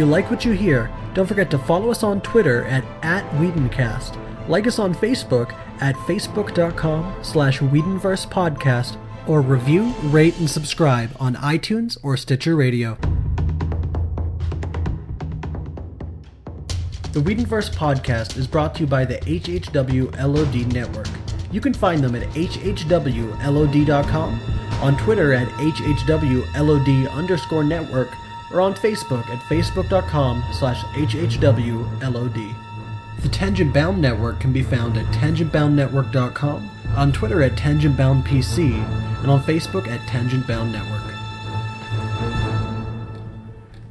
You 0.00 0.06
like 0.06 0.30
what 0.30 0.46
you 0.46 0.52
hear, 0.52 0.90
don't 1.12 1.26
forget 1.26 1.50
to 1.50 1.58
follow 1.58 1.90
us 1.90 2.02
on 2.02 2.22
Twitter 2.22 2.64
at, 2.64 2.82
at 3.02 3.22
Whedoncast. 3.32 4.16
Like 4.48 4.66
us 4.66 4.78
on 4.78 4.94
Facebook 4.94 5.52
at 5.82 5.94
facebook.com 5.94 7.22
slash 7.22 7.58
Podcast, 7.58 8.96
or 9.26 9.42
review, 9.42 9.92
rate, 10.04 10.38
and 10.38 10.48
subscribe 10.48 11.10
on 11.20 11.36
iTunes 11.36 11.98
or 12.02 12.16
Stitcher 12.16 12.56
Radio. 12.56 12.96
The 17.12 17.20
Whedonverse 17.20 17.74
podcast 17.74 18.38
is 18.38 18.46
brought 18.46 18.74
to 18.76 18.80
you 18.80 18.86
by 18.86 19.04
the 19.04 19.18
HHW 19.18 20.18
LOD 20.18 20.72
network. 20.72 21.08
You 21.52 21.60
can 21.60 21.74
find 21.74 22.02
them 22.02 22.14
at 22.14 22.26
hhwlod.com, 22.28 24.40
on 24.80 24.96
Twitter 24.96 25.34
at 25.34 25.48
hhwlod 25.48 27.12
underscore 27.12 27.64
network, 27.64 28.08
or 28.52 28.60
on 28.60 28.74
Facebook 28.74 29.28
at 29.28 29.38
facebook.com 29.48 30.44
slash 30.52 30.82
hhwlod. 30.84 32.54
The 33.22 33.28
Tangent 33.28 33.74
Bound 33.74 34.00
Network 34.00 34.40
can 34.40 34.52
be 34.52 34.62
found 34.62 34.96
at 34.96 35.04
tangentboundnetwork.com, 35.06 36.70
on 36.96 37.12
Twitter 37.12 37.42
at 37.42 37.52
tangentboundpc, 37.52 38.58
and 39.22 39.30
on 39.30 39.42
Facebook 39.42 39.86
at 39.88 40.06
Tangent 40.08 40.46
Bound 40.46 40.72
Network. 40.72 41.00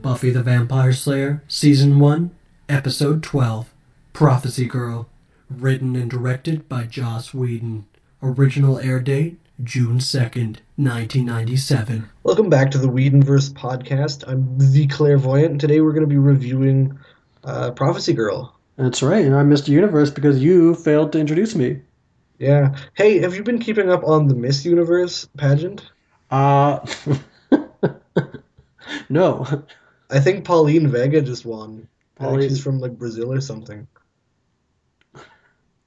Buffy 0.02 0.32
the 0.32 0.42
Vampire 0.42 0.94
Slayer, 0.94 1.44
Season 1.48 2.00
1, 2.00 2.32
Episode 2.68 3.22
12 3.22 3.72
Prophecy 4.14 4.66
Girl. 4.66 5.08
Written 5.50 5.96
and 5.96 6.10
directed 6.10 6.68
by 6.68 6.86
Joss 6.86 7.34
Whedon. 7.34 7.86
Original 8.22 8.80
air 8.80 9.00
date 9.00 9.40
June 9.64 9.98
2nd, 9.98 10.58
1997. 10.78 12.10
Welcome 12.24 12.50
back 12.50 12.72
to 12.72 12.78
the 12.78 12.88
Whedonverse 12.88 13.52
podcast. 13.52 14.24
I'm 14.28 14.58
the 14.58 14.88
clairvoyant, 14.88 15.52
and 15.52 15.60
today 15.60 15.82
we're 15.82 15.92
going 15.92 16.04
to 16.04 16.08
be 16.08 16.18
reviewing 16.18 16.98
uh, 17.44 17.72
Prophecy 17.72 18.14
Girl. 18.14 18.56
That's 18.78 19.04
right, 19.04 19.26
and 19.26 19.36
I'm 19.36 19.50
Mr. 19.50 19.68
Universe 19.68 20.12
because 20.12 20.42
you 20.42 20.76
failed 20.76 21.12
to 21.12 21.20
introduce 21.20 21.56
me. 21.56 21.82
Yeah. 22.38 22.74
Hey, 22.94 23.20
have 23.20 23.36
you 23.36 23.44
been 23.44 23.60
keeping 23.60 23.90
up 23.90 24.04
on 24.06 24.28
the 24.28 24.36
Miss 24.36 24.64
Universe 24.64 25.28
pageant? 25.38 25.90
Uh. 26.32 26.80
no. 29.10 29.46
I 30.10 30.22
think 30.22 30.46
Pauline 30.46 30.90
Vega 30.90 31.22
just 31.22 31.46
won. 31.46 31.90
I 32.18 32.24
think 32.24 32.30
Pauline- 32.32 32.50
she's 32.50 32.64
from 32.64 32.80
like 32.80 32.98
Brazil 32.98 33.34
or 33.34 33.42
something. 33.42 33.88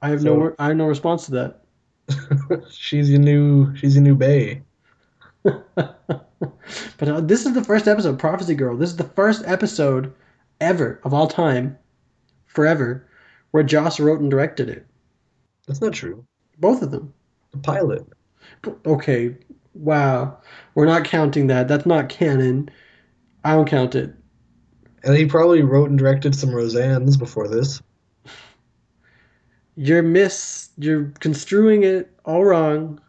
I 0.02 0.10
have 0.10 0.20
So- 0.20 0.36
no 0.36 0.54
I 0.58 0.68
have 0.68 0.76
no 0.76 0.88
response 0.88 1.24
to 1.26 1.30
that. 1.32 1.61
she's 2.70 3.10
your 3.10 3.20
new 3.20 3.74
she's 3.76 3.94
your 3.94 4.02
new 4.02 4.14
bae. 4.14 4.62
but 5.42 7.08
uh, 7.08 7.20
this 7.20 7.46
is 7.46 7.52
the 7.52 7.64
first 7.64 7.88
episode, 7.88 8.18
Prophecy 8.18 8.54
Girl. 8.54 8.76
This 8.76 8.90
is 8.90 8.96
the 8.96 9.04
first 9.04 9.42
episode 9.46 10.12
ever 10.60 11.00
of 11.04 11.12
all 11.12 11.26
time, 11.26 11.76
forever, 12.46 13.06
where 13.50 13.62
Joss 13.62 13.98
wrote 13.98 14.20
and 14.20 14.30
directed 14.30 14.68
it. 14.68 14.86
That's 15.66 15.80
not 15.80 15.92
true. 15.92 16.24
Both 16.58 16.82
of 16.82 16.90
them. 16.90 17.12
The 17.50 17.58
pilot. 17.58 18.06
Okay, 18.86 19.36
wow. 19.74 20.38
We're 20.74 20.86
not 20.86 21.04
counting 21.04 21.48
that. 21.48 21.68
That's 21.68 21.86
not 21.86 22.08
canon. 22.08 22.70
I 23.44 23.54
don't 23.54 23.68
count 23.68 23.94
it. 23.94 24.14
And 25.04 25.16
he 25.16 25.26
probably 25.26 25.62
wrote 25.62 25.90
and 25.90 25.98
directed 25.98 26.34
some 26.34 26.50
Roseannes 26.50 27.18
before 27.18 27.48
this. 27.48 27.82
You're 29.76 30.02
miss. 30.02 30.70
You're 30.78 31.12
construing 31.20 31.82
it 31.84 32.10
all 32.24 32.44
wrong. 32.44 33.00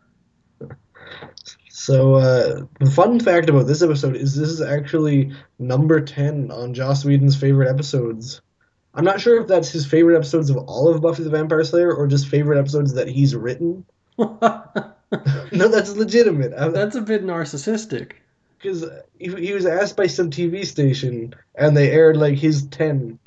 So 1.69 2.15
uh, 2.15 2.65
the 2.79 2.89
fun 2.91 3.19
fact 3.19 3.49
about 3.49 3.67
this 3.67 3.81
episode 3.81 4.15
is 4.15 4.35
this 4.35 4.49
is 4.49 4.61
actually 4.61 5.33
number 5.59 5.99
ten 5.99 6.49
on 6.51 6.73
Joss 6.73 7.03
Whedon's 7.03 7.35
favorite 7.35 7.69
episodes. 7.69 8.41
I'm 8.93 9.03
not 9.03 9.19
sure 9.19 9.41
if 9.41 9.47
that's 9.47 9.69
his 9.71 9.85
favorite 9.85 10.15
episodes 10.15 10.49
of 10.49 10.57
all 10.57 10.87
of 10.87 11.01
Buffy 11.01 11.23
the 11.23 11.29
Vampire 11.31 11.63
Slayer 11.63 11.91
or 11.93 12.07
just 12.07 12.27
favorite 12.27 12.59
episodes 12.59 12.93
that 12.93 13.07
he's 13.07 13.35
written. 13.35 13.83
no, 14.17 14.47
that's 15.51 15.95
legitimate. 15.95 16.53
I- 16.53 16.69
That's 16.69 16.95
a 16.95 17.01
bit 17.01 17.25
narcissistic. 17.25 18.11
because 18.59 18.85
he, 19.17 19.33
he 19.35 19.53
was 19.53 19.65
asked 19.65 19.97
by 19.97 20.05
some 20.07 20.29
TV 20.29 20.65
station 20.65 21.33
and 21.55 21.75
they 21.75 21.89
aired 21.91 22.15
like 22.17 22.35
his 22.37 22.67
10 22.67 23.17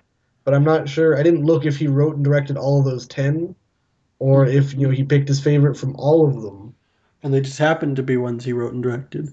but 0.46 0.54
I'm 0.54 0.64
not 0.64 0.88
sure 0.88 1.18
I 1.18 1.22
didn't 1.22 1.44
look 1.44 1.66
if 1.66 1.76
he 1.76 1.88
wrote 1.88 2.16
and 2.16 2.24
directed 2.24 2.56
all 2.56 2.78
of 2.78 2.86
those 2.86 3.06
10 3.08 3.54
or 4.18 4.46
if 4.46 4.72
you 4.72 4.86
know 4.86 4.90
he 4.90 5.04
picked 5.04 5.28
his 5.28 5.40
favorite 5.40 5.76
from 5.76 5.94
all 5.96 6.26
of 6.26 6.40
them 6.40 6.74
And 7.22 7.34
they 7.34 7.42
just 7.42 7.58
happened 7.58 7.96
to 7.96 8.02
be 8.02 8.16
ones 8.16 8.44
he 8.44 8.54
wrote 8.54 8.72
and 8.72 8.82
directed. 8.82 9.28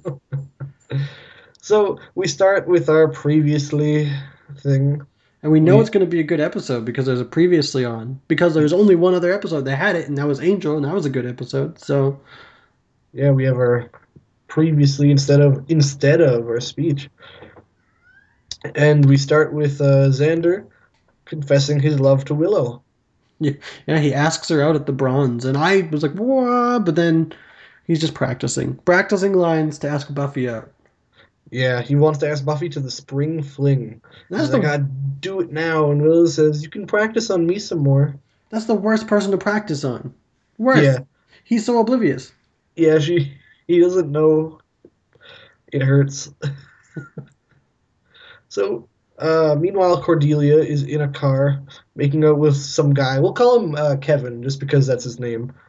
so 1.61 1.99
we 2.15 2.27
start 2.27 2.67
with 2.67 2.89
our 2.89 3.07
previously 3.07 4.11
thing 4.57 5.01
And 5.43 5.51
we 5.51 5.61
know 5.61 5.79
it's 5.79 5.89
going 5.89 6.05
to 6.05 6.11
be 6.11 6.19
a 6.19 6.23
good 6.23 6.41
episode 6.41 6.83
because 6.83 7.05
there's 7.05 7.21
a 7.21 7.25
previously 7.25 7.85
on. 7.85 8.19
Because 8.27 8.53
there's 8.53 8.73
only 8.73 8.95
one 8.95 9.13
other 9.13 9.31
episode 9.31 9.65
that 9.65 9.75
had 9.75 9.95
it, 9.95 10.07
and 10.07 10.17
that 10.17 10.27
was 10.27 10.41
Angel, 10.41 10.75
and 10.75 10.85
that 10.85 10.93
was 10.93 11.05
a 11.05 11.09
good 11.09 11.27
episode. 11.27 11.79
So 11.79 12.19
yeah 13.13 13.29
we 13.29 13.45
have 13.45 13.55
our 13.55 13.89
previously 14.47 15.09
instead 15.09 15.39
of 15.39 15.63
instead 15.69 16.19
of 16.19 16.47
our 16.47 16.59
speech 16.59 17.09
and 18.75 19.05
we 19.05 19.17
start 19.17 19.53
with 19.53 19.79
uh, 19.81 20.09
Xander 20.09 20.65
confessing 21.25 21.79
his 21.79 21.99
love 21.99 22.25
to 22.25 22.35
Willow 22.35 22.83
yeah, 23.39 23.99
he 23.99 24.13
asks 24.13 24.49
her 24.49 24.61
out 24.61 24.75
at 24.75 24.85
the 24.85 24.91
bronze, 24.93 25.45
and 25.45 25.57
I 25.57 25.81
was 25.91 26.03
like, 26.03 26.13
what? 26.13 26.85
But 26.85 26.95
then 26.95 27.33
he's 27.85 27.99
just 27.99 28.13
practicing, 28.13 28.75
practicing 28.85 29.33
lines 29.33 29.79
to 29.79 29.89
ask 29.89 30.13
Buffy 30.13 30.49
out. 30.49 30.71
yeah 31.51 31.81
he 31.81 31.95
wants 31.95 32.19
to 32.19 32.29
ask 32.29 32.45
Buffy 32.45 32.69
to 32.69 32.79
the 32.79 32.91
spring 32.91 33.43
fling 33.43 34.01
That's 34.29 34.43
He's 34.43 34.51
the 34.51 34.57
like, 34.59 34.67
I 34.67 34.77
do 35.19 35.41
it 35.41 35.51
now. 35.51 35.91
And 35.91 36.01
Willow 36.01 36.25
says, 36.25 36.63
You 36.63 36.69
can 36.69 36.87
practice 36.87 37.29
on 37.29 37.45
me 37.45 37.59
some 37.59 37.79
more. 37.79 38.15
that's 38.49 38.65
the 38.65 38.75
worst 38.75 39.07
person 39.07 39.31
to 39.31 39.37
practice 39.37 39.83
on. 39.83 40.13
Worst. 40.57 40.83
Yeah. 40.83 40.99
He's 41.43 41.65
so 41.65 41.79
oblivious. 41.79 42.31
Yeah, 42.75 42.99
she 42.99 43.33
he 43.67 43.79
doesn't 43.79 44.11
know 44.11 44.59
it 45.71 45.81
hurts. 45.81 46.31
so 48.49 48.87
Uh, 49.19 49.55
meanwhile, 49.59 50.01
Cordelia 50.01 50.57
is 50.57 50.83
in 50.83 51.01
a 51.01 51.07
car 51.07 51.61
making 51.95 52.25
out 52.25 52.39
with 52.39 52.55
some 52.55 52.93
guy. 52.93 53.19
We'll 53.19 53.33
call 53.33 53.59
him 53.59 53.75
uh, 53.75 53.97
Kevin, 53.97 54.41
just 54.43 54.59
because 54.59 54.87
that's 54.87 55.03
his 55.03 55.19
name. 55.19 55.53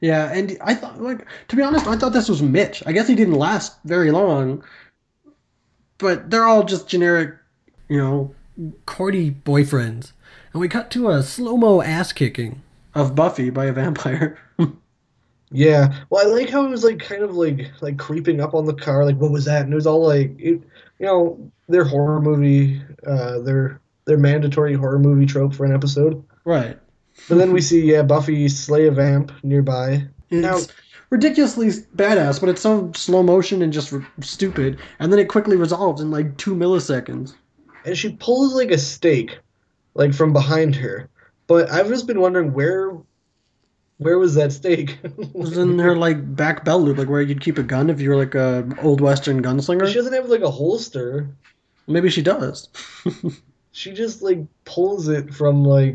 Yeah, 0.00 0.32
and 0.32 0.56
I 0.60 0.74
thought, 0.74 1.00
like, 1.00 1.26
to 1.48 1.56
be 1.56 1.62
honest, 1.62 1.86
I 1.86 1.96
thought 1.96 2.12
this 2.12 2.28
was 2.28 2.42
Mitch. 2.42 2.82
I 2.86 2.92
guess 2.92 3.08
he 3.08 3.14
didn't 3.14 3.34
last 3.34 3.78
very 3.84 4.10
long, 4.10 4.62
but 5.98 6.30
they're 6.30 6.44
all 6.44 6.62
just 6.62 6.88
generic, 6.88 7.34
you 7.88 7.98
know, 7.98 8.34
Cordy 8.86 9.30
boyfriends. 9.30 10.12
And 10.52 10.60
we 10.60 10.68
cut 10.68 10.90
to 10.92 11.10
a 11.10 11.22
slow 11.22 11.56
mo 11.56 11.82
ass 11.82 12.12
kicking 12.12 12.62
of 12.94 13.14
Buffy 13.14 13.50
by 13.50 13.66
a 13.66 13.72
vampire. 13.72 14.38
Yeah, 15.50 15.94
well, 16.10 16.26
I 16.26 16.30
like 16.30 16.50
how 16.50 16.66
it 16.66 16.68
was 16.68 16.84
like 16.84 16.98
kind 16.98 17.22
of 17.22 17.34
like 17.34 17.70
like 17.80 17.96
creeping 17.96 18.38
up 18.38 18.52
on 18.52 18.66
the 18.66 18.74
car. 18.74 19.06
Like, 19.06 19.16
what 19.16 19.30
was 19.30 19.46
that? 19.46 19.62
And 19.62 19.72
it 19.72 19.76
was 19.76 19.86
all 19.86 20.06
like, 20.06 20.34
it, 20.38 20.60
you 20.98 21.06
know, 21.06 21.50
their 21.68 21.84
horror 21.84 22.20
movie, 22.20 22.80
uh, 23.06 23.38
their 23.40 23.80
their 24.06 24.18
mandatory 24.18 24.74
horror 24.74 24.98
movie 24.98 25.26
trope 25.26 25.54
for 25.54 25.64
an 25.66 25.74
episode. 25.74 26.24
right. 26.44 26.78
But 27.28 27.38
then 27.38 27.52
we 27.52 27.60
see, 27.60 27.80
yeah, 27.84 28.02
Buffy 28.02 28.48
slay 28.48 28.86
a 28.86 28.90
vamp 28.92 29.32
nearby. 29.42 30.06
Now, 30.30 30.56
It's 30.56 30.68
ridiculously 31.10 31.66
badass, 31.96 32.38
but 32.40 32.48
it's 32.48 32.60
so 32.62 32.92
slow 32.94 33.22
motion 33.24 33.60
and 33.60 33.72
just 33.72 33.92
r- 33.92 34.06
stupid. 34.20 34.78
And 35.00 35.12
then 35.12 35.18
it 35.18 35.28
quickly 35.28 35.56
resolves 35.56 36.00
in 36.00 36.10
like 36.12 36.36
two 36.36 36.54
milliseconds. 36.54 37.34
and 37.84 37.98
she 37.98 38.12
pulls 38.12 38.54
like 38.54 38.70
a 38.70 38.78
stake, 38.78 39.38
like 39.94 40.14
from 40.14 40.32
behind 40.32 40.76
her. 40.76 41.10
But 41.48 41.70
I've 41.70 41.88
just 41.88 42.06
been 42.06 42.20
wondering 42.20 42.52
where, 42.52 42.92
where 43.98 44.18
was 44.18 44.34
that 44.34 44.52
stake? 44.52 44.98
It 45.02 45.34
was 45.34 45.58
in 45.58 45.78
her 45.78 45.96
like 45.96 46.34
back 46.34 46.64
belt 46.64 46.82
loop, 46.82 46.98
like 46.98 47.08
where 47.08 47.22
you'd 47.22 47.40
keep 47.40 47.58
a 47.58 47.62
gun 47.62 47.90
if 47.90 48.00
you 48.00 48.10
were 48.10 48.16
like 48.16 48.34
a 48.34 48.66
old 48.82 49.00
western 49.00 49.42
gunslinger. 49.42 49.86
she 49.86 49.94
doesn't 49.94 50.12
have 50.12 50.28
like 50.28 50.40
a 50.40 50.50
holster. 50.50 51.28
Maybe 51.86 52.10
she 52.10 52.22
does. 52.22 52.68
She 53.78 53.92
just 53.92 54.22
like 54.22 54.40
pulls 54.64 55.06
it 55.06 55.32
from 55.32 55.64
like, 55.64 55.94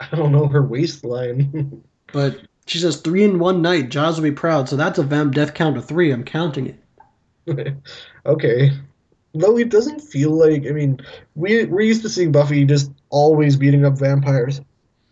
I 0.00 0.16
don't 0.16 0.32
know, 0.32 0.46
her 0.46 0.62
waistline. 0.62 1.82
But 2.12 2.40
she 2.66 2.78
says 2.78 2.96
three 2.96 3.22
in 3.22 3.38
one 3.38 3.62
night. 3.62 3.90
Giles 3.90 4.16
will 4.16 4.28
be 4.28 4.34
proud. 4.34 4.68
So 4.68 4.74
that's 4.74 4.98
a 4.98 5.04
vamp 5.04 5.32
death 5.32 5.54
count 5.54 5.76
of 5.76 5.86
three. 5.86 6.10
I'm 6.10 6.24
counting 6.24 6.74
it. 7.46 7.76
okay. 8.26 8.72
Though 9.32 9.56
it 9.58 9.68
doesn't 9.68 10.00
feel 10.00 10.30
like 10.30 10.66
I 10.66 10.70
mean, 10.70 11.00
we 11.36 11.66
we're 11.66 11.82
used 11.82 12.02
to 12.02 12.08
seeing 12.08 12.32
Buffy 12.32 12.64
just 12.64 12.90
always 13.10 13.56
beating 13.56 13.84
up 13.84 13.98
vampires. 13.98 14.60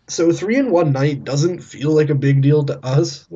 So 0.09 0.31
three 0.31 0.57
in 0.57 0.71
one 0.71 0.91
night 0.91 1.23
doesn't 1.23 1.59
feel 1.59 1.91
like 1.91 2.09
a 2.09 2.15
big 2.15 2.41
deal 2.41 2.63
to 2.65 2.83
us. 2.85 3.27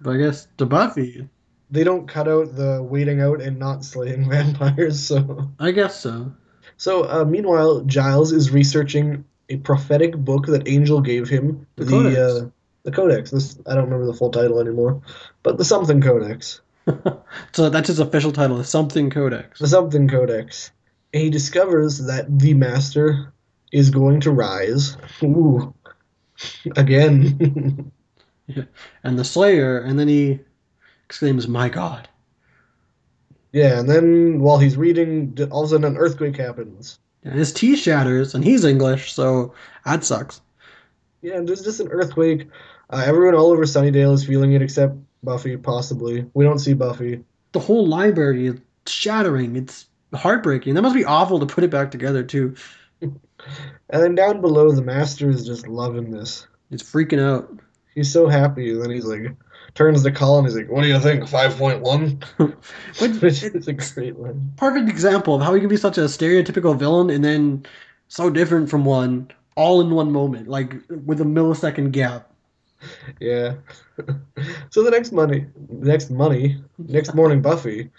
But 0.00 0.14
I 0.14 0.16
guess 0.18 0.48
to 0.58 0.66
Buffy, 0.66 1.28
They 1.70 1.84
don't 1.84 2.06
cut 2.08 2.28
out 2.28 2.54
the 2.56 2.82
waiting 2.82 3.20
out 3.20 3.40
and 3.40 3.58
not 3.58 3.84
slaying 3.84 4.28
vampires, 4.30 5.00
so 5.00 5.50
I 5.58 5.70
guess 5.72 6.00
so. 6.00 6.32
So 6.76 7.04
uh, 7.04 7.24
meanwhile, 7.24 7.80
Giles 7.82 8.32
is 8.32 8.50
researching 8.50 9.24
a 9.48 9.56
prophetic 9.58 10.16
book 10.16 10.46
that 10.46 10.68
Angel 10.68 11.00
gave 11.00 11.28
him. 11.28 11.66
The 11.76 11.84
The 11.84 11.90
Codex. 11.90 12.16
Uh, 12.16 12.48
the 12.84 12.92
Codex. 12.92 13.30
This 13.30 13.58
I 13.66 13.74
don't 13.74 13.84
remember 13.84 14.06
the 14.06 14.14
full 14.14 14.30
title 14.30 14.60
anymore, 14.60 15.02
but 15.42 15.58
the 15.58 15.64
something 15.64 16.00
Codex. 16.00 16.60
So 17.52 17.70
that's 17.70 17.88
his 17.88 17.98
official 17.98 18.30
title, 18.30 18.58
the 18.58 18.64
Something 18.64 19.10
Codex. 19.10 19.58
The 19.58 19.68
something 19.68 20.06
Codex. 20.08 20.70
And 21.12 21.22
he 21.22 21.30
discovers 21.30 21.98
that 22.06 22.26
the 22.38 22.52
Master 22.54 23.32
is 23.72 23.90
going 23.90 24.20
to 24.20 24.30
rise. 24.30 24.96
Ooh, 25.22 25.72
again. 26.76 27.90
And 29.02 29.18
the 29.18 29.24
Slayer, 29.24 29.78
and 29.78 29.98
then 29.98 30.06
he 30.06 30.38
exclaims, 31.06 31.48
My 31.48 31.70
God. 31.70 32.08
yeah, 33.52 33.78
and 33.78 33.88
then 33.88 34.40
while 34.40 34.58
he's 34.58 34.76
reading, 34.76 35.34
all 35.50 35.62
of 35.62 35.68
a 35.68 35.70
sudden 35.70 35.86
an 35.86 35.96
earthquake 35.96 36.36
happens. 36.36 36.98
And 37.22 37.38
his 37.38 37.54
tea 37.54 37.74
shatters, 37.74 38.34
and 38.34 38.44
he's 38.44 38.66
English, 38.66 39.14
so 39.14 39.54
that 39.86 40.04
sucks. 40.04 40.42
Yeah, 41.22 41.36
and 41.38 41.48
there's 41.48 41.62
just 41.62 41.80
an 41.80 41.88
earthquake. 41.88 42.48
Uh, 42.90 43.02
everyone 43.06 43.34
all 43.34 43.50
over 43.50 43.64
Sunnydale 43.64 44.12
is 44.12 44.26
feeling 44.26 44.52
it 44.52 44.60
except 44.60 44.94
Buffy, 45.22 45.56
possibly. 45.56 46.26
We 46.34 46.44
don't 46.44 46.58
see 46.58 46.74
Buffy. 46.74 47.24
The 47.52 47.60
whole 47.60 47.86
library 47.86 48.48
is 48.48 48.60
shattering. 48.86 49.56
It's 49.56 49.86
heartbreaking. 50.12 50.74
That 50.74 50.82
must 50.82 50.94
be 50.94 51.06
awful 51.06 51.40
to 51.40 51.46
put 51.46 51.64
it 51.64 51.70
back 51.70 51.90
together, 51.90 52.22
too. 52.24 52.56
And 53.90 54.02
then 54.02 54.14
down 54.14 54.40
below, 54.40 54.72
the 54.72 54.82
Master 54.82 55.28
is 55.30 55.46
just 55.46 55.68
loving 55.68 56.10
this. 56.10 56.46
It's 56.70 56.82
freaking 56.82 57.20
out. 57.20 57.50
He's 57.94 58.10
so 58.12 58.26
happy, 58.26 58.70
and 58.70 58.82
then 58.82 58.90
he's 58.90 59.04
like, 59.04 59.32
turns 59.74 60.02
to 60.02 60.10
Colin, 60.10 60.44
he's 60.44 60.56
like, 60.56 60.70
What 60.70 60.82
do 60.82 60.88
you 60.88 60.98
think, 60.98 61.24
5.1? 61.24 62.24
Which- 63.00 63.20
Which 63.22 63.42
is 63.42 63.68
a 63.68 63.72
great 63.72 64.18
line. 64.18 64.52
perfect 64.56 64.88
example 64.88 65.36
of 65.36 65.42
how 65.42 65.54
he 65.54 65.60
can 65.60 65.68
be 65.68 65.76
such 65.76 65.98
a 65.98 66.02
stereotypical 66.02 66.76
villain 66.76 67.10
and 67.10 67.24
then 67.24 67.64
so 68.08 68.30
different 68.30 68.68
from 68.70 68.84
one 68.84 69.30
all 69.56 69.80
in 69.80 69.90
one 69.90 70.10
moment, 70.10 70.48
like 70.48 70.74
with 71.04 71.20
a 71.20 71.24
millisecond 71.24 71.92
gap. 71.92 72.30
Yeah. 73.20 73.54
so 74.70 74.82
the 74.82 74.90
next 74.90 75.12
money, 75.12 75.46
next 75.70 76.10
money, 76.10 76.60
next 76.78 77.14
morning, 77.14 77.40
Buffy. 77.40 77.90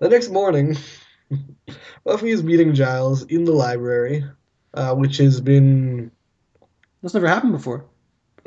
The 0.00 0.08
next 0.10 0.28
morning, 0.28 0.76
Buffy 2.04 2.30
is 2.30 2.42
meeting 2.42 2.74
Giles 2.74 3.22
in 3.24 3.44
the 3.44 3.52
library, 3.52 4.24
uh, 4.74 4.94
which 4.94 5.16
has 5.18 5.40
been. 5.40 6.10
That's 7.02 7.14
never 7.14 7.28
happened 7.28 7.52
before. 7.52 7.84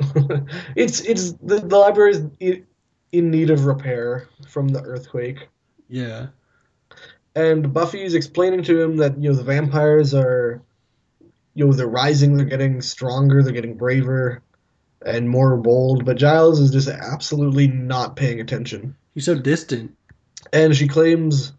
it's 0.76 1.00
it's 1.00 1.32
the, 1.32 1.58
the 1.60 1.76
library 1.78 2.12
is 2.12 2.22
in, 2.40 2.66
in 3.12 3.30
need 3.30 3.50
of 3.50 3.66
repair 3.66 4.28
from 4.48 4.68
the 4.68 4.80
earthquake, 4.82 5.48
Yeah. 5.88 6.28
and 7.34 7.72
Buffy 7.72 8.02
is 8.02 8.14
explaining 8.14 8.62
to 8.64 8.80
him 8.80 8.96
that 8.98 9.20
you 9.20 9.30
know 9.30 9.34
the 9.36 9.42
vampires 9.44 10.14
are, 10.14 10.62
you 11.54 11.66
know, 11.66 11.72
they're 11.72 11.88
rising, 11.88 12.36
they're 12.36 12.46
getting 12.46 12.80
stronger, 12.80 13.42
they're 13.42 13.52
getting 13.52 13.76
braver, 13.76 14.42
and 15.04 15.28
more 15.28 15.56
bold. 15.56 16.04
But 16.04 16.16
Giles 16.16 16.60
is 16.60 16.70
just 16.70 16.88
absolutely 16.88 17.66
not 17.68 18.14
paying 18.16 18.40
attention. 18.40 18.96
He's 19.14 19.24
so 19.24 19.34
distant. 19.36 19.96
And 20.52 20.76
she 20.76 20.86
claims 20.86 21.52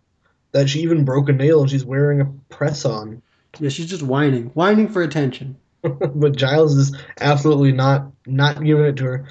that 0.51 0.69
she 0.69 0.79
even 0.81 1.03
broke 1.05 1.27
a 1.29 1.33
nail 1.33 1.61
and 1.61 1.69
she's 1.69 1.83
wearing 1.85 2.21
a 2.21 2.25
press 2.53 2.85
on. 2.85 3.21
Yeah, 3.59 3.69
she's 3.69 3.89
just 3.89 4.03
whining. 4.03 4.47
Whining 4.47 4.89
for 4.89 5.01
attention. 5.01 5.57
but 5.81 6.35
Giles 6.35 6.75
is 6.75 6.95
absolutely 7.19 7.71
not 7.71 8.11
not 8.25 8.63
giving 8.63 8.85
it 8.85 8.97
to 8.97 9.05
her. 9.05 9.27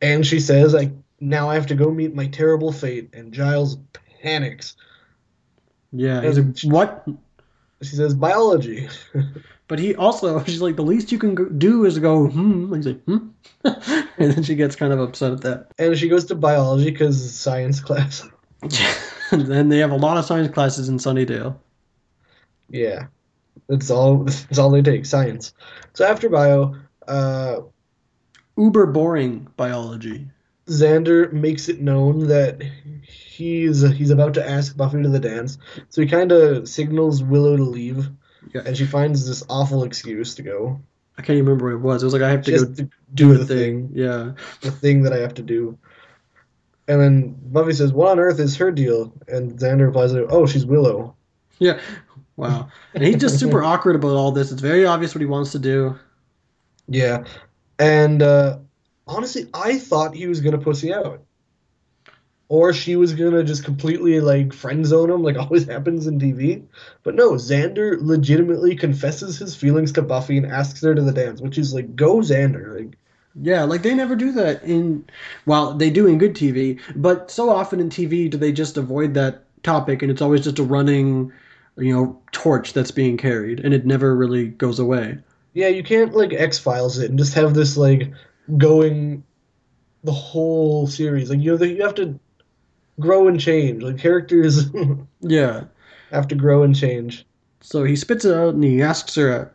And 0.00 0.26
she 0.26 0.40
says, 0.40 0.74
I 0.74 0.92
now 1.20 1.48
I 1.48 1.54
have 1.54 1.68
to 1.68 1.74
go 1.74 1.90
meet 1.90 2.14
my 2.14 2.26
terrible 2.26 2.72
fate. 2.72 3.10
And 3.12 3.32
Giles 3.32 3.78
panics. 4.22 4.76
Yeah. 5.92 6.22
He's 6.22 6.38
like, 6.38 6.72
what? 6.72 7.08
She 7.82 7.96
says, 7.96 8.14
biology. 8.14 8.88
But 9.72 9.78
he 9.78 9.94
also, 9.94 10.44
she's 10.44 10.60
like, 10.60 10.76
the 10.76 10.82
least 10.82 11.12
you 11.12 11.18
can 11.18 11.58
do 11.58 11.86
is 11.86 11.98
go, 11.98 12.26
hmm. 12.26 12.74
And 12.74 12.76
he's 12.76 12.86
like, 12.88 13.02
hmm. 13.04 13.28
and 14.18 14.32
then 14.32 14.42
she 14.42 14.54
gets 14.54 14.76
kind 14.76 14.92
of 14.92 15.00
upset 15.00 15.32
at 15.32 15.40
that. 15.40 15.68
And 15.78 15.96
she 15.96 16.10
goes 16.10 16.26
to 16.26 16.34
biology 16.34 16.90
because 16.90 17.34
science 17.34 17.80
class. 17.80 18.28
and 19.30 19.46
then 19.46 19.70
they 19.70 19.78
have 19.78 19.90
a 19.90 19.96
lot 19.96 20.18
of 20.18 20.26
science 20.26 20.52
classes 20.52 20.90
in 20.90 20.98
Sunnydale. 20.98 21.56
yeah. 22.68 23.06
That's 23.68 23.90
all 23.90 24.18
that's 24.24 24.58
all 24.58 24.70
they 24.70 24.82
take, 24.82 25.06
science. 25.06 25.54
So 25.94 26.04
after 26.04 26.28
bio, 26.28 26.76
uh 27.06 27.60
Uber 28.56 28.86
boring 28.86 29.48
biology. 29.56 30.28
Xander 30.66 31.32
makes 31.32 31.68
it 31.68 31.80
known 31.80 32.28
that 32.28 32.62
he's 33.02 33.80
he's 33.90 34.10
about 34.10 34.34
to 34.34 34.48
ask 34.48 34.76
Buffy 34.76 35.02
to 35.02 35.08
the 35.08 35.18
dance. 35.18 35.58
So 35.88 36.02
he 36.02 36.08
kind 36.08 36.30
of 36.32 36.68
signals 36.68 37.22
Willow 37.22 37.56
to 37.56 37.64
leave, 37.64 38.08
Yeah. 38.54 38.62
and 38.66 38.76
she 38.76 38.84
finds 38.86 39.26
this 39.26 39.42
awful 39.48 39.82
excuse 39.84 40.34
to 40.36 40.42
go. 40.42 40.80
I 41.18 41.22
can't 41.22 41.36
even 41.36 41.46
remember 41.46 41.66
what 41.66 41.74
it 41.74 41.80
was. 41.94 42.02
It 42.02 42.06
was 42.06 42.12
like, 42.14 42.22
I 42.22 42.30
have 42.30 42.42
to 42.44 42.50
Just 42.52 42.68
go 42.68 42.74
to 42.74 42.82
do 42.84 42.90
do 43.14 43.32
a 43.32 43.38
the 43.38 43.44
thing. 43.46 43.88
thing, 43.88 43.90
Yeah. 43.94 44.32
the 44.60 44.70
thing 44.70 45.02
that 45.02 45.12
I 45.12 45.18
have 45.18 45.34
to 45.34 45.42
do. 45.42 45.76
And 46.88 47.00
then 47.00 47.36
Buffy 47.52 47.72
says, 47.72 47.92
"What 47.92 48.10
on 48.12 48.18
earth 48.20 48.38
is 48.38 48.56
her 48.56 48.70
deal?" 48.70 49.12
And 49.28 49.58
Xander 49.58 49.86
replies, 49.86 50.12
"Oh, 50.14 50.46
she's 50.46 50.66
Willow." 50.66 51.16
Yeah. 51.58 51.78
Wow. 52.42 52.70
And 52.94 53.04
he's 53.04 53.16
just 53.16 53.38
super 53.38 53.62
awkward 53.64 53.94
about 53.96 54.16
all 54.16 54.32
this. 54.32 54.50
It's 54.50 54.60
very 54.60 54.84
obvious 54.84 55.14
what 55.14 55.20
he 55.20 55.26
wants 55.26 55.52
to 55.52 55.58
do. 55.60 55.98
Yeah, 56.88 57.24
and 57.78 58.22
uh, 58.22 58.58
honestly, 59.06 59.48
I 59.54 59.78
thought 59.78 60.14
he 60.14 60.26
was 60.26 60.40
gonna 60.40 60.58
pussy 60.58 60.92
out, 60.92 61.24
or 62.48 62.72
she 62.72 62.96
was 62.96 63.14
gonna 63.14 63.42
just 63.44 63.64
completely 63.64 64.20
like 64.20 64.52
friend 64.52 64.84
zone 64.86 65.10
him, 65.10 65.22
like 65.22 65.38
always 65.40 65.64
happens 65.66 66.06
in 66.06 66.18
TV. 66.18 66.66
But 67.02 67.14
no, 67.14 67.32
Xander 67.32 67.96
legitimately 68.00 68.76
confesses 68.76 69.38
his 69.38 69.56
feelings 69.56 69.92
to 69.92 70.02
Buffy 70.02 70.36
and 70.36 70.46
asks 70.46 70.82
her 70.82 70.94
to 70.94 71.02
the 71.02 71.12
dance, 71.12 71.40
which 71.40 71.58
is 71.58 71.72
like, 71.74 71.96
go 71.96 72.16
Xander, 72.18 72.76
like 72.78 72.96
Yeah, 73.34 73.64
like 73.64 73.82
they 73.82 73.94
never 73.94 74.14
do 74.14 74.32
that 74.32 74.62
in, 74.62 75.04
well, 75.46 75.74
they 75.74 75.90
do 75.90 76.06
in 76.06 76.18
good 76.18 76.34
TV, 76.34 76.80
but 76.94 77.30
so 77.30 77.48
often 77.50 77.80
in 77.80 77.88
TV 77.88 78.28
do 78.28 78.36
they 78.36 78.52
just 78.52 78.76
avoid 78.76 79.14
that 79.14 79.44
topic 79.62 80.02
and 80.02 80.10
it's 80.10 80.20
always 80.22 80.42
just 80.44 80.58
a 80.58 80.62
running, 80.64 81.32
you 81.76 81.92
know, 81.94 82.20
torch 82.32 82.72
that's 82.72 82.90
being 82.90 83.16
carried 83.16 83.60
and 83.60 83.72
it 83.74 83.86
never 83.86 84.14
really 84.14 84.48
goes 84.48 84.78
away. 84.78 85.18
yeah, 85.54 85.68
you 85.68 85.82
can't 85.82 86.14
like 86.14 86.32
X 86.32 86.58
Files 86.58 86.98
it 86.98 87.08
and 87.10 87.18
just 87.18 87.34
have 87.34 87.54
this 87.54 87.76
like 87.76 88.12
going 88.58 89.22
the 90.04 90.12
whole 90.12 90.86
series. 90.86 91.30
Like 91.30 91.40
you 91.40 91.56
know, 91.56 91.64
you 91.64 91.82
have 91.82 91.94
to 91.96 92.18
grow 93.00 93.26
and 93.28 93.40
change. 93.40 93.82
Like 93.82 93.98
characters 93.98 94.66
Yeah. 95.20 95.64
have 96.10 96.28
to 96.28 96.34
grow 96.34 96.62
and 96.62 96.76
change. 96.76 97.24
So 97.60 97.84
he 97.84 97.96
spits 97.96 98.24
it 98.24 98.34
out 98.36 98.54
and 98.54 98.64
he 98.64 98.82
asks 98.82 99.14
her, 99.14 99.32
out, 99.32 99.52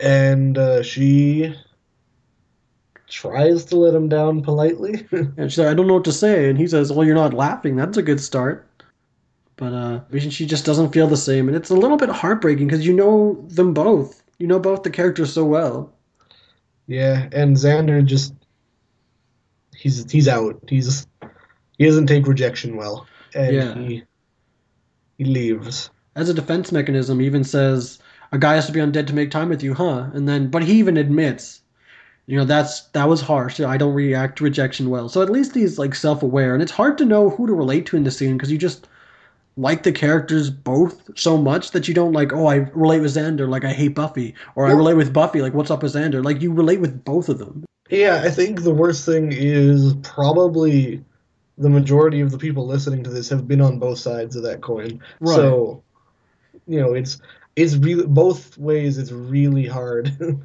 And 0.00 0.58
uh, 0.58 0.82
she 0.82 1.54
tries 3.08 3.64
to 3.66 3.76
let 3.76 3.94
him 3.94 4.08
down 4.08 4.42
politely. 4.42 5.06
and 5.12 5.50
she 5.50 5.56
said, 5.56 5.68
I 5.68 5.74
don't 5.74 5.86
know 5.86 5.94
what 5.94 6.04
to 6.04 6.12
say. 6.12 6.48
And 6.50 6.58
he 6.58 6.66
says, 6.66 6.92
Well, 6.92 7.06
you're 7.06 7.14
not 7.14 7.32
laughing. 7.34 7.76
That's 7.76 7.96
a 7.96 8.02
good 8.02 8.20
start. 8.20 8.68
But 9.56 9.72
uh, 9.72 10.00
she 10.30 10.46
just 10.46 10.64
doesn't 10.64 10.92
feel 10.92 11.06
the 11.06 11.16
same. 11.16 11.46
And 11.48 11.56
it's 11.56 11.70
a 11.70 11.74
little 11.76 11.96
bit 11.96 12.08
heartbreaking 12.08 12.66
because 12.66 12.86
you 12.86 12.92
know 12.92 13.44
them 13.48 13.72
both. 13.72 14.22
You 14.38 14.46
know 14.48 14.58
both 14.58 14.82
the 14.82 14.90
characters 14.90 15.32
so 15.32 15.44
well. 15.44 15.92
yeah, 16.88 17.28
and 17.32 17.56
Xander 17.56 18.04
just 18.04 18.34
he's 19.76 20.10
he's 20.10 20.28
out. 20.28 20.58
He's 20.68 21.06
he 21.78 21.86
doesn't 21.86 22.06
take 22.06 22.26
rejection 22.26 22.76
well, 22.76 23.06
and 23.34 23.54
Yeah. 23.54 23.74
he 23.74 24.02
he 25.18 25.24
leaves. 25.24 25.90
As 26.16 26.28
a 26.28 26.34
defense 26.34 26.72
mechanism, 26.72 27.20
he 27.20 27.26
even 27.26 27.44
says, 27.44 27.98
A 28.32 28.38
guy 28.38 28.54
has 28.54 28.66
to 28.66 28.72
be 28.72 28.80
undead 28.80 29.06
to 29.08 29.14
make 29.14 29.30
time 29.30 29.48
with 29.48 29.62
you, 29.62 29.74
huh? 29.74 30.10
And 30.12 30.28
then, 30.28 30.48
but 30.48 30.62
he 30.64 30.74
even 30.74 30.96
admits, 30.96 31.60
you 32.26 32.36
know, 32.36 32.44
that's 32.44 32.82
that 32.88 33.08
was 33.08 33.20
harsh. 33.20 33.60
I 33.60 33.76
don't 33.76 33.94
react 33.94 34.38
to 34.38 34.44
rejection 34.44 34.90
well. 34.90 35.08
So 35.08 35.22
at 35.22 35.30
least 35.30 35.54
he's 35.54 35.78
like 35.78 35.94
self 35.94 36.22
aware. 36.24 36.54
And 36.54 36.62
it's 36.62 36.72
hard 36.72 36.98
to 36.98 37.04
know 37.04 37.30
who 37.30 37.46
to 37.46 37.52
relate 37.52 37.86
to 37.86 37.96
in 37.96 38.02
the 38.04 38.10
scene 38.10 38.36
because 38.36 38.50
you 38.50 38.58
just 38.58 38.88
like 39.56 39.82
the 39.84 39.92
characters 39.92 40.50
both 40.50 41.16
so 41.16 41.36
much 41.36 41.70
that 41.70 41.86
you 41.86 41.94
don't 41.94 42.12
like, 42.12 42.32
oh, 42.32 42.46
I 42.46 42.56
relate 42.74 43.00
with 43.00 43.14
Xander, 43.14 43.48
like 43.48 43.64
I 43.64 43.72
hate 43.72 43.94
Buffy, 43.94 44.34
or 44.56 44.66
I 44.66 44.72
relate 44.72 44.94
with 44.94 45.12
Buffy, 45.12 45.40
like 45.42 45.54
what's 45.54 45.70
up 45.70 45.82
with 45.82 45.94
Xander? 45.94 46.24
Like 46.24 46.42
you 46.42 46.52
relate 46.52 46.80
with 46.80 47.04
both 47.04 47.28
of 47.28 47.38
them. 47.38 47.64
Yeah, 47.90 48.22
I 48.24 48.30
think 48.30 48.62
the 48.62 48.74
worst 48.74 49.04
thing 49.06 49.30
is 49.32 49.94
probably 50.02 51.04
the 51.58 51.70
majority 51.70 52.20
of 52.20 52.32
the 52.32 52.38
people 52.38 52.66
listening 52.66 53.04
to 53.04 53.10
this 53.10 53.28
have 53.28 53.46
been 53.46 53.60
on 53.60 53.78
both 53.78 53.98
sides 53.98 54.34
of 54.34 54.42
that 54.42 54.60
coin. 54.60 55.00
Right. 55.20 55.36
So, 55.36 55.82
you 56.66 56.80
know, 56.80 56.94
it's 56.94 57.20
it's 57.54 57.76
really 57.76 58.06
both 58.06 58.58
ways. 58.58 58.98
It's 58.98 59.12
really 59.12 59.66
hard. 59.66 60.10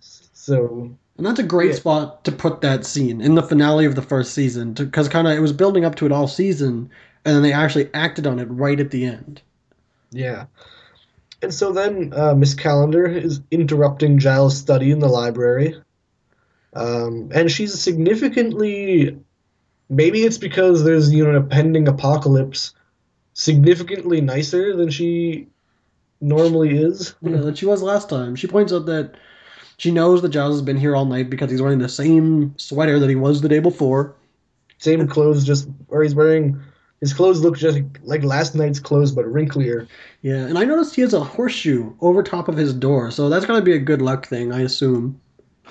so 0.00 0.94
And 1.16 1.26
that's 1.26 1.40
a 1.40 1.42
great 1.44 1.70
Yeah. 1.70 1.76
spot 1.76 2.24
to 2.24 2.32
put 2.32 2.60
that 2.60 2.84
scene 2.84 3.20
in 3.20 3.34
the 3.34 3.42
finale 3.42 3.86
of 3.86 3.94
the 3.94 4.02
first 4.02 4.34
season, 4.34 4.72
because 4.74 5.08
kind 5.08 5.26
of 5.26 5.36
it 5.36 5.40
was 5.40 5.52
building 5.52 5.84
up 5.84 5.94
to 5.96 6.06
it 6.06 6.12
all 6.12 6.28
season, 6.28 6.90
and 7.26 7.34
then 7.34 7.42
they 7.42 7.52
actually 7.52 7.92
acted 7.92 8.26
on 8.26 8.38
it 8.38 8.44
right 8.44 8.78
at 8.78 8.92
the 8.92 9.04
end. 9.04 9.42
yeah, 10.12 10.46
and 11.42 11.52
so 11.52 11.72
then 11.72 12.12
uh, 12.16 12.34
Miss 12.34 12.54
Calendar 12.54 13.04
is 13.04 13.40
interrupting 13.50 14.18
Giles' 14.20 14.56
study 14.56 14.92
in 14.92 15.00
the 15.00 15.08
library, 15.08 15.74
um, 16.72 17.30
and 17.34 17.50
she's 17.50 17.78
significantly. 17.78 19.18
Maybe 19.88 20.22
it's 20.22 20.38
because 20.38 20.84
there's 20.84 21.12
you 21.12 21.24
know 21.24 21.36
a 21.36 21.42
pending 21.42 21.88
apocalypse, 21.88 22.74
significantly 23.34 24.20
nicer 24.20 24.76
than 24.76 24.90
she 24.90 25.48
normally 26.20 26.78
is. 26.78 27.16
Yeah, 27.22 27.38
that 27.38 27.58
she 27.58 27.66
was 27.66 27.82
last 27.82 28.08
time. 28.08 28.36
She 28.36 28.46
points 28.46 28.72
out 28.72 28.86
that 28.86 29.16
she 29.78 29.90
knows 29.90 30.22
that 30.22 30.28
Giles 30.28 30.54
has 30.54 30.62
been 30.62 30.78
here 30.78 30.94
all 30.94 31.04
night 31.06 31.28
because 31.28 31.50
he's 31.50 31.60
wearing 31.60 31.80
the 31.80 31.88
same 31.88 32.54
sweater 32.56 33.00
that 33.00 33.10
he 33.10 33.16
was 33.16 33.40
the 33.40 33.48
day 33.48 33.58
before. 33.58 34.14
Same 34.78 35.06
clothes, 35.08 35.44
just 35.44 35.68
or 35.88 36.04
he's 36.04 36.14
wearing 36.14 36.62
his 37.06 37.14
clothes 37.14 37.40
look 37.40 37.56
just 37.56 37.78
like 38.02 38.24
last 38.24 38.56
night's 38.56 38.80
clothes 38.80 39.12
but 39.12 39.24
wrinklier. 39.26 39.86
Yeah, 40.22 40.44
and 40.46 40.58
I 40.58 40.64
noticed 40.64 40.96
he 40.96 41.02
has 41.02 41.14
a 41.14 41.20
horseshoe 41.22 41.94
over 42.00 42.20
top 42.20 42.48
of 42.48 42.56
his 42.56 42.74
door, 42.74 43.12
so 43.12 43.28
that's 43.28 43.46
gonna 43.46 43.62
be 43.62 43.74
a 43.74 43.78
good 43.78 44.02
luck 44.02 44.26
thing, 44.26 44.52
I 44.52 44.62
assume. 44.62 45.20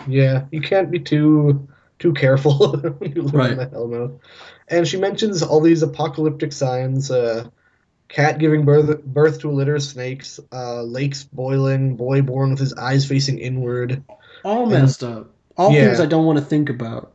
Yeah, 0.07 0.45
you 0.51 0.61
can't 0.61 0.89
be 0.89 0.99
too 0.99 1.67
too 1.99 2.13
careful 2.13 2.77
when 2.99 3.11
you 3.13 3.23
live 3.23 3.33
Right. 3.33 3.51
in 3.51 3.57
the 3.57 3.67
Hellmouth. 3.67 4.17
And 4.69 4.87
she 4.87 4.95
mentions 4.97 5.43
all 5.43 5.59
these 5.59 5.83
apocalyptic 5.83 6.53
signs: 6.53 7.11
uh, 7.11 7.49
cat 8.07 8.39
giving 8.39 8.63
birth 8.63 9.03
birth 9.03 9.41
to 9.41 9.49
a 9.49 9.51
litter 9.51 9.75
of 9.75 9.83
snakes, 9.83 10.39
uh, 10.53 10.83
lakes 10.83 11.25
boiling, 11.25 11.97
boy 11.97 12.21
born 12.21 12.51
with 12.51 12.59
his 12.59 12.73
eyes 12.75 13.05
facing 13.05 13.39
inward. 13.39 14.01
All 14.45 14.65
messed 14.67 15.03
up. 15.03 15.31
All 15.57 15.73
Yeah. 15.73 15.87
things 15.87 15.99
I 15.99 16.05
don't 16.05 16.25
want 16.25 16.39
to 16.39 16.45
think 16.45 16.69
about. 16.69 17.11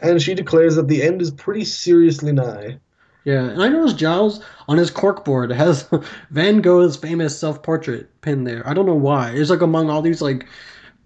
And 0.00 0.20
she 0.20 0.34
declares 0.34 0.76
that 0.76 0.88
the 0.88 1.02
end 1.02 1.22
is 1.22 1.30
pretty 1.30 1.64
seriously 1.64 2.32
nigh. 2.32 2.78
Yeah, 3.24 3.44
and 3.44 3.62
I 3.62 3.68
noticed 3.68 3.96
Giles 3.96 4.42
on 4.68 4.76
his 4.76 4.90
corkboard 4.90 5.54
has 5.54 5.88
Van 6.30 6.60
Gogh's 6.60 6.96
famous 6.96 7.38
self-portrait 7.38 8.20
pinned 8.20 8.46
there. 8.46 8.66
I 8.68 8.74
don't 8.74 8.86
know 8.86 8.94
why. 8.94 9.30
It's 9.30 9.50
like 9.50 9.62
among 9.62 9.88
all 9.90 10.02
these 10.02 10.20
like 10.20 10.46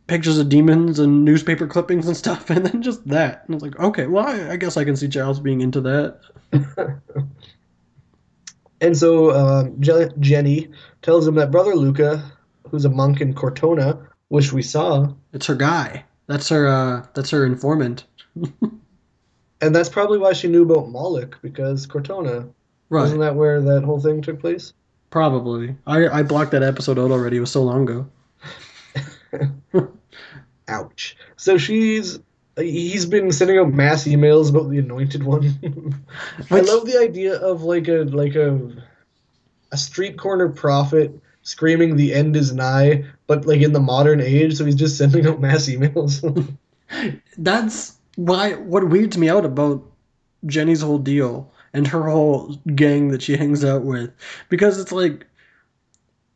pictures 0.08 0.38
of 0.38 0.48
demons 0.48 0.98
and 0.98 1.24
newspaper 1.24 1.66
clippings 1.66 2.06
and 2.08 2.16
stuff, 2.16 2.50
and 2.50 2.66
then 2.66 2.82
just 2.82 3.06
that. 3.08 3.44
And 3.46 3.54
I 3.54 3.56
was 3.56 3.62
like, 3.62 3.78
okay, 3.78 4.06
well, 4.06 4.26
I, 4.26 4.52
I 4.52 4.56
guess 4.56 4.76
I 4.76 4.84
can 4.84 4.96
see 4.96 5.08
Giles 5.08 5.40
being 5.40 5.60
into 5.60 5.80
that. 5.82 6.20
And 8.80 8.96
so 8.96 9.32
um, 9.32 9.80
Je- 9.80 10.10
Jenny 10.20 10.70
tells 11.02 11.26
him 11.26 11.34
that 11.34 11.50
brother 11.50 11.74
Luca, 11.74 12.30
who's 12.70 12.84
a 12.84 12.88
monk 12.90 13.20
in 13.20 13.34
Cortona, 13.34 13.98
which 14.28 14.52
we 14.52 14.62
saw, 14.62 15.12
It's 15.32 15.46
her 15.46 15.54
guy. 15.56 16.04
That's 16.28 16.48
her. 16.50 16.68
uh 16.68 17.06
That's 17.14 17.30
her 17.30 17.44
informant. 17.44 18.04
And 19.60 19.74
that's 19.74 19.88
probably 19.88 20.18
why 20.18 20.32
she 20.32 20.48
knew 20.48 20.62
about 20.62 20.88
Moloch 20.90 21.38
because 21.42 21.86
Cortona 21.86 22.48
Right. 22.90 23.02
wasn't 23.02 23.20
that 23.20 23.34
where 23.34 23.60
that 23.60 23.84
whole 23.84 24.00
thing 24.00 24.22
took 24.22 24.40
place? 24.40 24.72
Probably. 25.10 25.76
I 25.86 26.08
I 26.08 26.22
blocked 26.22 26.52
that 26.52 26.62
episode 26.62 26.98
out 26.98 27.10
already. 27.10 27.36
It 27.36 27.40
was 27.40 27.50
so 27.50 27.62
long 27.62 27.82
ago. 27.88 28.06
Ouch. 30.68 31.16
So 31.36 31.58
she's 31.58 32.18
he's 32.56 33.06
been 33.06 33.30
sending 33.32 33.58
out 33.58 33.72
mass 33.72 34.04
emails 34.04 34.50
about 34.50 34.70
the 34.70 34.78
Anointed 34.78 35.22
One. 35.22 35.54
I 36.50 36.60
love 36.60 36.86
the 36.86 36.98
idea 36.98 37.34
of 37.34 37.62
like 37.62 37.88
a 37.88 38.04
like 38.04 38.34
a 38.34 38.58
a 39.72 39.76
street 39.76 40.18
corner 40.18 40.48
prophet 40.48 41.18
screaming 41.42 41.96
the 41.96 42.14
end 42.14 42.36
is 42.36 42.52
nigh, 42.52 43.04
but 43.26 43.46
like 43.46 43.60
in 43.60 43.72
the 43.72 43.80
modern 43.80 44.20
age. 44.20 44.56
So 44.56 44.64
he's 44.64 44.74
just 44.74 44.96
sending 44.98 45.26
out 45.26 45.40
mass 45.40 45.66
emails. 45.68 46.22
That's 47.38 47.97
why 48.18 48.54
what 48.54 48.88
weirds 48.88 49.16
me 49.16 49.28
out 49.28 49.44
about 49.44 49.80
Jenny's 50.46 50.82
whole 50.82 50.98
deal 50.98 51.52
and 51.72 51.86
her 51.86 52.08
whole 52.08 52.56
gang 52.74 53.08
that 53.08 53.22
she 53.22 53.36
hangs 53.36 53.64
out 53.64 53.84
with 53.84 54.10
because 54.48 54.80
it's 54.80 54.90
like 54.90 55.24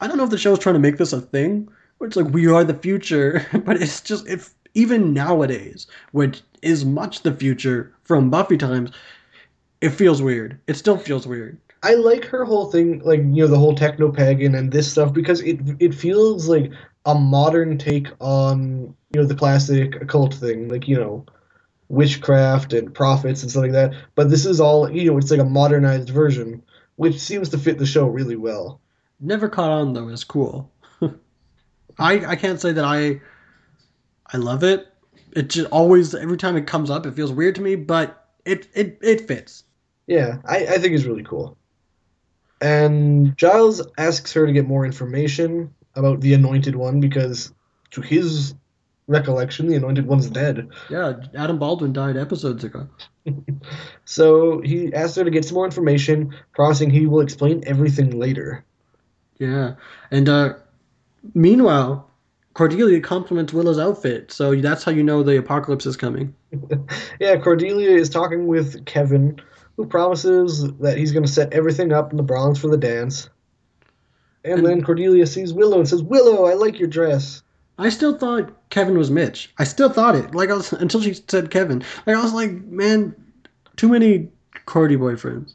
I 0.01 0.07
don't 0.07 0.17
know 0.17 0.23
if 0.23 0.31
the 0.31 0.39
show's 0.39 0.61
trying 0.61 0.77
to 0.77 0.81
make 0.81 0.99
this 0.99 1.13
a 1.13 1.21
thing 1.21 1.69
where 1.99 2.07
it's 2.07 2.17
like 2.17 2.33
we 2.33 2.47
are 2.47 2.63
the 2.63 2.75
future, 2.75 3.45
but 3.65 3.83
it's 3.83 4.01
just 4.01 4.29
if 4.29 4.55
even 4.75 5.13
nowadays, 5.13 5.89
which 6.13 6.43
is 6.63 6.85
much 6.85 7.23
the 7.23 7.33
future 7.33 7.93
from 8.05 8.31
Buffy 8.31 8.57
times, 8.57 8.93
it 9.81 9.91
feels 9.91 10.23
weird. 10.23 10.61
It 10.69 10.75
still 10.75 10.99
feels 10.99 11.27
weird. 11.27 11.59
I 11.83 11.95
like 11.95 12.25
her 12.27 12.45
whole 12.45 12.71
thing, 12.71 13.01
like 13.01 13.21
you 13.21 13.43
know, 13.43 13.49
the 13.49 13.59
whole 13.59 13.75
techno 13.75 14.13
pagan 14.13 14.55
and 14.55 14.71
this 14.71 14.89
stuff 14.89 15.13
because 15.13 15.41
it 15.41 15.59
it 15.81 15.97
feels 15.97 16.49
like 16.49 16.71
a 17.07 17.15
modern 17.17 17.77
take 17.77 18.07
on 18.21 18.95
you 19.13 19.21
know 19.21 19.27
the 19.27 19.35
classic 19.35 20.01
occult 20.01 20.33
thing, 20.33 20.69
like 20.69 20.87
you 20.87 20.97
know, 20.97 21.27
witchcraft 21.93 22.73
and 22.73 22.95
prophets 22.95 23.43
and 23.43 23.51
stuff 23.51 23.63
like 23.63 23.73
that. 23.73 23.93
But 24.15 24.31
this 24.31 24.47
is 24.47 24.61
all 24.61 24.91
you 24.91 25.11
know, 25.11 25.19
it's 25.19 25.31
like 25.31 25.41
a 25.41 25.45
modernized 25.45 26.09
version, 26.09 26.63
which 26.97 27.21
seems 27.21 27.51
to 27.51 27.59
fit 27.59 27.79
the 27.79 27.87
show 27.87 28.07
really 28.07 28.37
well. 28.37 28.81
Never 29.21 29.49
caught 29.49 29.71
on 29.71 29.93
though 29.93 30.09
as 30.09 30.25
cool. 30.25 30.73
I 31.99 32.25
I 32.27 32.37
can't 32.37 32.61
say 32.61 32.73
that 32.73 32.85
I 32.85 33.21
I 34.33 34.39
love 34.39 34.65
it. 34.65 34.89
It 35.33 35.51
just 35.51 35.71
always 35.71 36.15
every 36.15 36.39
time 36.39 36.57
it 36.57 36.67
comes 36.67 36.91
up 36.91 37.05
it 37.05 37.15
feels 37.15 37.31
weird 37.31 37.57
to 37.57 37.61
me, 37.61 37.77
but 37.77 38.27
it 38.47 38.69
it 38.75 38.99
it 39.03 39.29
fits. 39.29 39.65
Yeah, 40.07 40.39
I, 40.45 40.67
I 40.67 40.79
think 40.79 40.95
it's 40.95 41.05
really 41.05 41.23
cool. 41.23 41.57
And 42.61 43.37
Giles 43.37 43.87
asks 43.99 44.33
her 44.33 44.47
to 44.47 44.53
get 44.53 44.67
more 44.67 44.87
information 44.87 45.75
about 45.95 46.21
the 46.21 46.35
Anointed 46.35 46.75
One 46.75 47.01
because, 47.01 47.53
to 47.91 48.01
his 48.01 48.55
recollection, 49.09 49.67
the 49.67 49.75
Anointed 49.77 50.07
One's 50.07 50.31
dead. 50.31 50.69
Yeah, 50.91 51.15
Adam 51.37 51.59
Baldwin 51.59 51.93
died 51.93 52.17
episodes 52.17 52.65
ago. 52.65 52.89
So 54.05 54.61
he 54.63 54.93
asks 54.93 55.17
her 55.17 55.25
to 55.25 55.31
get 55.31 55.45
some 55.45 55.55
more 55.55 55.65
information, 55.65 56.35
promising 56.55 56.91
he 56.91 57.07
will 57.07 57.21
explain 57.21 57.63
everything 57.67 58.19
later. 58.19 58.65
Yeah. 59.39 59.75
And 60.11 60.29
uh 60.29 60.55
meanwhile, 61.35 62.11
Cordelia 62.55 63.01
compliments 63.01 63.53
Willow's 63.53 63.79
outfit, 63.79 64.33
so 64.33 64.55
that's 64.57 64.83
how 64.85 64.91
you 64.93 65.03
know 65.03 65.23
the 65.23 65.39
apocalypse 65.39 65.87
is 65.87 65.97
coming. 65.97 66.35
Yeah, 67.21 67.37
Cordelia 67.39 67.91
is 67.91 68.11
talking 68.11 68.47
with 68.47 68.85
Kevin, 68.85 69.41
who 69.77 69.87
promises 69.87 70.71
that 70.81 70.99
he's 70.99 71.13
going 71.13 71.25
to 71.25 71.31
set 71.33 71.53
everything 71.53 71.93
up 71.93 72.11
in 72.11 72.17
the 72.17 72.23
bronze 72.23 72.59
for 72.59 72.69
the 72.69 72.77
dance. 72.77 73.31
And, 74.45 74.59
And- 74.59 74.67
then 74.67 74.83
Cordelia 74.83 75.27
sees 75.27 75.53
Willow 75.55 75.79
and 75.79 75.89
says, 75.89 76.03
Willow, 76.03 76.45
I 76.47 76.55
like 76.55 76.79
your 76.79 76.89
dress. 76.89 77.43
I 77.79 77.89
still 77.89 78.17
thought 78.17 78.71
Kevin 78.71 78.99
was 78.99 79.11
Mitch. 79.11 79.53
I 79.59 79.65
still 79.65 79.91
thought 79.91 80.15
it. 80.15 80.35
Like 80.35 80.51
I 80.51 80.55
was 80.55 80.73
until 80.73 81.01
she 81.01 81.15
said 81.15 81.51
Kevin. 81.51 81.83
Like 82.07 82.17
I 82.17 82.23
was 82.23 82.33
like, 82.33 82.51
man, 82.65 83.15
too 83.77 83.89
many 83.89 84.29
Cordy 84.67 84.97
boyfriends. 84.97 85.55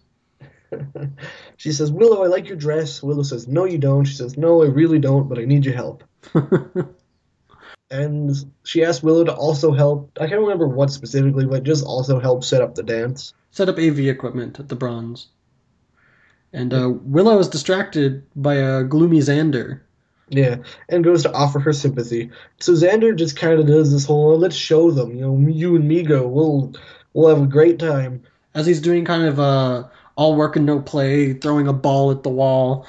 She 1.56 1.72
says, 1.72 1.91
Willow, 1.91 2.23
I 2.23 2.27
like 2.27 2.48
your 2.48 2.57
dress. 2.57 3.02
Willow 3.02 3.23
says, 3.23 3.48
No, 3.48 3.65
you 3.65 3.80
don't. 3.80 4.06
She 4.06 4.14
says, 4.14 4.38
No, 4.38 4.61
I 4.61 4.68
really 4.68 4.99
don't, 4.99 5.27
but 5.27 5.39
I 5.39 5.45
need 5.45 5.65
your 5.65 5.73
help. 5.73 6.03
And 7.89 8.35
she 8.64 8.84
asked 8.84 9.03
Willow 9.03 9.23
to 9.23 9.34
also 9.34 9.72
help. 9.72 10.11
I 10.19 10.27
can't 10.27 10.41
remember 10.41 10.68
what 10.68 10.91
specifically, 10.91 11.45
but 11.45 11.64
just 11.64 11.85
also 11.85 12.19
help 12.19 12.44
set 12.44 12.61
up 12.61 12.76
the 12.76 12.84
dance. 12.84 13.34
Set 13.52 13.69
up 13.69 13.77
AV 13.77 13.99
equipment 13.99 14.60
at 14.60 14.68
the 14.68 14.76
bronze. 14.76 15.27
And 16.52 16.73
uh, 16.73 16.89
Willow 17.02 17.39
is 17.39 17.48
distracted 17.48 18.23
by 18.35 18.56
a 18.56 18.84
gloomy 18.84 19.19
Xander. 19.19 19.81
Yeah, 20.30 20.58
and 20.90 21.04
goes 21.04 21.24
to 21.24 21.32
offer 21.34 21.60
her 21.60 21.72
sympathy. 21.72 22.32
So 22.60 22.74
Xander 22.74 23.16
just 23.16 23.38
kind 23.38 23.60
of 23.60 23.66
does 23.66 23.91
this 23.94 24.06
whole, 24.06 24.34
"Oh, 24.34 24.36
let's 24.36 24.56
show 24.56 24.91
them, 24.91 25.16
you 25.16 25.22
know, 25.22 25.38
you 25.48 25.76
and 25.76 25.88
me 25.88 26.04
go, 26.04 26.28
we'll 26.28 26.74
we'll 27.14 27.30
have 27.30 27.41
a 27.41 27.48
great 27.48 27.80
time. 27.80 28.24
As 28.54 28.66
he's 28.66 28.82
doing 28.82 29.06
kind 29.06 29.24
of 29.24 29.40
uh, 29.40 29.88
all 30.16 30.36
work 30.36 30.56
and 30.56 30.66
no 30.66 30.82
play, 30.82 31.34
throwing 31.34 31.68
a 31.68 31.74
ball 31.74 32.12
at 32.12 32.24
the 32.24 32.30
wall, 32.30 32.86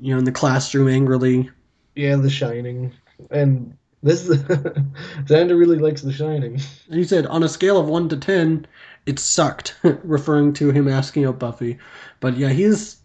you 0.00 0.12
know, 0.12 0.18
in 0.18 0.24
the 0.24 0.32
classroom 0.32 0.88
angrily. 0.88 1.50
Yeah, 1.94 2.16
The 2.16 2.30
Shining, 2.30 2.92
and 3.30 3.76
this 4.02 4.26
Xander 4.28 5.58
really 5.58 5.78
likes 5.78 6.02
The 6.02 6.12
Shining. 6.12 6.60
And 6.88 6.98
he 6.98 7.04
said, 7.04 7.26
on 7.26 7.42
a 7.42 7.48
scale 7.48 7.78
of 7.78 7.88
1 7.88 8.08
to 8.08 8.16
10, 8.16 8.66
it 9.06 9.18
sucked, 9.18 9.76
referring 9.82 10.52
to 10.54 10.70
him 10.70 10.88
asking 10.88 11.26
out 11.26 11.38
Buffy. 11.38 11.78
But 12.20 12.36
yeah, 12.36 12.48
he's 12.48 12.96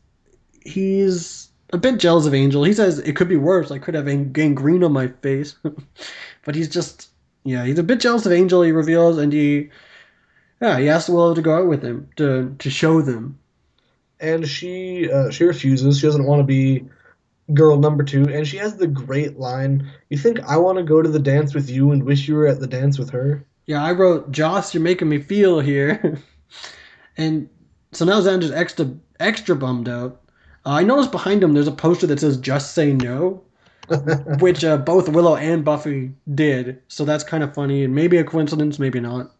he's 0.61 1.46
a 1.71 1.77
bit 1.77 1.99
jealous 1.99 2.25
of 2.25 2.33
Angel. 2.33 2.63
He 2.63 2.73
says 2.73 2.99
it 2.99 3.15
could 3.15 3.29
be 3.29 3.37
worse. 3.37 3.71
I 3.71 3.79
could 3.79 3.95
have 3.95 4.33
gangrene 4.33 4.83
on 4.83 4.93
my 4.93 5.07
face. 5.21 5.55
but 6.45 6.55
he's 6.55 6.69
just, 6.69 7.09
yeah, 7.43 7.65
he's 7.65 7.79
a 7.79 7.83
bit 7.83 7.99
jealous 7.99 8.25
of 8.25 8.31
Angel, 8.31 8.61
he 8.63 8.71
reveals, 8.71 9.17
and 9.17 9.33
he, 9.33 9.69
yeah, 10.61 10.79
he 10.79 10.89
asks 10.89 11.09
Willow 11.09 11.33
to 11.35 11.41
go 11.41 11.57
out 11.57 11.67
with 11.67 11.83
him, 11.83 12.09
to, 12.17 12.55
to 12.59 12.69
show 12.69 13.01
them. 13.01 13.39
and 14.19 14.47
she 14.47 15.11
uh, 15.11 15.29
she 15.29 15.43
refuses. 15.43 15.99
She 15.99 16.07
doesn't 16.07 16.25
want 16.25 16.39
to 16.39 16.43
be 16.43 16.87
girl 17.53 17.77
number 17.77 18.03
two, 18.03 18.23
and 18.29 18.47
she 18.47 18.57
has 18.57 18.75
the 18.77 18.87
great 18.87 19.39
line. 19.39 19.89
You 20.09 20.17
think 20.17 20.39
I 20.41 20.57
want 20.57 20.77
to 20.77 20.83
go 20.83 21.01
to 21.01 21.09
the 21.09 21.19
dance 21.19 21.53
with 21.53 21.69
you 21.69 21.91
and 21.91 22.03
wish 22.03 22.27
you 22.27 22.35
were 22.35 22.47
at 22.47 22.59
the 22.59 22.67
dance 22.67 22.97
with 22.99 23.09
her? 23.11 23.45
Yeah, 23.65 23.83
I 23.83 23.91
wrote, 23.93 24.31
Joss, 24.31 24.73
you're 24.73 24.83
making 24.83 25.09
me 25.09 25.19
feel 25.19 25.59
here. 25.59 26.19
and 27.17 27.49
so 27.91 28.05
now 28.05 28.19
Xander's 28.21 28.51
extra, 28.51 28.91
extra 29.19 29.55
bummed 29.55 29.89
out. 29.89 30.21
Uh, 30.67 30.71
I 30.71 30.83
noticed 30.83 31.13
behind 31.13 31.41
him 31.41 31.53
there's 31.53 31.67
a 31.67 31.71
poster 31.71 32.07
that 32.07 32.19
says 32.19 32.35
"Just 32.35 32.73
Say 32.73 32.91
No," 32.91 33.41
which 34.39 34.65
uh, 34.65 34.75
both 34.75 35.07
Willow 35.07 35.37
and 35.37 35.63
Buffy 35.63 36.11
did. 36.35 36.81
So 36.89 37.05
that's 37.05 37.23
kind 37.23 37.41
of 37.41 37.53
funny, 37.53 37.85
and 37.85 37.95
maybe 37.95 38.17
a 38.17 38.23
coincidence, 38.25 38.77
maybe 38.77 38.99
not. 38.99 39.31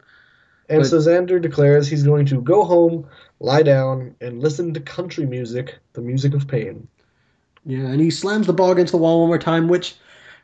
And 0.69 0.81
But- 0.81 0.87
so 0.87 0.99
Xander 0.99 1.41
declares 1.41 1.87
he's 1.89 2.03
going 2.03 2.25
to 2.27 2.41
go 2.41 2.63
home, 2.63 3.05
lie 3.41 3.61
down, 3.61 4.15
and 4.21 4.41
listen 4.41 4.73
to 4.73 4.79
country 4.79 5.25
music, 5.25 5.77
the 5.93 6.01
music 6.01 6.33
of 6.33 6.47
pain. 6.47 6.87
Yeah, 7.65 7.87
and 7.87 7.99
he 7.99 8.09
slams 8.09 8.47
the 8.47 8.53
ball 8.53 8.71
against 8.71 8.91
the 8.93 8.97
wall 8.97 9.19
one 9.19 9.27
more 9.27 9.37
time, 9.37 9.67
which 9.67 9.95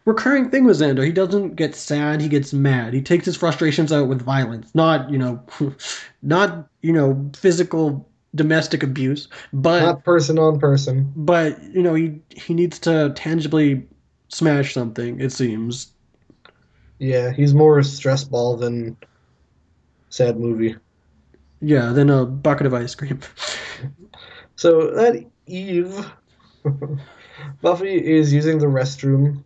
recurring 0.03 0.49
thing 0.49 0.65
with 0.65 0.81
Xander. 0.81 1.05
He 1.05 1.13
doesn't 1.13 1.55
get 1.55 1.75
sad; 1.75 2.19
he 2.19 2.27
gets 2.27 2.51
mad. 2.51 2.93
He 2.93 3.01
takes 3.01 3.25
his 3.25 3.37
frustrations 3.37 3.93
out 3.93 4.09
with 4.09 4.21
violence, 4.21 4.75
not 4.75 5.09
you 5.09 5.17
know, 5.17 5.41
not 6.21 6.67
you 6.81 6.91
know, 6.91 7.31
physical 7.33 8.05
domestic 8.35 8.83
abuse, 8.83 9.27
but 9.53 9.83
Not 9.83 10.03
person 10.03 10.39
on 10.39 10.59
person. 10.59 11.13
but 11.15 11.61
you 11.63 11.83
know 11.83 11.93
he 11.95 12.21
he 12.31 12.53
needs 12.53 12.79
to 12.79 13.13
tangibly 13.15 13.87
smash 14.29 14.73
something 14.73 15.19
it 15.21 15.31
seems 15.31 15.93
Yeah, 16.97 17.31
he's 17.31 17.53
more 17.53 17.77
a 17.79 17.83
stress 17.83 18.23
ball 18.23 18.57
than 18.57 18.97
sad 20.09 20.37
movie. 20.39 20.75
yeah 21.61 21.91
than 21.93 22.09
a 22.09 22.25
bucket 22.25 22.67
of 22.67 22.73
ice 22.73 22.95
cream 22.95 23.19
So 24.55 24.91
that 24.95 25.25
Eve, 25.47 26.11
Buffy 27.61 27.95
is 28.17 28.33
using 28.33 28.59
the 28.59 28.67
restroom 28.67 29.43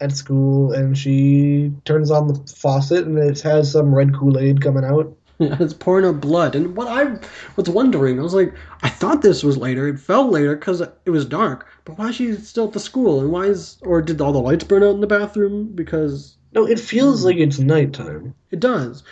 at 0.00 0.12
school, 0.12 0.72
and 0.72 0.98
she 0.98 1.72
turns 1.84 2.10
on 2.10 2.28
the 2.28 2.34
faucet, 2.56 3.06
and 3.06 3.18
it 3.18 3.40
has 3.42 3.72
some 3.72 3.94
red 3.94 4.14
Kool 4.14 4.38
Aid 4.38 4.62
coming 4.62 4.84
out. 4.84 5.16
it's 5.60 5.72
pouring 5.74 6.04
out 6.04 6.20
blood. 6.20 6.54
And 6.54 6.76
what 6.76 6.86
i 6.88 7.16
was 7.56 7.68
wondering 7.68 8.18
i 8.20 8.22
was 8.22 8.34
like 8.34 8.54
i 8.82 8.88
thought 8.88 9.22
this 9.22 9.42
was 9.42 9.56
later. 9.56 9.88
It 9.88 9.98
felt 9.98 10.30
later 10.30 10.54
because 10.54 10.80
it 10.82 11.10
was 11.10 11.24
dark. 11.24 11.66
But 11.84 11.98
why 11.98 12.08
is 12.10 12.16
she 12.16 12.34
still 12.36 12.66
at 12.66 12.72
the 12.74 12.80
school? 12.80 13.20
And 13.20 13.30
why 13.32 13.46
is 13.46 13.78
or 13.82 14.02
did 14.02 14.20
all 14.20 14.32
the 14.32 14.38
lights 14.40 14.64
burn 14.64 14.82
out 14.82 14.94
in 14.94 15.00
the 15.00 15.06
bathroom? 15.06 15.72
Because 15.74 16.36
No, 16.52 16.66
it 16.66 16.78
feels 16.78 17.24
like 17.24 17.36
it's 17.36 17.58
nighttime. 17.58 18.34
it 18.50 18.60
does. 18.60 19.02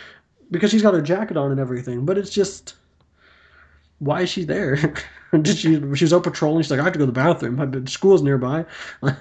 Because 0.51 0.71
she's 0.71 0.81
got 0.81 0.93
her 0.93 1.01
jacket 1.01 1.37
on 1.37 1.51
and 1.51 1.59
everything. 1.59 2.05
But 2.05 2.17
it's 2.17 2.29
just 2.31 2.75
why 3.99 4.21
is 4.21 4.29
she 4.29 4.43
there? 4.45 4.75
Did 5.41 5.57
she 5.57 5.73
she 5.95 6.03
was 6.05 6.13
out 6.13 6.23
patrolling. 6.23 6.61
She's 6.63 6.71
like 6.71 6.79
i 6.79 6.83
have 6.83 6.93
to 6.93 6.99
go 6.99 7.05
to 7.05 7.11
the 7.11 7.21
bathroom. 7.23 7.55
My- 7.55 7.85
school's 7.85 8.21
nearby. 8.23 8.65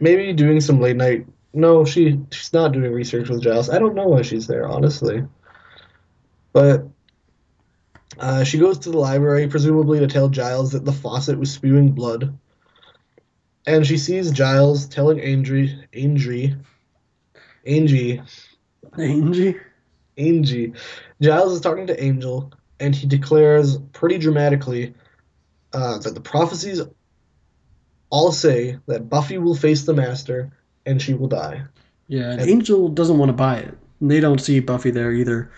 Maybe 0.00 0.32
doing 0.32 0.60
some 0.60 0.80
late 0.80 0.96
night. 0.96 1.26
No, 1.52 1.84
she 1.84 2.18
she's 2.30 2.52
not 2.52 2.72
doing 2.72 2.92
research 2.92 3.28
with 3.28 3.42
Giles. 3.42 3.68
I 3.68 3.78
don't 3.78 3.94
know 3.94 4.06
why 4.06 4.22
she's 4.22 4.46
there, 4.46 4.66
honestly. 4.66 5.22
But 6.52 6.88
uh, 8.18 8.44
she 8.44 8.58
goes 8.58 8.80
to 8.80 8.90
the 8.90 8.98
library, 8.98 9.48
presumably 9.48 10.00
to 10.00 10.06
tell 10.06 10.28
Giles 10.28 10.72
that 10.72 10.84
the 10.84 10.92
faucet 10.92 11.38
was 11.38 11.52
spewing 11.52 11.92
blood. 11.92 12.36
And 13.66 13.86
she 13.86 13.98
sees 13.98 14.30
Giles 14.32 14.86
telling 14.86 15.20
Angie, 15.20 15.78
Angie, 15.92 16.56
Angie, 17.66 18.22
angie 18.98 19.56
Angie. 20.16 20.72
Giles 21.20 21.52
is 21.52 21.60
talking 21.60 21.86
to 21.88 22.02
Angel, 22.02 22.52
and 22.80 22.94
he 22.94 23.06
declares 23.06 23.76
pretty 23.92 24.18
dramatically 24.18 24.94
uh, 25.72 25.98
that 25.98 26.14
the 26.14 26.20
prophecies 26.20 26.80
all 28.08 28.32
say 28.32 28.78
that 28.86 29.08
Buffy 29.08 29.38
will 29.38 29.54
face 29.54 29.84
the 29.84 29.94
Master 29.94 30.50
and 30.84 31.00
she 31.00 31.14
will 31.14 31.28
die. 31.28 31.64
Yeah, 32.08 32.30
and 32.32 32.40
And- 32.40 32.50
Angel 32.50 32.88
doesn't 32.88 33.18
want 33.18 33.28
to 33.28 33.34
buy 33.34 33.58
it. 33.58 33.78
They 34.00 34.18
don't 34.20 34.40
see 34.40 34.60
Buffy 34.60 34.90
there 34.90 35.12
either. 35.12 35.52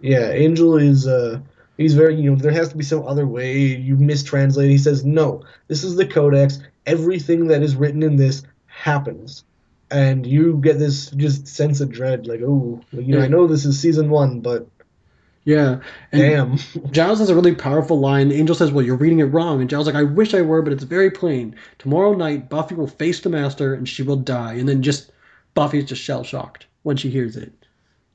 Yeah, 0.00 0.30
Angel 0.30 0.76
is 0.76 1.06
uh 1.06 1.40
he's 1.76 1.94
very 1.94 2.14
you 2.14 2.30
know 2.30 2.36
there 2.36 2.52
has 2.52 2.68
to 2.70 2.76
be 2.76 2.84
some 2.84 3.06
other 3.06 3.26
way 3.26 3.58
you 3.58 3.96
mistranslate. 3.96 4.70
He 4.70 4.78
says 4.78 5.04
no, 5.04 5.42
this 5.68 5.84
is 5.84 5.96
the 5.96 6.06
Codex. 6.06 6.58
Everything 6.86 7.46
that 7.48 7.62
is 7.62 7.76
written 7.76 8.02
in 8.02 8.16
this 8.16 8.42
happens, 8.66 9.44
and 9.90 10.26
you 10.26 10.58
get 10.62 10.78
this 10.78 11.10
just 11.10 11.48
sense 11.48 11.80
of 11.80 11.90
dread, 11.90 12.26
like 12.26 12.40
oh, 12.42 12.80
you 12.92 13.16
know 13.16 13.22
I 13.22 13.28
know 13.28 13.46
this 13.46 13.64
is 13.64 13.80
season 13.80 14.10
one, 14.10 14.40
but 14.40 14.66
Yeah, 15.44 15.80
and 16.12 16.20
damn, 16.20 16.56
Giles 16.90 17.18
has 17.20 17.30
a 17.30 17.34
really 17.34 17.54
powerful 17.54 17.98
line. 18.00 18.32
Angel 18.32 18.54
says, 18.54 18.70
"Well, 18.72 18.84
you're 18.84 18.96
reading 18.96 19.20
it 19.20 19.24
wrong," 19.24 19.60
and 19.60 19.70
Giles 19.70 19.86
is 19.86 19.94
like, 19.94 20.00
"I 20.00 20.04
wish 20.06 20.34
I 20.34 20.42
were, 20.42 20.62
but 20.62 20.72
it's 20.72 20.84
very 20.84 21.10
plain. 21.10 21.54
Tomorrow 21.78 22.14
night, 22.14 22.50
Buffy 22.50 22.74
will 22.74 22.86
face 22.86 23.20
the 23.20 23.30
Master, 23.30 23.74
and 23.74 23.88
she 23.88 24.02
will 24.02 24.16
die." 24.16 24.54
And 24.54 24.68
then 24.68 24.82
just 24.82 25.10
Buffy's 25.54 25.84
just 25.86 26.02
shell 26.02 26.24
shocked 26.24 26.66
when 26.82 26.96
she 26.96 27.08
hears 27.10 27.36
it. 27.36 27.52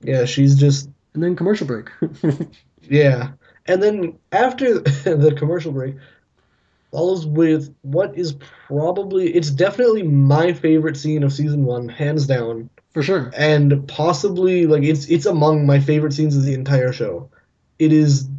yeah, 0.01 0.26
she's 0.26 0.56
just 0.60 0.89
And 1.20 1.24
then 1.26 1.36
commercial 1.36 1.68
break. 1.68 1.90
Yeah. 2.82 3.32
And 3.66 3.84
then 3.84 4.18
after 4.32 4.80
the 4.80 5.36
commercial 5.38 5.74
break, 5.74 5.96
follows 6.94 7.26
with 7.26 7.76
what 7.82 8.18
is 8.18 8.36
probably 8.68 9.36
it's 9.36 9.52
definitely 9.52 10.02
my 10.02 10.54
favorite 10.54 10.96
scene 10.96 11.24
of 11.24 11.34
season 11.34 11.66
one, 11.66 11.90
hands 11.90 12.26
down. 12.26 12.70
For 12.91 13.04
sure. 13.04 13.32
And 13.36 13.86
possibly 13.88 14.66
like 14.66 14.84
it's 14.84 15.08
it's 15.08 15.26
among 15.26 15.66
my 15.66 15.82
favorite 15.82 16.14
scenes 16.14 16.38
of 16.38 16.44
the 16.44 16.54
entire 16.54 16.94
show. 16.94 17.30
It 17.80 17.91
is 17.91 18.30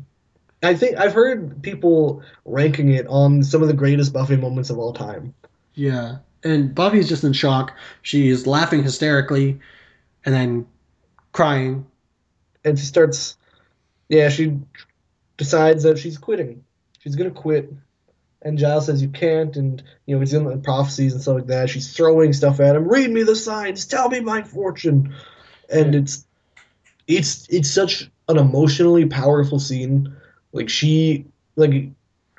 I 0.63 0.75
think 0.75 0.97
I've 0.97 1.13
heard 1.13 1.63
people 1.63 2.23
ranking 2.47 2.89
it 2.93 3.07
on 3.09 3.43
some 3.43 3.61
of 3.61 3.69
the 3.69 3.75
greatest 3.75 4.15
Buffy 4.15 4.37
moments 4.37 4.71
of 4.71 4.79
all 4.79 4.95
time. 4.95 5.35
Yeah. 5.75 6.17
And 6.43 6.75
Buffy's 6.75 7.11
just 7.11 7.25
in 7.25 7.35
shock. 7.35 7.77
She's 8.01 8.47
laughing 8.47 8.83
hysterically 8.83 9.61
and 10.25 10.35
then 10.35 10.67
crying. 11.33 11.87
And 12.65 12.79
she 12.79 12.85
starts 12.85 13.37
yeah, 14.11 14.29
she 14.29 14.59
decides 15.37 15.85
that 15.85 15.99
she's 15.99 16.19
quitting. 16.19 16.65
She's 16.99 17.17
gonna 17.17 17.31
quit. 17.31 17.73
And 18.43 18.59
Giles 18.59 18.87
says 18.87 19.01
you 19.01 19.09
can't, 19.09 19.57
and 19.57 19.83
you 20.05 20.15
know 20.15 20.21
he's 20.21 20.35
in 20.35 20.45
the 20.45 20.57
prophecies 20.57 21.13
and 21.13 21.23
stuff 21.23 21.37
like 21.37 21.47
that. 21.47 21.71
She's 21.71 21.95
throwing 21.95 22.33
stuff 22.33 22.59
at 22.61 22.75
him. 22.75 22.89
Read 22.89 23.11
me 23.11 23.23
the 23.23 23.37
signs. 23.37 23.87
Tell 23.87 24.09
me 24.09 24.21
my 24.21 24.43
fortune. 24.43 25.15
And 25.73 25.95
it's 25.95 26.27
it's 27.07 27.47
it's 27.49 27.71
such 27.71 28.11
an 28.29 28.37
emotionally 28.37 29.07
powerful 29.07 29.61
scene. 29.61 30.17
Like 30.53 30.69
she 30.69 31.27
like 31.55 31.91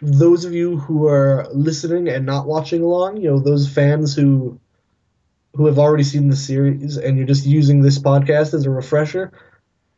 those 0.01 0.43
of 0.43 0.53
you 0.53 0.77
who 0.77 1.07
are 1.07 1.47
listening 1.53 2.09
and 2.09 2.25
not 2.25 2.47
watching 2.47 2.81
along, 2.81 3.17
you 3.17 3.29
know 3.29 3.39
those 3.39 3.69
fans 3.69 4.13
who 4.13 4.59
who 5.53 5.67
have 5.67 5.79
already 5.79 6.03
seen 6.03 6.29
the 6.29 6.35
series 6.35 6.97
and 6.97 7.17
you're 7.17 7.27
just 7.27 7.45
using 7.45 7.81
this 7.81 7.99
podcast 7.99 8.53
as 8.53 8.65
a 8.65 8.69
refresher. 8.69 9.31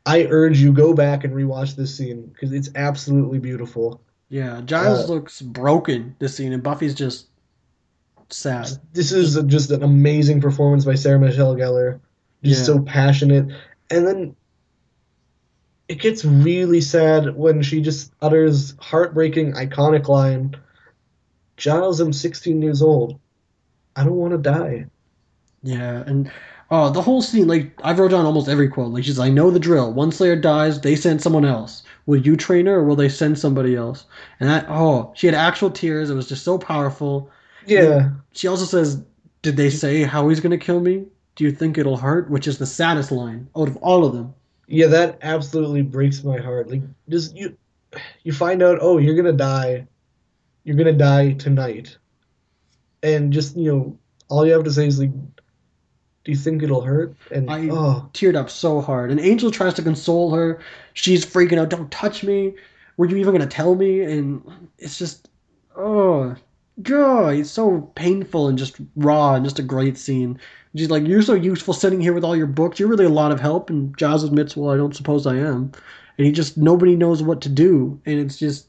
I 0.05 0.25
urge 0.25 0.59
you 0.59 0.73
go 0.73 0.93
back 0.93 1.23
and 1.23 1.33
rewatch 1.33 1.75
this 1.75 1.95
scene 1.95 2.27
because 2.27 2.51
it's 2.51 2.69
absolutely 2.75 3.39
beautiful. 3.39 4.01
Yeah. 4.29 4.61
Giles 4.65 5.09
Uh, 5.09 5.13
looks 5.13 5.41
broken 5.41 6.15
this 6.19 6.35
scene, 6.35 6.51
and 6.53 6.61
Buffy's 6.63 6.93
just 6.93 7.27
sad. 8.29 8.67
This 8.93 9.11
is 9.11 9.41
just 9.45 9.71
an 9.71 9.83
amazing 9.83 10.41
performance 10.41 10.85
by 10.85 10.95
Sarah 10.95 11.19
Michelle 11.19 11.55
Gellar. 11.55 11.99
Just 12.43 12.61
Yeah. 12.61 12.65
so 12.65 12.79
passionate. 12.81 13.47
And 13.89 14.05
then 14.07 14.35
it 15.87 15.99
gets 15.99 16.25
really 16.25 16.81
sad 16.81 17.35
when 17.35 17.61
she 17.61 17.81
just 17.81 18.11
utters 18.21 18.75
heartbreaking, 18.79 19.53
iconic 19.53 20.07
line 20.07 20.55
Giles, 21.55 21.99
I'm 21.99 22.13
16 22.13 22.61
years 22.61 22.81
old. 22.81 23.19
I 23.95 24.03
don't 24.03 24.15
want 24.15 24.31
to 24.31 24.37
die. 24.39 24.87
Yeah, 25.61 26.03
and 26.05 26.31
Oh, 26.75 26.89
the 26.89 27.03
whole 27.03 27.21
scene, 27.21 27.47
like 27.47 27.71
I've 27.83 27.99
wrote 27.99 28.09
down 28.09 28.25
almost 28.25 28.49
every 28.49 28.67
quote. 28.67 28.91
Like 28.91 29.03
she's, 29.03 29.19
I 29.19 29.29
know 29.29 29.51
the 29.51 29.59
drill. 29.59 29.93
One 29.93 30.11
Slayer 30.11 30.35
dies, 30.35 30.81
they 30.81 30.95
send 30.95 31.21
someone 31.21 31.45
else. 31.45 31.83
Will 32.07 32.19
you 32.19 32.35
train 32.35 32.65
her, 32.65 32.77
or 32.77 32.83
will 32.83 32.95
they 32.95 33.09
send 33.09 33.37
somebody 33.37 33.75
else? 33.75 34.07
And 34.39 34.49
that, 34.49 34.65
oh, 34.67 35.13
she 35.15 35.27
had 35.27 35.35
actual 35.35 35.69
tears. 35.69 36.09
It 36.09 36.15
was 36.15 36.27
just 36.27 36.43
so 36.43 36.57
powerful. 36.57 37.29
Yeah. 37.67 38.09
She 38.31 38.47
also 38.47 38.65
says, 38.65 39.03
"Did 39.43 39.55
they 39.55 39.69
say 39.69 40.01
how 40.01 40.27
he's 40.29 40.39
gonna 40.39 40.57
kill 40.57 40.79
me? 40.79 41.05
Do 41.35 41.43
you 41.43 41.51
think 41.51 41.77
it'll 41.77 41.97
hurt?" 41.97 42.31
Which 42.31 42.47
is 42.47 42.57
the 42.57 42.65
saddest 42.65 43.11
line 43.11 43.47
out 43.55 43.67
of 43.67 43.77
all 43.77 44.03
of 44.03 44.13
them. 44.13 44.33
Yeah, 44.65 44.87
that 44.87 45.19
absolutely 45.21 45.83
breaks 45.83 46.23
my 46.23 46.39
heart. 46.39 46.71
Like 46.71 46.81
just 47.07 47.35
you 47.35 47.55
you 48.23 48.33
find 48.33 48.63
out, 48.63 48.79
oh, 48.81 48.97
you're 48.97 49.15
gonna 49.15 49.31
die. 49.31 49.85
You're 50.63 50.75
gonna 50.75 50.93
die 50.93 51.33
tonight. 51.33 51.95
And 53.03 53.31
just, 53.31 53.55
you 53.55 53.71
know, 53.71 53.99
all 54.27 54.43
you 54.43 54.53
have 54.53 54.63
to 54.63 54.71
say 54.71 54.87
is 54.87 54.99
like 54.99 55.11
do 56.23 56.31
you 56.31 56.37
think 56.37 56.63
it'll 56.63 56.81
hurt? 56.81 57.15
And 57.31 57.49
I 57.49 57.69
oh 57.69 58.09
teared 58.13 58.35
up 58.35 58.49
so 58.49 58.81
hard. 58.81 59.11
And 59.11 59.19
Angel 59.19 59.51
tries 59.51 59.73
to 59.75 59.81
console 59.81 60.33
her. 60.33 60.59
She's 60.93 61.25
freaking 61.25 61.59
out. 61.59 61.69
Don't 61.69 61.91
touch 61.91 62.23
me. 62.23 62.53
Were 62.97 63.07
you 63.07 63.17
even 63.17 63.33
gonna 63.33 63.47
tell 63.47 63.75
me? 63.75 64.01
And 64.01 64.41
it's 64.77 64.97
just, 64.97 65.29
oh, 65.75 66.35
God, 66.81 67.35
it's 67.35 67.51
so 67.51 67.81
painful 67.95 68.47
and 68.47 68.57
just 68.57 68.77
raw 68.95 69.35
and 69.35 69.43
just 69.43 69.59
a 69.59 69.63
great 69.63 69.97
scene. 69.97 70.39
She's 70.75 70.89
like, 70.89 71.05
"You're 71.05 71.21
so 71.21 71.33
useful 71.35 71.73
sitting 71.73 72.01
here 72.01 72.13
with 72.13 72.23
all 72.23 72.35
your 72.35 72.47
books. 72.47 72.79
You're 72.79 72.89
really 72.89 73.05
a 73.05 73.09
lot 73.09 73.31
of 73.31 73.39
help." 73.39 73.69
And 73.69 73.95
Giles 73.97 74.23
admits, 74.23 74.57
"Well, 74.57 74.73
I 74.73 74.77
don't 74.77 74.95
suppose 74.95 75.27
I 75.27 75.35
am." 75.35 75.71
And 76.17 76.25
he 76.25 76.31
just 76.31 76.57
nobody 76.57 76.95
knows 76.95 77.21
what 77.21 77.41
to 77.41 77.49
do, 77.49 77.99
and 78.05 78.19
it's 78.19 78.37
just 78.37 78.67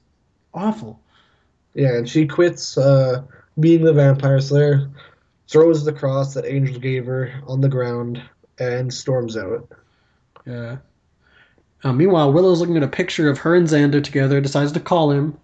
awful. 0.52 1.00
yeah, 1.74 1.96
and 1.96 2.08
she 2.08 2.26
quits 2.26 2.76
uh 2.78 3.22
being 3.58 3.84
the 3.84 3.92
vampire 3.92 4.40
slayer, 4.40 4.88
throws 5.48 5.84
the 5.84 5.92
cross 5.92 6.34
that 6.34 6.44
Angel 6.44 6.78
gave 6.80 7.06
her 7.06 7.32
on 7.46 7.60
the 7.60 7.68
ground, 7.68 8.22
and 8.58 8.92
storms 8.92 9.36
out. 9.36 9.68
Yeah. 10.46 10.76
Uh, 11.82 11.92
meanwhile, 11.92 12.32
Willow's 12.32 12.60
looking 12.60 12.76
at 12.76 12.82
a 12.82 12.88
picture 12.88 13.28
of 13.28 13.38
her 13.38 13.54
and 13.54 13.66
Xander 13.66 14.02
together. 14.02 14.40
Decides 14.40 14.72
to 14.72 14.80
call 14.80 15.10
him. 15.10 15.36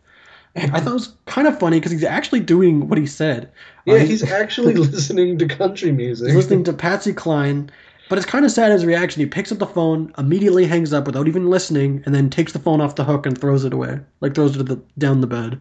And 0.56 0.74
I 0.74 0.80
thought 0.80 0.90
it 0.90 0.94
was 0.94 1.14
kind 1.26 1.46
of 1.46 1.58
funny 1.60 1.78
because 1.78 1.92
he's 1.92 2.02
actually 2.02 2.40
doing 2.40 2.88
what 2.88 2.98
he 2.98 3.06
said. 3.06 3.50
Uh, 3.86 3.94
Yeah, 3.94 3.98
he's 4.00 4.28
actually 4.30 4.74
listening 4.74 5.38
to 5.38 5.46
country 5.46 5.92
music. 5.92 6.26
He's 6.28 6.36
listening 6.36 6.64
to 6.64 6.72
Patsy 6.72 7.12
Cline, 7.12 7.70
but 8.08 8.18
it's 8.18 8.26
kind 8.26 8.44
of 8.44 8.50
sad 8.50 8.72
his 8.72 8.84
reaction. 8.84 9.20
He 9.20 9.26
picks 9.26 9.52
up 9.52 9.58
the 9.58 9.66
phone, 9.66 10.12
immediately 10.18 10.66
hangs 10.66 10.92
up 10.92 11.06
without 11.06 11.28
even 11.28 11.50
listening, 11.50 12.02
and 12.04 12.14
then 12.14 12.30
takes 12.30 12.52
the 12.52 12.58
phone 12.58 12.80
off 12.80 12.96
the 12.96 13.04
hook 13.04 13.26
and 13.26 13.38
throws 13.38 13.64
it 13.64 13.72
away, 13.72 14.00
like 14.20 14.34
throws 14.34 14.56
it 14.56 14.58
to 14.58 14.64
the, 14.64 14.82
down 14.98 15.20
the 15.20 15.28
bed, 15.28 15.60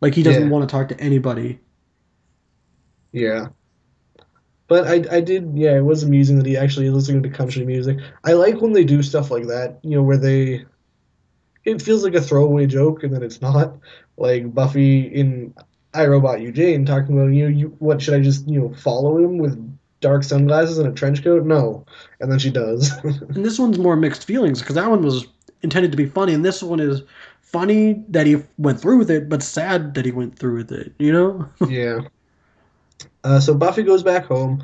like 0.00 0.14
he 0.14 0.22
doesn't 0.22 0.44
Yeah. 0.44 0.48
want 0.48 0.66
to 0.66 0.72
talk 0.72 0.88
to 0.88 0.98
anybody. 1.00 1.58
Yeah. 3.12 3.48
But 4.66 4.86
I, 4.86 5.16
I 5.16 5.20
did, 5.20 5.52
yeah, 5.54 5.78
it 5.78 5.84
was 5.84 6.02
amusing 6.02 6.36
that 6.36 6.46
he 6.46 6.56
actually 6.56 6.86
is 6.86 6.92
listening 6.92 7.22
to 7.22 7.30
country 7.30 7.64
music. 7.64 7.98
I 8.24 8.34
like 8.34 8.60
when 8.60 8.72
they 8.72 8.84
do 8.84 9.02
stuff 9.02 9.30
like 9.30 9.46
that, 9.46 9.78
you 9.82 9.96
know, 9.96 10.02
where 10.02 10.18
they, 10.18 10.66
it 11.64 11.80
feels 11.80 12.04
like 12.04 12.14
a 12.14 12.20
throwaway 12.20 12.66
joke 12.66 13.02
and 13.02 13.14
then 13.14 13.22
it's 13.22 13.40
not. 13.40 13.76
Like 14.18 14.52
Buffy 14.52 15.00
in 15.02 15.54
I 15.94 16.06
Robot 16.06 16.40
Jane 16.52 16.84
talking 16.84 17.18
about, 17.18 17.32
you 17.32 17.44
know, 17.44 17.56
you, 17.56 17.76
what 17.78 18.02
should 18.02 18.14
I 18.14 18.20
just, 18.20 18.46
you 18.46 18.60
know, 18.60 18.74
follow 18.74 19.16
him 19.18 19.38
with 19.38 19.58
dark 20.00 20.22
sunglasses 20.22 20.78
and 20.78 20.88
a 20.88 20.92
trench 20.92 21.24
coat? 21.24 21.44
No. 21.44 21.86
And 22.20 22.30
then 22.30 22.38
she 22.38 22.50
does. 22.50 22.92
And 23.04 23.44
this 23.44 23.58
one's 23.58 23.78
more 23.78 23.96
mixed 23.96 24.24
feelings 24.24 24.60
because 24.60 24.74
that 24.74 24.90
one 24.90 25.02
was 25.02 25.26
intended 25.62 25.90
to 25.92 25.96
be 25.96 26.06
funny, 26.06 26.34
and 26.34 26.44
this 26.44 26.62
one 26.62 26.80
is 26.80 27.02
funny 27.40 28.04
that 28.08 28.26
he 28.26 28.36
went 28.58 28.80
through 28.80 28.98
with 28.98 29.10
it, 29.10 29.28
but 29.28 29.42
sad 29.42 29.94
that 29.94 30.04
he 30.04 30.12
went 30.12 30.38
through 30.38 30.56
with 30.56 30.72
it. 30.72 30.92
You 30.98 31.12
know? 31.12 31.48
yeah. 31.68 32.00
Uh, 33.24 33.40
so 33.40 33.54
Buffy 33.54 33.82
goes 33.82 34.02
back 34.02 34.26
home. 34.26 34.62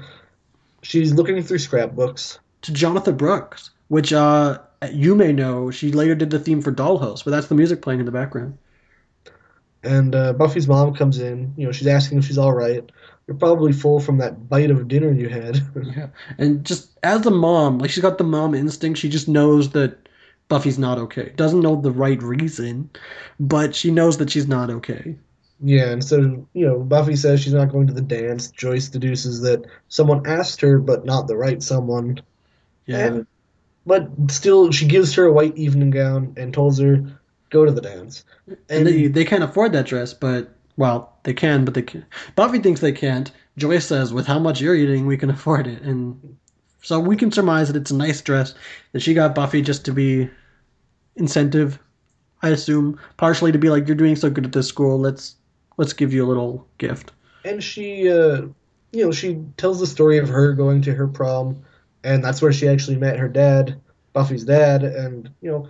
She's 0.82 1.12
looking 1.12 1.42
through 1.42 1.58
scrapbooks. 1.58 2.38
to 2.62 2.72
Jonatha 2.72 3.16
Brooke, 3.16 3.58
which 3.88 4.12
uh, 4.12 4.58
you 4.92 5.14
may 5.14 5.32
know. 5.32 5.70
She 5.70 5.92
later 5.92 6.14
did 6.14 6.30
the 6.30 6.38
theme 6.38 6.62
for 6.62 6.72
Dollhouse, 6.72 7.24
but 7.24 7.30
that's 7.30 7.48
the 7.48 7.54
music 7.54 7.82
playing 7.82 8.00
in 8.00 8.06
the 8.06 8.12
background. 8.12 8.58
And 9.82 10.14
uh, 10.14 10.32
Buffy's 10.32 10.66
mom 10.66 10.94
comes 10.94 11.18
in. 11.18 11.52
You 11.56 11.66
know, 11.66 11.72
she's 11.72 11.86
asking 11.86 12.18
if 12.18 12.24
she's 12.24 12.38
all 12.38 12.52
right. 12.54 12.90
You're 13.26 13.36
probably 13.36 13.72
full 13.72 14.00
from 14.00 14.18
that 14.18 14.48
bite 14.48 14.70
of 14.70 14.88
dinner 14.88 15.12
you 15.12 15.28
had. 15.28 15.60
Yeah, 15.96 16.08
and 16.38 16.64
just 16.64 16.90
as 17.02 17.24
a 17.26 17.30
mom, 17.30 17.78
like 17.78 17.90
she's 17.90 18.02
got 18.02 18.18
the 18.18 18.24
mom 18.24 18.54
instinct. 18.54 18.98
She 18.98 19.08
just 19.08 19.28
knows 19.28 19.70
that 19.70 20.08
Buffy's 20.48 20.78
not 20.78 20.98
okay. 20.98 21.32
Doesn't 21.36 21.60
know 21.60 21.80
the 21.80 21.90
right 21.90 22.22
reason, 22.22 22.90
but 23.38 23.74
she 23.74 23.90
knows 23.90 24.18
that 24.18 24.30
she's 24.30 24.48
not 24.48 24.70
okay. 24.70 25.16
Yeah, 25.64 25.88
and 25.90 26.04
so, 26.04 26.46
you 26.52 26.66
know, 26.66 26.78
Buffy 26.78 27.16
says 27.16 27.40
she's 27.40 27.54
not 27.54 27.72
going 27.72 27.86
to 27.86 27.94
the 27.94 28.02
dance. 28.02 28.50
Joyce 28.50 28.88
deduces 28.88 29.40
that 29.40 29.64
someone 29.88 30.26
asked 30.26 30.60
her, 30.60 30.78
but 30.78 31.06
not 31.06 31.26
the 31.26 31.36
right 31.36 31.62
someone. 31.62 32.20
Yeah, 32.84 32.98
And, 32.98 33.26
but 33.86 34.10
still, 34.28 34.70
she 34.72 34.86
gives 34.86 35.14
her 35.14 35.24
a 35.24 35.32
white 35.32 35.56
evening 35.56 35.88
gown 35.88 36.34
and 36.36 36.52
tells 36.52 36.78
her, 36.80 37.02
go 37.48 37.64
to 37.64 37.72
the 37.72 37.80
dance. 37.80 38.24
and 38.68 38.86
they 38.86 39.06
they 39.06 39.24
can't 39.24 39.42
afford 39.42 39.72
that 39.72 39.86
dress, 39.86 40.12
but 40.12 40.54
well, 40.76 41.16
they 41.22 41.32
can, 41.32 41.64
but 41.64 41.72
they 41.72 41.82
can't. 41.82 42.04
Buffy 42.36 42.58
thinks 42.58 42.80
they 42.80 42.92
can't. 42.92 43.30
Joyce 43.56 43.86
says, 43.86 44.12
"With 44.12 44.26
how 44.26 44.38
much 44.38 44.60
you're 44.60 44.74
eating, 44.74 45.06
we 45.06 45.16
can 45.16 45.30
afford 45.30 45.66
it," 45.66 45.80
and 45.82 46.36
so 46.82 47.00
we 47.00 47.16
can 47.16 47.32
surmise 47.32 47.68
that 47.68 47.80
it's 47.80 47.90
a 47.90 47.96
nice 47.96 48.20
dress 48.20 48.54
that 48.92 49.00
she 49.00 49.14
got 49.14 49.34
Buffy 49.34 49.62
just 49.62 49.84
to 49.86 49.92
be 49.92 50.28
incentive. 51.16 51.78
I 52.42 52.50
assume 52.50 53.00
partially 53.16 53.52
to 53.52 53.58
be 53.58 53.70
like, 53.70 53.86
"You're 53.86 53.96
doing 53.96 54.16
so 54.16 54.28
good 54.28 54.44
at 54.44 54.52
this 54.52 54.66
school. 54.68 54.98
Let's 54.98 55.36
let's 55.76 55.92
give 55.92 56.12
you 56.12 56.24
a 56.24 56.28
little 56.28 56.66
gift." 56.78 57.12
and 57.44 57.62
she 57.62 58.10
uh 58.10 58.42
you 58.92 59.04
know 59.04 59.12
she 59.12 59.38
tells 59.56 59.78
the 59.80 59.86
story 59.86 60.18
of 60.18 60.28
her 60.28 60.52
going 60.54 60.80
to 60.82 60.94
her 60.94 61.06
prom 61.06 61.62
and 62.02 62.24
that's 62.24 62.40
where 62.40 62.52
she 62.52 62.66
actually 62.68 62.96
met 62.96 63.18
her 63.18 63.28
dad 63.28 63.78
buffy's 64.12 64.44
dad 64.44 64.82
and 64.82 65.30
you 65.42 65.50
know 65.50 65.68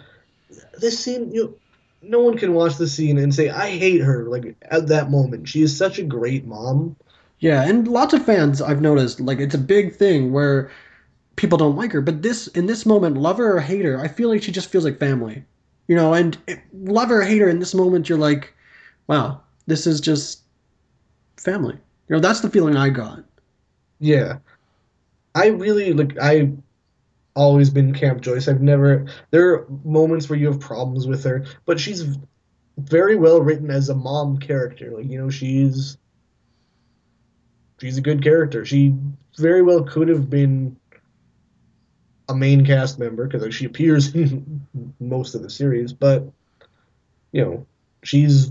this 0.79 0.99
scene 0.99 1.33
you 1.33 1.45
know, 1.45 1.55
no 2.03 2.21
one 2.21 2.37
can 2.37 2.53
watch 2.53 2.77
the 2.77 2.87
scene 2.87 3.19
and 3.19 3.35
say 3.35 3.49
i 3.49 3.71
hate 3.71 4.01
her 4.01 4.29
like 4.29 4.55
at 4.71 4.87
that 4.89 5.11
moment 5.11 5.49
she 5.49 5.63
is 5.63 5.77
such 5.77 5.99
a 5.99 6.05
great 6.05 6.45
mom 6.45 6.95
Yeah, 7.41 7.63
and 7.69 7.89
lots 7.89 8.15
of 8.15 8.25
fans 8.25 8.63
I've 8.63 8.81
noticed 8.81 9.21
like 9.21 9.39
it's 9.41 9.55
a 9.55 9.59
big 9.59 9.95
thing 9.97 10.33
where 10.33 10.71
people 11.37 11.59
don't 11.59 11.77
like 11.77 11.93
her, 11.93 12.01
but 12.01 12.23
this 12.23 12.47
in 12.49 12.67
this 12.67 12.87
moment, 12.87 13.17
love 13.17 13.39
her 13.39 13.57
or 13.57 13.61
hate 13.61 13.85
her, 13.85 14.01
I 14.01 14.09
feel 14.09 14.29
like 14.29 14.43
she 14.43 14.53
just 14.53 14.71
feels 14.71 14.85
like 14.85 14.99
family, 14.99 15.45
you 15.89 15.97
know. 15.97 16.15
And 16.15 16.39
it, 16.47 16.61
love 16.73 17.09
her 17.09 17.21
or 17.21 17.25
hate 17.25 17.41
her 17.43 17.49
in 17.49 17.59
this 17.59 17.75
moment, 17.75 18.09
you're 18.09 18.19
like, 18.19 18.55
wow, 19.09 19.41
this 19.67 19.87
is 19.87 20.01
just 20.01 20.43
family. 21.37 21.75
You 22.09 22.17
know, 22.17 22.21
that's 22.21 22.41
the 22.41 22.51
feeling 22.51 22.77
I 22.77 22.91
got. 22.91 23.25
yeah 24.01 24.39
i 25.35 25.47
really 25.47 25.93
like 25.93 26.17
i 26.21 26.51
always 27.37 27.71
been 27.71 27.93
camp 27.95 28.21
joyce 28.21 28.49
i've 28.49 28.61
never 28.61 29.07
there 29.31 29.53
are 29.55 29.67
moments 29.85 30.29
where 30.29 30.39
you 30.39 30.47
have 30.47 30.61
problems 30.61 31.07
with 31.07 31.25
her 31.25 31.45
but 31.65 31.81
she's 31.81 32.19
very 32.79 33.17
well 33.17 33.41
written 33.41 33.71
as 33.71 33.89
a 33.89 33.95
mom 33.95 34.37
character 34.39 34.91
like 34.91 35.09
you 35.09 35.21
know 35.21 35.31
she's 35.31 35.97
she's 37.81 37.99
a 37.99 38.03
good 38.03 38.23
character 38.23 38.65
she 38.65 38.95
very 39.39 39.63
well 39.63 39.83
could 39.83 40.09
have 40.09 40.29
been 40.29 40.77
a 42.29 42.35
main 42.35 42.65
cast 42.65 42.99
member 42.99 43.27
because 43.27 43.43
like, 43.43 43.53
she 43.53 43.65
appears 43.65 44.15
in 44.15 44.67
most 45.01 45.35
of 45.35 45.43
the 45.43 45.51
series 45.51 45.93
but 45.93 46.25
you 47.33 47.43
know 47.43 47.67
she's 48.03 48.51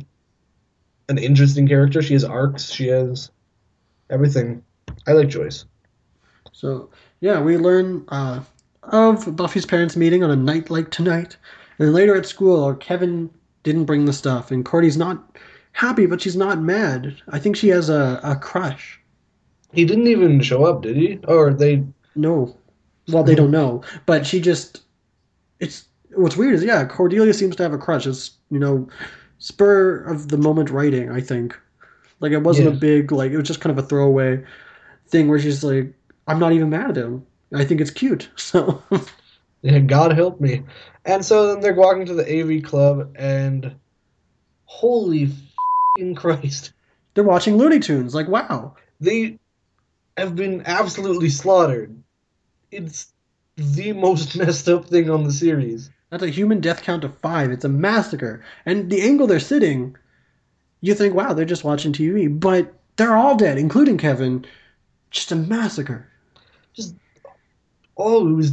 an 1.18 1.23
interesting 1.23 1.68
character 1.68 2.02
she 2.02 2.14
has 2.14 2.23
arcs 2.23 2.72
she 2.72 2.88
has 2.88 3.30
everything 4.10 4.64
i 5.07 5.11
like 5.11 5.27
joyce 5.30 5.65
So 6.52 6.90
yeah, 7.19 7.41
we 7.41 7.57
learn 7.57 8.06
uh, 8.07 8.41
of 8.84 9.35
Buffy's 9.35 9.65
parents 9.65 9.95
meeting 9.95 10.23
on 10.23 10.31
a 10.31 10.35
night 10.35 10.69
like 10.69 10.91
tonight, 10.91 11.35
and 11.77 11.88
then 11.88 11.94
later 11.94 12.15
at 12.15 12.26
school, 12.26 12.73
Kevin 12.76 13.30
didn't 13.64 13.85
bring 13.85 14.06
the 14.06 14.14
stuff, 14.14 14.52
and 14.52 14.64
Cordy's 14.64 14.98
not 14.98 15.38
happy, 15.73 16.06
but 16.06 16.22
she's 16.22 16.35
not 16.35 16.61
mad. 16.61 17.15
I 17.30 17.40
think 17.40 17.56
she 17.56 17.69
has 17.69 17.90
a, 17.90 18.19
a 18.23 18.35
crush. 18.35 18.99
He 19.73 19.85
didn't 19.85 20.07
even 20.07 20.41
show 20.41 20.65
up, 20.65 20.84
did 20.84 20.95
he? 20.95 21.19
Or 21.27 21.53
they? 21.53 21.84
No. 22.15 22.56
Well, 23.10 23.23
they 23.23 23.35
don't 23.35 23.52
know, 23.52 23.84
but 24.06 24.26
she 24.26 24.40
just. 24.40 24.84
It's 25.60 25.88
what's 26.15 26.38
weird 26.38 26.53
is 26.53 26.64
yeah, 26.64 26.85
Cordelia 26.85 27.34
seems 27.34 27.56
to 27.57 27.64
have 27.64 27.73
a 27.73 27.77
crush. 27.77 28.07
It's 28.07 28.31
you 28.52 28.60
know, 28.60 28.88
spur 29.44 29.98
of 30.06 30.30
the 30.30 30.38
moment 30.38 30.70
writing. 30.70 31.11
I 31.11 31.20
think, 31.20 31.60
like 32.22 32.32
it 32.32 32.44
wasn't 32.44 32.70
Yeah. 32.70 32.76
a 32.76 32.78
big 32.78 33.11
like 33.11 33.32
it 33.32 33.38
was 33.38 33.48
just 33.48 33.60
kind 33.60 33.78
of 33.78 33.84
a 33.84 33.88
throwaway 33.88 34.41
thing 35.07 35.28
where 35.28 35.40
she's 35.40 35.64
like, 35.65 35.94
I'm 36.28 36.40
not 36.40 36.53
even 36.53 36.70
mad 36.70 36.91
at 36.91 36.98
him. 36.98 37.26
I 37.53 37.65
think 37.65 37.82
it's 37.82 37.91
cute. 37.91 38.30
So 38.38 38.82
Yeah, 39.61 39.80
God 39.80 40.14
help 40.14 40.40
me. 40.41 40.64
And 41.06 41.26
so 41.26 41.48
then 41.48 41.61
they're 41.61 41.74
walking 41.74 42.06
to 42.07 42.14
the 42.14 42.28
AV 42.57 42.64
club, 42.64 43.11
and 43.15 43.76
holy 44.65 45.30
fing 45.98 46.15
Christ, 46.15 46.74
they're 47.14 47.24
watching 47.24 47.57
Looney 47.57 47.80
Tunes. 47.80 48.15
Like 48.15 48.28
wow, 48.30 48.76
they 49.02 49.40
have 50.18 50.36
been 50.36 50.64
absolutely 50.65 51.30
slaughtered. 51.30 51.95
It's 52.72 53.14
the 53.57 53.94
most 53.94 54.36
messed 54.38 54.70
up 54.70 54.86
thing 54.88 55.10
on 55.10 55.24
the 55.26 55.32
series. 55.34 55.90
That's 56.14 56.23
a 56.23 56.30
human 56.30 56.61
death 56.61 56.84
count 56.84 57.03
of 57.03 57.18
five. 57.18 57.49
It's 57.49 57.65
a 57.65 57.69
massacre, 57.69 58.45
and 58.68 58.91
the 58.91 59.02
angle 59.02 59.26
they're 59.26 59.40
sitting, 59.40 59.98
you 60.81 60.94
think 60.94 61.15
wow, 61.15 61.34
they're 61.34 61.44
just 61.44 61.64
watching 61.64 61.91
TV, 61.91 62.40
but 62.40 62.72
they're 62.98 63.15
all 63.15 63.35
dead, 63.35 63.57
including 63.57 63.98
Kevin. 63.98 64.45
Just 65.10 65.31
a 65.31 65.35
massacre. 65.35 66.07
oh, 67.98 68.30
it 68.30 68.34
was, 68.34 68.52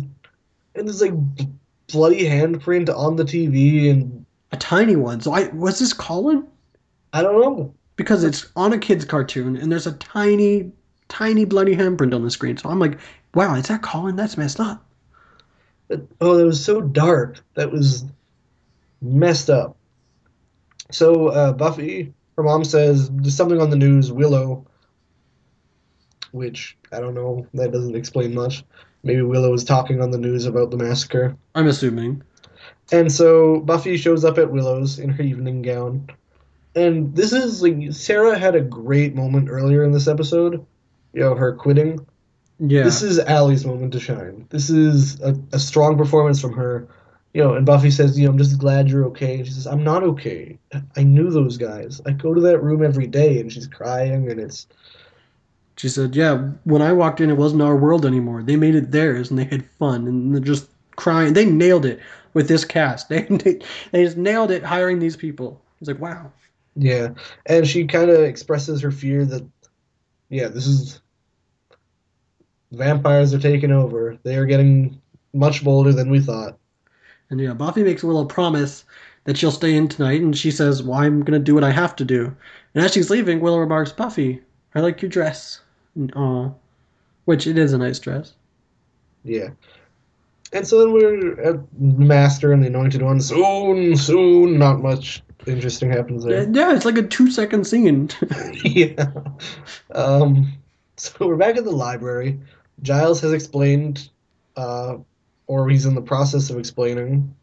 and 0.74 0.88
there's 0.88 1.02
like 1.02 1.12
bloody 1.88 2.24
handprint 2.24 2.88
on 2.94 3.16
the 3.16 3.24
TV, 3.24 3.90
and 3.90 4.24
A 4.52 4.56
tiny 4.56 4.96
one. 4.96 5.20
So 5.20 5.32
I 5.32 5.48
was 5.48 5.78
this 5.80 5.92
Colin? 5.92 6.46
I 7.12 7.22
don't 7.22 7.40
know. 7.40 7.74
Because 7.96 8.24
it's 8.24 8.50
on 8.56 8.72
a 8.72 8.78
kid's 8.78 9.04
cartoon 9.04 9.56
and 9.56 9.70
there's 9.70 9.86
a 9.86 9.92
tiny, 9.92 10.72
tiny 11.08 11.44
bloody 11.44 11.76
handprint 11.76 12.14
on 12.14 12.24
the 12.24 12.30
screen. 12.30 12.56
So 12.56 12.70
I'm 12.70 12.78
like, 12.78 12.98
wow, 13.34 13.54
is 13.56 13.68
that 13.68 13.82
Colin? 13.82 14.16
That's 14.16 14.38
messed 14.38 14.60
up. 14.60 14.82
But, 15.90 16.06
oh, 16.20 16.36
that 16.36 16.46
was 16.46 16.64
so 16.64 16.80
dark. 16.80 17.40
That 17.54 17.72
was 17.72 18.04
messed 19.02 19.50
up. 19.50 19.76
So 20.92 21.28
uh, 21.28 21.52
Buffy, 21.52 22.14
her 22.36 22.44
mom 22.44 22.62
says 22.62 23.10
there's 23.10 23.36
something 23.36 23.60
on 23.60 23.70
the 23.70 23.76
news. 23.76 24.12
Willow, 24.12 24.64
which 26.30 26.78
I 26.92 27.00
don't 27.00 27.14
know. 27.14 27.44
That 27.54 27.72
doesn't 27.72 27.96
explain 27.96 28.34
much. 28.34 28.64
Maybe 29.02 29.22
Willow 29.22 29.50
was 29.50 29.64
talking 29.64 30.00
on 30.00 30.12
the 30.12 30.18
news 30.18 30.46
about 30.46 30.70
the 30.70 30.76
massacre. 30.76 31.36
I'm 31.56 31.66
assuming. 31.66 32.22
And 32.92 33.10
so 33.10 33.58
Buffy 33.58 33.96
shows 33.96 34.24
up 34.24 34.38
at 34.38 34.52
Willow's 34.52 35.00
in 35.00 35.10
her 35.10 35.24
evening 35.24 35.62
gown. 35.62 36.08
And 36.76 37.16
this 37.16 37.32
is 37.32 37.62
like 37.62 37.92
Sarah 37.92 38.38
had 38.38 38.54
a 38.54 38.60
great 38.60 39.16
moment 39.16 39.48
earlier 39.50 39.82
in 39.82 39.90
this 39.90 40.06
episode. 40.06 40.64
You 41.14 41.20
know, 41.20 41.34
her 41.34 41.52
quitting. 41.52 42.06
Yeah. 42.60 42.84
This 42.84 43.02
is 43.02 43.18
Allie's 43.20 43.66
moment 43.66 43.92
to 43.94 44.00
shine. 44.00 44.46
This 44.50 44.70
is 44.70 45.20
a, 45.22 45.36
a 45.52 45.60
strong 45.60 45.98
performance 45.98 46.40
from 46.40 46.54
her. 46.54 46.88
You 47.34 47.44
know, 47.44 47.54
and 47.54 47.66
Buffy 47.66 47.92
says, 47.92 48.18
you 48.18 48.26
know, 48.26 48.32
I'm 48.32 48.38
just 48.38 48.58
glad 48.58 48.90
you're 48.90 49.06
okay. 49.06 49.38
And 49.38 49.46
she 49.46 49.52
says, 49.52 49.66
I'm 49.68 49.84
not 49.84 50.02
okay. 50.04 50.58
I 50.96 51.04
knew 51.04 51.30
those 51.30 51.58
guys. 51.58 52.00
I 52.06 52.12
go 52.12 52.34
to 52.34 52.40
that 52.42 52.60
room 52.62 52.84
every 52.84 53.06
day 53.08 53.40
and 53.40 53.52
she's 53.52 53.68
crying 53.68 54.30
and 54.30 54.40
it's 54.40 54.66
She 55.76 55.88
said, 55.88 56.14
"Yeah, 56.16 56.50
when 56.64 56.82
I 56.82 56.92
walked 56.92 57.20
in, 57.20 57.30
it 57.30 57.36
wasn't 57.36 57.62
our 57.62 57.76
world 57.76 58.04
anymore. 58.06 58.42
They 58.42 58.56
made 58.56 58.74
it 58.76 58.90
theirs, 58.92 59.30
and 59.30 59.38
they 59.38 59.44
had 59.44 59.68
fun, 59.78 60.06
and 60.06 60.34
they're 60.34 60.42
just 60.42 60.70
crying. 60.96 61.32
They 61.32 61.44
nailed 61.46 61.86
it 61.86 62.00
with 62.34 62.48
this 62.48 62.64
cast. 62.64 63.08
They 63.10 63.22
they, 63.22 63.60
they 63.92 64.04
just 64.04 64.16
nailed 64.18 64.50
it 64.52 64.62
hiring 64.64 64.98
these 65.00 65.16
people. 65.16 65.64
It's 65.80 65.88
like, 65.88 66.00
wow, 66.00 66.32
yeah. 66.76 67.14
And 67.46 67.66
she 67.66 67.86
kind 67.86 68.10
of 68.10 68.20
expresses 68.22 68.82
her 68.82 68.90
fear 68.92 69.24
that 69.26 69.48
yeah, 70.30 70.48
this 70.48 70.66
is 70.66 70.99
vampires 72.72 73.34
are 73.34 73.38
taking 73.38 73.72
over. 73.72 74.16
They 74.22 74.36
are 74.36 74.46
getting 74.46 75.00
much 75.32 75.64
bolder 75.64 75.92
than 75.92 76.10
we 76.10 76.20
thought. 76.20 76.58
And 77.30 77.40
yeah, 77.40 77.52
Buffy 77.52 77.82
makes 77.82 78.02
Willow 78.02 78.24
promise 78.24 78.84
that 79.24 79.36
she'll 79.36 79.50
stay 79.50 79.76
in 79.76 79.88
tonight, 79.88 80.20
and 80.20 80.36
she 80.36 80.50
says, 80.50 80.82
"Well, 80.82 80.98
I'm 80.98 81.22
gonna 81.22 81.38
do 81.38 81.54
what 81.54 81.64
I 81.64 81.70
have 81.70 81.94
to 81.96 82.04
do." 82.04 82.34
And 82.74 82.84
as 82.84 82.92
she's 82.92 83.10
leaving, 83.10 83.40
Willow 83.40 83.58
remarks, 83.58 83.92
"Buffy, 83.92 84.40
I 84.74 84.80
like 84.80 85.02
your 85.02 85.10
dress." 85.10 85.60
And, 85.94 86.12
Aw, 86.16 86.50
which 87.26 87.46
it 87.46 87.58
is 87.58 87.72
a 87.72 87.78
nice 87.78 87.98
dress. 87.98 88.34
Yeah. 89.24 89.50
And 90.52 90.66
so 90.66 90.80
then 90.80 90.92
we're 90.92 91.40
at 91.40 91.60
Master 91.78 92.52
and 92.52 92.62
the 92.62 92.66
Anointed 92.68 93.02
One. 93.02 93.20
Soon, 93.20 93.96
soon. 93.96 94.58
Not 94.58 94.80
much 94.80 95.22
interesting 95.46 95.90
happens 95.90 96.24
there. 96.24 96.48
yeah, 96.50 96.74
it's 96.74 96.84
like 96.84 96.98
a 96.98 97.02
two-second 97.02 97.66
scene. 97.66 98.10
yeah. 98.64 99.10
Um, 99.94 100.52
so 100.96 101.14
we're 101.20 101.36
back 101.36 101.56
at 101.56 101.64
the 101.64 101.70
library. 101.70 102.40
Giles 102.82 103.20
has 103.20 103.32
explained, 103.32 104.08
uh, 104.56 104.96
or 105.46 105.68
he's 105.68 105.86
in 105.86 105.94
the 105.94 106.02
process 106.02 106.50
of 106.50 106.58
explaining, 106.58 107.34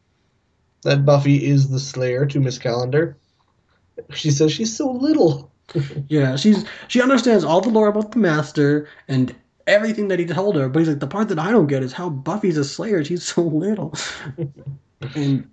that 0.84 1.06
Buffy 1.06 1.46
is 1.46 1.70
the 1.70 1.80
Slayer 1.80 2.26
to 2.28 2.40
Miss 2.40 2.58
Calendar. 2.58 3.18
She 4.12 4.32
says 4.32 4.52
she's 4.52 4.76
so 4.76 4.92
little. 4.92 5.52
yeah, 6.08 6.36
she's 6.36 6.66
she 6.88 7.02
understands 7.02 7.44
all 7.44 7.62
the 7.62 7.70
lore 7.70 7.88
about 7.88 8.12
the 8.12 8.20
Master 8.20 8.88
and 9.08 9.36
everything 9.66 10.08
that 10.08 10.20
he 10.20 10.26
told 10.26 10.56
her, 10.56 10.70
but 10.70 10.80
he's 10.80 10.88
like, 10.88 11.00
the 11.00 11.08
part 11.08 11.28
that 11.28 11.40
I 11.40 11.52
don't 11.52 11.68
get 11.68 11.84
is 11.84 11.92
how 11.92 12.10
Buffy's 12.10 12.58
a 12.58 12.64
Slayer. 12.64 13.04
She's 13.04 13.24
so 13.24 13.42
little, 13.42 13.94
and 15.16 15.50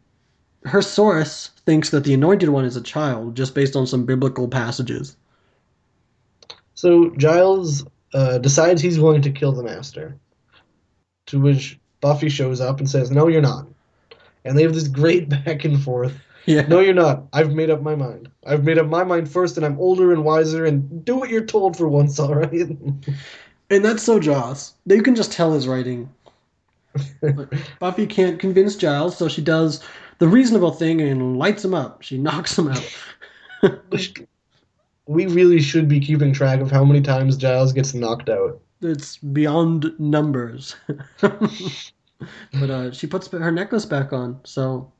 her 0.64 0.82
source 0.82 1.48
thinks 1.66 1.90
that 1.90 2.04
the 2.04 2.14
Anointed 2.14 2.48
One 2.48 2.64
is 2.64 2.76
a 2.76 2.82
child, 2.82 3.34
just 3.34 3.54
based 3.54 3.76
on 3.76 3.86
some 3.86 4.06
biblical 4.06 4.46
passages. 4.46 5.16
So 6.74 7.10
Giles 7.16 7.84
uh, 8.14 8.38
decides 8.38 8.80
he's 8.80 8.96
going 8.96 9.20
to 9.22 9.30
kill 9.30 9.52
the 9.52 9.62
Master. 9.62 10.16
To 11.26 11.40
which 11.40 11.78
Buffy 12.00 12.28
shows 12.28 12.60
up 12.60 12.78
and 12.78 12.88
says, 12.88 13.10
"No, 13.10 13.28
you're 13.28 13.42
not." 13.42 13.66
And 14.44 14.56
they 14.56 14.62
have 14.62 14.74
this 14.74 14.88
great 14.88 15.28
back 15.44 15.64
and 15.64 15.82
forth. 15.82 16.14
Yeah, 16.46 16.62
No, 16.62 16.80
you're 16.80 16.92
not. 16.92 17.24
I've 17.32 17.54
made 17.54 17.70
up 17.70 17.80
my 17.80 17.94
mind. 17.94 18.30
I've 18.46 18.64
made 18.64 18.76
up 18.76 18.86
my 18.86 19.02
mind 19.02 19.30
first, 19.30 19.56
and 19.56 19.64
I'm 19.64 19.78
older 19.78 20.12
and 20.12 20.24
wiser. 20.24 20.66
And 20.66 21.04
do 21.04 21.16
what 21.16 21.30
you're 21.30 21.46
told 21.46 21.76
for 21.76 21.88
once, 21.88 22.18
all 22.20 22.34
right? 22.34 22.52
and 23.70 23.84
that's 23.84 24.02
so 24.02 24.20
Joss. 24.20 24.74
You 24.86 25.02
can 25.02 25.14
just 25.14 25.32
tell 25.32 25.52
his 25.52 25.66
writing. 25.66 26.10
Buffy 27.80 28.06
can't 28.06 28.38
convince 28.38 28.76
Giles, 28.76 29.16
so 29.16 29.28
she 29.28 29.42
does 29.42 29.82
the 30.18 30.28
reasonable 30.28 30.70
thing 30.70 31.00
and 31.00 31.38
lights 31.38 31.64
him 31.64 31.74
up. 31.74 32.02
She 32.02 32.18
knocks 32.18 32.56
him 32.58 32.68
out. 32.68 32.96
We, 35.06 35.26
really 35.26 35.60
should 35.60 35.88
be 35.88 36.00
keeping 36.00 36.32
track 36.32 36.60
of 36.60 36.70
how 36.70 36.84
many 36.84 37.00
times 37.00 37.36
Giles 37.36 37.72
gets 37.72 37.94
knocked 37.94 38.28
out. 38.28 38.60
It's 38.80 39.16
beyond 39.18 39.92
numbers. 39.98 40.76
but 41.20 42.70
uh, 42.70 42.92
she 42.92 43.06
puts 43.06 43.28
her 43.28 43.52
necklace 43.52 43.84
back 43.84 44.12
on, 44.12 44.40
so 44.44 44.92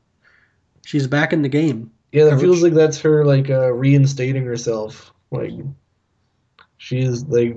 she's 0.85 1.07
back 1.07 1.33
in 1.33 1.43
the 1.43 1.49
game. 1.49 1.91
Yeah, 2.13 2.25
that 2.27 2.41
feels 2.41 2.63
like 2.63 2.75
that's 2.75 3.01
her 3.01 3.25
like 3.25 3.51
uh, 3.51 3.73
reinstating 3.73 4.45
herself. 4.45 5.13
Like 5.31 5.53
she's 6.77 7.25
like 7.25 7.57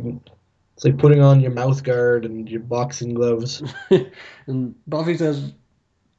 it's 0.78 0.86
like 0.86 0.98
putting 0.98 1.22
on 1.22 1.42
your 1.42 1.52
mouth 1.52 1.84
guard 1.84 2.26
and 2.26 2.50
your 2.50 2.60
boxing 2.62 3.14
gloves. 3.14 3.64
and 4.48 4.76
Buffy 4.88 5.18
says 5.18 5.54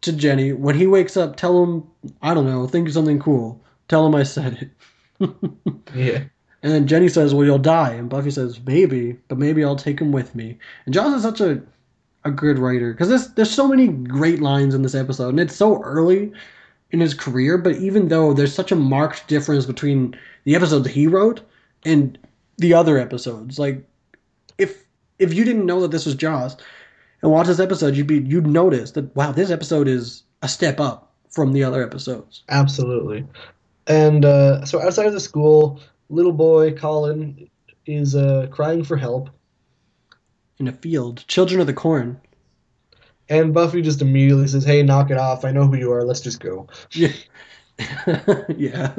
to 0.01 0.13
Jenny, 0.13 0.53
when 0.53 0.77
he 0.77 0.87
wakes 0.87 1.17
up, 1.17 1.37
tell 1.37 1.63
him, 1.63 1.87
I 2.23 2.35
don't 2.35 2.47
know, 2.47 2.67
think 2.67 2.89
of 2.89 2.95
something 2.95 3.21
cool. 3.21 3.65
Tell 3.89 4.07
him 4.07 4.15
I 4.15 4.25
said 4.25 4.55
it. 4.61 4.71
Yeah. 5.95 6.25
And 6.63 6.73
then 6.73 6.87
Jenny 6.87 7.09
says, 7.09 7.35
"Well, 7.35 7.45
you'll 7.47 7.59
die." 7.59 7.93
And 7.93 8.09
Buffy 8.11 8.31
says, 8.31 8.61
"Maybe, 8.67 9.17
but 9.29 9.39
maybe 9.39 9.65
I'll 9.65 9.77
take 9.77 10.01
him 10.01 10.11
with 10.13 10.35
me." 10.35 10.59
And 10.85 10.95
Joss 10.95 11.15
is 11.15 11.23
such 11.23 11.41
a 11.41 11.63
a 12.25 12.31
good 12.31 12.59
writer 12.59 12.93
because 12.93 13.09
there's 13.09 13.29
there's 13.35 13.51
so 13.51 13.69
many 13.69 13.89
great 13.89 14.41
lines 14.41 14.75
in 14.75 14.83
this 14.83 14.95
episode, 14.95 15.31
and 15.31 15.41
it's 15.41 15.55
so 15.55 15.81
early 15.83 16.33
in 16.91 17.01
his 17.01 17.15
career. 17.15 17.59
But 17.59 17.77
even 17.77 18.09
though 18.09 18.33
there's 18.35 18.55
such 18.55 18.73
a 18.73 18.77
marked 18.77 19.29
difference 19.29 19.67
between 19.67 20.19
the 20.45 20.57
episodes 20.57 20.89
he 20.89 21.07
wrote 21.07 21.43
and 21.85 22.19
the 22.59 22.75
other 22.75 22.99
episodes, 22.99 23.59
like 23.59 23.85
if 24.59 24.85
if 25.19 25.33
you 25.33 25.45
didn't 25.45 25.67
know 25.67 25.81
that 25.83 25.93
this 25.93 26.07
was 26.07 26.17
Joss 26.17 26.57
and 27.23 27.31
watch 27.31 27.47
this 27.47 27.61
episode, 27.61 27.95
you'd 27.97 28.07
be 28.09 28.19
you'd 28.19 28.47
notice 28.47 28.91
that 28.93 29.15
wow, 29.15 29.31
this 29.31 29.51
episode 29.51 29.87
is 29.87 30.25
a 30.43 30.49
step 30.49 30.81
up 30.81 31.13
from 31.31 31.53
the 31.53 31.63
other 31.63 31.85
episodes. 31.85 32.43
Absolutely. 32.49 33.25
And 33.89 34.25
uh, 34.25 34.65
so 34.65 34.81
outside 34.83 35.07
of 35.07 35.15
the 35.15 35.21
school, 35.21 35.81
little 36.11 36.33
boy 36.33 36.75
Colin 36.75 37.49
is 37.87 38.15
uh, 38.15 38.47
crying 38.51 38.85
for 38.85 38.97
help, 38.97 39.31
In 40.59 40.69
a 40.69 40.73
field, 40.73 41.25
children 41.27 41.61
of 41.61 41.67
the 41.67 41.73
corn. 41.73 42.21
and 43.31 43.55
Buffy 43.55 43.81
just 43.83 44.03
immediately 44.03 44.47
says, 44.47 44.65
"Hey, 44.65 44.83
knock 44.83 45.11
it 45.11 45.17
off! 45.19 45.45
I 45.45 45.53
know 45.53 45.67
who 45.67 45.77
you 45.77 45.91
are. 45.93 46.05
Let's 46.05 46.21
just 46.21 46.41
go." 46.41 46.67
Yeah. 46.93 47.13
yeah. 48.57 48.93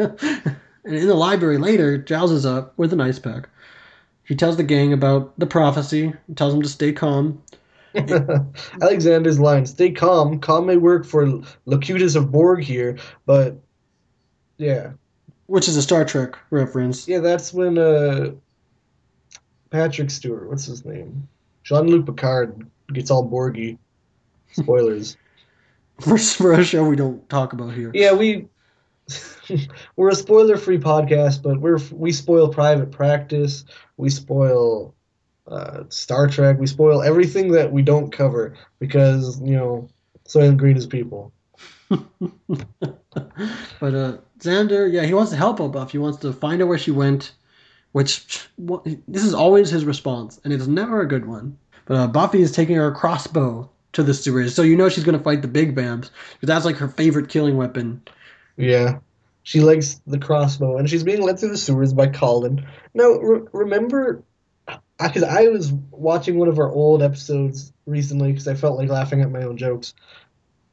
And 0.86 0.96
in 0.96 1.08
the 1.08 1.14
library 1.16 1.58
later, 1.58 1.98
Giles 1.98 2.32
is 2.32 2.46
up 2.46 2.74
with 2.78 2.94
an 2.94 3.02
ice 3.02 3.20
pack. 3.20 3.48
He 4.24 4.36
tells 4.36 4.58
the 4.58 4.64
gang 4.64 4.94
about 4.94 5.38
the 5.38 5.46
prophecy, 5.48 6.14
tells 6.36 6.54
them 6.54 6.62
to 6.64 6.70
stay 6.70 6.94
calm. 6.94 7.42
Alexander's 8.82 9.40
line: 9.40 9.66
"Stay 9.66 9.92
calm. 9.92 10.40
Calm 10.40 10.66
may 10.66 10.78
work 10.78 11.06
for 11.06 11.42
Locutus 11.66 12.16
of 12.16 12.32
Borg 12.32 12.64
here, 12.64 12.98
but 13.26 13.60
yeah, 14.60 14.92
Which 15.48 15.68
is 15.68 15.76
a 15.78 15.82
Star 15.82 16.06
Trek 16.06 16.38
reference. 16.52 17.08
yeah, 17.08 17.20
that's 17.20 17.52
when 17.52 17.78
uh, 17.80 18.32
Patrick 19.72 20.12
Stewart, 20.12 20.48
what's 20.48 20.66
his 20.66 20.86
name, 20.86 21.28
Jean-Luc 21.64 22.06
Picard 22.06 22.70
gets 22.94 23.10
all 23.10 23.28
Borgy. 23.28 23.78
Spoilers. 24.52 25.18
For, 26.02 26.18
for 26.18 26.54
a 26.54 26.64
show 26.64 26.88
we 26.88 26.96
don't 26.96 27.28
talk 27.28 27.52
about 27.52 27.74
here. 27.74 27.92
Yeah, 27.94 28.14
we 28.14 28.48
we're 29.98 30.10
a 30.10 30.16
spoiler-free 30.16 30.78
podcast, 30.78 31.44
but 31.44 31.60
we're 31.60 31.80
we 31.92 32.14
spoil 32.14 32.48
Private 32.48 32.92
Practice, 32.92 33.66
we 33.98 34.10
spoil 34.10 34.96
uh, 35.48 35.84
Star 35.90 36.28
Trek, 36.28 36.58
we 36.58 36.68
spoil 36.68 37.02
everything 37.02 37.52
that 37.52 37.72
we 37.74 37.82
don't 37.82 38.12
cover 38.12 38.56
because 38.80 39.42
you 39.42 39.58
know 39.58 39.90
Soylent 40.26 40.56
Green 40.58 40.78
is 40.78 40.86
people. 40.88 41.34
But 43.80 43.96
uh, 43.96 44.18
Xander, 44.40 44.92
yeah, 44.92 45.04
he 45.04 45.14
wants 45.14 45.32
to 45.32 45.38
help 45.38 45.58
Buff. 45.58 45.92
He 45.92 45.98
wants 45.98 46.20
to 46.20 46.34
find 46.34 46.62
out 46.62 46.68
where 46.68 46.78
she 46.78 46.92
went, 46.92 47.32
which 47.92 48.48
what, 48.58 48.86
this 49.08 49.24
is 49.24 49.34
always 49.34 49.70
his 49.70 49.86
response, 49.86 50.40
and 50.44 50.54
it's 50.54 50.68
never 50.68 51.02
a 51.02 51.08
good 51.08 51.26
one. 51.26 51.58
But 51.86 51.98
uh, 51.98 52.08
Buffy 52.08 52.42
is 52.42 52.52
taking 52.52 52.76
her 52.76 52.92
crossbow 52.92 53.70
to 53.94 54.04
the 54.04 54.14
sewers, 54.14 54.54
so 54.54 54.62
you 54.62 54.76
know 54.76 54.90
she's 54.90 55.04
going 55.04 55.18
to 55.18 55.24
fight 55.24 55.42
the 55.42 55.48
big 55.48 55.76
bams, 55.76 56.12
because 56.34 56.48
that's 56.48 56.66
like 56.66 56.76
her 56.78 56.88
favorite 56.88 57.30
killing 57.30 57.58
weapon. 57.58 58.02
Yeah, 58.58 59.00
she 59.44 59.62
likes 59.62 60.02
the 60.06 60.20
crossbow, 60.20 60.78
and 60.78 60.90
she's 60.90 61.04
being 61.04 61.22
led 61.22 61.40
through 61.40 61.50
the 61.50 61.58
sewers 61.58 61.94
by 61.94 62.08
Colin. 62.08 62.68
Now, 62.94 63.14
re- 63.14 63.48
remember, 63.54 64.24
because 65.02 65.24
I 65.24 65.48
was 65.48 65.72
watching 65.92 66.38
one 66.38 66.50
of 66.50 66.60
our 66.60 66.72
old 66.72 67.02
episodes 67.02 67.72
recently 67.86 68.32
because 68.32 68.48
I 68.48 68.54
felt 68.54 68.78
like 68.78 68.90
laughing 68.90 69.22
at 69.22 69.32
my 69.32 69.44
own 69.44 69.58
jokes. 69.58 69.94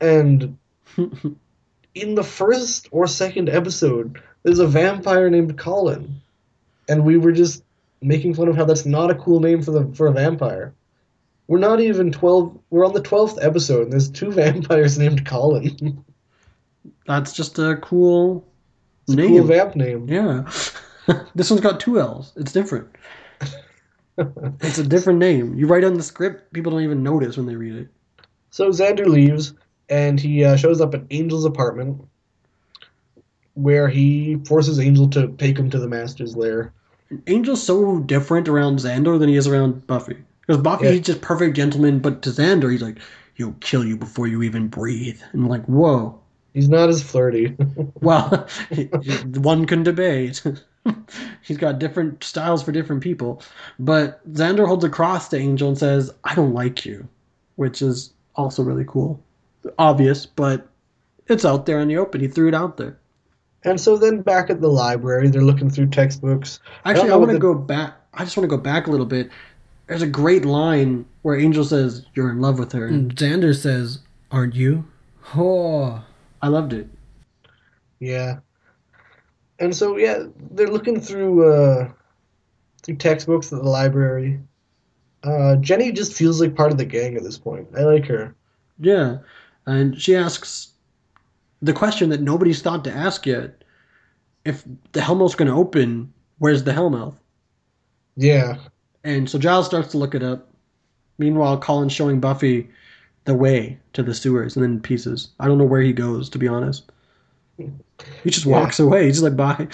And 0.01 0.59
in 1.95 2.15
the 2.15 2.25
first 2.25 2.89
or 2.91 3.07
second 3.07 3.49
episode, 3.49 4.21
there's 4.43 4.59
a 4.59 4.67
vampire 4.67 5.31
named 5.31 5.59
Colin, 5.59 6.21
and 6.89 7.05
we 7.05 7.17
were 7.17 7.33
just 7.33 7.63
making 8.03 8.35
fun 8.35 8.49
of 8.49 8.57
how 8.57 8.65
that's 8.65 8.87
not 8.87 9.11
a 9.11 9.15
cool 9.15 9.41
name 9.41 9.63
for 9.63 9.71
the 9.73 9.87
for 9.95 10.07
a 10.07 10.13
vampire. 10.13 10.75
We're 11.49 11.59
not 11.59 11.81
even 11.81 12.13
twelve. 12.13 12.59
We're 12.71 12.85
on 12.87 12.93
the 12.93 13.03
twelfth 13.03 13.39
episode, 13.41 13.85
and 13.85 13.93
there's 13.93 14.11
two 14.11 14.33
vampires 14.33 14.99
named 14.99 15.25
Colin. 15.27 16.05
That's 17.07 17.33
just 17.33 17.59
a 17.59 17.77
cool 17.77 18.45
It's 19.05 19.15
a 19.15 19.17
name. 19.17 19.29
cool 19.29 19.45
vamp 19.45 19.77
name. 19.77 20.09
Yeah. 20.09 20.51
this 21.35 21.51
one's 21.51 21.63
got 21.63 21.79
two 21.81 22.01
L's. 22.01 22.33
It's 22.37 22.53
different. 22.53 22.89
it's 24.19 24.79
a 24.79 24.85
different 24.85 25.19
name. 25.21 25.55
You 25.55 25.67
write 25.67 25.85
on 25.85 25.95
the 25.95 26.03
script, 26.03 26.53
people 26.53 26.73
don't 26.73 26.83
even 26.83 27.03
notice 27.03 27.37
when 27.37 27.47
they 27.47 27.55
read 27.55 27.77
it. 27.77 27.89
So 28.51 28.71
Xander 28.71 29.07
leaves, 29.07 29.53
and 29.89 30.19
he 30.21 30.45
uh, 30.45 30.57
shows 30.57 30.81
up 30.81 30.95
at 30.95 31.03
Angel's 31.11 31.45
apartment, 31.45 32.03
where 33.55 33.89
he 33.89 34.37
forces 34.47 34.79
Angel 34.79 35.09
to 35.11 35.29
take 35.39 35.59
him 35.59 35.71
to 35.71 35.79
the 35.79 35.89
Master's 35.89 36.37
lair. 36.37 36.73
Angel's 37.27 37.63
so 37.63 38.01
different 38.01 38.49
around 38.49 38.79
Xander 38.79 39.19
than 39.19 39.29
he 39.29 39.37
is 39.37 39.47
around 39.47 39.87
Buffy. 39.87 40.17
Because 40.41 40.61
Buffy, 40.61 40.87
Yeah. 40.87 40.93
he's 40.93 41.07
just 41.07 41.21
perfect 41.21 41.57
gentleman, 41.57 41.99
but 42.01 42.23
to 42.23 42.31
Xander, 42.31 42.71
he's 42.71 42.83
like, 42.83 42.99
he'll 43.35 43.55
kill 43.61 43.85
you 43.85 43.97
before 43.97 44.27
you 44.27 44.43
even 44.43 44.69
breathe. 44.69 45.21
And 45.33 45.49
like, 45.49 45.65
whoa. 45.67 46.19
He's 46.55 46.69
not 46.69 46.89
as 46.89 47.03
flirty. 47.03 47.55
Well, 48.01 48.47
one 49.35 49.67
can 49.67 49.83
debate. 49.83 50.43
He's 51.43 51.57
got 51.57 51.79
different 51.81 52.23
styles 52.23 52.63
for 52.63 52.71
different 52.73 53.03
people. 53.03 53.43
But 53.79 54.27
Xander 54.33 54.67
holds 54.67 54.85
a 54.85 54.89
cross 54.89 55.29
to 55.31 55.37
Angel 55.39 55.69
and 55.69 55.77
says, 55.79 56.13
I 56.25 56.35
don't 56.35 56.55
like 56.55 56.85
you, 56.87 57.09
which 57.57 57.83
is 57.83 58.13
also 58.37 58.63
really 58.63 58.85
cool. 58.87 59.21
Obvious, 59.79 60.27
but 60.27 60.69
it's 61.27 61.45
out 61.45 61.67
there 61.67 61.81
in 61.81 61.89
the 61.89 61.97
open. 61.97 62.21
He 62.21 62.29
threw 62.29 62.49
it 62.49 62.55
out 62.55 62.77
there. 62.77 62.99
and 63.65 63.81
so 63.81 63.97
then 63.97 64.23
back 64.23 64.51
at 64.51 64.61
the 64.61 64.69
library, 64.69 65.29
they're 65.29 65.43
looking 65.43 65.71
through 65.71 65.89
textbooks. 65.89 66.61
Actually, 66.85 67.05
I, 67.05 67.09
know 67.09 67.19
want 67.19 67.31
to 67.31 67.35
what 67.37 67.43
go 67.43 67.55
back. 67.55 67.95
I 68.15 68.25
just 68.25 68.37
want 68.37 68.49
to 68.49 68.57
go 68.57 68.63
back 68.63 68.87
a 68.87 68.91
little 68.91 69.07
bit. 69.07 69.31
There's 69.89 70.03
a 70.03 70.07
great 70.07 70.45
line 70.45 71.05
where 71.23 71.39
Angel 71.39 71.65
says, 71.65 72.07
You're 72.15 72.31
in 72.31 72.41
love 72.41 72.59
with 72.59 72.73
her. 72.73 72.87
And 72.87 73.15
Xander 73.15 73.55
says, 73.55 74.01
Aren't 74.31 74.55
you? 74.55 74.85
Oh, 75.37 76.03
I 76.43 76.49
loved 76.49 76.73
it. 76.73 76.89
Yeah. 78.01 78.39
And 79.59 79.75
so 79.75 79.97
yeah, 79.97 80.25
they're 80.51 80.69
looking 80.69 81.01
through 81.01 81.51
uh 81.51 81.91
through 82.83 82.97
textbooks 82.97 83.53
at 83.53 83.63
the 83.63 83.69
library. 83.69 84.41
Uh 85.23 85.57
Jenny 85.57 85.93
just 85.93 86.13
feels 86.13 86.41
like 86.41 86.55
part 86.55 86.73
of 86.73 86.79
the 86.79 86.85
gang 86.85 87.17
at 87.17 87.23
this 87.23 87.39
point. 87.39 87.69
I 87.77 87.83
like 87.83 88.07
her. 88.07 88.35
Yeah. 88.79 89.19
And 89.67 90.01
she 90.01 90.15
asks 90.15 90.73
the 91.63 91.73
question 91.73 92.11
that 92.11 92.21
nobody's 92.21 92.63
thought 92.63 92.85
to 92.85 92.93
ask 92.93 93.27
yet. 93.27 93.63
If 94.45 94.65
the 94.93 95.01
Hellmouth's 95.01 95.35
going 95.35 95.49
to 95.51 95.55
open, 95.57 96.13
where's 96.39 96.63
the 96.65 96.73
Hellmouth? 96.73 97.15
Yeah. 98.17 98.57
And 99.03 99.29
so 99.29 99.39
Giles 99.39 99.67
starts 99.67 99.91
to 99.91 99.99
look 99.99 100.15
it 100.15 100.23
up. 100.23 100.49
Meanwhile, 101.19 101.59
Colin's 101.59 101.93
showing 101.93 102.21
Buffy 102.21 102.69
the 103.25 103.35
way 103.35 103.79
to 103.95 104.03
the 104.03 104.15
sewers 104.15 104.55
and 104.55 104.63
then 104.63 104.81
pieces. 104.81 105.29
I 105.41 105.49
don't 105.49 105.59
know 105.59 105.65
where 105.65 105.81
he 105.81 105.93
goes, 105.93 106.29
to 106.31 106.39
be 106.39 106.47
honest. 106.47 106.93
He 107.59 107.71
just 108.31 108.47
Yeah. 108.47 108.61
walks 108.61 108.79
away. 108.79 109.07
He's 109.07 109.21
just 109.21 109.25
like, 109.25 109.37
bye. 109.37 109.69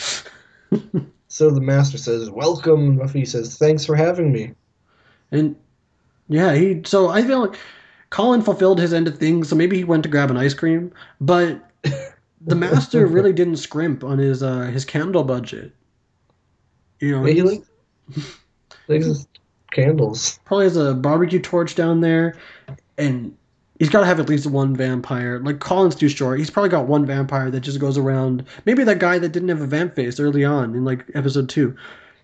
So 1.28 1.50
the 1.50 1.62
master 1.62 1.96
says, 1.96 2.28
"Welcome." 2.28 2.98
Buffy 2.98 3.24
says, 3.24 3.56
"Thanks 3.56 3.86
for 3.86 3.96
having 3.96 4.32
me." 4.32 4.52
And 5.30 5.56
yeah, 6.28 6.54
he. 6.54 6.82
So 6.84 7.08
I 7.08 7.22
feel 7.22 7.40
like 7.40 7.58
Colin 8.12 8.42
fulfilled 8.42 8.78
his 8.78 8.92
end 8.92 9.08
of 9.08 9.16
things. 9.16 9.48
So 9.48 9.56
maybe 9.56 9.78
he 9.78 9.84
went 9.84 10.02
to 10.02 10.08
grab 10.10 10.30
an 10.30 10.36
ice 10.36 10.52
cream, 10.52 10.92
but 11.22 11.66
the 12.42 12.54
master 12.54 13.06
really 13.06 13.32
didn't 13.32 13.56
scrimp 13.56 14.04
on 14.04 14.18
his 14.18 14.42
uh 14.42 14.66
his 14.66 14.84
candle 14.84 15.24
budget. 15.24 15.72
You 17.00 17.12
know, 17.12 17.24
he 17.24 17.40
likes 17.42 17.66
his 18.86 19.26
candles. 19.72 20.38
probably 20.44 20.66
has 20.66 20.76
a 20.76 20.92
barbecue 20.92 21.40
torch 21.40 21.74
down 21.74 22.02
there, 22.02 22.36
and 22.98 23.34
he's 23.78 23.88
got 23.88 24.00
to 24.00 24.06
have 24.06 24.20
at 24.20 24.28
least 24.28 24.46
one 24.46 24.76
vampire. 24.76 25.38
Like 25.38 25.60
Colin's 25.60 25.94
too 25.94 26.10
short. 26.10 26.38
He's 26.38 26.50
probably 26.50 26.68
got 26.68 26.86
one 26.86 27.06
vampire 27.06 27.50
that 27.50 27.60
just 27.60 27.78
goes 27.78 27.96
around. 27.96 28.44
Maybe 28.66 28.84
that 28.84 28.98
guy 28.98 29.18
that 29.18 29.30
didn't 29.30 29.48
have 29.48 29.62
a 29.62 29.66
vamp 29.66 29.96
face 29.96 30.20
early 30.20 30.44
on 30.44 30.74
in 30.74 30.84
like 30.84 31.06
episode 31.14 31.48
two. 31.48 31.74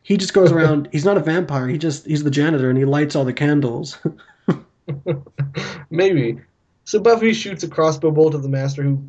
He 0.03 0.19
just 0.19 0.35
goes 0.35 0.53
around. 0.53 0.91
he's 0.93 1.07
not 1.07 1.17
a 1.17 1.21
vampire. 1.21 1.67
He 1.67 1.79
just 1.79 2.07
he's 2.07 2.25
the 2.25 2.31
janitor 2.31 2.69
and 2.69 2.79
he 2.79 2.85
lights 2.85 3.17
all 3.17 3.25
the 3.25 3.33
candles. 3.33 3.97
Maybe. 5.91 6.41
So 6.85 7.01
Buffy 7.01 7.33
shoots 7.33 7.63
a 7.63 7.69
crossbow 7.69 8.11
bolt 8.11 8.35
at 8.35 8.43
the 8.43 8.49
master, 8.49 8.83
who 8.83 9.07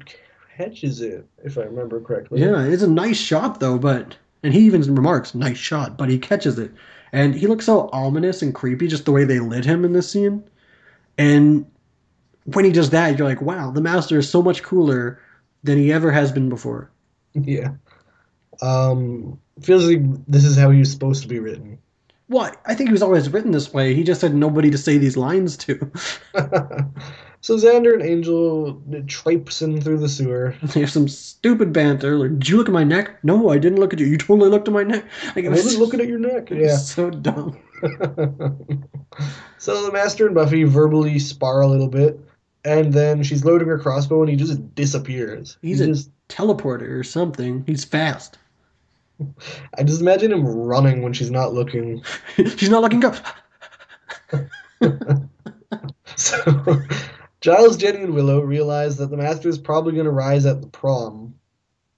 catches 0.58 1.02
it, 1.02 1.26
if 1.44 1.58
I 1.58 1.62
remember 1.62 2.02
correctly. 2.02 2.42
yeah, 2.42 2.64
it's 2.64 2.84
a 2.84 2.88
nice 2.90 3.18
shot 3.18 3.60
though, 3.60 3.78
but 3.78 4.18
and 4.44 4.54
he 4.54 4.62
even 4.62 4.82
remarks, 4.96 5.34
"Nice 5.34 5.58
shot," 5.58 5.98
but 5.98 6.10
he 6.10 6.18
catches 6.18 6.60
it, 6.60 6.72
and 7.14 7.34
he 7.34 7.48
looks 7.48 7.66
so 7.66 7.90
ominous 7.94 8.42
and 8.42 8.54
creepy 8.54 8.88
just 8.88 9.06
the 9.06 9.12
way 9.12 9.24
they 9.24 9.40
lit 9.40 9.66
him 9.66 9.86
in 9.86 9.94
this 9.94 10.12
scene, 10.12 10.44
and 11.18 11.66
when 12.46 12.66
he 12.66 12.72
does 12.72 12.90
that, 12.90 13.18
you're 13.18 13.28
like, 13.28 13.42
"Wow, 13.42 13.72
the 13.72 13.82
master 13.82 14.18
is 14.18 14.30
so 14.30 14.42
much 14.42 14.64
cooler 14.64 15.20
than 15.64 15.78
he 15.78 15.92
ever 15.94 16.12
has 16.12 16.32
been 16.32 16.50
before." 16.50 16.92
Yeah. 17.36 17.74
Um, 18.62 19.40
feels 19.62 19.86
like 19.86 20.02
this 20.26 20.44
is 20.44 20.58
how 20.58 20.72
he 20.72 20.80
was 20.80 20.92
supposed 20.92 21.22
to 21.22 21.30
be 21.30 21.40
written. 21.40 21.78
Well, 22.30 22.54
I 22.68 22.76
think 22.76 22.90
he 22.90 22.94
was 22.94 23.02
always 23.02 23.28
written 23.30 23.52
this 23.52 23.74
way. 23.74 23.96
He 23.96 24.04
just 24.04 24.22
had 24.22 24.36
nobody 24.36 24.70
to 24.70 24.78
say 24.78 25.00
these 25.00 25.18
lines 25.18 25.58
to. 25.58 25.92
so 27.42 27.58
Xander 27.58 27.96
and 27.96 28.04
Angel 28.04 28.80
traipsing 29.08 29.82
through 29.82 29.98
the 29.98 30.08
sewer. 30.08 30.56
they 30.64 30.82
have 30.82 30.92
some 30.92 31.08
stupid 31.08 31.74
banter. 31.74 32.20
Like, 32.20 32.38
did 32.38 32.48
you 32.48 32.58
look 32.58 32.70
at 32.70 32.74
my 32.74 32.84
neck? 32.84 33.18
No, 33.24 33.50
I 33.50 33.58
didn't 33.58 33.80
look 33.80 33.94
at 33.94 34.00
you. 34.00 34.06
You 34.06 34.18
totally 34.18 34.50
looked 34.50 34.68
at 34.68 34.74
my 34.76 34.84
neck. 34.84 35.06
Like, 35.36 35.46
I 35.46 35.50
was 35.50 35.80
looking 35.80 36.00
at 36.00 36.08
your 36.08 36.20
neck. 36.20 36.50
Yeah. 36.60 36.78
so 36.78 37.10
dumb. 37.10 37.58
so 39.58 39.86
the 39.86 39.92
Master 39.92 40.28
and 40.28 40.36
Buffy 40.36 40.64
verbally 40.66 41.18
spar 41.18 41.62
a 41.62 41.68
little 41.68 41.88
bit, 41.88 42.20
and 42.64 42.94
then 42.94 43.24
she's 43.24 43.44
loading 43.44 43.70
her 43.70 43.80
crossbow, 43.80 44.22
and 44.22 44.30
he 44.30 44.36
just 44.36 44.76
disappears. 44.76 45.58
He's 45.64 45.80
he 45.80 45.86
a 45.86 45.88
just, 45.88 46.12
teleporter 46.28 47.00
or 47.00 47.04
something. 47.04 47.64
He's 47.66 47.86
fast. 47.86 48.38
I 49.78 49.84
just 49.84 50.02
imagine 50.02 50.32
him 50.32 50.46
running 50.46 51.02
when 51.02 51.14
she's 51.14 51.32
not 51.32 51.54
looking. 51.54 52.04
She's 52.38 52.70
not 52.70 52.82
looking 52.82 53.04
up. 53.06 53.16
So 56.16 56.82
Giles, 57.41 57.78
Jenny, 57.78 58.02
and 58.04 58.14
Willow 58.14 58.41
realize 58.41 58.98
that 58.98 59.10
the 59.10 59.16
Master 59.18 59.48
is 59.48 59.58
probably 59.58 59.94
going 59.94 60.06
to 60.06 60.12
rise 60.12 60.46
at 60.46 60.60
the 60.62 60.68
prom, 60.68 61.36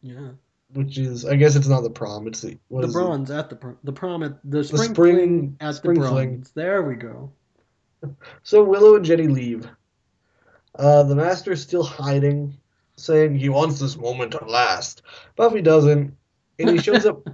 Yeah. 0.04 0.30
which 0.74 1.00
is, 1.00 1.26
I 1.26 1.36
guess 1.38 1.56
it's 1.56 1.68
not 1.68 1.82
the 1.82 1.90
prom. 1.90 2.28
It's 2.28 2.42
the 2.42 2.60
what 2.68 2.82
the 2.82 2.88
is 2.90 2.96
it? 2.96 3.00
bronze 3.00 3.32
at 3.32 3.50
the 3.50 3.56
prom. 3.56 3.78
The 3.84 3.92
prom 3.94 4.22
at 4.24 4.38
the 4.44 4.64
spring, 4.64 4.94
spring- 4.94 5.16
fling 5.16 5.58
at 5.60 5.76
spring 5.76 6.00
the 6.00 6.08
fling. 6.08 6.30
bronze. 6.36 6.52
There 6.52 6.84
we 6.84 6.96
go. 6.96 7.32
So 8.44 8.64
Willow 8.64 8.96
and 8.96 9.06
Jenny 9.06 9.28
leave. 9.28 9.68
Uh, 10.76 11.04
the 11.04 11.16
Master 11.16 11.52
is 11.52 11.62
still 11.62 11.84
hiding, 11.84 12.58
saying 12.96 13.38
he 13.38 13.50
wants 13.50 13.80
this 13.80 13.98
moment 13.98 14.32
to 14.34 14.46
last. 14.46 15.02
Buffy 15.36 15.62
doesn't, 15.62 16.16
and 16.62 16.72
he 16.72 16.78
shows 16.78 17.06
up 17.06 17.28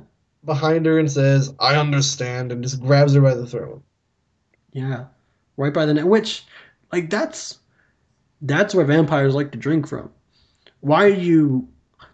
behind 0.46 0.86
her 0.86 1.00
and 1.00 1.12
says, 1.12 1.54
"I 1.60 1.76
understand," 1.76 2.52
and 2.52 2.64
just 2.64 2.82
grabs 2.82 3.14
her 3.14 3.22
by 3.22 3.36
the 3.36 3.46
throat. 3.46 3.84
Yeah. 4.72 5.06
Right 5.58 5.74
by 5.74 5.86
the 5.86 5.94
neck. 5.94 6.06
Which, 6.06 6.46
like, 6.92 7.10
that's 7.10 7.60
that's 8.42 8.76
where 8.76 8.86
vampires 8.86 9.36
like 9.36 9.52
to 9.52 9.58
drink 9.58 9.88
from. 9.88 10.12
Why 10.82 11.06
are 11.06 11.10
you? 11.10 11.68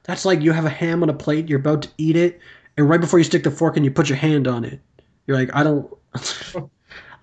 That's 0.03 0.25
like 0.25 0.41
you 0.41 0.51
have 0.51 0.65
a 0.65 0.69
ham 0.69 1.03
on 1.03 1.09
a 1.09 1.13
plate. 1.13 1.49
You're 1.49 1.59
about 1.59 1.83
to 1.83 1.89
eat 1.97 2.15
it, 2.15 2.39
and 2.77 2.89
right 2.89 3.01
before 3.01 3.19
you 3.19 3.25
stick 3.25 3.43
the 3.43 3.51
fork 3.51 3.75
and 3.75 3.85
you 3.85 3.91
put 3.91 4.09
your 4.09 4.17
hand 4.17 4.47
on 4.47 4.63
it. 4.63 4.79
You're 5.27 5.37
like, 5.37 5.49
I 5.53 5.63
don't. 5.63 5.91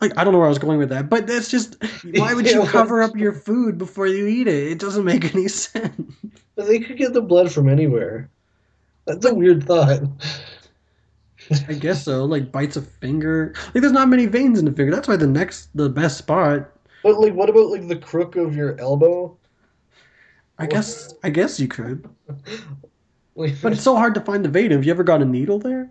Like 0.00 0.16
I 0.16 0.24
don't 0.24 0.32
know 0.32 0.38
where 0.38 0.46
I 0.46 0.50
was 0.50 0.58
going 0.58 0.78
with 0.78 0.88
that, 0.88 1.10
but 1.10 1.26
that's 1.26 1.50
just 1.50 1.76
why 2.14 2.32
would 2.32 2.50
you 2.50 2.62
cover 2.66 3.02
up 3.02 3.14
your 3.16 3.34
food 3.34 3.76
before 3.76 4.06
you 4.06 4.26
eat 4.26 4.48
it? 4.48 4.72
It 4.72 4.78
doesn't 4.78 5.04
make 5.04 5.34
any 5.34 5.46
sense. 5.48 6.14
But 6.56 6.68
they 6.68 6.78
could 6.78 6.96
get 6.96 7.12
the 7.12 7.20
blood 7.20 7.52
from 7.52 7.68
anywhere. 7.68 8.30
That's 9.15 9.27
a 9.27 9.35
weird 9.35 9.65
thought. 9.65 10.03
I 11.69 11.73
guess 11.74 12.05
so. 12.05 12.24
Like 12.24 12.53
bites 12.53 12.77
a 12.77 12.82
finger. 12.82 13.55
Like 13.74 13.81
there's 13.81 13.93
not 13.93 14.09
many 14.09 14.27
veins 14.27 14.59
in 14.59 14.65
the 14.65 14.73
finger. 14.73 14.95
That's 14.95 15.09
why 15.09 15.16
the 15.16 15.27
next 15.27 15.70
the 15.74 15.89
best 15.89 16.19
spot. 16.19 16.70
But 17.03 17.19
like, 17.19 17.35
what 17.35 17.49
about 17.51 17.70
like 17.70 17.89
the 17.89 17.97
crook 17.97 18.37
of 18.37 18.55
your 18.55 18.78
elbow? 18.81 19.37
I 20.59 20.66
guess 20.66 21.15
I 21.24 21.31
guess 21.31 21.59
you 21.59 21.69
could. 21.69 22.09
But 23.37 23.73
it's 23.73 23.82
so 23.82 23.97
hard 23.97 24.15
to 24.16 24.20
find 24.20 24.45
the 24.45 24.51
vein. 24.51 24.70
Have 24.70 24.85
you 24.85 24.91
ever 24.91 25.05
got 25.05 25.23
a 25.23 25.24
needle 25.24 25.59
there? 25.59 25.89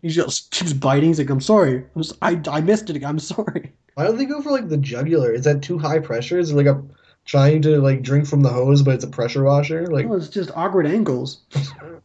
He 0.00 0.08
just 0.08 0.50
keeps 0.50 0.72
biting. 0.72 1.10
He's 1.10 1.18
like, 1.18 1.28
I'm 1.28 1.40
sorry. 1.40 1.84
I'm 1.94 2.00
s- 2.00 2.14
I, 2.22 2.40
I 2.48 2.60
missed 2.62 2.88
it. 2.88 3.04
I'm 3.04 3.18
sorry. 3.18 3.72
why 3.94 4.04
don't 4.04 4.16
they 4.16 4.24
go 4.24 4.40
for 4.40 4.50
like 4.50 4.68
the 4.68 4.76
jugular? 4.78 5.30
Is 5.32 5.44
that 5.44 5.62
too 5.62 5.78
high 5.78 5.98
pressure? 5.98 6.38
Is 6.38 6.50
it 6.52 6.54
like 6.56 6.66
a 6.66 6.82
trying 7.26 7.60
to 7.62 7.78
like 7.80 8.02
drink 8.02 8.26
from 8.26 8.42
the 8.42 8.48
hose, 8.48 8.82
but 8.82 8.94
it's 8.94 9.04
a 9.04 9.08
pressure 9.08 9.44
washer? 9.44 9.86
Like, 9.86 10.08
Well, 10.08 10.18
it's 10.18 10.28
just 10.28 10.50
awkward 10.56 10.86
angles. 10.86 11.40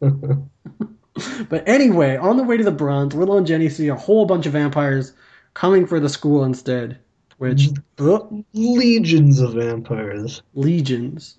but 1.48 1.66
anyway, 1.66 2.16
on 2.16 2.36
the 2.36 2.42
way 2.44 2.56
to 2.56 2.64
the 2.64 2.70
bronze, 2.70 3.14
Willow 3.14 3.38
and 3.38 3.46
Jenny 3.46 3.68
see 3.68 3.88
a 3.88 3.94
whole 3.94 4.26
bunch 4.26 4.46
of 4.46 4.52
vampires 4.52 5.12
coming 5.54 5.86
for 5.86 6.00
the 6.00 6.08
school 6.08 6.44
instead. 6.44 6.98
which 7.38 7.68
oh, 7.98 8.44
Legions 8.52 9.40
of 9.40 9.54
vampires. 9.54 10.42
legions. 10.54 11.38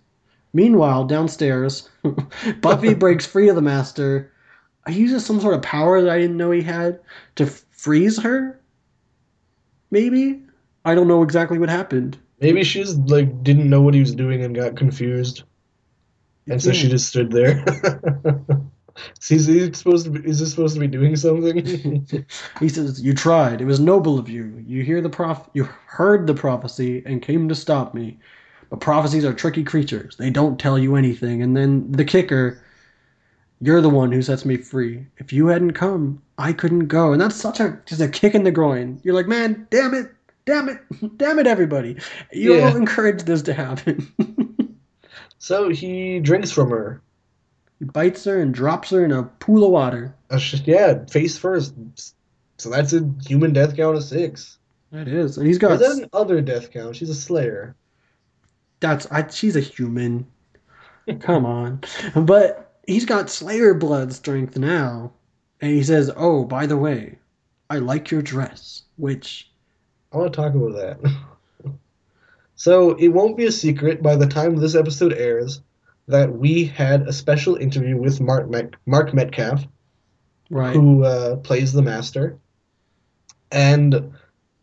Meanwhile, 0.53 1.05
downstairs, 1.05 1.89
Buffy 2.61 2.93
breaks 3.03 3.26
free 3.26 3.49
of 3.49 3.55
the 3.55 3.61
Master. 3.61 4.31
He 4.88 4.99
uses 4.99 5.26
some 5.26 5.39
sort 5.39 5.55
of 5.55 5.61
power 5.61 6.01
that 6.01 6.11
I 6.11 6.19
didn't 6.19 6.38
know 6.38 6.51
he 6.51 6.61
had 6.61 6.99
to 7.35 7.47
freeze 7.47 8.22
her. 8.22 8.60
Maybe 9.91 10.41
I 10.85 10.93
don't 10.95 11.07
know 11.07 11.23
exactly 11.23 11.57
what 11.57 11.69
happened. 11.69 12.18
Maybe 12.44 12.65
she 12.65 12.82
just 12.82 12.99
like 13.07 13.41
didn't 13.41 13.70
know 13.70 13.82
what 13.82 13.94
he 13.94 14.02
was 14.02 14.14
doing 14.14 14.44
and 14.44 14.53
got 14.53 14.76
confused, 14.76 15.44
and 16.49 16.61
so 16.61 16.74
she 16.74 16.88
hmm. 16.88 16.91
just 16.91 17.07
stood 17.07 17.32
there. 17.32 17.64
is 19.30 19.48
he 19.48 19.72
supposed 19.72 20.03
to? 20.03 20.11
Be, 20.11 20.30
is 20.30 20.41
this 20.41 20.52
supposed 20.52 20.74
to 20.74 20.82
be 20.82 20.88
doing 20.88 21.15
something? 21.15 22.06
he 22.60 22.68
says, 22.68 23.02
"You 23.02 23.14
tried. 23.14 23.61
It 23.61 23.65
was 23.65 23.80
noble 23.80 24.20
of 24.20 24.28
you. 24.28 24.61
You 24.68 24.84
hear 24.84 24.99
the 24.99 25.10
prof. 25.10 25.49
You 25.53 25.64
heard 25.86 26.28
the 26.28 26.34
prophecy 26.34 27.02
and 27.06 27.22
came 27.22 27.48
to 27.48 27.56
stop 27.56 27.94
me. 27.94 28.20
But 28.70 28.82
prophecies 28.82 29.24
are 29.24 29.34
tricky 29.34 29.64
creatures. 29.64 30.18
They 30.18 30.30
don't 30.30 30.60
tell 30.60 30.78
you 30.78 30.98
anything. 30.98 31.41
And 31.44 31.56
then 31.56 31.90
the 31.94 32.03
kicker, 32.03 32.61
you're 33.61 33.80
the 33.80 33.88
one 33.90 34.11
who 34.11 34.22
sets 34.22 34.44
me 34.44 34.57
free. 34.57 35.06
If 35.18 35.32
you 35.32 35.48
hadn't 35.48 35.74
come, 35.74 36.22
I 36.38 36.52
couldn't 36.52 36.88
go. 36.88 37.14
And 37.14 37.22
that's 37.22 37.38
such 37.38 37.61
a 37.61 37.80
just 37.86 38.02
a 38.02 38.10
kick 38.10 38.36
in 38.36 38.44
the 38.44 38.52
groin. 38.52 38.99
You're 39.03 39.15
like, 39.15 39.28
man, 39.28 39.65
damn 39.70 39.94
it, 39.94 40.11
damn 40.45 40.70
it, 40.70 40.80
damn 41.18 41.40
it, 41.40 41.48
everybody. 41.48 41.98
You 42.32 42.56
Yeah. 42.56 42.70
all 42.70 42.76
encouraged 42.76 43.26
this 43.26 43.41
to 43.44 43.53
happen. 43.53 44.11
so 45.38 45.70
he 45.70 46.20
drinks 46.20 46.52
from 46.52 46.70
her. 46.70 47.02
he 47.80 47.86
bites 47.86 48.24
her 48.26 48.41
and 48.41 48.53
drops 48.53 48.90
her 48.91 49.03
in 49.06 49.11
a 49.11 49.24
pool 49.24 49.64
of 49.65 49.72
water. 49.72 50.15
Just 50.38 50.68
yeah, 50.68 51.06
face 51.06 51.38
first. 51.38 51.74
So 52.57 52.70
that's 52.70 52.94
a 52.94 53.10
human 53.26 53.53
death 53.53 53.76
count 53.76 53.98
of 53.98 54.03
six. 54.03 54.57
That 54.91 55.07
is, 55.07 55.38
and 55.38 55.48
he's 55.48 55.57
got 55.57 55.82
is 55.82 55.99
that 55.99 56.10
other 56.14 56.40
death 56.41 56.72
count? 56.72 56.95
She's 56.95 57.10
a 57.10 57.15
slayer. 57.15 57.76
That's 58.80 59.07
I, 59.11 59.28
she's 59.30 59.56
a 59.56 59.60
human. 59.61 60.28
Come 61.20 61.45
on, 61.45 61.82
but 62.15 62.74
he's 62.88 63.06
got 63.06 63.30
Slayer 63.30 63.74
blood 63.74 64.14
strength 64.14 64.57
now, 64.57 65.11
and 65.61 65.72
he 65.72 65.84
says, 65.84 66.11
"Oh, 66.15 66.44
by 66.45 66.65
the 66.68 66.78
way, 66.78 67.18
I 67.70 67.80
like 67.80 68.11
your 68.11 68.22
dress." 68.22 68.84
Which 68.98 69.52
I 70.14 70.18
want 70.18 70.31
to 70.31 70.38
talk 70.41 70.53
about 70.53 70.73
that. 70.73 71.15
so 72.56 72.91
it 72.91 73.07
won't 73.07 73.38
be 73.38 73.45
a 73.45 73.52
secret 73.52 74.03
by 74.03 74.15
the 74.15 74.27
time 74.27 74.56
this 74.56 74.76
episode 74.76 75.14
airs 75.14 75.61
that 76.07 76.38
we 76.38 76.65
had 76.65 77.03
a 77.03 77.14
special 77.14 77.56
interview 77.56 77.98
with 77.98 78.22
Mark 78.22 78.49
Met- 78.49 78.76
Mark 78.85 79.14
Metcalf, 79.14 79.65
right? 80.49 80.76
who 80.76 81.03
uh, 81.03 81.38
plays 81.38 81.73
the 81.73 81.81
Master, 81.81 82.38
and 83.52 84.14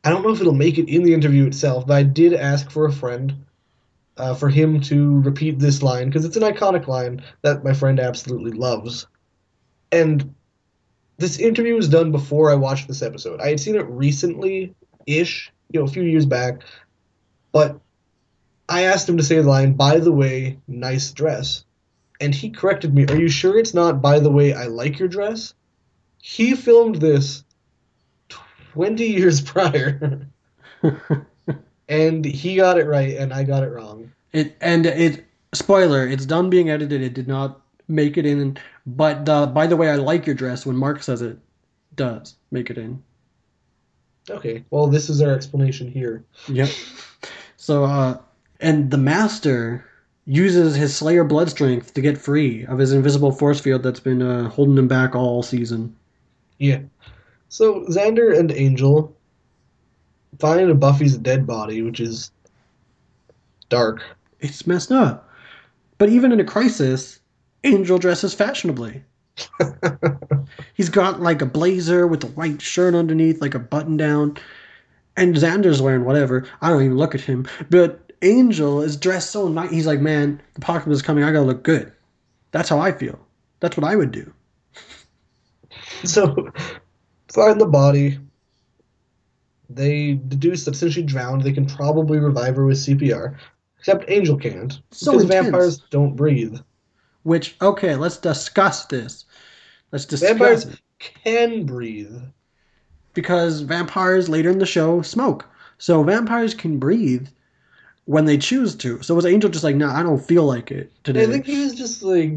I 0.04 0.10
don't 0.10 0.22
know 0.22 0.30
if 0.30 0.40
it'll 0.40 0.54
make 0.54 0.78
it 0.78 0.88
in 0.88 1.02
the 1.02 1.14
interview 1.14 1.46
itself, 1.46 1.86
but 1.86 1.94
I 1.96 2.02
did 2.04 2.34
ask 2.34 2.70
for 2.70 2.86
a 2.86 2.92
friend. 2.92 3.46
Uh, 4.16 4.34
for 4.34 4.50
him 4.50 4.82
to 4.82 5.20
repeat 5.22 5.58
this 5.58 5.82
line 5.82 6.08
because 6.10 6.26
it's 6.26 6.36
an 6.36 6.42
iconic 6.42 6.86
line 6.86 7.22
that 7.40 7.64
my 7.64 7.72
friend 7.72 7.98
absolutely 7.98 8.50
loves. 8.50 9.06
And 9.92 10.34
this 11.16 11.38
interview 11.38 11.74
was 11.74 11.88
done 11.88 12.12
before 12.12 12.50
I 12.50 12.54
watched 12.54 12.86
this 12.86 13.00
episode. 13.00 13.40
I 13.40 13.48
had 13.48 13.60
seen 13.60 13.76
it 13.76 13.86
recently 13.86 14.74
ish, 15.06 15.52
you 15.70 15.80
know, 15.80 15.86
a 15.86 15.90
few 15.90 16.02
years 16.02 16.26
back. 16.26 16.62
But 17.52 17.80
I 18.68 18.82
asked 18.82 19.08
him 19.08 19.16
to 19.16 19.22
say 19.22 19.36
the 19.36 19.48
line, 19.48 19.72
by 19.72 19.98
the 19.98 20.12
way, 20.12 20.58
nice 20.68 21.10
dress. 21.12 21.64
And 22.20 22.34
he 22.34 22.50
corrected 22.50 22.94
me, 22.94 23.06
Are 23.06 23.16
you 23.16 23.28
sure 23.28 23.58
it's 23.58 23.74
not, 23.74 24.02
by 24.02 24.20
the 24.20 24.30
way, 24.30 24.52
I 24.52 24.66
like 24.66 24.98
your 24.98 25.08
dress? 25.08 25.54
He 26.22 26.54
filmed 26.54 26.96
this 26.96 27.44
20 28.28 29.04
years 29.08 29.40
prior. 29.40 30.28
and 31.88 32.24
he 32.24 32.56
got 32.56 32.78
it 32.78 32.86
right, 32.86 33.16
and 33.16 33.32
I 33.32 33.42
got 33.44 33.64
it 33.64 33.70
wrong. 33.70 34.12
it 34.32 34.56
and 34.60 34.86
it 34.86 35.24
spoiler, 35.52 36.06
it's 36.06 36.26
done 36.26 36.50
being 36.50 36.70
edited. 36.70 37.02
It 37.02 37.14
did 37.14 37.26
not 37.26 37.60
make 37.88 38.16
it 38.16 38.26
in, 38.26 38.56
but 38.86 39.28
uh, 39.28 39.46
by 39.46 39.66
the 39.66 39.76
way, 39.76 39.90
I 39.90 39.96
like 39.96 40.26
your 40.26 40.36
dress. 40.36 40.64
When 40.64 40.76
Mark 40.76 41.02
says 41.02 41.22
it, 41.22 41.38
does 41.96 42.36
make 42.50 42.70
it 42.70 42.78
in. 42.78 43.02
Okay, 44.30 44.64
well, 44.70 44.86
this 44.86 45.10
is 45.10 45.20
our 45.20 45.32
explanation 45.32 45.90
here. 45.90 46.24
Yep. 46.48 46.68
So, 47.56 47.84
uh, 47.84 48.18
and 48.60 48.90
the 48.90 48.98
master 48.98 49.84
uses 50.26 50.76
his 50.76 50.94
Slayer 50.96 51.24
blood 51.24 51.50
strength 51.50 51.94
to 51.94 52.00
get 52.00 52.16
free 52.16 52.64
of 52.66 52.78
his 52.78 52.92
invisible 52.92 53.32
force 53.32 53.60
field 53.60 53.82
that's 53.82 54.00
been 54.00 54.22
uh, 54.22 54.48
holding 54.48 54.78
him 54.78 54.88
back 54.88 55.14
all 55.14 55.42
season. 55.42 55.96
Yeah. 56.58 56.80
So 57.48 57.84
Xander 57.86 58.38
and 58.38 58.52
Angel 58.52 59.14
find 60.38 60.70
a 60.70 60.74
Buffy's 60.74 61.16
dead 61.16 61.46
body, 61.46 61.82
which 61.82 62.00
is 62.00 62.30
dark. 63.68 64.02
It's 64.38 64.66
messed 64.66 64.92
up. 64.92 65.28
But 65.98 66.10
even 66.10 66.32
in 66.32 66.40
a 66.40 66.44
crisis, 66.44 67.20
Angel 67.64 67.98
dresses 67.98 68.32
fashionably. 68.32 69.02
He's 70.74 70.88
got 70.88 71.20
like 71.20 71.42
a 71.42 71.46
blazer 71.46 72.06
with 72.06 72.24
a 72.24 72.28
white 72.28 72.60
shirt 72.62 72.94
underneath, 72.94 73.40
like 73.40 73.54
a 73.54 73.58
button 73.58 73.96
down. 73.96 74.36
And 75.16 75.34
Xander's 75.34 75.82
wearing 75.82 76.04
whatever. 76.04 76.46
I 76.60 76.70
don't 76.70 76.84
even 76.84 76.96
look 76.96 77.14
at 77.14 77.20
him. 77.20 77.46
But 77.68 78.12
Angel 78.22 78.80
is 78.80 78.96
dressed 78.96 79.30
so 79.30 79.48
nice. 79.48 79.70
He's 79.70 79.86
like, 79.86 80.00
man, 80.00 80.40
the 80.54 80.62
apocalypse 80.62 80.98
is 80.98 81.02
coming. 81.02 81.24
I 81.24 81.32
gotta 81.32 81.46
look 81.46 81.62
good. 81.62 81.92
That's 82.52 82.68
how 82.68 82.78
I 82.78 82.92
feel. 82.92 83.18
That's 83.60 83.76
what 83.76 83.88
I 83.88 83.96
would 83.96 84.12
do. 84.12 84.32
So 86.02 86.50
find 87.30 87.60
the 87.60 87.66
body. 87.66 88.18
They 89.68 90.14
deduce 90.14 90.64
that 90.64 90.74
since 90.74 90.94
she 90.94 91.02
drowned, 91.02 91.42
they 91.42 91.52
can 91.52 91.66
probably 91.66 92.18
revive 92.18 92.56
her 92.56 92.64
with 92.64 92.78
CPR. 92.78 93.36
Except 93.78 94.08
Angel 94.08 94.36
can't. 94.36 94.80
So 94.90 95.12
because 95.12 95.24
intense. 95.24 95.44
vampires 95.44 95.78
don't 95.90 96.16
breathe. 96.16 96.58
Which, 97.22 97.56
okay, 97.60 97.96
let's 97.96 98.16
discuss 98.16 98.86
this. 98.86 99.24
Let's 99.92 100.06
discuss 100.06 100.30
Vampires 100.30 100.64
it. 100.66 100.80
can 100.98 101.66
breathe. 101.66 102.22
Because 103.12 103.60
vampires 103.60 104.28
later 104.28 104.50
in 104.50 104.58
the 104.58 104.66
show 104.66 105.02
smoke. 105.02 105.46
So 105.78 106.02
vampires 106.02 106.54
can 106.54 106.78
breathe 106.78 107.28
when 108.04 108.24
they 108.24 108.38
choose 108.38 108.74
to. 108.76 109.02
So 109.02 109.14
was 109.14 109.26
Angel 109.26 109.50
just 109.50 109.64
like, 109.64 109.76
nah, 109.76 109.98
I 109.98 110.02
don't 110.02 110.24
feel 110.24 110.44
like 110.44 110.70
it 110.70 110.92
today? 111.04 111.24
I 111.24 111.26
think 111.26 111.46
he 111.46 111.62
was 111.62 111.74
just 111.74 112.02
like 112.02 112.32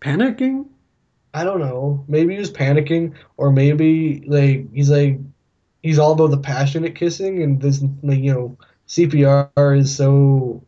Panicking? 0.00 0.66
I 1.34 1.44
don't 1.44 1.60
know. 1.60 2.04
Maybe 2.08 2.34
he 2.34 2.40
was 2.40 2.50
panicking, 2.50 3.14
or 3.36 3.52
maybe 3.52 4.24
like 4.26 4.72
he's 4.72 4.90
like 4.90 5.18
he's 5.82 5.98
all 5.98 6.12
about 6.12 6.30
the 6.30 6.38
passionate 6.38 6.94
kissing, 6.94 7.42
and 7.42 7.60
this 7.60 7.82
like 8.02 8.20
you 8.20 8.32
know 8.32 8.56
CPR 8.88 9.78
is 9.78 9.94
so. 9.94 10.62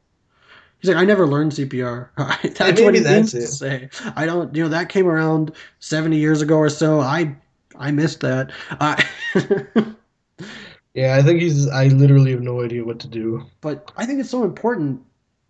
He's 0.81 0.89
like, 0.89 0.97
I 0.97 1.05
never 1.05 1.27
learned 1.27 1.53
CPR. 1.53 2.09
that's 2.17 2.61
maybe 2.61 2.83
what 2.85 2.95
he 2.95 3.01
that's 3.01 3.35
means 3.35 3.45
to 3.45 3.47
say. 3.47 3.89
I 4.17 4.27
don't, 4.27 4.55
you 4.55 4.63
know, 4.63 4.69
that 4.71 4.89
came 4.89 5.07
around 5.07 5.53
70 5.81 6.17
years 6.17 6.41
ago 6.43 6.57
or 6.57 6.69
so. 6.71 7.01
I 7.01 7.37
I 7.79 7.91
missed 7.91 8.21
that. 8.21 8.51
I, 8.73 9.05
Yeah, 10.95 11.17
I 11.17 11.23
think 11.23 11.41
he's. 11.41 11.69
I 11.69 11.87
literally 11.87 12.33
have 12.33 12.41
no 12.43 12.63
idea 12.65 12.85
what 12.85 12.99
to 13.01 13.09
do. 13.09 13.45
but 13.61 13.93
I 13.97 14.07
think 14.07 14.19
it's 14.21 14.31
so 14.31 14.43
important 14.43 15.01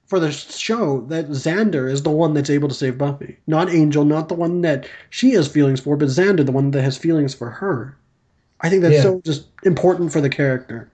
for 0.05 0.20
the 0.20 0.31
show 0.32 1.01
that 1.09 1.28
Xander 1.28 1.90
is 1.90 2.02
the 2.02 2.11
one 2.11 2.35
that's 2.35 2.51
able 2.51 2.69
to 2.69 2.74
save 2.74 2.98
Buffy. 2.98 3.39
Not 3.47 3.70
Angel, 3.70 4.05
not 4.05 4.28
the 4.28 4.35
one 4.35 4.61
that 4.62 4.89
she 5.09 5.31
has 5.32 5.48
feelings 5.48 5.81
for, 5.81 5.97
but 5.97 6.09
Xander, 6.09 6.44
the 6.44 6.52
one 6.52 6.73
that 6.73 6.82
has 6.82 6.98
feelings 6.98 7.32
for 7.32 7.48
her. 7.48 7.97
I 8.61 8.69
think 8.69 8.82
that's 8.82 8.97
Yeah. 8.97 9.02
so 9.02 9.20
just 9.24 9.47
important 9.65 10.12
for 10.12 10.20
the 10.20 10.28
character. 10.28 10.90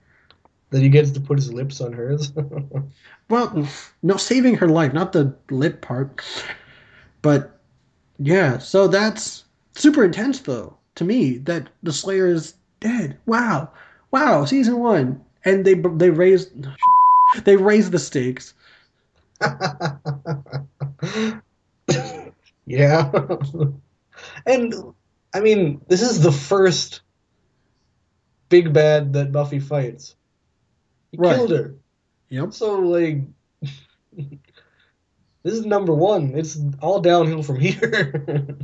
That 0.70 0.82
he 0.82 0.88
gets 0.90 1.10
to 1.12 1.20
put 1.20 1.38
his 1.38 1.52
lips 1.52 1.80
on 1.80 1.92
hers. 1.92 2.32
Well, 3.28 3.66
no, 4.02 4.16
saving 4.16 4.56
her 4.56 4.68
life, 4.68 4.92
not 4.92 5.12
the 5.12 5.34
lip 5.50 5.82
part. 5.82 6.22
But 7.22 7.58
yeah, 8.18 8.58
so 8.58 8.88
that's 8.88 9.44
super 9.76 10.04
intense 10.04 10.40
though 10.40 10.76
to 10.96 11.04
me 11.04 11.38
that 11.38 11.68
the 11.82 11.92
Slayer 11.92 12.26
is 12.28 12.54
dead. 12.80 13.18
Wow, 13.26 13.72
wow, 14.12 14.44
season 14.46 14.78
one, 14.80 15.24
and 15.44 15.64
they 15.64 15.74
they 15.74 16.10
raised 16.10 16.52
they 17.44 17.56
raised 17.56 17.92
the 17.92 17.98
stakes. 17.98 18.54
yeah, 22.66 23.10
and 24.46 24.74
I 25.34 25.40
mean, 25.40 25.80
this 25.88 26.02
is 26.02 26.20
the 26.20 26.32
first 26.32 27.00
big 28.48 28.72
bad 28.72 29.12
that 29.12 29.32
Buffy 29.32 29.60
fights. 29.60 30.16
He 31.12 31.18
Right. 31.18 31.36
killed 31.36 31.50
her. 31.50 31.74
Yep. 32.30 32.52
So 32.52 32.78
like 32.80 33.22
this 34.12 35.54
is 35.54 35.64
number 35.66 35.94
one. 35.94 36.32
It's 36.34 36.58
all 36.80 37.00
downhill 37.00 37.42
from 37.42 37.60
here. 37.60 38.56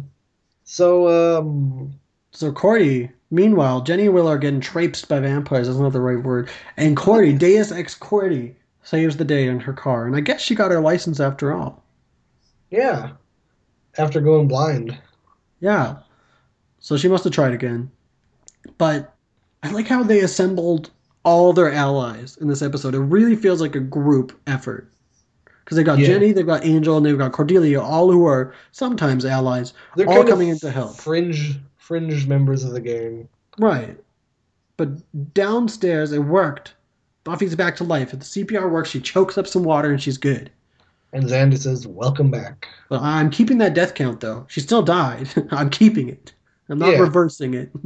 so 0.64 1.38
um 1.38 1.92
So 2.32 2.52
Cordy, 2.52 3.10
meanwhile, 3.30 3.80
Jenny 3.82 4.06
and 4.06 4.14
Will 4.14 4.28
are 4.28 4.38
getting 4.38 4.60
traipsed 4.60 5.08
by 5.08 5.20
vampires. 5.20 5.66
That's 5.68 5.78
not 5.78 5.92
the 5.92 6.00
right 6.00 6.22
word. 6.22 6.48
And 6.76 6.96
Cordy, 6.96 7.32
Deus 7.38 7.72
Ex 7.72 7.94
Cordy, 7.94 8.56
saves 8.82 9.16
the 9.16 9.24
day 9.24 9.46
in 9.46 9.60
her 9.60 9.72
car, 9.72 10.06
and 10.06 10.16
I 10.16 10.20
guess 10.20 10.40
she 10.40 10.54
got 10.54 10.70
her 10.72 10.80
license 10.80 11.20
after 11.20 11.52
all. 11.52 11.82
yeah. 12.70 13.12
After 13.98 14.22
going 14.22 14.48
blind. 14.48 14.96
Yeah. 15.60 15.96
So 16.80 16.96
she 16.96 17.08
must 17.08 17.24
have 17.24 17.32
tried 17.34 17.52
again. 17.52 17.90
But 18.78 19.14
I 19.62 19.70
like 19.70 19.86
how 19.86 20.02
they 20.02 20.20
assembled 20.20 20.90
all 21.24 21.52
their 21.52 21.72
allies 21.72 22.36
in 22.40 22.48
this 22.48 22.62
episode. 22.62 22.94
It 22.94 23.00
really 23.00 23.36
feels 23.36 23.60
like 23.60 23.74
a 23.76 23.80
group 23.80 24.38
effort. 24.46 24.88
Because 25.64 25.76
they've 25.76 25.86
got 25.86 25.98
Yeah. 25.98 26.06
Jenny, 26.08 26.32
they've 26.32 26.46
got 26.46 26.64
Angel, 26.64 26.96
and 26.96 27.06
they've 27.06 27.16
got 27.16 27.32
Cordelia, 27.32 27.80
all 27.80 28.10
who 28.10 28.26
are 28.26 28.52
sometimes 28.72 29.24
allies, 29.24 29.74
They're 29.96 30.08
all 30.08 30.24
coming 30.24 30.48
in 30.48 30.58
to 30.58 30.70
help. 30.70 30.96
Fringe, 30.96 31.58
fringe 31.78 32.26
members 32.26 32.64
of 32.64 32.72
the 32.72 32.80
gang. 32.80 33.28
Right. 33.58 33.96
But 34.76 34.90
downstairs, 35.34 36.10
it 36.12 36.18
worked. 36.20 36.74
Buffy's 37.24 37.54
back 37.54 37.76
to 37.76 37.84
life. 37.84 38.12
If 38.12 38.18
the 38.18 38.24
CPR 38.24 38.68
works, 38.68 38.90
she 38.90 39.00
chokes 39.00 39.38
up 39.38 39.46
some 39.46 39.62
water 39.62 39.90
and 39.90 40.02
she's 40.02 40.18
good. 40.18 40.50
And 41.12 41.24
Xander 41.24 41.58
says, 41.58 41.86
"Welcome 41.86 42.30
back." 42.30 42.66
But 42.88 43.02
I'm 43.02 43.30
keeping 43.30 43.58
that 43.58 43.74
death 43.74 43.94
count, 43.94 44.20
though. 44.20 44.44
She 44.48 44.60
still 44.60 44.82
died. 44.82 45.28
I'm 45.52 45.70
keeping 45.70 46.08
it. 46.08 46.32
I'm 46.68 46.78
not 46.78 46.92
Yeah. 46.94 46.98
reversing 47.00 47.54
it. 47.54 47.70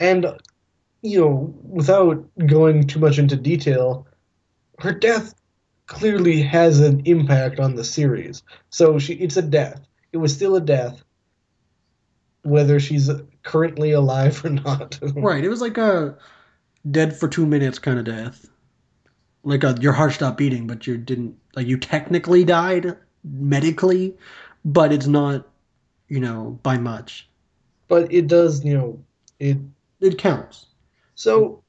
And 0.00 0.26
you 1.02 1.20
know, 1.20 1.54
without 1.64 2.24
going 2.46 2.86
too 2.86 3.00
much 3.00 3.18
into 3.18 3.36
detail, 3.36 4.06
her 4.78 4.92
death 4.92 5.34
clearly 5.86 6.40
has 6.42 6.80
an 6.80 7.02
impact 7.04 7.60
on 7.60 7.74
the 7.74 7.84
series. 7.84 8.42
So 8.70 8.98
she 8.98 9.14
it's 9.14 9.36
a 9.36 9.42
death. 9.42 9.80
It 10.12 10.18
was 10.18 10.32
still 10.32 10.56
a 10.56 10.60
death 10.60 11.02
whether 12.42 12.80
she's 12.80 13.10
currently 13.42 13.92
alive 13.92 14.44
or 14.44 14.50
not. 14.50 14.98
right. 15.14 15.44
It 15.44 15.48
was 15.48 15.60
like 15.60 15.78
a 15.78 16.16
dead 16.90 17.16
for 17.16 17.28
two 17.28 17.46
minutes 17.46 17.78
kind 17.78 17.98
of 17.98 18.04
death. 18.04 18.48
Like 19.44 19.64
a, 19.64 19.76
your 19.80 19.92
heart 19.92 20.12
stopped 20.12 20.38
beating, 20.38 20.66
but 20.66 20.86
you 20.86 20.96
didn't. 20.96 21.36
Like 21.54 21.66
you 21.66 21.76
technically 21.76 22.44
died 22.44 22.96
medically, 23.24 24.16
but 24.64 24.92
it's 24.92 25.06
not, 25.06 25.48
you 26.08 26.20
know, 26.20 26.58
by 26.62 26.78
much. 26.78 27.28
But 27.88 28.12
it 28.12 28.26
does, 28.26 28.64
you 28.64 28.74
know, 28.74 29.04
it 29.38 29.58
It 30.00 30.18
counts. 30.18 30.66
So 31.22 31.62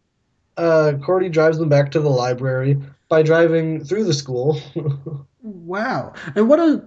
uh 0.58 0.94
Cordy 1.06 1.30
drives 1.30 1.58
them 1.58 1.70
back 1.70 1.92
to 1.92 2.00
the 2.00 2.10
library 2.10 2.78
by 3.10 3.22
driving 3.22 3.84
through 3.84 4.06
the 4.06 4.14
school. 4.14 4.60
Wow. 5.44 6.14
And 6.36 6.48
what 6.48 6.60
a 6.60 6.86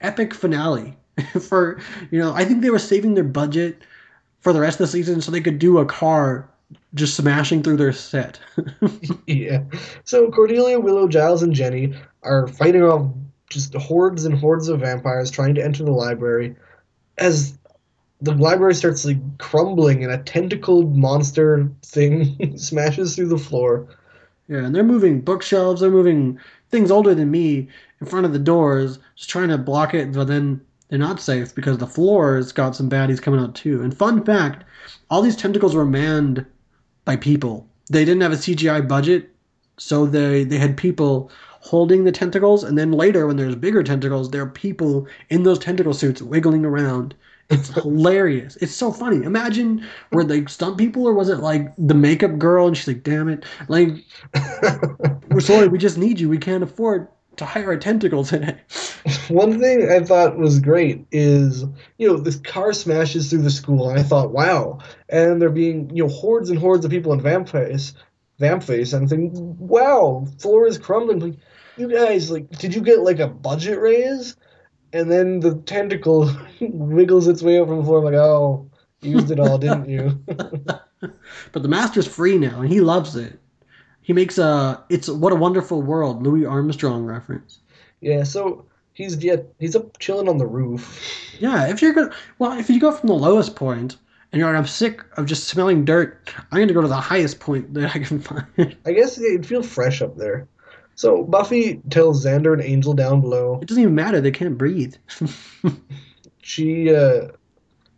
epic 0.00 0.32
finale 0.32 0.96
for, 1.40 1.78
you 2.10 2.18
know, 2.18 2.32
I 2.32 2.44
think 2.44 2.62
they 2.62 2.70
were 2.70 2.78
saving 2.78 3.14
their 3.14 3.22
budget 3.22 3.82
for 4.40 4.52
the 4.52 4.60
rest 4.60 4.80
of 4.80 4.86
the 4.86 4.92
season 4.92 5.20
so 5.20 5.30
they 5.30 5.42
could 5.42 5.58
do 5.58 5.78
a 5.78 5.84
car 5.84 6.48
just 6.94 7.16
smashing 7.16 7.62
through 7.62 7.76
their 7.76 7.92
set. 7.92 8.40
Yeah. 9.26 9.64
So 10.04 10.30
Cordelia, 10.30 10.80
Willow, 10.80 11.06
Giles, 11.06 11.42
and 11.42 11.52
Jenny 11.52 11.92
are 12.22 12.48
fighting 12.48 12.82
off 12.82 13.12
just 13.50 13.74
hordes 13.74 14.24
and 14.24 14.34
hordes 14.34 14.68
of 14.68 14.80
vampires 14.80 15.30
trying 15.30 15.54
to 15.56 15.62
enter 15.62 15.84
the 15.84 15.92
library 15.92 16.56
as 17.18 17.58
the 18.20 18.34
library 18.34 18.74
starts 18.74 19.04
like 19.04 19.38
crumbling 19.38 20.02
and 20.02 20.12
a 20.12 20.18
tentacled 20.18 20.96
monster 20.96 21.70
thing 21.82 22.56
smashes 22.58 23.14
through 23.14 23.28
the 23.28 23.38
floor. 23.38 23.86
yeah, 24.48 24.58
and 24.58 24.74
they're 24.74 24.84
moving 24.84 25.20
bookshelves, 25.20 25.80
they're 25.80 25.90
moving 25.90 26.38
things 26.70 26.90
older 26.90 27.14
than 27.14 27.30
me 27.30 27.68
in 28.00 28.06
front 28.06 28.26
of 28.26 28.32
the 28.32 28.38
doors, 28.38 28.98
just 29.16 29.30
trying 29.30 29.48
to 29.48 29.58
block 29.58 29.94
it, 29.94 30.12
but 30.12 30.26
then 30.26 30.60
they're 30.88 30.98
not 30.98 31.20
safe 31.20 31.54
because 31.54 31.78
the 31.78 31.86
floor's 31.86 32.52
got 32.52 32.74
some 32.74 32.90
baddies 32.90 33.22
coming 33.22 33.40
out 33.40 33.54
too. 33.54 33.82
And 33.82 33.96
fun 33.96 34.24
fact, 34.24 34.64
all 35.10 35.22
these 35.22 35.36
tentacles 35.36 35.74
were 35.74 35.84
manned 35.84 36.44
by 37.04 37.16
people. 37.16 37.66
They 37.90 38.04
didn't 38.04 38.22
have 38.22 38.32
a 38.32 38.36
CGI 38.36 38.86
budget, 38.86 39.30
so 39.78 40.06
they 40.06 40.44
they 40.44 40.58
had 40.58 40.76
people 40.76 41.30
holding 41.60 42.04
the 42.04 42.12
tentacles, 42.12 42.64
and 42.64 42.78
then 42.78 42.92
later 42.92 43.26
when 43.26 43.36
there's 43.36 43.54
bigger 43.54 43.82
tentacles, 43.82 44.30
there 44.30 44.42
are 44.42 44.50
people 44.50 45.06
in 45.28 45.42
those 45.42 45.58
tentacle 45.58 45.94
suits 45.94 46.22
wiggling 46.22 46.64
around. 46.64 47.14
It's 47.50 47.68
hilarious. 47.68 48.56
It's 48.56 48.74
so 48.74 48.92
funny. 48.92 49.24
Imagine 49.24 49.86
were 50.12 50.24
they 50.24 50.44
stunt 50.46 50.76
people 50.76 51.06
or 51.06 51.14
was 51.14 51.30
it 51.30 51.38
like 51.38 51.72
the 51.78 51.94
makeup 51.94 52.38
girl 52.38 52.66
and 52.66 52.76
she's 52.76 52.88
like, 52.88 53.02
damn 53.02 53.28
it. 53.28 53.44
Like 53.68 53.90
we're 55.30 55.40
sorry, 55.40 55.68
we 55.68 55.78
just 55.78 55.96
need 55.96 56.20
you. 56.20 56.28
We 56.28 56.38
can't 56.38 56.62
afford 56.62 57.08
to 57.38 57.44
hire 57.44 57.72
a 57.72 57.78
tentacle 57.78 58.24
today. 58.24 58.56
One 59.28 59.58
thing 59.58 59.90
I 59.90 60.00
thought 60.00 60.38
was 60.38 60.60
great 60.60 61.06
is, 61.10 61.64
you 61.96 62.08
know, 62.08 62.16
this 62.18 62.36
car 62.36 62.72
smashes 62.72 63.30
through 63.30 63.42
the 63.42 63.50
school, 63.50 63.88
and 63.88 63.98
I 63.98 64.02
thought, 64.02 64.32
wow. 64.32 64.80
And 65.08 65.40
there 65.40 65.50
being, 65.50 65.88
you 65.94 66.04
know, 66.04 66.12
hordes 66.12 66.50
and 66.50 66.58
hordes 66.58 66.84
of 66.84 66.90
people 66.90 67.12
in 67.12 67.20
vamp 67.20 67.48
face, 67.48 67.94
vamp 68.38 68.62
face, 68.64 68.92
and 68.92 69.02
I'm 69.02 69.08
thinking, 69.08 69.56
wow, 69.58 70.26
floor 70.38 70.66
is 70.66 70.78
crumbling. 70.78 71.20
Like, 71.20 71.36
you 71.76 71.88
guys, 71.88 72.30
like, 72.30 72.50
did 72.50 72.74
you 72.74 72.80
get 72.80 73.00
like 73.00 73.20
a 73.20 73.28
budget 73.28 73.78
raise? 73.80 74.36
And 74.92 75.10
then 75.10 75.40
the 75.40 75.56
tentacle 75.56 76.30
wiggles 76.60 77.28
its 77.28 77.42
way 77.42 77.58
up 77.60 77.68
from 77.68 77.78
the 77.78 77.84
floor. 77.84 77.98
I'm 77.98 78.04
like, 78.04 78.14
oh, 78.14 78.70
you 79.02 79.12
used 79.12 79.30
it 79.30 79.40
all, 79.40 79.58
didn't 79.58 79.88
you? 79.88 80.18
But 81.52 81.62
the 81.62 81.68
master's 81.68 82.06
free 82.08 82.38
now 82.38 82.60
and 82.60 82.68
he 82.68 82.80
loves 82.80 83.14
it. 83.14 83.38
He 84.02 84.12
makes 84.12 84.38
a 84.38 84.82
it's 84.88 85.08
what 85.08 85.32
a 85.32 85.36
wonderful 85.36 85.80
world 85.82 86.22
Louis 86.24 86.44
Armstrong 86.44 87.04
reference. 87.04 87.60
yeah. 88.00 88.24
So 88.24 88.66
he's 88.94 89.22
yet 89.22 89.46
he's 89.60 89.76
up 89.76 89.98
chilling 90.00 90.28
on 90.28 90.38
the 90.38 90.46
roof. 90.46 91.00
Yeah, 91.38 91.68
if 91.68 91.80
you're 91.82 91.92
gonna 91.92 92.12
well, 92.40 92.58
if 92.58 92.68
you 92.68 92.80
go 92.80 92.90
from 92.90 93.06
the 93.08 93.14
lowest 93.14 93.54
point 93.54 93.96
and 94.32 94.40
you're 94.40 94.48
like, 94.50 94.58
I'm 94.58 94.66
sick 94.66 95.04
of 95.16 95.26
just 95.26 95.44
smelling 95.48 95.84
dirt, 95.84 96.34
I'm 96.50 96.58
gonna 96.58 96.72
go 96.72 96.80
to 96.82 96.88
the 96.88 96.96
highest 96.96 97.38
point 97.38 97.72
that 97.74 97.94
I 97.94 97.98
can 98.00 98.18
find. 98.20 98.76
I 98.84 98.92
guess 98.92 99.18
it'd 99.18 99.46
feel 99.46 99.62
fresh 99.62 100.02
up 100.02 100.16
there. 100.16 100.48
So 100.98 101.22
Buffy 101.22 101.80
tells 101.90 102.26
Xander 102.26 102.52
and 102.52 102.60
Angel 102.60 102.92
down 102.92 103.20
below 103.20 103.60
It 103.62 103.68
doesn't 103.68 103.80
even 103.80 103.94
matter, 103.94 104.20
they 104.20 104.32
can't 104.32 104.58
breathe. 104.58 104.96
she 106.42 106.92
uh, 106.92 107.28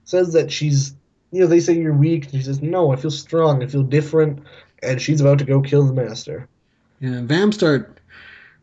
says 0.05 0.35
that 0.35 0.53
she's, 0.53 0.95
you 1.31 1.41
know, 1.41 1.47
they 1.47 1.61
say 1.61 1.73
you're 1.73 1.95
weak. 1.95 2.25
And 2.25 2.35
she 2.35 2.43
says, 2.43 2.61
no, 2.61 2.93
I 2.93 2.97
feel 2.97 3.11
strong. 3.11 3.63
I 3.63 3.69
feel 3.69 3.85
different. 3.85 4.43
And 4.83 5.01
she's 5.01 5.23
about 5.23 5.39
to 5.39 5.47
go 5.47 5.63
kill 5.63 5.87
the 5.87 5.95
master. 5.95 6.47
Yeah, 7.01 7.23
Vam 7.23 7.55
start 7.55 8.01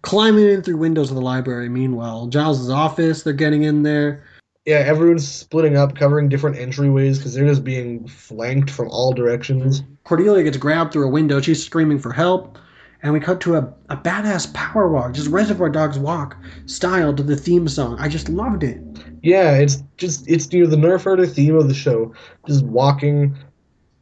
climbing 0.03 0.47
in 0.47 0.61
through 0.61 0.77
windows 0.77 1.09
of 1.09 1.15
the 1.15 1.21
library. 1.21 1.67
Meanwhile, 1.67 2.27
Giles' 2.27 2.69
office, 2.69 3.23
they're 3.23 3.33
getting 3.33 3.63
in 3.63 3.81
there. 3.81 4.23
Yeah, 4.65 4.83
everyone's 4.85 5.27
splitting 5.27 5.77
up, 5.77 5.95
covering 5.95 6.29
different 6.29 6.57
entryways 6.57 7.17
because 7.17 7.33
they're 7.33 7.47
just 7.47 7.63
being 7.63 8.07
flanked 8.07 8.69
from 8.69 8.89
all 8.89 9.13
directions. 9.13 9.81
Cordelia 10.03 10.43
gets 10.43 10.57
grabbed 10.57 10.93
through 10.93 11.07
a 11.07 11.11
window. 11.11 11.41
She's 11.41 11.65
screaming 11.65 11.97
for 11.97 12.13
help. 12.13 12.59
And 13.03 13.13
we 13.13 13.19
cut 13.19 13.39
to 13.41 13.55
a, 13.55 13.73
a 13.89 13.97
badass 13.97 14.53
power 14.53 14.89
walk, 14.89 15.13
just 15.13 15.29
Reservoir 15.29 15.69
Dogs 15.69 15.99
walk 15.99 16.35
style 16.65 17.13
to 17.13 17.23
the 17.23 17.35
theme 17.35 17.67
song. 17.67 17.97
I 17.99 18.07
just 18.07 18.27
loved 18.29 18.63
it. 18.63 18.81
Yeah, 19.21 19.57
it's 19.57 19.83
just, 19.97 20.27
it's, 20.27 20.51
you 20.51 20.63
know, 20.63 20.69
the 20.69 20.77
Nerf 20.77 21.03
herder 21.03 21.27
theme 21.27 21.55
of 21.55 21.67
the 21.67 21.73
show. 21.73 22.13
Just 22.47 22.65
walking. 22.65 23.37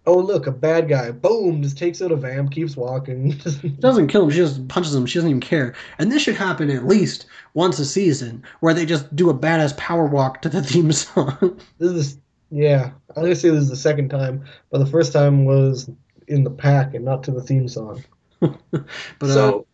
Oh, 0.07 0.19
look, 0.19 0.47
a 0.47 0.51
bad 0.51 0.87
guy. 0.87 1.11
Boom, 1.11 1.63
just 1.63 1.77
takes 1.77 2.01
out 2.01 2.11
a 2.11 2.15
vamp, 2.15 2.51
keeps 2.51 2.77
walking. 2.77 3.31
Doesn't 3.79 4.07
kill 4.07 4.23
him, 4.23 4.29
she 4.29 4.37
just 4.37 4.67
punches 4.67 4.93
him. 4.93 5.05
She 5.07 5.17
doesn't 5.17 5.29
even 5.29 5.41
care. 5.41 5.73
And 5.97 6.11
this 6.11 6.21
should 6.21 6.35
happen 6.35 6.69
at 6.69 6.85
least 6.85 7.25
once 7.55 7.79
a 7.79 7.85
season, 7.85 8.43
where 8.59 8.73
they 8.73 8.85
just 8.85 9.13
do 9.15 9.29
a 9.29 9.33
badass 9.33 9.75
power 9.77 10.05
walk 10.05 10.41
to 10.43 10.49
the 10.49 10.61
theme 10.63 10.91
song. 10.91 11.59
this 11.79 11.91
is, 11.91 12.17
yeah, 12.51 12.91
I'm 13.15 13.25
to 13.25 13.35
say 13.35 13.49
this 13.49 13.63
is 13.63 13.69
the 13.69 13.75
second 13.75 14.09
time, 14.09 14.45
but 14.69 14.77
the 14.77 14.85
first 14.85 15.11
time 15.11 15.45
was 15.45 15.89
in 16.27 16.43
the 16.43 16.51
pack 16.51 16.93
and 16.93 17.03
not 17.03 17.23
to 17.23 17.31
the 17.31 17.41
theme 17.41 17.67
song. 17.67 18.03
but 18.41 18.83
uh, 19.21 19.27
so, 19.27 19.67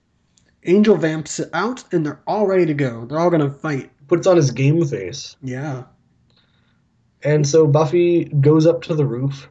Angel 0.63 0.95
vamps 0.95 1.39
it 1.39 1.49
out, 1.53 1.83
and 1.93 2.05
they're 2.05 2.21
all 2.27 2.47
ready 2.47 2.65
to 2.65 2.73
go. 2.73 3.05
They're 3.05 3.19
all 3.19 3.29
gonna 3.29 3.51
fight. 3.51 3.91
puts 4.07 4.27
on 4.27 4.37
his 4.37 4.51
game 4.51 4.85
face. 4.85 5.35
Yeah. 5.41 5.83
And 7.23 7.47
so 7.47 7.67
Buffy 7.67 8.25
goes 8.25 8.65
up 8.65 8.81
to 8.83 8.95
the 8.95 9.05
roof. 9.05 9.49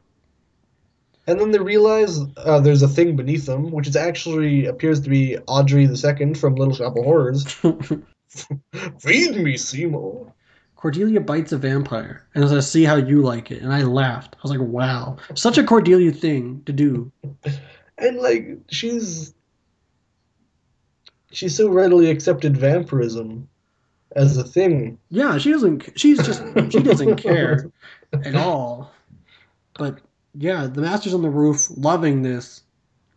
And 1.27 1.39
then 1.39 1.53
they 1.53 1.59
realize 1.61 2.19
uh, 2.39 2.59
there's 2.59 2.83
a 2.83 2.89
thing 2.89 3.15
beneath 3.15 3.47
them, 3.47 3.71
which 3.71 3.87
is 3.87 3.95
actually 3.95 4.67
appears 4.67 5.01
to 5.03 5.11
be 5.11 5.39
Audrey 5.47 5.85
II 5.85 6.35
from 6.35 6.57
Little 6.57 6.75
Shop 6.75 6.97
of 6.97 7.05
Horrors. 7.05 7.45
Feed 9.01 9.37
me, 9.37 9.57
Seymour. 9.57 10.33
Cordelia 10.77 11.21
bites 11.21 11.53
a 11.53 11.59
vampire, 11.59 12.27
and 12.35 12.49
says, 12.49 12.71
"See 12.71 12.85
how 12.85 12.97
you 12.97 13.21
like 13.21 13.51
it." 13.51 13.61
And 13.61 13.71
I 13.73 13.83
laughed. 13.83 14.35
I 14.37 14.39
was 14.43 14.51
like, 14.51 14.67
"Wow, 14.67 15.19
such 15.35 15.59
a 15.59 15.63
Cordelia 15.65 16.11
thing 16.11 16.63
to 16.65 16.73
do." 16.73 17.13
And 18.01 18.19
like 18.19 18.59
she's 18.71 19.35
she's 21.31 21.57
so 21.57 21.69
readily 21.69 22.11
accepted 22.11 22.57
vampirism 22.57 23.49
as 24.17 24.37
a 24.37 24.45
thing. 24.45 24.99
Yeah, 25.11 25.39
she 25.39 25.51
doesn't. 25.51 25.99
She's 25.99 26.19
just 26.25 26.43
she 26.71 26.83
doesn't 26.83 27.17
care 27.17 27.71
at 28.13 28.35
all. 28.35 28.93
But 29.79 29.99
yeah, 30.35 30.67
the 30.67 30.83
master's 30.83 31.15
on 31.15 31.23
the 31.23 31.31
roof, 31.31 31.69
loving 31.77 32.23
this, 32.23 32.63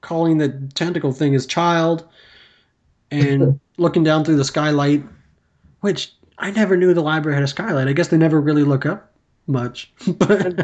calling 0.02 0.38
the 0.38 0.50
tentacle 0.74 1.12
thing 1.12 1.34
his 1.34 1.46
child, 1.46 2.08
and 3.12 3.60
looking 3.78 4.04
down 4.04 4.24
through 4.24 4.38
the 4.38 4.46
skylight, 4.46 5.04
which 5.82 6.14
I 6.38 6.52
never 6.52 6.78
knew 6.78 6.94
the 6.94 7.02
library 7.02 7.36
had 7.36 7.44
a 7.44 7.48
skylight. 7.48 7.88
I 7.88 7.94
guess 7.94 8.10
they 8.10 8.18
never 8.18 8.40
really 8.40 8.64
look 8.64 8.86
up 8.86 9.12
much. 9.48 9.92
but 10.18 10.60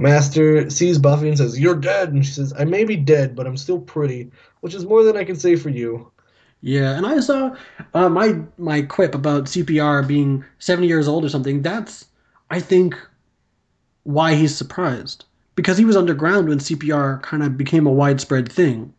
Master 0.00 0.70
sees 0.70 0.98
Buffy 0.98 1.28
and 1.28 1.38
says, 1.38 1.58
You're 1.58 1.74
dead. 1.74 2.12
And 2.12 2.24
she 2.24 2.32
says, 2.32 2.52
I 2.58 2.64
may 2.64 2.84
be 2.84 2.96
dead, 2.96 3.36
but 3.36 3.46
I'm 3.46 3.56
still 3.56 3.80
pretty, 3.80 4.30
which 4.60 4.74
is 4.74 4.84
more 4.84 5.02
than 5.02 5.16
I 5.16 5.24
can 5.24 5.36
say 5.36 5.56
for 5.56 5.68
you. 5.68 6.10
Yeah, 6.62 6.96
and 6.96 7.06
I 7.06 7.20
saw 7.20 7.56
uh, 7.94 8.08
my 8.08 8.38
my 8.58 8.82
quip 8.82 9.14
about 9.14 9.44
CPR 9.44 10.06
being 10.06 10.44
seventy 10.58 10.88
years 10.88 11.08
old 11.08 11.24
or 11.24 11.28
something. 11.28 11.62
That's 11.62 12.06
I 12.50 12.60
think 12.60 12.94
why 14.02 14.34
he's 14.34 14.54
surprised 14.56 15.24
because 15.54 15.78
he 15.78 15.84
was 15.84 15.96
underground 15.96 16.48
when 16.48 16.58
CPR 16.58 17.22
kind 17.22 17.42
of 17.42 17.56
became 17.56 17.86
a 17.86 17.92
widespread 17.92 18.50
thing. 18.50 18.92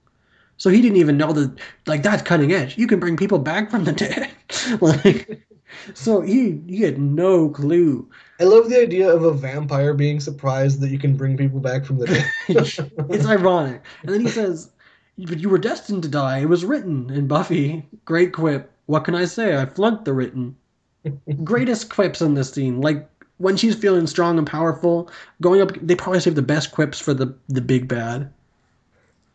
So 0.58 0.70
he 0.70 0.82
didn't 0.82 0.98
even 0.98 1.18
know 1.18 1.34
that 1.34 1.60
like 1.86 2.04
that's 2.04 2.24
cutting 2.24 2.52
edge. 2.52 2.78
You 2.78 2.88
can 2.88 3.00
bring 3.00 3.18
people 3.18 3.40
back 3.40 3.70
from 3.70 3.84
the 3.84 3.94
dead. 3.94 4.30
like 4.82 5.46
so 5.94 6.22
he 6.22 6.62
he 6.68 6.82
had 6.82 7.00
no 7.00 7.50
clue. 7.50 8.10
I 8.40 8.44
love 8.46 8.70
the 8.70 8.80
idea 8.80 9.10
of 9.10 9.24
a 9.24 9.34
vampire 9.34 9.94
being 9.94 10.20
surprised 10.20 10.82
that 10.82 10.90
you 10.90 10.98
can 11.00 11.16
bring 11.16 11.38
people 11.38 11.60
back 11.60 11.86
from 11.86 12.00
the 12.00 12.08
dead. 12.08 12.26
it's 13.10 13.26
ironic. 13.28 13.84
And 14.04 14.14
then 14.14 14.22
he 14.22 14.30
says, 14.30 14.72
But 15.18 15.40
you 15.40 15.50
were 15.50 15.60
destined 15.60 16.04
to 16.04 16.10
die. 16.10 16.40
It 16.40 16.50
was 16.50 16.66
written. 16.66 17.10
And 17.12 17.28
Buffy, 17.28 17.86
great 18.06 18.34
quip. 18.34 18.72
What 18.88 19.04
can 19.04 19.16
I 19.16 19.26
say? 19.26 19.58
I 19.58 19.66
flunked 19.66 20.06
the 20.06 20.14
written. 20.14 20.56
Greatest 21.44 21.90
quips 21.90 22.22
in 22.22 22.34
this 22.34 22.52
scene. 22.52 22.82
Like 22.82 23.08
when 23.38 23.58
she's 23.58 23.76
feeling 23.76 24.08
strong 24.08 24.38
and 24.38 24.48
powerful, 24.48 25.10
going 25.42 25.62
up 25.62 25.72
they 25.82 25.96
probably 25.96 26.20
save 26.20 26.36
the 26.36 26.42
best 26.42 26.72
quips 26.72 27.00
for 27.00 27.14
the 27.14 27.34
the 27.48 27.62
big 27.62 27.88
bad. 27.88 28.32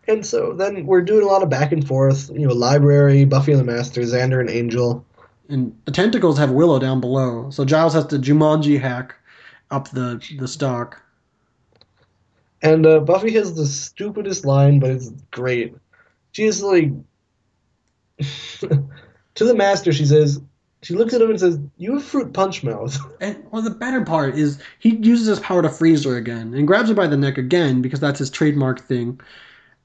and 0.08 0.24
so 0.24 0.52
then 0.52 0.86
we're 0.86 1.00
doing 1.00 1.22
a 1.22 1.26
lot 1.26 1.42
of 1.42 1.50
back 1.50 1.72
and 1.72 1.86
forth. 1.86 2.30
You 2.30 2.46
know, 2.46 2.54
library, 2.54 3.24
Buffy 3.24 3.52
and 3.52 3.60
the 3.60 3.64
Master, 3.64 4.00
Xander 4.02 4.40
and 4.40 4.50
Angel. 4.50 5.04
And 5.48 5.78
the 5.84 5.92
tentacles 5.92 6.38
have 6.38 6.50
Willow 6.50 6.78
down 6.78 7.00
below. 7.00 7.50
So 7.50 7.64
Giles 7.64 7.94
has 7.94 8.06
to 8.06 8.18
Jumanji 8.18 8.80
hack 8.80 9.14
up 9.70 9.90
the 9.90 10.22
the 10.38 10.48
stock. 10.48 11.02
And 12.62 12.86
uh, 12.86 13.00
Buffy 13.00 13.32
has 13.32 13.54
the 13.54 13.66
stupidest 13.66 14.44
line, 14.44 14.80
but 14.80 14.90
it's 14.90 15.10
great. 15.30 15.76
She 16.32 16.44
is 16.44 16.62
like, 16.62 16.90
to 18.18 19.44
the 19.44 19.54
Master, 19.54 19.92
she 19.92 20.06
says, 20.06 20.40
she 20.82 20.94
looks 20.94 21.14
at 21.14 21.20
him 21.20 21.30
and 21.30 21.40
says, 21.40 21.58
"You 21.78 21.94
have 21.94 22.04
fruit 22.04 22.32
punch 22.32 22.62
mouth." 22.62 22.96
And 23.20 23.44
well, 23.50 23.62
the 23.62 23.70
better 23.70 24.04
part 24.04 24.36
is 24.36 24.58
he 24.78 24.90
uses 24.96 25.26
his 25.26 25.40
power 25.40 25.62
to 25.62 25.68
freeze 25.68 26.04
her 26.04 26.16
again 26.16 26.54
and 26.54 26.66
grabs 26.66 26.88
her 26.90 26.94
by 26.94 27.06
the 27.08 27.16
neck 27.16 27.38
again 27.38 27.82
because 27.82 27.98
that's 27.98 28.18
his 28.20 28.30
trademark 28.30 28.80
thing. 28.80 29.20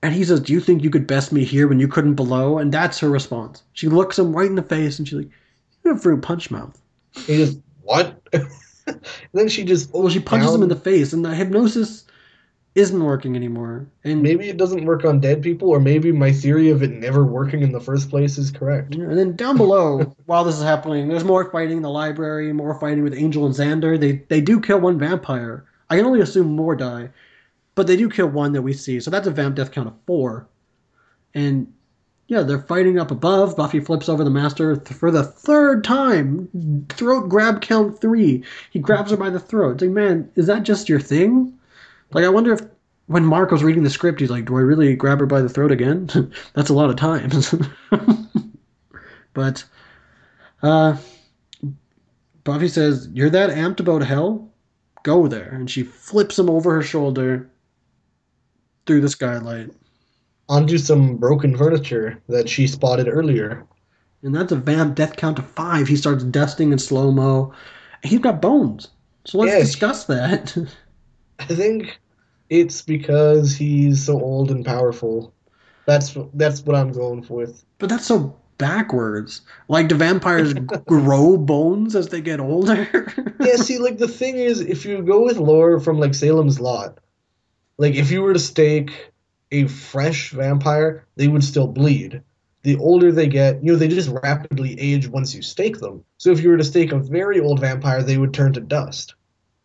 And 0.04 0.14
he 0.14 0.24
says, 0.24 0.42
"Do 0.42 0.54
you 0.54 0.60
think 0.60 0.84
you 0.84 0.90
could 0.90 1.08
best 1.08 1.32
me 1.32 1.44
here 1.44 1.68
when 1.68 1.80
you 1.80 1.88
couldn't 1.88 2.16
below?" 2.16 2.60
And 2.60 2.72
that's 2.72 3.00
her 3.00 3.10
response. 3.10 3.64
She 3.74 3.88
looks 3.88 4.20
him 4.20 4.36
right 4.36 4.50
in 4.50 4.56
the 4.56 4.62
face 4.62 5.00
and 5.00 5.08
she's 5.08 5.18
like, 5.18 5.32
"You 5.84 5.92
have 5.92 6.02
fruit 6.02 6.22
punch 6.22 6.52
mouth." 6.52 6.82
he 7.14 7.38
just 7.38 7.60
what? 7.82 8.22
then 9.34 9.50
she 9.50 9.64
just 9.64 9.94
Well, 9.94 10.10
she 10.10 10.20
punches 10.20 10.54
him 10.54 10.64
in 10.64 10.70
the 10.70 10.76
face, 10.76 11.14
and 11.14 11.24
the 11.26 11.34
hypnosis 11.34 12.06
isn't 12.74 13.04
working 13.04 13.36
anymore. 13.36 13.86
And 14.04 14.24
Maybe 14.24 14.48
it 14.48 14.58
doesn't 14.58 14.86
work 14.86 15.04
on 15.04 15.20
dead 15.20 15.42
people, 15.42 15.70
or 15.70 15.80
maybe 15.80 16.12
my 16.12 16.32
theory 16.32 16.70
of 16.70 16.82
it 16.82 16.92
never 16.92 17.26
working 17.26 17.62
in 17.62 17.74
the 17.74 17.82
first 17.82 18.10
place 18.10 18.38
is 18.38 18.50
correct. 18.50 18.96
And 18.96 19.18
then 19.18 19.36
down 19.36 19.58
below, 19.58 20.16
while 20.26 20.46
this 20.46 20.56
is 20.56 20.64
happening, 20.64 21.10
there's 21.10 21.26
more 21.26 21.52
fighting 21.52 21.78
in 21.78 21.84
the 21.84 21.90
library, 21.90 22.54
more 22.54 22.80
fighting 22.80 23.04
with 23.04 23.14
Angel 23.14 23.46
and 23.46 23.54
Xander. 23.54 24.00
They 24.00 24.24
they 24.30 24.42
do 24.42 24.62
kill 24.62 24.80
one 24.80 24.98
vampire. 24.98 25.66
I 25.90 25.98
can 25.98 26.06
only 26.06 26.22
assume 26.22 26.56
more 26.56 26.76
die, 26.76 27.10
but 27.76 27.88
they 27.88 27.98
do 27.98 28.10
kill 28.10 28.28
one 28.28 28.54
that 28.54 28.62
we 28.62 28.74
see. 28.74 29.00
So 29.02 29.12
that's 29.12 29.28
a 29.28 29.32
vamp 29.32 29.56
death 29.56 29.72
count 29.72 29.90
of 29.90 29.96
four. 30.06 30.48
And 31.34 31.74
yeah, 32.32 32.44
they're 32.44 32.60
fighting 32.60 32.98
up 32.98 33.12
above. 33.12 33.58
Buffy 33.58 33.82
flips 33.82 34.08
over 34.08 34.24
the 34.24 34.30
master 34.30 34.78
th- 34.78 34.98
for 34.98 35.12
the 35.12 35.22
third 35.22 35.84
time. 35.84 36.88
Throat 36.88 37.28
grab 37.28 37.60
count 37.60 38.00
three. 38.00 38.42
He 38.70 38.80
grabs 38.80 39.12
her 39.12 39.18
by 39.18 39.30
the 39.30 39.38
throat. 39.38 39.74
It's 39.74 39.82
like, 39.82 39.92
man, 39.92 40.32
is 40.36 40.48
that 40.48 40.64
just 40.64 40.88
your 40.88 41.02
thing? 41.02 41.54
Like, 42.14 42.24
I 42.24 42.30
wonder 42.30 42.54
if 42.54 42.62
when 43.08 43.26
Mark 43.26 43.52
was 43.52 43.66
reading 43.66 43.84
the 43.84 43.90
script, 43.90 44.22
he's 44.22 44.30
like, 44.30 44.46
do 44.46 44.56
I 44.56 44.62
really 44.62 44.96
grab 44.96 45.20
her 45.20 45.26
by 45.26 45.42
the 45.42 45.50
throat 45.50 45.74
again? 45.74 46.10
That's 46.54 46.70
a 46.70 46.74
lot 46.74 46.90
of 46.90 46.96
times. 46.96 47.54
but 49.34 49.66
uh, 50.64 50.96
Buffy 52.46 52.70
says, 52.70 53.10
You're 53.12 53.30
that 53.30 53.50
amped 53.50 53.82
about 53.82 54.04
hell? 54.04 54.50
Go 55.04 55.28
there. 55.28 55.50
And 55.50 55.70
she 55.70 55.84
flips 55.84 56.40
him 56.40 56.50
over 56.50 56.74
her 56.76 56.82
shoulder 56.82 57.52
through 58.86 59.02
the 59.02 59.10
skylight. 59.10 59.72
Onto 60.50 60.78
some 60.78 61.18
broken 61.18 61.56
furniture 61.56 62.22
that 62.28 62.50
she 62.50 62.68
spotted 62.68 63.08
earlier. 63.08 63.66
And 64.24 64.36
that's 64.36 64.52
a 64.52 64.56
vamp 64.58 64.96
death 64.96 65.16
count 65.16 65.40
of 65.40 65.50
five. 65.50 65.88
He 65.88 65.96
starts 65.96 66.24
dusting 66.24 66.72
in 66.72 66.80
slow 66.80 67.12
mo. 67.12 67.54
He's 68.04 68.20
got 68.20 68.42
bones. 68.42 68.90
So 69.26 69.38
let's 69.38 69.54
Yeah. 69.54 69.60
discuss 69.60 70.06
that. 70.06 70.58
I 71.40 71.46
think 71.46 72.00
it's 72.50 72.82
because 72.82 73.56
he's 73.56 74.06
so 74.06 74.20
old 74.20 74.52
and 74.52 74.66
powerful. 74.66 75.34
That's 75.86 76.16
that's 76.34 76.62
what 76.62 76.76
I'm 76.76 76.92
going 76.92 77.26
with. 77.30 77.64
but 77.80 77.90
that's 77.90 78.06
so 78.06 78.36
backwards. 78.58 79.42
Like, 79.68 79.88
do 79.88 79.96
vampires 79.96 80.54
grow 80.88 81.38
bones 81.38 81.96
as 81.96 82.10
they 82.10 82.22
get 82.22 82.40
older? 82.40 82.88
Yeah, 83.40 83.56
see, 83.56 83.80
like 83.80 83.98
the 83.98 84.08
thing 84.08 84.36
is, 84.38 84.62
if 84.62 84.86
you 84.86 85.02
go 85.02 85.24
with 85.24 85.38
lore 85.38 85.80
from 85.80 86.00
like 86.00 86.14
Salem's 86.14 86.60
Lot, 86.60 87.00
like 87.80 87.96
if 87.96 88.12
you 88.12 88.22
were 88.22 88.34
to 88.34 88.40
stake 88.40 89.11
a 89.52 89.68
fresh 89.68 90.32
vampire, 90.32 91.06
they 91.16 91.28
would 91.28 91.44
still 91.44 91.68
bleed. 91.68 92.22
The 92.64 92.78
older 92.78 93.12
they 93.12 93.28
get, 93.28 93.64
you 93.64 93.72
know, 93.72 93.78
they 93.78 93.88
just 93.88 94.10
rapidly 94.10 94.80
age 94.80 95.08
once 95.08 95.34
you 95.34 95.42
stake 95.42 95.80
them. 95.80 96.04
So 96.18 96.32
if 96.32 96.42
you 96.42 96.50
were 96.50 96.58
to 96.58 96.64
stake 96.64 96.92
a 96.92 97.00
very 97.00 97.40
old 97.40 97.60
vampire, 97.60 98.04
they 98.04 98.18
would 98.18 98.34
turn 98.34 98.54
to 98.54 98.62
dust. 98.62 99.16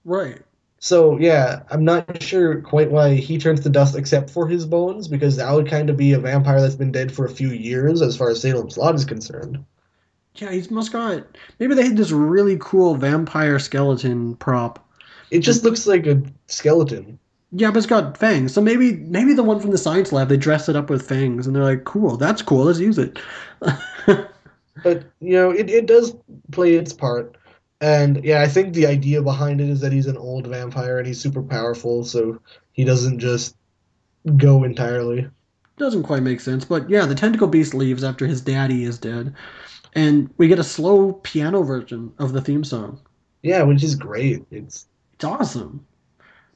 right. 0.05 0.41
So 0.79 1.19
yeah, 1.19 1.63
I'm 1.71 1.85
not 1.85 2.23
sure 2.23 2.61
quite 2.61 2.91
why 2.91 3.15
he 3.15 3.39
turns 3.39 3.61
to 3.61 3.71
dust 3.71 3.97
except 3.97 4.31
for 4.31 4.47
his 4.47 4.67
bones, 4.67 5.09
because 5.09 5.37
that 5.37 5.53
would 5.53 5.69
kind 5.69 5.91
of 5.91 5.97
be 5.97 6.13
a 6.13 6.19
vampire 6.19 6.61
that's 6.61 6.77
been 6.77 6.93
dead 6.93 7.11
for 7.11 7.25
a 7.25 7.31
few 7.31 7.49
years 7.49 8.03
as 8.03 8.17
far 8.17 8.31
as 8.31 8.41
Salem's 8.41 8.77
Lot 8.77 8.95
is 8.95 9.05
concerned. 9.05 9.65
Yeah, 10.37 10.53
he's 10.53 10.71
must 10.71 10.93
got. 10.93 11.25
Maybe 11.59 11.75
they 11.75 11.85
had 11.85 11.97
this 11.97 12.11
really 12.11 12.59
cool 12.61 12.95
vampire 12.95 13.59
skeleton 13.59 14.37
prop. 14.37 14.87
It 15.31 15.41
just 15.41 15.65
looks 15.65 15.87
like 15.87 16.07
a 16.07 16.23
skeleton. 16.47 17.19
Yeah, 17.59 17.71
but 17.71 17.79
it's 17.79 17.87
got 17.87 18.19
fangs. 18.19 18.53
So 18.53 18.61
maybe 18.61 18.97
maybe 18.97 19.33
the 19.33 19.43
one 19.43 19.61
from 19.61 19.71
the 19.71 19.79
science 19.79 20.13
lab 20.13 20.29
they 20.29 20.37
dress 20.37 20.69
it 20.69 20.77
up 20.77 20.91
with 20.91 21.07
fangs 21.09 21.47
and 21.47 21.57
they're 21.57 21.65
like, 21.65 21.85
cool, 21.85 22.17
that's 22.17 22.43
cool, 22.43 22.65
let's 22.65 22.81
use 22.81 22.99
it. 22.99 23.19
But 24.83 25.05
you 25.21 25.33
know, 25.33 25.51
it, 25.51 25.71
it 25.71 25.87
does 25.87 26.15
play 26.53 26.75
its 26.75 26.93
part. 26.93 27.37
And 27.81 28.23
yeah, 28.25 28.43
I 28.43 28.47
think 28.49 28.75
the 28.75 28.87
idea 28.87 29.23
behind 29.23 29.61
it 29.61 29.69
is 29.69 29.81
that 29.81 29.93
he's 29.93 30.07
an 30.07 30.17
old 30.19 30.47
vampire 30.47 30.99
and 30.99 31.07
he's 31.07 31.21
super 31.21 31.43
powerful, 31.43 32.05
so 32.05 32.41
he 32.73 32.85
doesn't 32.85 33.19
just 33.19 33.57
go 34.37 34.65
entirely. 34.65 35.29
Doesn't 35.79 36.05
quite 36.05 36.23
make 36.23 36.41
sense, 36.41 36.65
but 36.65 36.89
yeah, 36.91 37.07
the 37.07 37.15
tentacle 37.15 37.49
beast 37.49 37.75
leaves 37.75 38.05
after 38.05 38.27
his 38.27 38.41
daddy 38.41 38.85
is 38.85 38.99
dead. 38.99 39.35
And 39.95 40.33
we 40.37 40.49
get 40.49 40.59
a 40.59 40.65
slow 40.65 41.15
piano 41.15 41.63
version 41.63 42.13
of 42.19 42.33
the 42.33 42.43
theme 42.43 42.65
song. 42.65 43.01
Yeah, 43.43 43.63
which 43.63 43.83
is 43.83 43.95
great. 43.95 44.45
It's 44.51 44.87
It's 45.15 45.25
awesome. 45.25 45.87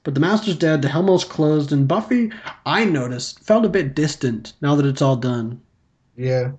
But 0.03 0.15
the 0.15 0.21
Master's 0.21 0.57
dead, 0.57 0.83
the 0.83 0.89
Hellmouth's 0.89 1.25
closed, 1.25 1.73
and 1.73 1.87
Buffy, 1.87 2.33
I 2.65 2.85
noticed, 2.85 3.41
felt 3.41 3.67
a 3.67 3.69
bit 3.69 3.95
distant 3.95 4.55
now 4.63 4.75
that 4.77 4.87
it's 4.87 5.03
all 5.03 5.17
done. 5.17 5.61
yeah. 6.17 6.53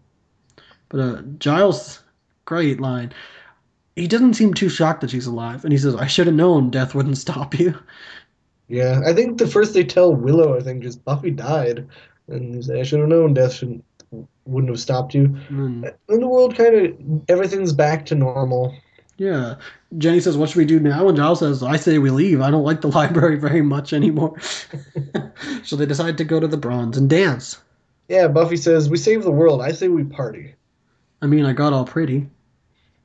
But 0.90 1.00
uh, 1.00 1.22
Giles, 1.40 2.04
great 2.46 2.82
line. 2.82 3.14
He 3.96 4.08
doesn't 4.08 4.34
seem 4.34 4.54
too 4.54 4.68
shocked 4.70 5.02
that 5.02 5.10
she's 5.10 5.26
alive, 5.26 5.64
and 5.64 5.72
he 5.72 5.78
says, 5.80 5.96
"I 5.96 6.06
should 6.08 6.28
have 6.28 6.36
known 6.36 6.70
death 6.70 6.94
wouldn't 6.94 7.18
stop 7.18 7.58
you." 7.58 7.78
Yeah. 8.68 9.02
I 9.06 9.14
think 9.14 9.38
the 9.38 9.48
first 9.48 9.74
they 9.74 9.84
tell 9.84 10.14
Willow, 10.14 10.58
I 10.58 10.62
think 10.62 10.84
just 10.84 11.04
Buffy 11.04 11.32
died. 11.32 11.88
And 12.28 12.56
he's 12.56 12.70
like, 12.70 12.80
I 12.80 12.84
should 12.84 13.00
have 13.00 13.10
known 13.10 13.34
death 13.34 13.54
shouldn't 13.54 13.84
wouldn't 14.46 14.72
have 14.72 14.80
stopped 14.80 15.14
you. 15.14 15.38
And 15.50 15.94
the 16.08 16.28
world 16.28 16.56
kind 16.56 16.76
of 16.76 17.24
everything's 17.30 17.74
back 17.74 18.06
to 18.08 18.16
normal. 18.16 18.76
Yeah, 19.22 19.56
Jenny 20.00 20.20
says, 20.20 20.36
"What 20.36 20.50
should 20.50 20.58
we 20.58 20.66
do 20.66 20.80
now?" 20.80 21.08
And 21.08 21.16
Giles 21.16 21.40
says, 21.40 21.62
"I 21.62 21.76
say 21.76 22.00
we 22.00 22.10
leave. 22.10 22.42
I 22.42 22.50
don't 22.50 22.64
like 22.64 22.82
the 22.82 22.88
library 23.00 23.38
very 23.38 23.62
much 23.62 23.94
anymore." 23.94 24.40
so 25.64 25.76
they 25.76 25.86
decide 25.86 26.18
to 26.18 26.24
go 26.24 26.40
to 26.40 26.48
the 26.48 26.58
Bronze 26.58 26.98
and 26.98 27.08
dance. 27.08 27.60
Yeah, 28.08 28.28
Buffy 28.28 28.58
says, 28.58 28.90
We 28.90 28.98
save 28.98 29.24
the 29.24 29.30
world. 29.30 29.62
I 29.62 29.74
say 29.74 29.90
we 29.90 30.04
party. 30.04 30.56
I 31.22 31.28
mean, 31.28 31.46
I 31.46 31.54
got 31.54 31.72
all 31.72 31.86
pretty. 31.86 32.28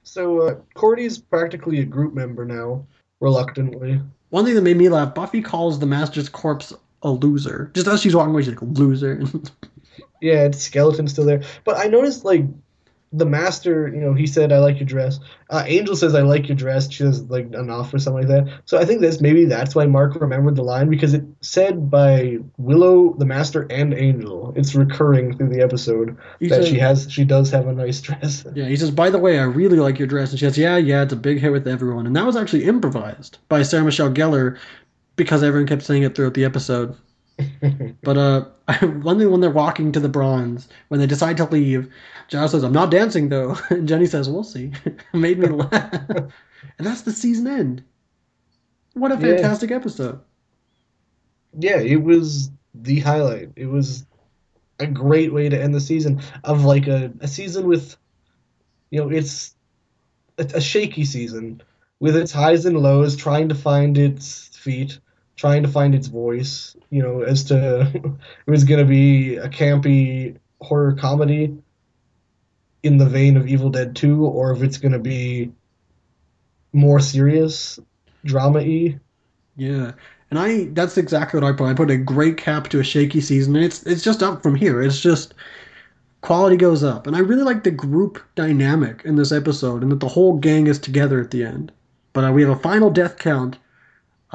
So 0.04 0.40
uh, 0.40 0.54
Cordy's 0.72 1.18
practically 1.18 1.80
a 1.80 1.84
group 1.84 2.14
member 2.14 2.46
now, 2.46 2.86
reluctantly. 3.20 4.00
One 4.30 4.46
thing 4.46 4.54
that 4.54 4.62
made 4.62 4.78
me 4.78 4.88
laugh: 4.88 5.14
Buffy 5.14 5.42
calls 5.42 5.78
the 5.78 5.86
Master's 5.86 6.30
corpse 6.30 6.72
a 7.02 7.10
loser. 7.10 7.70
Just 7.74 7.88
as 7.88 8.00
she's 8.00 8.16
walking 8.16 8.32
away, 8.32 8.42
she's 8.42 8.54
like, 8.54 8.62
"Loser." 8.62 9.22
Yeah, 10.20 10.44
it's 10.44 10.62
skeleton 10.62 11.08
still 11.08 11.26
there. 11.26 11.42
But 11.64 11.76
I 11.76 11.88
noticed 11.88 12.24
like 12.24 12.44
the 13.12 13.24
master, 13.24 13.88
you 13.88 14.00
know, 14.00 14.12
he 14.12 14.26
said 14.26 14.52
I 14.52 14.58
like 14.58 14.78
your 14.78 14.86
dress. 14.86 15.20
Uh, 15.48 15.62
Angel 15.66 15.94
says 15.94 16.14
I 16.14 16.22
like 16.22 16.48
your 16.48 16.56
dress. 16.56 16.90
She 16.90 17.04
says 17.04 17.22
like 17.22 17.52
enough 17.54 17.94
or 17.94 17.98
something 17.98 18.28
like 18.28 18.46
that. 18.46 18.60
So 18.64 18.78
I 18.78 18.84
think 18.84 19.00
that's 19.00 19.20
maybe 19.20 19.44
that's 19.44 19.74
why 19.74 19.86
Mark 19.86 20.16
remembered 20.16 20.56
the 20.56 20.64
line 20.64 20.90
because 20.90 21.14
it 21.14 21.24
said 21.40 21.90
by 21.90 22.38
Willow, 22.58 23.14
the 23.18 23.24
master, 23.24 23.66
and 23.70 23.94
Angel. 23.94 24.52
It's 24.56 24.74
recurring 24.74 25.36
through 25.36 25.50
the 25.50 25.62
episode 25.62 26.16
He 26.40 26.48
that 26.48 26.64
said- 26.64 26.68
she 26.72 26.78
has 26.78 27.10
she 27.10 27.24
does 27.24 27.50
have 27.50 27.68
a 27.68 27.72
nice 27.72 28.00
dress. 28.00 28.44
Yeah, 28.54 28.66
he 28.66 28.76
says, 28.76 28.90
by 28.90 29.10
the 29.10 29.18
way, 29.18 29.38
I 29.38 29.44
really 29.44 29.78
like 29.78 29.98
your 29.98 30.08
dress. 30.08 30.30
And 30.30 30.38
she 30.38 30.44
says, 30.46 30.56
yeah, 30.58 30.76
yeah, 30.76 31.02
it's 31.02 31.12
a 31.12 31.16
big 31.16 31.38
hit 31.40 31.52
with 31.52 31.68
everyone. 31.68 32.06
And 32.06 32.16
that 32.16 32.24
was 32.26 32.36
actually 32.36 32.64
improvised 32.64 33.38
by 33.48 33.62
Sarah 33.62 33.84
Michelle 33.84 34.10
Gellar 34.10 34.58
because 35.16 35.42
everyone 35.42 35.66
kept 35.68 35.82
saying 35.82 36.02
it 36.02 36.14
throughout 36.14 36.34
the 36.34 36.44
episode. 36.44 36.96
but 38.02 38.16
uh, 38.16 38.44
one 39.02 39.18
thing 39.18 39.30
when 39.30 39.40
they're 39.40 39.50
walking 39.50 39.92
to 39.92 40.00
the 40.00 40.08
bronze, 40.08 40.68
when 40.88 41.00
they 41.00 41.06
decide 41.06 41.36
to 41.38 41.44
leave, 41.44 41.92
Giles 42.28 42.52
says, 42.52 42.62
I'm 42.64 42.72
not 42.72 42.90
dancing 42.90 43.28
though. 43.28 43.56
And 43.70 43.86
Jenny 43.88 44.06
says, 44.06 44.28
we'll 44.28 44.44
see. 44.44 44.72
Made 45.12 45.38
me 45.38 45.48
laugh. 45.48 45.72
and 46.78 46.86
that's 46.86 47.02
the 47.02 47.12
season 47.12 47.46
end. 47.46 47.84
What 48.94 49.12
a 49.12 49.14
Yeah. 49.16 49.36
fantastic 49.36 49.70
episode. 49.70 50.20
yeah, 51.58 51.78
it 51.78 52.02
was 52.02 52.50
the 52.74 53.00
highlight. 53.00 53.50
It 53.56 53.66
was 53.66 54.04
a 54.78 54.86
great 54.86 55.32
way 55.32 55.48
to 55.48 55.60
end 55.62 55.74
the 55.74 55.80
season 55.80 56.20
of 56.44 56.64
like 56.64 56.86
a, 56.86 57.12
a 57.20 57.28
season 57.28 57.66
with, 57.66 57.96
you 58.90 59.00
know, 59.00 59.08
it's 59.10 59.54
a, 60.38 60.44
a 60.54 60.60
shaky 60.60 61.04
season 61.04 61.62
with 62.00 62.16
its 62.16 62.32
highs 62.32 62.66
and 62.66 62.78
lows, 62.78 63.16
trying 63.16 63.48
to 63.48 63.54
find 63.54 63.96
its 63.96 64.48
feet, 64.48 64.98
trying 65.36 65.62
to 65.62 65.68
find 65.68 65.94
its 65.94 66.08
voice. 66.08 66.76
You 66.90 67.02
know, 67.02 67.22
as 67.22 67.44
to 67.44 67.90
it 68.46 68.50
was 68.50 68.64
going 68.64 68.80
to 68.80 68.86
be 68.86 69.36
a 69.36 69.48
campy 69.48 70.36
horror 70.60 70.94
comedy 70.94 71.56
in 72.82 72.98
the 72.98 73.06
vein 73.06 73.36
of 73.36 73.48
Evil 73.48 73.70
Dead 73.70 73.96
2, 73.96 74.24
or 74.24 74.52
if 74.52 74.62
it's 74.62 74.78
going 74.78 74.92
to 74.92 74.98
be 74.98 75.52
more 76.72 77.00
serious, 77.00 77.80
drama 78.24 78.60
y. 78.60 78.98
Yeah. 79.56 79.92
And 80.30 80.38
I 80.38 80.64
that's 80.72 80.98
exactly 80.98 81.40
what 81.40 81.48
I 81.48 81.56
put. 81.56 81.68
I 81.68 81.74
put 81.74 81.90
a 81.90 81.96
great 81.96 82.36
cap 82.36 82.68
to 82.68 82.80
a 82.80 82.84
shaky 82.84 83.20
season 83.20 83.56
and 83.56 83.64
it's 83.64 83.84
it's 83.84 84.02
just 84.02 84.22
up 84.22 84.42
from 84.42 84.56
here. 84.56 84.82
It's 84.82 85.00
just 85.00 85.34
quality 86.20 86.56
goes 86.56 86.82
up. 86.82 87.06
And 87.06 87.14
I 87.14 87.20
really 87.20 87.44
like 87.44 87.62
the 87.62 87.70
group 87.70 88.20
dynamic 88.34 89.02
in 89.04 89.16
this 89.16 89.30
episode 89.30 89.82
and 89.82 89.92
that 89.92 90.00
the 90.00 90.08
whole 90.08 90.36
gang 90.36 90.66
is 90.66 90.78
together 90.78 91.20
at 91.20 91.30
the 91.30 91.44
end. 91.44 91.70
But 92.12 92.24
uh, 92.24 92.32
we 92.32 92.42
have 92.42 92.50
a 92.50 92.60
final 92.60 92.90
death 92.90 93.18
count 93.18 93.58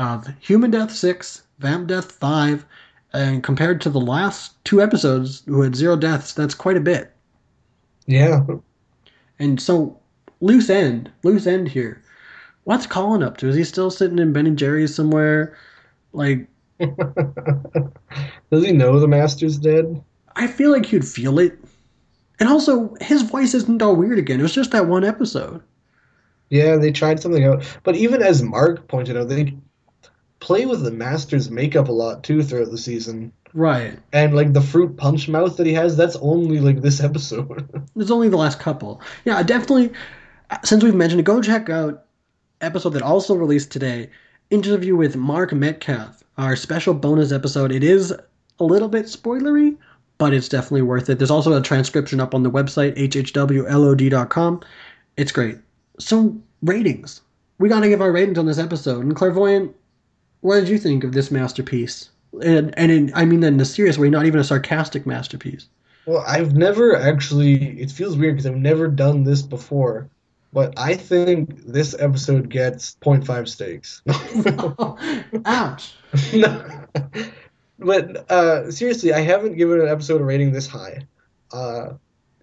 of 0.02 0.28
human 0.40 0.72
death 0.72 0.92
6, 0.92 1.44
vamp 1.60 1.88
death 1.88 2.12
5, 2.12 2.66
and 3.14 3.44
compared 3.44 3.82
to 3.82 3.90
the 3.90 4.00
last 4.00 4.64
two 4.64 4.82
episodes 4.82 5.44
who 5.46 5.62
had 5.62 5.76
zero 5.76 5.96
deaths, 5.96 6.34
that's 6.34 6.56
quite 6.56 6.78
a 6.78 6.82
bit. 6.82 7.14
Yeah. 8.06 8.46
And 9.40 9.62
so 9.62 10.00
loose 10.40 10.70
end, 10.70 11.12
loose 11.24 11.48
end 11.48 11.68
here. 11.68 12.02
What's 12.64 12.88
Collin 12.88 13.24
up 13.24 13.38
to? 13.38 13.48
Is 13.48 13.56
he 13.56 13.64
still 13.64 13.90
sitting 13.90 14.20
in 14.20 14.34
Ben 14.34 14.48
and 14.48 14.58
Jerry's 14.58 14.94
somewhere? 14.94 15.58
Like, 16.14 16.48
Does 18.52 18.66
he 18.66 18.72
know 18.72 19.00
the 19.00 19.08
master's 19.08 19.58
dead? 19.58 20.02
I 20.36 20.48
feel 20.48 20.72
like 20.72 20.86
he'd 20.86 21.08
feel 21.08 21.40
it. 21.40 21.58
And 22.40 22.50
also, 22.50 22.96
his 23.02 23.22
voice 23.22 23.54
isn't 23.54 23.82
all 23.82 23.96
weird 23.96 24.18
again. 24.18 24.40
It 24.40 24.44
was 24.44 24.56
just 24.56 24.72
that 24.72 24.88
one 24.88 25.04
episode. 25.04 25.62
Yeah, 26.50 26.78
they 26.78 26.92
tried 26.92 27.20
something 27.20 27.44
out. 27.44 27.64
But 27.84 27.96
even 27.96 28.22
as 28.22 28.42
Mark 28.42 28.88
pointed 28.88 29.16
out, 29.16 29.30
they 29.30 29.56
play 30.42 30.66
with 30.66 30.84
the 30.84 30.92
master's 30.92 31.50
makeup 31.50 31.88
a 31.88 31.92
lot 31.94 32.24
too 32.24 32.44
throughout 32.44 32.72
the 32.72 32.78
season. 32.78 33.32
Right. 33.54 33.98
And 34.12 34.36
like 34.36 34.52
the 34.52 34.62
fruit 34.62 34.98
punch 34.98 35.30
mouth 35.30 35.56
that 35.58 35.66
he 35.66 35.74
has, 35.74 35.96
that's 35.96 36.18
only 36.18 36.60
like 36.60 36.82
this 36.82 37.00
episode. 37.04 37.88
It's 37.96 38.12
only 38.12 38.28
the 38.28 38.38
last 38.38 38.60
couple. 38.60 39.02
Yeah, 39.24 39.42
definitely, 39.44 39.92
since 40.64 40.84
we've 40.84 40.96
mentioned 40.96 41.22
it, 41.22 41.24
go 41.24 41.42
check 41.42 41.70
out 41.70 42.06
episode 42.60 42.90
that 42.90 43.02
also 43.02 43.36
released 43.36 43.72
today 43.72 44.10
interview 44.50 44.96
with 44.96 45.16
Mark 45.16 45.54
Metcalf, 45.54 46.24
our 46.38 46.56
special 46.56 46.94
bonus 46.94 47.32
episode. 47.32 47.72
It 47.72 47.84
is 47.84 48.14
a 48.60 48.64
little 48.64 48.90
bit 48.90 49.06
spoilery, 49.06 49.78
but 50.18 50.34
it's 50.34 50.50
definitely 50.50 50.82
worth 50.82 51.10
it. 51.10 51.18
There's 51.18 51.32
also 51.32 51.54
a 51.54 51.62
transcription 51.62 52.20
up 52.20 52.36
on 52.36 52.44
the 52.44 52.52
website, 52.52 52.98
hhwlod.com. 52.98 54.62
It's 55.18 55.32
great. 55.32 55.58
So, 56.00 56.36
ratings. 56.62 57.22
We 57.60 57.70
got 57.70 57.82
to 57.82 57.90
give 57.90 58.02
our 58.02 58.12
ratings 58.12 58.38
on 58.38 58.46
this 58.46 58.58
episode. 58.58 59.06
And 59.06 59.16
Clairvoyant, 59.16 59.76
what 60.42 60.60
did 60.60 60.70
you 60.70 60.78
think 60.78 61.04
of 61.04 61.14
this 61.14 61.32
masterpiece? 61.32 62.10
And, 62.44 62.78
and 62.78 62.92
in, 62.92 63.12
I 63.16 63.26
mean 63.26 63.40
that 63.42 63.48
in 63.48 63.60
a 63.60 63.66
serious 63.66 63.98
way, 63.98 64.10
not 64.10 64.26
even 64.26 64.40
a 64.40 64.44
sarcastic 64.44 65.06
masterpiece. 65.06 65.68
well, 66.06 66.24
I've 66.28 66.56
never 66.56 66.96
actually. 66.96 67.80
It 67.80 67.92
feels 67.92 68.18
weird 68.18 68.36
because 68.36 68.46
I've 68.46 68.56
never 68.56 68.88
done 68.88 69.24
this 69.24 69.42
before. 69.42 70.10
But 70.54 70.74
I 70.78 70.96
think 70.96 71.66
this 71.66 71.96
episode 71.98 72.50
gets 72.50 72.98
0.5 73.02 73.48
stakes. 73.48 74.02
Ouch. 75.46 75.94
No. 76.34 76.86
but 77.80 78.30
uh, 78.30 78.70
seriously, 78.70 79.14
I 79.14 79.22
haven't 79.22 79.56
given 79.56 79.80
an 79.80 79.88
episode 79.88 80.20
a 80.20 80.26
rating 80.26 80.52
this 80.52 80.68
high. 80.68 81.08
Uh, 81.54 81.94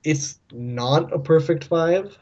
it's 0.05 0.39
not 0.53 1.13
a 1.13 1.19
perfect 1.19 1.65
five, 1.65 2.17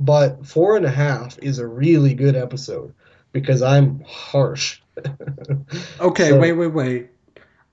but 0.00 0.44
four 0.44 0.76
and 0.76 0.84
a 0.84 0.90
half 0.90 1.38
is 1.38 1.58
a 1.60 1.66
really 1.66 2.14
good 2.14 2.34
episode 2.34 2.92
because 3.30 3.62
I'm 3.62 4.02
harsh. 4.06 4.81
Okay, 6.00 6.30
So- 6.30 6.38
wait, 6.38 6.52
wait, 6.52 6.66
wait. 6.68 7.08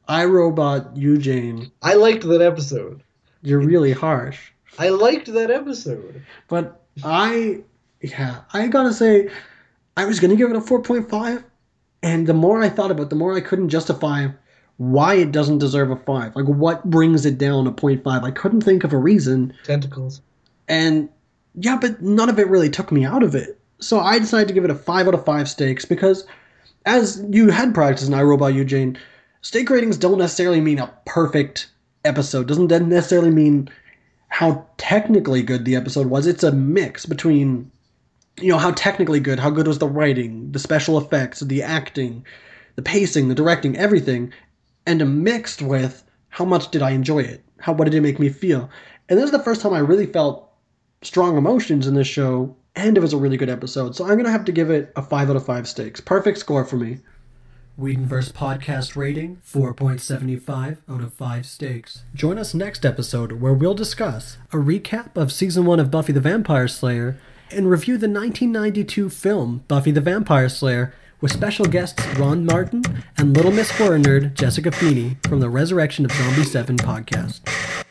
I 0.07 0.25
Robot 0.25 0.95
You 0.97 1.17
Jane, 1.19 1.71
I 1.83 1.93
liked 1.93 2.23
that 2.27 2.41
episode. 2.41 3.03
you're 3.43 3.59
really 3.59 3.91
harsh. 3.91 4.51
I 4.79 4.89
liked 4.89 5.31
that 5.33 5.51
episode. 5.51 6.23
But 6.47 6.81
I, 7.03 7.59
yeah, 8.01 8.41
I 8.53 8.67
gotta 8.67 8.93
say, 8.93 9.29
I 9.97 10.05
was 10.05 10.19
gonna 10.19 10.35
give 10.35 10.49
it 10.49 10.55
a 10.55 10.61
4.5, 10.61 11.43
and 12.01 12.25
the 12.25 12.33
more 12.33 12.61
I 12.63 12.69
thought 12.69 12.89
about 12.91 13.03
it, 13.03 13.09
the 13.09 13.15
more 13.15 13.35
I 13.35 13.41
couldn't 13.41 13.69
justify 13.69 14.27
why 14.77 15.15
it 15.15 15.31
doesn't 15.31 15.57
deserve 15.59 15.91
a 15.91 15.95
5. 15.97 16.35
Like, 16.35 16.45
what 16.45 16.89
brings 16.89 17.25
it 17.25 17.37
down 17.37 17.67
a 17.67 17.71
0.5? 17.71 18.23
I 18.23 18.31
couldn't 18.31 18.61
think 18.61 18.83
of 18.83 18.93
a 18.93 18.97
reason, 18.97 19.53
Tentacles. 19.63 20.21
and 20.67 21.09
yeah, 21.55 21.77
but 21.79 22.01
none 22.01 22.29
of 22.29 22.39
it 22.39 22.47
really 22.47 22.69
took 22.69 22.91
me 22.91 23.03
out 23.05 23.21
of 23.21 23.35
it. 23.35 23.59
So 23.79 23.99
I 23.99 24.17
decided 24.19 24.47
to 24.47 24.53
give 24.53 24.63
it 24.65 24.71
a 24.71 24.75
5 24.75 25.07
out 25.07 25.13
of 25.13 25.23
5 25.25 25.47
stakes 25.49 25.85
because, 25.85 26.25
as 26.85 27.23
you 27.29 27.49
had 27.49 27.73
practiced 27.73 28.07
in 28.07 28.13
I 28.13 28.21
Robot 28.21 28.53
You 28.53 28.65
Jane, 28.65 28.97
stake 29.41 29.69
ratings 29.69 29.97
don't 29.97 30.17
necessarily 30.17 30.61
mean 30.61 30.79
a 30.79 30.93
perfect 31.05 31.69
episode. 32.05 32.47
Doesn't 32.47 32.67
necessarily 32.67 33.31
mean 33.31 33.69
how 34.29 34.65
technically 34.77 35.41
good 35.41 35.65
the 35.65 35.75
episode 35.75 36.07
was. 36.07 36.27
It's 36.27 36.43
a 36.43 36.51
mix 36.51 37.05
between, 37.05 37.71
you 38.39 38.49
know, 38.49 38.57
how 38.57 38.71
technically 38.71 39.19
good, 39.19 39.39
how 39.39 39.49
good 39.49 39.67
was 39.67 39.79
the 39.79 39.87
writing, 39.87 40.51
the 40.51 40.59
special 40.59 40.97
effects, 40.97 41.41
the 41.41 41.63
acting, 41.63 42.25
the 42.75 42.81
pacing, 42.81 43.27
the 43.27 43.35
directing, 43.35 43.75
everything, 43.75 44.31
and 44.85 45.01
a 45.01 45.05
mixed 45.05 45.61
with 45.61 46.03
how 46.29 46.45
much 46.45 46.71
did 46.71 46.81
I 46.81 46.91
enjoy 46.91 47.19
it? 47.19 47.43
How 47.59 47.73
what 47.73 47.85
did 47.85 47.95
it 47.95 48.01
make 48.01 48.19
me 48.19 48.29
feel? 48.29 48.69
And 49.09 49.17
this 49.17 49.25
is 49.25 49.31
the 49.31 49.43
first 49.43 49.61
time 49.61 49.73
I 49.73 49.79
really 49.79 50.05
felt 50.05 50.49
strong 51.01 51.37
emotions 51.37 51.87
in 51.87 51.95
this 51.95 52.07
show, 52.07 52.55
and 52.79 52.97
it 52.97 53.01
was 53.01 53.13
a 53.13 53.17
really 53.17 53.37
good 53.37 53.49
episode. 53.49 53.95
So 53.95 54.05
I'm 54.05 54.15
gonna 54.15 54.31
have 54.31 54.45
to 54.45 54.51
give 54.51 54.69
it 54.69 54.91
a 54.95 55.01
five 55.01 55.29
out 55.29 55.35
of 55.35 55.45
five 55.45 55.67
stakes. 55.67 55.99
Perfect 55.99 56.37
score 56.37 56.63
for 56.63 56.77
me. 56.77 56.99
Whedonverse 57.79 58.33
podcast 58.33 58.97
rating 58.97 59.41
4.75 59.49 60.79
out 60.89 60.99
of 61.01 61.13
5 61.13 61.45
stakes. 61.45 62.03
Join 62.13 62.37
us 62.37 62.53
next 62.53 62.85
episode 62.85 63.33
where 63.33 63.53
we'll 63.53 63.73
discuss 63.73 64.35
a 64.51 64.57
recap 64.57 65.15
of 65.15 65.31
season 65.31 65.63
1 65.65 65.79
of 65.79 65.89
Buffy 65.89 66.11
the 66.11 66.19
Vampire 66.19 66.67
Slayer 66.67 67.17
and 67.51 67.69
review 67.69 67.93
the 67.93 68.09
1992 68.09 69.09
film 69.09 69.63
Buffy 69.69 69.91
the 69.91 70.01
Vampire 70.01 70.49
Slayer 70.49 70.93
with 71.21 71.31
special 71.31 71.67
guests 71.67 72.05
Ron 72.17 72.45
Martin 72.45 72.83
and 73.17 73.33
Little 73.33 73.51
Miss 73.51 73.71
Horror 73.71 73.99
Nerd 73.99 74.33
Jessica 74.33 74.73
Feeney 74.73 75.15
from 75.29 75.39
the 75.39 75.49
Resurrection 75.49 76.03
of 76.03 76.11
Zombie 76.11 76.43
7 76.43 76.75
podcast. 76.75 77.85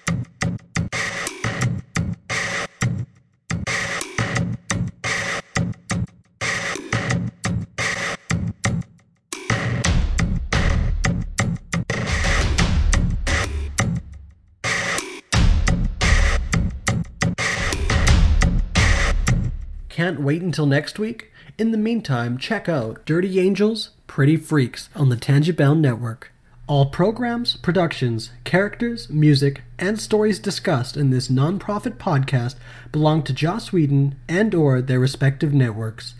Wait 20.28 20.42
until 20.42 20.66
next 20.66 20.98
week? 20.98 21.32
In 21.56 21.70
the 21.70 21.78
meantime, 21.78 22.36
check 22.36 22.68
out 22.68 23.06
Dirty 23.06 23.40
Angels, 23.40 23.92
Pretty 24.06 24.36
Freaks 24.36 24.90
on 24.94 25.08
the 25.08 25.16
Tangibound 25.16 25.80
Network. 25.80 26.32
All 26.66 26.90
programs, 26.90 27.56
productions, 27.56 28.30
characters, 28.44 29.08
music, 29.08 29.62
and 29.78 29.98
stories 29.98 30.38
discussed 30.38 30.98
in 30.98 31.08
this 31.08 31.30
non-profit 31.30 31.98
podcast 31.98 32.56
belong 32.92 33.22
to 33.22 33.32
Joss 33.32 33.72
Whedon 33.72 34.16
and 34.28 34.54
or 34.54 34.82
their 34.82 35.00
respective 35.00 35.54
networks. 35.54 36.12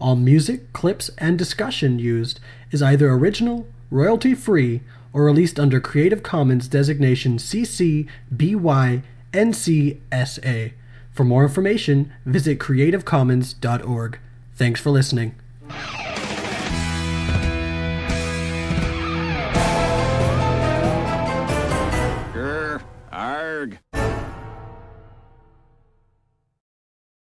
All 0.00 0.14
music, 0.14 0.72
clips, 0.72 1.10
and 1.18 1.36
discussion 1.36 1.98
used 1.98 2.38
is 2.70 2.84
either 2.84 3.10
original, 3.10 3.66
royalty-free, 3.90 4.80
or 5.12 5.24
released 5.24 5.58
under 5.58 5.80
Creative 5.80 6.22
Commons 6.22 6.68
designation 6.68 7.38
CC 7.38 8.08
BY 8.30 9.02
NCSA. 9.32 10.72
For 11.16 11.24
more 11.24 11.44
information, 11.44 12.12
visit 12.26 12.58
creativecommons.org. 12.58 14.18
Thanks 14.54 14.80
for 14.82 14.90
listening. 14.90 15.34
Grr, 22.34 22.82
arg. 23.10 23.78